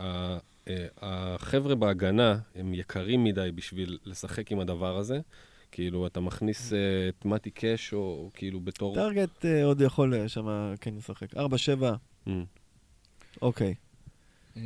אה, 0.00 0.38
החבר'ה 1.02 1.74
בהגנה 1.74 2.38
הם 2.54 2.74
יקרים 2.74 3.24
מדי 3.24 3.50
בשביל 3.54 3.98
לשחק 4.04 4.52
עם 4.52 4.60
הדבר 4.60 4.96
הזה. 4.96 5.20
כאילו, 5.72 6.06
אתה 6.06 6.20
מכניס 6.20 6.72
אה, 6.72 6.78
את 7.08 7.24
מתי 7.24 7.50
קאש, 7.50 7.92
או 7.92 8.30
כאילו 8.34 8.60
בתור... 8.60 8.94
טארגט 8.94 9.44
אה, 9.44 9.64
עוד 9.64 9.80
יכול 9.80 10.14
אה, 10.14 10.28
שם 10.28 10.74
כן 10.80 10.94
לשחק. 10.94 11.34
4-7, 11.34 11.38
Mm. 11.38 12.15
אוקיי. 13.42 13.74
אה, 14.56 14.62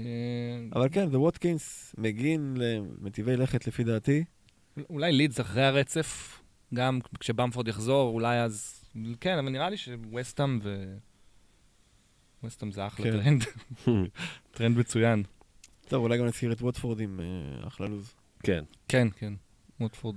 אבל 0.74 0.88
כן, 0.92 1.10
זה 1.10 1.18
ווטקינס, 1.18 1.94
מגין 1.98 2.56
למטיבי 2.56 3.36
לכת 3.36 3.66
לפי 3.66 3.84
דעתי. 3.84 4.24
אולי 4.90 5.12
לידס 5.12 5.40
אחרי 5.40 5.64
הרצף, 5.64 6.40
גם 6.74 6.98
כשבמפורד 7.20 7.68
יחזור, 7.68 8.14
אולי 8.14 8.40
אז... 8.40 8.84
כן, 9.20 9.38
אבל 9.38 9.48
נראה 9.48 9.70
לי 9.70 9.76
שווסטהאם 9.76 10.58
ו... 10.62 10.96
ווסטהאם 12.42 12.72
זה 12.72 12.86
אחלה 12.86 13.06
כן. 13.06 13.10
טרנד, 13.12 13.44
טרנד 14.56 14.78
מצוין. 14.78 15.22
טוב, 15.88 16.02
אולי 16.02 16.18
גם 16.18 16.26
נזכיר 16.26 16.52
את 16.52 16.62
ווטפורד 16.62 17.00
עם 17.00 17.20
אה, 17.20 17.66
אחלה 17.68 17.86
לוז. 17.86 18.14
כן. 18.42 18.64
כן, 18.88 19.08
כן, 19.16 19.32
ווטפורד. 19.80 20.16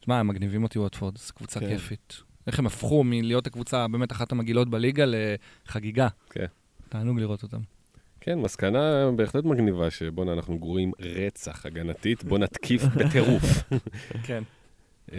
תשמע, 0.00 0.20
הם 0.20 0.28
מגניבים 0.28 0.62
אותי 0.62 0.78
ווטפורד, 0.78 1.18
זו 1.18 1.32
קבוצה 1.34 1.60
כן. 1.60 1.68
כיפית. 1.68 2.20
איך 2.46 2.58
הם 2.58 2.66
הפכו 2.66 3.04
מלהיות 3.04 3.46
הקבוצה 3.46 3.88
באמת 3.88 4.12
אחת 4.12 4.32
המגעילות 4.32 4.70
בליגה 4.70 5.04
לחגיגה. 5.06 6.08
כן. 6.30 6.46
תענוג 6.92 7.20
לראות 7.20 7.42
אותם. 7.42 7.58
כן, 8.20 8.38
מסקנה 8.38 9.10
בהחלט 9.16 9.44
מגניבה, 9.44 9.90
שבואנה, 9.90 10.32
אנחנו 10.32 10.58
גרועים 10.58 10.92
רצח 11.00 11.66
הגנתית, 11.66 12.24
בוא 12.24 12.38
נתקיף 12.38 12.84
בטירוף. 12.96 13.44
כן. 14.22 14.42
אה, 15.12 15.18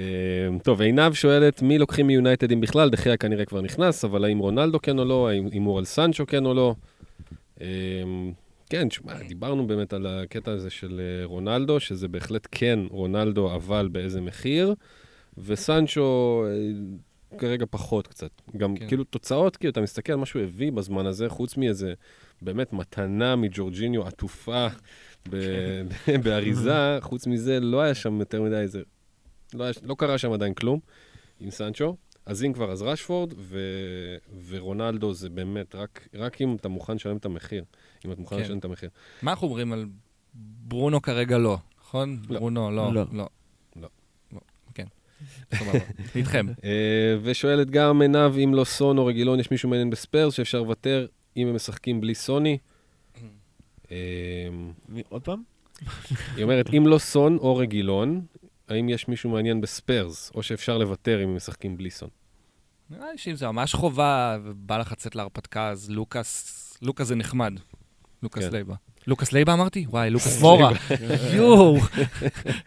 טוב, 0.64 0.82
עינב 0.82 1.14
שואלת, 1.14 1.62
מי 1.62 1.78
לוקחים 1.78 2.08
מיונייטד 2.08 2.52
אם 2.52 2.62
בכלל? 2.62 2.90
דחיה 2.90 3.18
כנראה 3.18 3.46
כבר 3.46 3.62
נכנס, 3.62 4.06
אבל 4.06 4.26
האם 4.26 4.40
רונלדו 4.40 4.82
כן 4.82 5.00
או 5.00 5.06
לא? 5.06 5.30
האם 5.30 5.48
הימור 5.52 5.78
על 5.78 5.86
סנצ'ו 5.86 6.28
כן 6.28 6.46
או 6.46 6.54
לא? 6.54 6.76
אה, 7.62 7.68
כן, 8.70 8.90
תשמע, 8.90 9.14
דיברנו 9.28 9.68
באמת 9.68 9.94
על 9.94 10.08
הקטע 10.08 10.52
הזה 10.52 10.70
של 10.70 11.02
אה, 11.04 11.26
רונלדו, 11.26 11.80
שזה 11.80 12.08
בהחלט 12.08 12.48
כן 12.52 12.80
רונלדו, 12.90 13.56
אבל 13.56 13.90
באיזה 13.92 14.22
מחיר, 14.22 14.76
וסנצ'ו 15.38 16.44
אה, 16.48 16.72
כרגע 17.38 17.66
פחות 17.70 18.08
קצת. 18.08 18.30
גם 18.58 18.76
כן. 18.76 18.88
כאילו 18.88 19.04
תוצאות, 19.04 19.58
כאילו, 19.58 19.72
אתה 19.72 19.82
מסתכל 19.82 20.14
על 20.14 20.20
מה 20.20 20.26
שהוא 20.26 20.42
הביא 20.42 20.72
בזמן 20.72 21.06
הזה, 21.06 21.30
חוץ 21.30 21.58
מאיזה 21.58 21.94
באמת 22.42 22.74
מתנה 22.74 23.36
מג'ורג'יניו 23.36 24.08
עטופה 24.08 24.68
ב- 25.30 25.82
באריזה, 26.24 26.98
חוץ 27.02 27.28
מזה 27.28 27.60
לא 27.60 27.82
היה 27.82 27.96
שם 27.96 28.20
יותר 28.20 28.42
מדי 28.42 28.56
איזה... 28.56 28.82
לא, 29.54 29.64
היה, 29.64 29.74
לא 29.84 29.96
קרה 29.96 30.18
שם 30.18 30.32
עדיין 30.32 30.54
כלום 30.54 30.80
עם 31.40 31.52
סנצ'ו. 31.52 31.96
אז 32.26 32.44
אם 32.44 32.54
כבר, 32.54 32.72
אז 32.72 32.82
רשפורד 32.82 33.34
ו, 33.38 33.60
ורונלדו 34.48 35.14
זה 35.14 35.30
באמת, 35.30 35.76
רק, 35.76 36.08
רק 36.14 36.42
אם 36.42 36.56
אתה 36.56 36.70
מוכן 36.70 36.96
לשלם 36.96 37.18
את 37.18 37.26
המחיר. 37.26 37.64
אם 38.06 38.12
את 38.12 38.18
מוכן 38.20 38.36
כן. 38.36 38.42
לשלם 38.42 38.58
את 38.58 38.66
המחיר. 38.66 38.90
מה 39.22 39.32
אנחנו 39.32 39.48
אומרים 39.48 39.74
על 39.74 39.86
ברונו 40.34 41.02
כרגע 41.02 41.38
לא, 41.38 41.58
נכון? 41.80 42.20
לא. 42.30 42.40
ברונו. 42.40 42.72
לא. 42.72 42.94
לא. 42.94 43.06
לא. 43.12 43.28
איתכם. 46.16 46.46
אה, 46.64 46.70
ושואלת 47.22 47.70
גם 47.70 48.02
עינב, 48.02 48.38
אם 48.44 48.54
לא 48.54 48.64
סון 48.64 48.98
או 48.98 49.06
רגילון, 49.06 49.40
יש 49.40 49.52
מישהו 49.52 49.70
מעניין 49.70 49.90
בספיירס 49.90 50.34
שאפשר 50.34 50.62
לוותר 50.62 51.08
אם 51.38 51.48
הם 51.48 51.56
משחקים 51.56 52.02
בלי 52.02 52.16
סוני? 52.16 52.58
אה, 53.92 53.98
מי- 54.90 55.04
עוד 55.10 55.22
פעם? 55.22 55.44
היא 56.36 56.44
אומרת, 56.44 56.70
אם 56.78 56.88
לא 56.88 56.98
סון 56.98 57.38
או 57.38 57.56
רגילון, 57.58 58.22
האם 58.70 58.90
יש 58.90 59.08
מישהו 59.08 59.30
מעניין 59.30 59.62
בספיירס, 59.62 60.32
או 60.36 60.44
שאפשר 60.44 60.78
לוותר 60.78 61.24
אם 61.24 61.30
הם 61.30 61.36
משחקים 61.36 61.78
בלי 61.78 61.90
סון? 61.90 62.10
נראה 62.90 63.12
לי 63.12 63.18
שאם 63.18 63.36
זה 63.36 63.48
ממש 63.48 63.76
חובה 63.76 64.38
ובא 64.44 64.78
לך 64.78 64.92
לצאת 64.92 65.16
להרפתקה, 65.16 65.70
אז 65.70 65.90
לוקאס, 65.90 66.78
לוקאס 66.82 67.08
זה 67.08 67.16
נחמד. 67.16 67.54
לוקאס 68.24 68.44
כן. 68.44 68.52
לייבה. 68.52 68.76
לוקאס 69.08 69.32
לייבה 69.32 69.54
אמרתי? 69.54 69.86
וואי, 69.90 70.10
לוקאס 70.10 70.42
מורה. 70.44 70.72
יואו, 71.36 71.78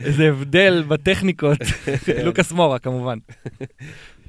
איזה 0.01 0.29
הבדל 0.29 0.85
בטכניקות. 0.89 1.59
לוקאס 2.25 2.53
מורה, 2.53 2.79
כמובן. 2.79 3.19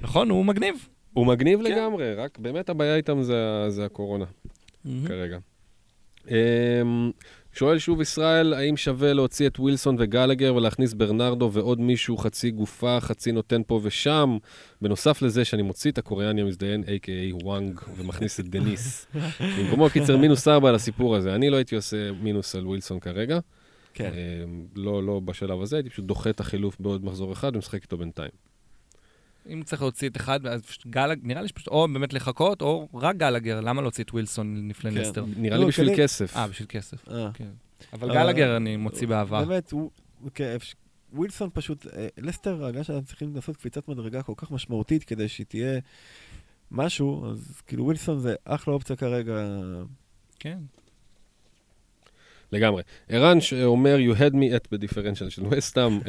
נכון, 0.02 0.30
הוא 0.30 0.46
מגניב. 0.46 0.76
הוא 1.14 1.26
מגניב 1.26 1.60
כן. 1.60 1.66
לגמרי, 1.72 2.14
רק 2.16 2.38
באמת 2.40 2.70
הבעיה 2.70 2.96
איתם 2.96 3.22
זה, 3.22 3.66
זה 3.70 3.86
הקורונה 3.86 4.26
כרגע. 5.08 5.38
שואל 7.58 7.80
שוב 7.80 8.02
ישראל, 8.02 8.54
האם 8.54 8.78
שווה 8.78 9.14
להוציא 9.14 9.48
את 9.48 9.60
ווילסון 9.60 9.96
וגלגר 10.00 10.56
ולהכניס 10.56 10.94
ברנרדו 10.94 11.50
ועוד 11.54 11.82
מישהו 11.82 12.18
חצי 12.18 12.52
גופה, 12.52 12.98
חצי 13.00 13.32
נותן 13.32 13.62
פה 13.68 13.80
ושם, 13.84 14.38
בנוסף 14.82 15.22
לזה 15.22 15.46
שאני 15.46 15.62
מוציא 15.62 15.92
את 15.92 15.98
הקוריאני 15.98 16.42
המזדיין, 16.42 16.84
a.k.a 16.84 17.44
וואנג, 17.44 17.82
ומכניס 17.98 18.40
את 18.40 18.48
דניס. 18.48 19.08
במקומו 19.60 19.90
קיצר 19.90 20.18
מינוס 20.18 20.48
ארבע 20.48 20.70
על 20.70 20.76
הסיפור 20.76 21.16
הזה. 21.16 21.36
אני 21.36 21.50
לא 21.50 21.56
הייתי 21.56 21.76
עושה 21.76 22.12
מינוס 22.12 22.56
על 22.56 22.68
ווילסון 22.68 23.00
כרגע. 23.00 23.40
כן. 23.94 24.12
אמ, 24.14 24.66
לא, 24.76 25.04
לא 25.04 25.20
בשלב 25.20 25.62
הזה, 25.62 25.76
הייתי 25.76 25.90
פשוט 25.90 26.06
דוחה 26.06 26.30
את 26.30 26.40
החילוף 26.40 26.80
בעוד 26.80 27.06
מחזור 27.06 27.34
אחד 27.34 27.56
ומשחק 27.56 27.82
איתו 27.84 27.98
בינתיים. 27.98 28.47
אם 29.54 29.64
צריך 29.64 29.82
להוציא 29.82 30.10
את 30.10 30.18
אחד, 30.18 30.46
אז 30.46 30.62
פשוט 30.62 30.88
גלג, 30.88 31.20
נראה 31.24 31.42
לי 31.42 31.48
שפשוט 31.48 31.68
או 31.68 31.88
באמת 31.94 32.14
לחכות, 32.14 32.62
או 32.62 32.88
רק 32.94 33.16
גלגר. 33.16 33.62
למה 33.62 33.82
להוציא 33.82 34.04
את 34.04 34.12
ווילסון 34.14 34.70
לפני 34.70 34.92
כן. 34.92 34.98
נסטר? 34.98 35.26
נראה 35.38 35.58
לא, 35.58 35.64
לי 35.64 35.70
בשביל 35.70 35.90
כסף. 35.98 36.36
אה, 36.36 36.48
בשביל 36.48 36.68
כסף. 36.70 37.10
אה. 37.10 37.30
כן. 37.34 37.50
אבל 37.94 38.12
אה, 38.12 38.16
גלגר 38.16 38.58
אני 38.58 38.78
מוציא 38.78 39.08
באהבה. 39.08 39.46
באמת, 39.46 39.72
הוא... 39.72 39.92
כן, 40.34 40.58
ווילסון 41.14 41.50
פשוט, 41.54 41.88
אה, 41.88 42.08
לסטר, 42.18 42.66
ההגנה 42.66 42.84
שלהם 42.84 43.04
צריכים 43.04 43.36
לעשות 43.36 43.58
קפיצת 43.58 43.88
מדרגה 43.88 44.24
כל 44.24 44.34
כך 44.38 44.52
משמעותית 44.52 45.04
כדי 45.04 45.28
שהיא 45.28 45.46
תהיה 45.46 45.80
משהו, 46.72 47.32
אז 47.32 47.62
כאילו 47.68 47.86
ווילסון 47.86 48.20
זה 48.20 48.36
אחלה 48.46 48.74
אופציה 48.74 48.96
כרגע. 48.96 49.34
כן. 50.40 50.58
לגמרי. 52.52 52.84
ערן 53.10 53.42
שאומר, 53.42 53.98
you 54.12 54.20
had 54.20 54.34
me 54.34 54.56
at 54.56 54.68
בדיפרנציאל 54.72 55.30
של 55.30 55.44
וסטאם, 55.50 56.00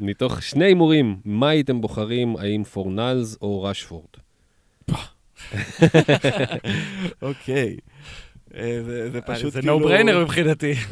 מתוך 0.00 0.42
שני 0.42 0.64
הימורים, 0.64 1.16
מה 1.24 1.48
הייתם 1.48 1.80
בוחרים, 1.80 2.36
האם 2.36 2.64
פורנלס 2.64 3.36
או 3.42 3.62
רשפורד? 3.62 4.06
אוקיי. 7.22 7.76
אה, 8.56 8.78
זה- 8.86 9.10
זה 9.10 9.20
פשוט 9.20 9.52
זה 9.52 9.60
כאילו... 9.60 9.78
נו 9.78 9.84
בריינר 9.84 10.22
מבחינתי. 10.24 10.72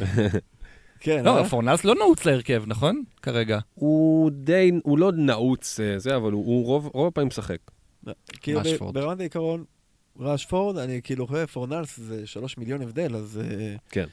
כן, 0.99 1.23
לא, 1.25 1.37
אה? 1.37 1.43
פורנלס 1.49 1.83
לא 1.85 1.95
נעוץ 1.95 2.25
להרכב, 2.25 2.63
נכון? 2.67 3.03
כרגע. 3.21 3.59
הוא 3.73 4.31
די, 4.33 4.71
הוא 4.83 4.97
לא 4.99 5.11
נעוץ 5.11 5.79
אה, 5.79 5.99
זה, 5.99 6.15
אבל 6.15 6.31
הוא, 6.31 6.45
הוא 6.45 6.65
רוב, 6.65 6.89
רוב 6.93 7.07
הפעמים 7.07 7.27
משחק. 7.27 7.57
כאילו. 8.41 8.61
ברמת 8.93 9.19
העיקרון, 9.19 9.63
רשפורד, 10.19 10.77
אני 10.77 11.01
כאילו 11.03 11.27
חושב, 11.27 11.45
פורנלס 11.45 11.97
זה 11.99 12.27
שלוש 12.27 12.57
מיליון 12.57 12.81
הבדל, 12.81 13.15
אז... 13.15 13.41
אה, 13.43 13.75
כן. 13.89 14.05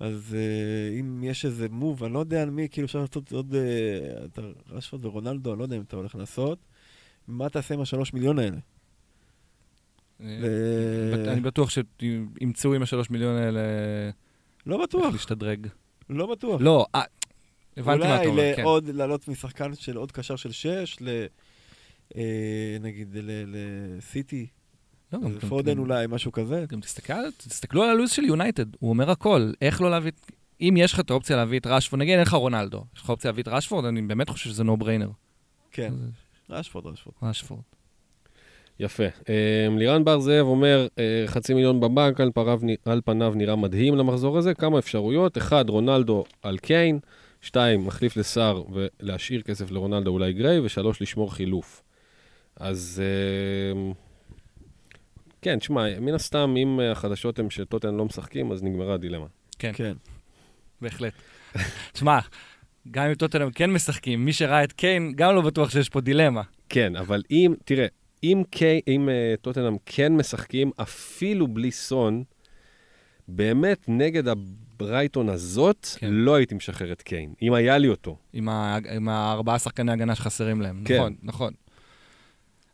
אז 0.00 0.34
אה, 0.38 1.00
אם 1.00 1.24
יש 1.24 1.44
איזה 1.44 1.68
מוב, 1.68 2.04
אני 2.04 2.12
לא 2.14 2.18
יודע 2.18 2.42
על 2.42 2.50
מי, 2.50 2.68
כאילו 2.70 2.84
אפשר 2.86 3.00
לעשות 3.00 3.32
עוד... 3.32 3.54
אה, 3.54 4.24
אתה- 4.24 4.42
רשפורד 4.70 5.04
ורונלדו, 5.04 5.50
אני 5.52 5.58
לא 5.58 5.64
יודע 5.64 5.76
אם 5.76 5.82
אתה 5.82 5.96
הולך 5.96 6.14
לעשות. 6.14 6.58
מה 7.28 7.48
תעשה 7.48 7.74
עם 7.74 7.80
השלוש 7.80 8.12
מיליון 8.12 8.38
האלה? 8.38 8.56
בט- 10.20 11.28
אני 11.28 11.40
בטוח 11.40 11.70
שימצאו 11.70 12.74
עם 12.74 12.82
השלוש 12.82 13.10
מיליון 13.10 13.36
האלה 13.36 13.60
לא 14.66 14.74
איך 14.76 14.82
בטוח, 14.88 15.12
להשתדרג. 15.12 15.66
לא 16.10 16.26
בטוח. 16.26 16.60
לא, 16.60 16.86
אה, 16.94 17.02
הבנתי 17.76 17.98
מה 18.06 18.16
אתה 18.20 18.28
אומר, 18.28 18.30
אולי 18.42 18.56
כן. 18.56 18.62
לעוד, 18.62 18.88
לעלות 18.88 19.28
משחקן 19.28 19.74
של 19.74 19.96
עוד 19.96 20.12
קשר 20.12 20.36
של 20.36 20.52
שש. 20.52 20.96
אה, 22.16 22.76
נגיד 22.80 23.16
ל- 23.16 23.54
לסיטי, 23.96 24.46
לא, 25.12 25.18
גם- 25.18 25.32
גם- 25.32 25.38
פודן 25.48 25.72
גם- 25.74 25.78
אולי, 25.78 26.06
משהו 26.08 26.32
כזה. 26.32 26.64
גם 26.68 26.80
תסתכל, 26.80 27.30
תסתכלו 27.36 27.82
על 27.82 27.90
הלו"ז 27.90 28.10
של 28.10 28.24
יונייטד, 28.24 28.66
הוא 28.78 28.90
אומר 28.90 29.10
הכל, 29.10 29.52
איך 29.62 29.80
לא 29.82 29.90
להביא, 29.90 30.12
אם 30.60 30.74
יש 30.78 30.92
לך 30.92 31.00
את 31.00 31.10
האופציה 31.10 31.36
להביא 31.36 31.58
את 31.60 31.66
רשפורד, 31.66 32.00
נגיד 32.02 32.12
אין 32.12 32.20
לך 32.22 32.34
רונלדו, 32.34 32.84
יש 32.96 33.02
לך 33.02 33.08
אופציה 33.10 33.28
להביא 33.30 33.42
את 33.42 33.48
רשפורד, 33.48 33.84
אני 33.84 34.02
באמת 34.02 34.28
חושב 34.28 34.50
שזה 34.50 34.64
no-brainer. 34.64 35.08
כן, 35.72 35.92
רשפורד, 36.50 36.86
רשפורד. 36.86 37.14
רשפורד. 37.22 37.60
יפה. 38.80 39.04
אה, 39.28 39.68
לירן 39.78 40.04
בר 40.04 40.20
זאב 40.20 40.46
אומר, 40.46 40.86
אה, 40.98 41.24
חצי 41.26 41.54
מיליון 41.54 41.80
בבנק, 41.80 42.20
על, 42.20 42.30
פניו, 42.34 42.60
על 42.84 43.00
פניו 43.04 43.32
נראה 43.36 43.56
מדהים 43.56 43.94
למחזור 43.94 44.38
הזה. 44.38 44.54
כמה 44.54 44.78
אפשרויות? 44.78 45.38
אחד, 45.38 45.68
רונלדו 45.68 46.24
על 46.42 46.58
קיין. 46.58 46.98
שתיים, 47.40 47.86
מחליף 47.86 48.16
לסער 48.16 48.62
ולהשאיר 48.72 49.42
כסף 49.42 49.70
לרונלדו 49.70 50.10
אולי 50.10 50.32
גריי. 50.32 50.60
ושלוש, 50.60 51.02
לשמור 51.02 51.34
חילוף. 51.34 51.82
אז 52.56 53.02
אה, 53.04 53.92
כן, 55.42 55.58
תשמע, 55.58 56.00
מן 56.00 56.14
הסתם, 56.14 56.54
אם 56.56 56.80
אה, 56.80 56.92
החדשות 56.92 57.38
הן 57.38 57.50
שטוטן 57.50 57.94
לא 57.94 58.04
משחקים, 58.04 58.52
אז 58.52 58.62
נגמרה 58.62 58.94
הדילמה. 58.94 59.26
כן, 59.58 59.72
כן. 59.74 59.92
בהחלט. 60.80 61.12
תשמע, 61.92 62.18
גם 62.90 63.06
אם 63.06 63.14
טוטנאם 63.14 63.50
כן 63.50 63.70
משחקים, 63.70 64.24
מי 64.24 64.32
שראה 64.32 64.64
את 64.64 64.72
קיין, 64.72 65.12
גם 65.16 65.34
לא 65.34 65.40
בטוח 65.40 65.70
שיש 65.70 65.88
פה 65.88 66.00
דילמה. 66.00 66.42
כן, 66.68 66.96
אבל 66.96 67.22
אם, 67.30 67.54
תראה, 67.64 67.86
אם, 68.22 68.42
קיי, 68.50 68.80
אם 68.88 69.08
uh, 69.08 69.40
טוטנאם 69.40 69.76
כן 69.86 70.16
משחקים, 70.16 70.70
אפילו 70.76 71.48
בלי 71.48 71.70
סון, 71.70 72.24
באמת 73.28 73.84
נגד 73.88 74.28
הברייטון 74.28 75.28
הזאת, 75.28 75.86
כן. 75.98 76.06
כן. 76.06 76.12
לא 76.12 76.34
הייתי 76.34 76.54
משחרר 76.54 76.92
את 76.92 77.02
קיין, 77.02 77.34
אם 77.42 77.52
היה 77.54 77.78
לי 77.78 77.88
אותו. 77.88 78.16
עם, 78.32 78.48
ה... 78.48 78.78
עם 78.96 79.08
הארבעה 79.08 79.58
שחקני 79.58 79.92
הגנה 79.92 80.14
שחסרים 80.14 80.60
להם. 80.60 80.82
כן. 80.84 80.96
נכון, 80.96 81.14
נכון. 81.22 81.52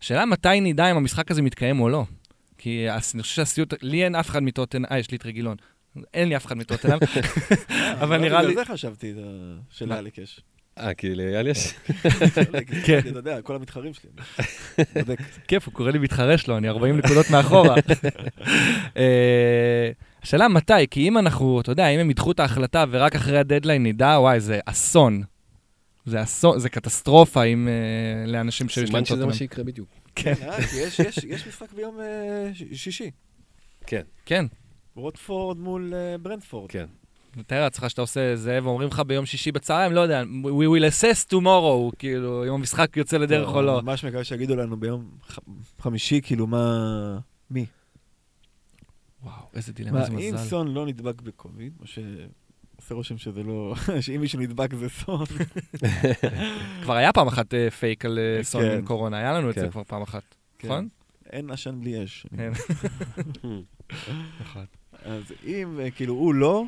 השאלה 0.02 0.26
מתי 0.26 0.60
נדע 0.60 0.90
אם 0.90 0.96
המשחק 0.96 1.30
הזה 1.30 1.42
מתקיים 1.42 1.80
או 1.80 1.88
לא. 1.88 2.04
כי 2.64 2.86
אני 2.90 3.22
חושב 3.22 3.34
שהסיוט, 3.34 3.74
לי 3.82 4.04
אין 4.04 4.14
אף 4.14 4.30
אחד 4.30 4.42
מטוטן, 4.42 4.84
אה, 4.84 4.98
יש 4.98 5.10
לי 5.10 5.16
את 5.16 5.26
רגילון. 5.26 5.56
אין 6.14 6.28
לי 6.28 6.36
אף 6.36 6.46
אחד 6.46 6.56
מטוטנאם, 6.56 6.98
אבל 8.02 8.16
נראה 8.16 8.42
לי... 8.42 8.48
בגלל 8.52 8.64
זה 8.64 8.72
חשבתי 8.72 9.14
שלא 9.70 9.92
היה 9.92 10.02
לי 10.02 10.10
קש. 10.10 10.40
אה, 10.78 10.94
כי 10.94 11.14
לאייל 11.14 11.46
יש? 11.46 11.74
כן. 12.86 12.98
אתה 12.98 13.08
יודע, 13.08 13.42
כל 13.42 13.56
המתחרים 13.56 13.92
שלי. 13.94 14.10
בודק. 14.94 15.18
כיף, 15.48 15.66
הוא 15.66 15.74
קורא 15.74 15.90
לי 15.90 15.98
מתחרה 15.98 16.38
שלו, 16.38 16.56
אני 16.56 16.68
40 16.68 16.96
נקודות 16.96 17.30
מאחורה. 17.30 17.74
אה, 18.96 19.90
השאלה 20.22 20.48
מתי, 20.48 20.86
כי 20.90 21.08
אם 21.08 21.18
אנחנו, 21.18 21.60
אתה 21.60 21.72
יודע, 21.72 21.88
אם 21.88 22.00
הם 22.00 22.10
ידחו 22.10 22.32
את 22.32 22.40
ההחלטה 22.40 22.84
ורק 22.90 23.14
אחרי 23.14 23.38
הדדליין 23.38 23.86
נדע, 23.86 24.16
וואי, 24.20 24.40
זה 24.40 24.60
אסון. 24.66 25.22
זה 26.06 26.22
אסון, 26.22 26.58
זה 26.58 26.68
קטסטרופה 26.68 27.44
אם 27.44 27.68
אה, 27.68 28.32
לאנשים 28.32 28.68
שיש 28.68 28.84
סימן 28.84 28.98
להם 28.98 29.04
שזה 29.04 29.26
מה. 29.26 29.34
שיקרה 29.34 29.64
בדיוק. 29.64 30.03
כן. 30.14 30.34
אה, 30.42 30.58
יש- 30.58 30.98
יש- 31.00 31.24
יש 31.24 31.46
משחק 31.46 31.72
ביום 31.72 32.00
אה, 32.00 32.50
ש- 32.54 32.62
שישי. 32.84 33.10
כן, 33.86 34.02
כן. 34.26 34.44
רוטפורד 34.94 35.58
מול 35.58 35.94
אה, 35.94 36.18
ברנדפורד. 36.18 36.70
כן. 36.70 36.86
מתאר 37.36 37.60
לעצמך 37.60 37.90
שאתה 37.90 38.00
עושה 38.00 38.36
זה, 38.36 38.58
ואומרים 38.62 38.88
לך 38.88 39.00
ביום 39.00 39.26
שישי 39.26 39.52
בצהריים, 39.52 39.92
לא 39.92 40.00
יודע, 40.00 40.22
we 40.44 40.46
will 40.66 40.92
assess 40.92 41.32
tomorrow, 41.32 41.96
כאילו, 41.98 42.44
אם 42.48 42.52
המשחק 42.52 42.96
יוצא 42.96 43.16
לדרך 43.16 43.48
או 43.48 43.62
לא. 43.62 43.82
ממש 43.82 44.04
מקווה 44.04 44.24
שיגידו 44.24 44.56
לנו 44.56 44.76
ביום 44.76 45.10
חמישי, 45.78 46.20
כאילו, 46.22 46.46
מה... 46.46 47.18
מי? 47.50 47.66
וואו, 49.22 49.34
איזה 49.54 49.72
מה, 49.72 49.76
דילמה, 49.76 50.00
איזה 50.00 50.12
אם 50.12 50.34
מזל. 50.34 50.44
סון 50.48 50.68
לא 50.74 50.86
נדבק 50.86 51.20
בקוביד, 51.22 51.72
או 51.80 51.86
שעושה 52.84 52.94
רושם 52.94 53.18
שזה 53.18 53.42
לא... 53.42 53.74
שאם 54.00 54.20
מישהו 54.20 54.40
נדבק 54.40 54.74
זה 54.74 54.88
סון. 54.88 55.24
כבר 56.82 56.94
היה 56.94 57.12
פעם 57.12 57.26
אחת 57.26 57.54
אה, 57.54 57.70
פייק 57.70 58.04
על 58.04 58.18
אה, 58.18 58.44
סון 58.44 58.62
כן. 58.62 58.78
עם 58.78 58.86
קורונה, 58.86 59.16
היה 59.16 59.32
לנו 59.32 59.50
את 59.50 59.54
זה 59.54 59.60
כן. 59.60 59.70
כבר 59.70 59.84
פעם 59.84 60.02
אחת, 60.02 60.22
כן. 60.58 60.68
נכון? 60.68 60.88
אין 61.30 61.50
עשן 61.50 61.80
בלי 61.80 62.04
אש. 62.04 62.26
נכון. 64.40 64.64
אז 65.02 65.32
אם 65.44 65.80
אה, 65.80 65.90
כאילו 65.90 66.14
הוא 66.14 66.34
לא, 66.34 66.64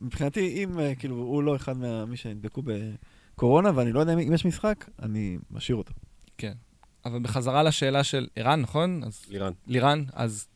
מבחינתי, 0.00 0.64
אם 0.64 0.94
כאילו 0.98 1.16
הוא 1.16 1.42
לא 1.42 1.56
אחד 1.56 1.76
ממי 1.76 2.16
שנדבקו 2.16 2.62
בקורונה, 2.64 3.70
ואני 3.74 3.92
לא 3.92 4.00
יודע 4.00 4.12
אם 4.12 4.32
יש 4.32 4.46
משחק, 4.46 4.84
אני 5.02 5.38
משאיר 5.50 5.76
אותו. 5.76 5.92
אבל 7.04 7.18
בחזרה 7.22 7.62
לשאלה 7.62 8.04
של 8.04 8.26
ערן, 8.36 8.60
נכון? 8.60 9.04
אז 9.04 9.24
לירן. 9.28 9.52
לירן, 9.66 10.04
אז 10.12 10.46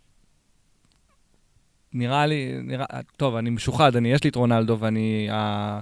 נראה 1.99 2.27
לי, 2.27 2.53
נראה, 2.63 2.87
טוב, 3.17 3.37
אני 3.37 3.51
משוחד, 3.51 3.97
אני, 3.97 4.13
יש 4.13 4.25
לי 4.25 4.31
את 4.31 4.37
רונלדו 4.37 4.77
ואני 4.81 5.29
ה- 5.31 5.81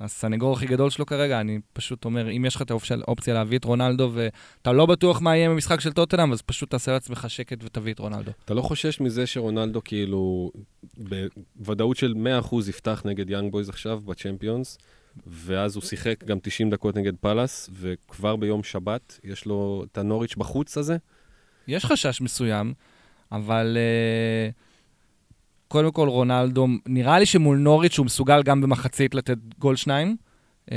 הסנגור 0.00 0.52
הכי 0.52 0.66
גדול 0.66 0.90
שלו 0.90 1.06
כרגע, 1.06 1.40
אני 1.40 1.58
פשוט 1.72 2.04
אומר, 2.04 2.30
אם 2.30 2.44
יש 2.44 2.56
לך 2.56 2.62
את 2.62 2.70
האופציה, 2.70 3.34
להביא 3.34 3.58
את 3.58 3.64
רונלדו 3.64 4.10
ואתה 4.14 4.72
לא 4.72 4.86
בטוח 4.86 5.20
מה 5.20 5.36
יהיה 5.36 5.50
במשחק 5.50 5.80
של 5.80 5.92
טוטנאם, 5.92 6.32
אז 6.32 6.42
פשוט 6.42 6.70
תעשה 6.70 6.92
לעצמך 6.92 7.24
שקט 7.28 7.64
ותביא 7.64 7.92
את 7.92 7.98
רונלדו. 7.98 8.30
אתה 8.44 8.54
לא 8.54 8.62
חושש 8.62 9.00
מזה 9.00 9.26
שרונלדו 9.26 9.84
כאילו 9.84 10.52
בוודאות 11.56 11.96
של 11.96 12.14
100% 12.50 12.56
יפתח 12.68 13.02
נגד 13.04 13.30
יאנג 13.30 13.52
בויז 13.52 13.68
עכשיו 13.68 14.00
בצ'מפיונס, 14.00 14.78
ואז 15.26 15.76
הוא 15.76 15.82
שיחק 15.82 16.24
גם 16.24 16.38
90 16.42 16.70
דקות 16.70 16.96
נגד 16.96 17.12
פאלאס, 17.20 17.70
וכבר 17.72 18.36
ביום 18.36 18.62
שבת 18.62 19.20
יש 19.24 19.46
לו 19.46 19.84
את 19.92 19.98
הנוריץ' 19.98 20.36
בחוץ 20.36 20.78
הזה? 20.78 20.96
יש 21.68 21.84
חשש 21.84 22.20
מסוים, 22.20 22.74
אבל 23.32 23.76
uh, 23.76 24.69
קודם 25.70 25.92
כל 25.92 26.08
רונלדו, 26.08 26.66
נראה 26.86 27.18
לי 27.18 27.26
שמול 27.26 27.58
נוריץ' 27.58 27.98
הוא 27.98 28.06
מסוגל 28.06 28.42
גם 28.42 28.60
במחצית 28.60 29.14
לתת 29.14 29.38
גול 29.58 29.76
שניים. 29.76 30.16
Uh, 30.66 30.72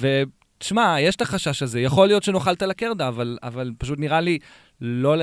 ותשמע, 0.00 0.96
יש 1.00 1.16
את 1.16 1.20
החשש 1.20 1.62
הזה, 1.62 1.80
יכול 1.80 2.06
להיות 2.06 2.22
שנאכל 2.22 2.52
את 2.52 2.62
הלקרדה, 2.62 3.08
אבל, 3.08 3.38
אבל 3.42 3.72
פשוט 3.78 3.98
נראה 3.98 4.20
לי 4.20 4.38
לא 4.80 5.16
ל... 5.16 5.22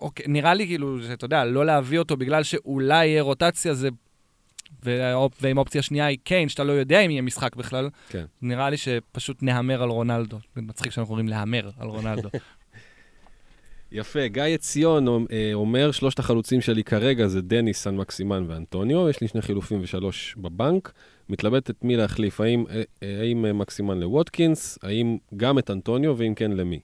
אוקיי, 0.00 0.26
נראה 0.28 0.54
לי 0.54 0.66
כאילו, 0.66 1.02
שאתה 1.02 1.24
יודע, 1.24 1.44
לא 1.44 1.66
להביא 1.66 1.98
אותו 1.98 2.16
בגלל 2.16 2.42
שאולי 2.42 3.06
יהיה 3.06 3.22
רוטציה, 3.22 3.74
זה... 3.74 3.88
והאופ... 4.82 5.32
ואם 5.40 5.58
אופציה 5.58 5.82
שנייה 5.82 6.06
היא 6.06 6.18
קיין, 6.24 6.48
שאתה 6.48 6.64
לא 6.64 6.72
יודע 6.72 7.00
אם 7.00 7.10
יהיה 7.10 7.22
משחק 7.22 7.56
בכלל, 7.56 7.88
כן. 8.08 8.24
נראה 8.42 8.70
לי 8.70 8.76
שפשוט 8.76 9.42
נהמר 9.42 9.82
על 9.82 9.88
רונלדו. 9.88 10.38
זה 10.56 10.62
מצחיק 10.62 10.92
שאנחנו 10.92 11.08
קוראים 11.08 11.28
להמר 11.28 11.70
על 11.78 11.88
רונלדו. 11.88 12.28
יפה, 13.92 14.26
גיא 14.26 14.42
עציון 14.42 15.08
אה, 15.08 15.50
אומר, 15.54 15.90
שלושת 15.90 16.18
החלוצים 16.18 16.60
שלי 16.60 16.84
כרגע 16.84 17.26
זה 17.26 17.42
דניס, 17.42 17.82
סן 17.82 17.96
מקסימן 17.96 18.44
ואנטוניו, 18.48 19.08
יש 19.08 19.20
לי 19.20 19.28
שני 19.28 19.42
חילופים 19.42 19.80
ושלוש 19.82 20.34
בבנק. 20.38 20.92
מתלבט 21.28 21.70
את 21.70 21.84
מי 21.84 21.96
להחליף, 21.96 22.40
האם, 22.40 22.64
אה, 22.70 22.82
אה, 23.02 23.20
האם 23.20 23.58
מקסימן 23.58 24.00
לווטקינס, 24.00 24.78
האם 24.82 25.18
גם 25.36 25.58
את 25.58 25.70
אנטוניו, 25.70 26.14
ואם 26.18 26.34
כן, 26.34 26.52
למי. 26.52 26.80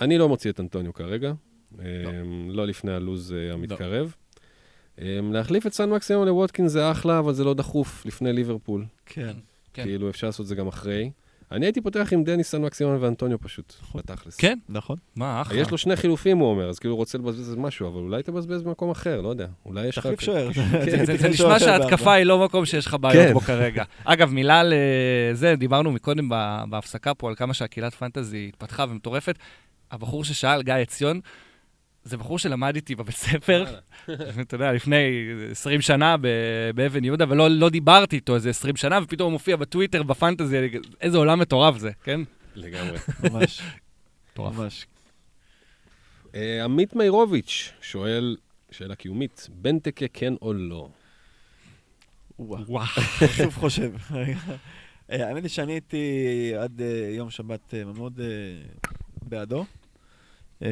אני 0.00 0.18
לא 0.18 0.28
מוציא 0.28 0.50
את 0.50 0.60
אנטוניו 0.60 0.94
כרגע, 0.94 1.32
לא, 1.78 1.84
לא 2.48 2.66
לפני 2.66 2.92
הלו"ז 2.92 3.34
המתקרב. 3.52 4.14
אה, 5.00 5.20
להחליף 5.32 5.66
את 5.66 5.72
סן 5.72 5.90
מקסימן 5.90 6.26
לווטקינס 6.26 6.72
זה 6.72 6.90
אחלה, 6.90 7.18
אבל 7.18 7.32
זה 7.32 7.44
לא 7.44 7.54
דחוף 7.54 8.06
לפני 8.06 8.32
ליברפול. 8.32 8.84
כן. 9.06 9.32
כן. 9.72 9.82
כאילו, 9.82 10.10
אפשר 10.10 10.26
לעשות 10.26 10.44
את 10.44 10.48
זה 10.48 10.54
גם 10.54 10.66
אחרי. 10.66 11.10
אני 11.52 11.66
הייתי 11.66 11.80
פותח 11.80 12.08
עם 12.12 12.24
דניס, 12.24 12.50
סן 12.50 12.62
מקסימן 12.62 12.96
ואנטוניו 13.00 13.38
פשוט, 13.40 13.74
בתכלס. 13.94 14.36
כן? 14.36 14.58
נכון. 14.68 14.96
מה, 15.16 15.40
אחלה. 15.42 15.60
יש 15.60 15.70
לו 15.70 15.78
שני 15.78 15.96
חילופים, 15.96 16.38
הוא 16.38 16.50
אומר, 16.50 16.68
אז 16.68 16.78
כאילו 16.78 16.94
הוא 16.94 16.98
רוצה 16.98 17.18
לבזבז 17.18 17.38
איזה 17.40 17.56
משהו, 17.56 17.88
אבל 17.88 17.98
אולי 18.00 18.22
תבזבז 18.22 18.62
במקום 18.62 18.90
אחר, 18.90 19.20
לא 19.20 19.28
יודע. 19.28 19.46
אולי 19.66 19.86
יש 19.86 19.98
לך... 19.98 20.04
תחליף 20.06 20.20
שוער. 20.20 20.48
זה- 21.06 21.16
זה- 21.16 21.28
נשמע 21.28 21.58
שההתקפה. 21.58 22.12
היא 22.12 22.24
לא 22.24 22.44
מקום 22.44 22.66
שיש 22.66 22.86
לך 22.86 22.96
בעיות 23.00 23.26
כן. 23.26 23.32
בו 23.32 23.40
כרגע. 23.40 23.84
אגב, 24.04 24.32
מילה 24.32 24.62
לזה, 24.64 25.54
דיברנו 25.56 25.92
מקודם 25.92 26.28
בהפסקה 26.70 27.14
פה 27.14 27.28
על 27.28 27.34
כמה 27.34 27.54
שהקהילת 27.54 27.94
פנטזי 27.94 28.46
התפתחה 28.48 28.84
ומטורפת. 28.88 29.38
הבחור 29.90 30.24
ששאל, 30.24 30.62
גיא 30.62 30.74
עציון, 30.74 31.20
זה 32.06 32.16
בחור 32.16 32.38
שלמד 32.38 32.74
איתי 32.74 32.94
בבית 32.94 33.14
ספר, 33.16 33.64
אתה 34.40 34.54
יודע, 34.54 34.72
לפני 34.72 35.28
20 35.50 35.80
שנה 35.80 36.16
באבן 36.74 37.04
יהודה, 37.04 37.24
ולא 37.28 37.50
לא 37.50 37.70
דיברתי 37.70 38.16
איתו 38.16 38.34
איזה 38.34 38.50
20 38.50 38.76
שנה, 38.76 38.98
ופתאום 39.02 39.26
הוא 39.26 39.32
מופיע 39.32 39.56
בטוויטר, 39.56 40.02
בפנטזי, 40.02 40.56
איזה 41.00 41.18
עולם 41.18 41.38
מטורף 41.38 41.78
זה, 41.78 41.90
כן? 42.04 42.20
לגמרי. 42.54 42.98
ממש. 43.30 43.62
מטורף. 44.32 44.56
ממש. 44.56 44.86
אה, 46.34 46.64
עמית 46.64 46.96
מאירוביץ' 46.96 47.72
שואל, 47.80 48.36
שאלה 48.70 48.94
קיומית, 48.94 49.48
בנטקה 49.52 50.06
כן 50.12 50.34
או 50.42 50.52
לא? 50.52 50.88
וואו. 52.38 52.86
שוב 53.36 53.54
חושב. 53.54 53.92
אה, 55.10 55.28
האמת 55.28 55.42
היא 55.42 55.50
שאני 55.50 55.72
הייתי 55.72 56.52
עד 56.58 56.80
אה, 56.80 57.10
יום 57.16 57.30
שבת 57.30 57.74
מאוד 57.94 58.20
בעדו. 59.22 59.64
אה, 60.62 60.68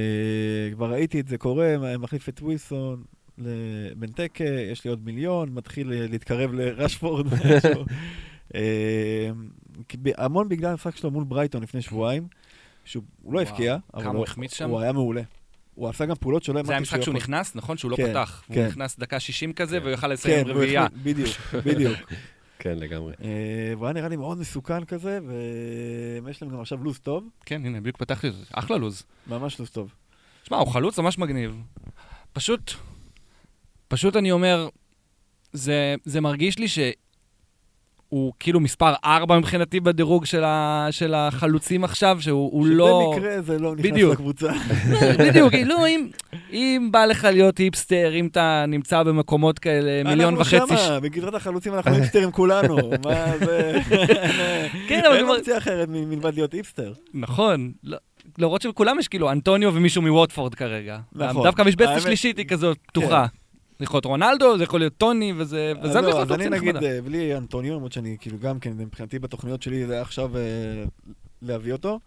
כבר 0.72 0.92
ראיתי 0.92 1.20
את 1.20 1.28
זה 1.28 1.38
קורה, 1.38 1.74
מחליף 1.98 2.28
את 2.28 2.42
ווילסון 2.42 3.02
לבנטקה, 3.38 4.44
יש 4.44 4.84
לי 4.84 4.90
עוד 4.90 5.04
מיליון, 5.04 5.48
מתחיל 5.52 5.92
אה, 5.92 6.06
להתקרב 6.10 6.52
לרשפורד. 6.54 7.26
משהו. 7.34 7.84
אה, 8.54 9.30
המון 10.18 10.48
בגלל 10.48 10.70
המשחק 10.70 10.96
שלו 10.96 11.10
מול 11.10 11.24
ברייטון 11.24 11.62
לפני 11.62 11.82
שבועיים, 11.82 12.26
שהוא 12.84 13.02
הוא 13.22 13.34
לא 13.34 13.40
הבקיע, 13.42 13.76
אבל 13.94 14.06
הוא- 14.60 14.80
היה 14.80 14.92
מעולה. 14.92 15.22
הוא 15.74 15.88
עשה 15.88 16.06
גם 16.06 16.14
פעולות 16.20 16.42
שלא 16.42 16.54
זה 16.54 16.58
האמנתי 16.60 16.76
המשחק 16.76 17.00
שהוא. 17.02 17.14
נכנס, 17.14 17.54
נכון? 17.56 17.76
שהוא 17.76 17.90
לא 17.90 17.96
כן, 17.96 18.10
פתח. 18.10 18.42
הוא 18.48 18.54
כן. 18.54 18.66
נכנס 18.66 18.98
דקה 18.98 19.20
60 19.20 19.52
כזה, 19.52 19.76
כן. 19.78 19.82
והוא 19.82 19.94
יכל 19.94 20.08
לסיים 20.08 20.46
רביעייה. 20.46 20.86
בדיוק, 21.02 21.28
בדיוק. 21.64 21.98
כן, 22.58 22.78
לגמרי. 22.78 23.12
אה, 23.24 23.72
והוא 23.72 23.86
היה 23.86 23.92
נראה 23.92 24.08
לי 24.08 24.16
מאוד 24.16 24.38
מסוכן 24.38 24.84
כזה, 24.84 25.18
ויש 26.24 26.42
להם 26.42 26.50
גם 26.50 26.60
עכשיו 26.60 26.84
לו"ז 26.84 26.98
טוב, 26.98 27.28
כן, 27.46 27.66
הנה, 27.66 27.80
בדיוק 27.80 27.96
פתחתי 27.96 28.28
את 28.28 28.34
זה. 28.34 28.44
אחלה 28.52 28.76
לוז. 28.76 29.02
ממש 29.26 29.58
לו"ז 29.58 29.70
טוב. 29.70 29.94
שמע, 30.44 30.56
הוא 30.56 30.68
חלוץ 30.68 30.98
ממש 30.98 31.18
מגניב. 31.18 31.56
פשוט, 32.32 32.72
פשוט 33.88 34.16
אני 34.16 34.32
אומר, 34.32 34.68
זה, 35.52 35.94
זה 36.04 36.20
מרגיש 36.20 36.58
לי 36.58 36.66
שהוא 38.08 38.32
כאילו 38.40 38.60
מספר 38.60 38.94
4 39.04 39.38
מבחינתי 39.38 39.80
בדירוג 39.80 40.24
של, 40.24 40.44
ה, 40.44 40.88
של 40.90 41.14
החלוצים 41.14 41.84
עכשיו, 41.84 42.16
שהוא 42.20 42.50
הוא 42.52 42.66
לא... 42.66 43.12
שבמקרה 43.14 43.42
זה 43.42 43.58
לא 43.58 43.72
נכנס 43.76 43.90
בדיוק. 43.90 44.12
לקבוצה. 44.12 44.52
בדיוק, 45.28 45.50
כאילו, 45.50 45.86
אם, 45.86 46.08
אם 46.52 46.88
בא 46.92 47.04
לך 47.04 47.24
להיות 47.24 47.58
היפסטר, 47.58 48.12
אם 48.14 48.26
אתה 48.26 48.64
נמצא 48.68 49.02
במקומות 49.02 49.58
כאלה, 49.58 50.10
מיליון 50.10 50.34
וחצי... 50.36 50.56
אנחנו 50.56 50.76
שמה, 50.76 51.00
בגזרת 51.00 51.34
החלוצים 51.34 51.74
אנחנו 51.74 51.94
היפסטרים 51.94 52.32
כולנו. 52.32 52.76
מה 53.04 53.38
זה... 53.38 53.80
כן, 54.88 55.02
אבל 55.06 55.16
אין 55.16 55.28
אופציה 55.28 55.58
אחרת 55.58 55.88
מלבד 55.90 56.34
להיות 56.34 56.52
היפסטר. 56.52 56.92
נכון. 57.14 57.72
לא- 57.84 57.98
למרות 58.38 58.62
שלכולם 58.62 58.98
יש 58.98 59.08
כאילו 59.08 59.30
אנטוניו 59.30 59.74
ומישהו 59.74 60.02
מווטפורד 60.02 60.54
כרגע. 60.54 60.98
נכון. 61.12 61.42
דווקא 61.42 61.62
המשבצת 61.62 61.90
השלישית 61.96 62.38
היא 62.38 62.46
כזאת 62.46 62.78
פתוחה. 62.86 63.26
זה 63.78 63.84
יכול 63.84 63.96
להיות 63.96 64.04
רונלדו, 64.04 64.58
זה 64.58 64.64
יכול 64.64 64.80
להיות 64.80 64.96
טוני, 64.96 65.32
וזה 65.36 65.72
אז 65.80 65.90
וזה 65.90 66.00
לא, 66.00 66.22
אז 66.22 66.32
אני 66.32 66.48
נגיד, 66.48 66.76
נחמדה. 66.76 66.92
אה, 66.92 67.02
בלי 67.02 67.36
אנטוניו, 67.36 67.74
למרות 67.74 67.92
שאני 67.92 68.16
כאילו 68.20 68.38
גם 68.38 68.60
כן, 68.60 68.72
מבחינתי 68.76 69.18
בתוכניות 69.18 69.62
שלי 69.62 69.86
זה 69.86 70.00
עכשיו 70.00 70.36
אה, 70.36 70.42
להביא 71.42 71.72
אותו. 71.72 72.00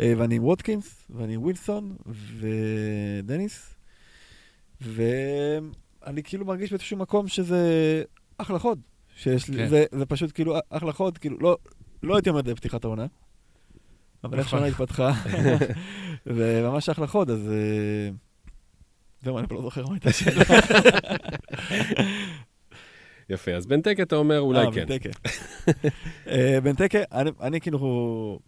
אה, 0.00 0.12
ואני 0.16 0.34
עם 0.34 0.44
ווטקינס, 0.44 1.04
ואני 1.10 1.34
עם 1.34 1.42
ווילסון, 1.42 1.96
ודניס. 2.38 3.74
ואני 4.80 6.22
כאילו 6.24 6.44
מרגיש 6.44 6.70
באיזשהו 6.70 6.96
מקום 6.96 7.28
שזה 7.28 7.62
אחלה 8.38 8.58
חוד. 8.58 8.80
שיש 9.16 9.48
לי, 9.48 9.56
כן. 9.56 9.68
זה, 9.68 9.84
זה 9.92 10.06
פשוט 10.06 10.30
כאילו 10.34 10.56
אחלה 10.70 10.92
חוד, 10.92 11.18
כאילו 11.18 11.38
לא, 11.40 11.56
לא 12.02 12.16
הייתי 12.16 12.30
אומר 12.30 12.40
את 12.40 12.46
זה 12.46 12.54
בפתיחת 12.54 12.84
העונה. 12.84 13.06
אבל 14.24 14.38
איך 14.38 14.46
נכון. 14.46 14.58
שנה 14.58 14.68
התפתחה, 14.68 15.12
וממש 16.26 16.88
אחלה 16.88 17.06
חוד, 17.06 17.30
אז... 17.30 17.50
זהו, 19.22 19.38
אני 19.38 19.46
לא 19.50 19.62
זוכר 19.62 19.86
מה 19.86 19.94
הייתה 19.94 20.08
השאלה. 20.10 20.44
יפה, 23.30 23.52
אז 23.52 23.66
בנטקה 23.66 24.02
אתה 24.02 24.16
אומר 24.16 24.40
אולי 24.40 24.66
אה, 24.66 24.72
כן. 24.98 25.10
אה, 26.28 26.58
בנטקה, 26.62 26.98
אני- 27.12 27.30
אני 27.40 27.60
כאילו 27.60 28.38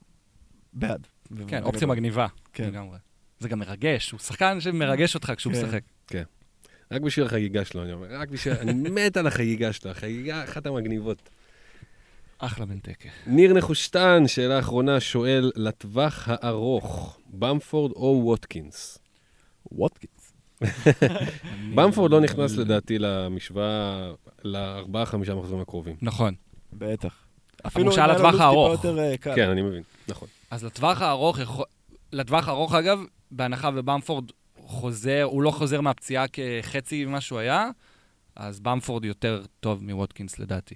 בעד. 0.72 1.06
כן, 1.46 1.62
אופציה 1.62 1.86
מגניבה. 1.86 2.26
כן. 2.52 2.64
לגמרי. 2.68 2.98
זה 3.40 3.48
גם 3.48 3.58
מרגש, 3.58 4.10
הוא 4.10 4.20
שחקן 4.20 4.60
שמרגש 4.60 5.14
אותך 5.14 5.32
כשהוא 5.36 5.52
כן. 5.52 5.62
משחק. 5.66 5.82
רק 6.92 7.00
בשביל 7.00 7.26
החגיגה 7.26 7.64
שלו, 7.64 7.82
אני 7.82 7.92
אומר, 7.92 8.06
רק 8.10 8.28
בשביל... 8.28 8.54
אני 8.54 8.72
מת 8.90 9.16
על 9.16 9.26
החגיגה 9.26 9.72
שלו, 9.72 9.90
החגיגה 9.90 10.44
אחת 10.44 10.66
המגניבות. 10.66 11.30
אחלה 12.38 12.66
בנטקה. 12.66 13.08
ניר 13.26 13.52
נחושתן, 13.52 14.22
שאלה 14.26 14.58
אחרונה, 14.58 15.00
שואל, 15.00 15.52
לטווח 15.56 16.28
הארוך, 16.28 17.18
במפורד 17.26 17.92
או 17.92 18.20
ווטקינס? 18.24 18.98
ווטקינס. 19.72 20.21
במפורד 21.74 22.10
לא 22.10 22.20
נכנס 22.20 22.56
לדעתי 22.56 22.98
למשוואה 22.98 24.10
לארבעה, 24.44 25.06
חמישה 25.06 25.34
מחזורים 25.34 25.62
הקרובים. 25.62 25.96
נכון. 26.02 26.34
בטח. 26.72 27.14
הוא 27.62 27.68
אפילו 27.68 27.92
שאל 27.92 28.10
לטווח 28.12 28.20
לו"ז 28.24 28.32
טיפה 28.32 28.44
הארוך. 28.44 28.72
יותר, 28.72 28.98
אה. 28.98 29.16
כן, 29.18 29.48
אני 29.48 29.62
מבין, 29.62 29.82
נכון. 30.08 30.28
אז 30.50 30.64
לטווח 30.64 31.02
הארוך, 31.02 31.38
לטווח 32.12 32.48
הארוך 32.48 32.74
אגב, 32.74 32.98
בהנחה 33.30 33.70
ובמפורד 33.74 34.24
חוזר, 34.56 35.22
הוא 35.22 35.42
לא 35.42 35.50
חוזר 35.50 35.80
מהפציעה 35.80 36.24
כחצי 36.28 37.04
ממה 37.04 37.20
שהוא 37.20 37.38
היה, 37.38 37.70
אז 38.36 38.60
במפורד 38.60 39.04
יותר 39.04 39.42
טוב 39.60 39.84
מווטקינס 39.84 40.38
לדעתי. 40.38 40.74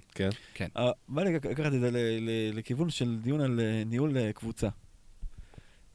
אה, 0.77 0.89
בא 1.09 1.23
לי 1.23 1.33
לק- 1.33 1.45
לקחת 1.45 1.73
את 1.73 1.79
זה 1.79 1.91
ל- 1.91 1.97
ל- 1.97 2.57
לכיוון 2.57 2.89
של 2.89 3.17
דיון 3.21 3.41
על 3.41 3.59
אה, 3.59 3.83
ניהול 3.85 4.31
קבוצה. 4.31 4.67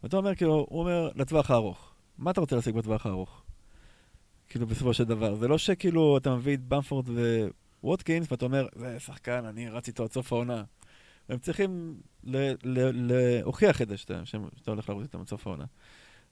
ואתה 0.03 0.17
אומר, 0.17 0.35
כאילו, 0.35 0.67
הוא 0.71 0.81
אומר, 0.81 1.09
לטווח 1.15 1.51
הארוך. 1.51 1.93
מה 2.19 2.31
אתה 2.31 2.41
רוצה 2.41 2.57
להשיג 2.57 2.75
בטווח 2.75 3.07
הארוך? 3.07 3.42
כאילו, 4.53 4.67
בסופו 4.67 4.95
של 4.95 5.05
דבר. 5.05 5.35
זה 5.35 5.49
לא 5.49 5.59
שכאילו 5.59 6.17
אתה 6.17 6.37
מביא 6.37 6.55
את 6.55 6.61
במפורד 6.69 7.09
וווטקינס, 7.85 8.27
ואתה 8.31 8.45
אומר, 8.45 8.67
זה 8.75 9.01
שחקן, 9.01 9.45
אני 9.45 9.69
רץ 9.69 9.89
איתו 9.89 10.03
עד 10.03 10.13
סוף 10.13 10.33
העונה. 10.33 10.65
הם 11.29 11.39
צריכים 11.39 12.01
ל- 12.25 12.53
ל- 12.65 13.13
להוכיח 13.13 13.83
את 13.83 13.89
זה 13.89 13.97
שאתה, 13.97 14.27
שאתה 14.27 14.71
הולך 14.71 14.89
לרוץ 14.89 15.03
איתם 15.03 15.21
עד 15.21 15.29
סוף 15.29 15.47
העונה. 15.47 15.65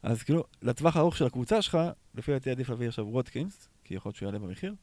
אז 0.02 0.22
כאילו, 0.22 0.44
לטווח 0.62 0.96
הארוך 0.96 1.16
של 1.16 1.26
הקבוצה 1.26 1.62
שלך, 1.62 1.78
לפי 2.14 2.32
דעתי 2.32 2.50
עדיף 2.50 2.68
להביא 2.68 2.88
עכשיו 2.88 3.08
ווטקינס, 3.08 3.68
כי 3.84 3.94
יכול 3.94 4.08
להיות 4.10 4.16
שהוא 4.16 4.26
יעלה 4.26 4.38
במחיר, 4.38 4.74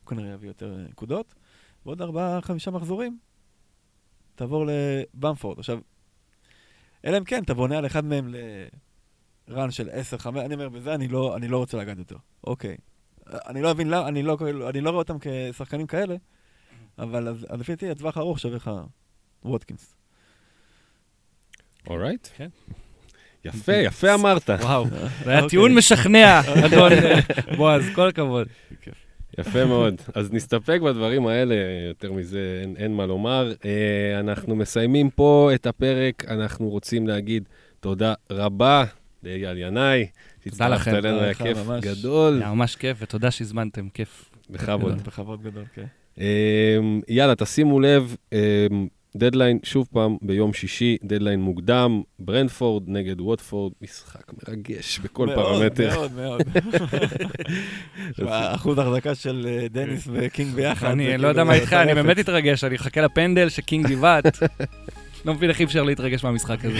הוא 0.00 0.08
כנראה 0.08 0.32
יביא 0.32 0.48
יותר 0.48 0.78
אה, 0.78 0.84
נקודות, 0.88 1.34
ועוד 1.86 2.02
ארבעה, 2.02 2.40
חמישה 2.40 2.70
מחזורים, 2.70 3.18
תעבור 4.34 4.66
לבמפורד. 4.66 5.58
עכשיו, 5.58 5.80
אלא 7.04 7.18
אם 7.18 7.24
כן, 7.24 7.42
אתה 7.42 7.54
בונה 7.54 7.78
על 7.78 7.86
אחד 7.86 8.04
מהם 8.04 8.34
לרן 9.50 9.70
של 9.70 9.88
10-5, 10.22 10.28
אני 10.28 10.54
אומר, 10.54 10.68
בזה 10.68 10.94
אני 10.94 11.08
לא, 11.08 11.36
אני 11.36 11.48
לא 11.48 11.58
רוצה 11.58 11.78
לגעת 11.78 11.98
אותו. 11.98 12.16
אוקיי. 12.44 12.76
אני 13.26 13.62
לא 13.62 13.74
מבין 13.74 13.90
למה, 13.90 14.08
אני 14.08 14.22
לא, 14.22 14.38
אני 14.70 14.80
לא 14.80 14.90
רואה 14.90 14.98
אותם 14.98 15.16
כשחקנים 15.20 15.86
כאלה, 15.86 16.16
אבל 16.98 17.28
אז, 17.28 17.46
אז 17.48 17.60
לפי 17.60 17.72
דעתי, 17.72 17.90
הטווח 17.90 18.16
הארוך 18.16 18.38
שווה 18.38 18.56
לך 18.56 18.70
ווטקינס. 19.44 19.96
אורייט? 21.86 22.28
כן. 22.36 22.48
יפה, 23.44 23.72
יפה 23.72 24.14
אמרת. 24.14 24.50
וואו, 24.62 24.86
זה 25.24 25.30
היה 25.30 25.38
אוקיי. 25.38 25.48
טיעון 25.48 25.74
משכנע, 25.74 26.40
אדון 26.66 26.92
אה, 26.92 27.20
בועז, 27.56 27.84
כל 27.94 28.08
הכבוד. 28.08 28.48
יפה 29.38 29.64
מאוד. 29.64 29.94
אז 30.14 30.32
נסתפק 30.32 30.80
בדברים 30.84 31.26
האלה, 31.26 31.54
יותר 31.88 32.12
מזה 32.12 32.60
אין, 32.62 32.76
אין 32.76 32.96
מה 32.96 33.06
לומר. 33.06 33.52
אה, 33.64 34.20
אנחנו 34.20 34.56
מסיימים 34.56 35.10
פה 35.10 35.50
את 35.54 35.66
הפרק, 35.66 36.24
אנחנו 36.28 36.68
רוצים 36.68 37.08
להגיד 37.08 37.48
תודה 37.80 38.14
רבה 38.30 38.84
לאייל 39.22 39.58
ינאי. 39.58 40.06
תודה 40.50 40.68
לכם. 40.68 40.84
שהצטרפת 40.84 41.04
אלינו, 41.04 41.16
תודה 41.18 41.24
היה 41.24 41.34
כיף 41.34 41.58
ממש. 41.66 41.84
גדול, 41.84 42.42
היה 42.42 42.52
ממש 42.52 42.76
כיף, 42.76 42.96
ותודה 43.00 43.30
שהזמנתם, 43.30 43.88
כיף. 43.88 44.30
בכבוד. 44.50 45.02
בכבוד 45.02 45.42
גדול, 45.42 45.64
כן. 45.74 45.84
אה, 46.20 46.78
יאללה, 47.08 47.34
תשימו 47.34 47.80
לב, 47.80 48.16
אה, 48.32 48.66
דדליין, 49.16 49.58
שוב 49.62 49.88
פעם, 49.92 50.16
ביום 50.22 50.52
שישי, 50.52 50.96
דדליין 51.04 51.40
מוקדם, 51.40 52.02
ברנטפורד 52.18 52.82
נגד 52.86 53.20
ווטפורד, 53.20 53.72
משחק 53.82 54.32
מרגש 54.32 54.98
בכל 54.98 55.26
מאוד, 55.26 55.38
פרמטר. 55.38 55.90
מאוד, 55.94 56.12
מאוד. 56.12 56.42
תשמע, 58.12 58.54
אחוז 58.54 58.78
החזקה 58.78 59.14
של 59.14 59.46
אה, 59.48 59.68
דניס 59.68 60.08
וקינג 60.12 60.54
ביחד. 60.54 60.90
אני 60.90 61.06
כאילו 61.06 61.22
לא 61.22 61.28
יודע 61.28 61.44
מה 61.44 61.54
איתך, 61.54 61.72
אני. 61.72 61.94
באמת 61.94 62.18
אתרגש, 62.18 62.64
אני 62.64 62.76
אחכה 62.76 63.00
לפנדל 63.00 63.48
שקינג 63.48 63.86
גיבט. 63.86 64.24
לא 65.24 65.34
מבין 65.34 65.50
איך 65.50 65.60
אי 65.60 65.64
אפשר 65.64 65.82
להתרגש 65.82 66.24
מהמשחק 66.24 66.58
הזה. 66.64 66.78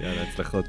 יאללה, 0.00 0.22
הצלחות. 0.22 0.66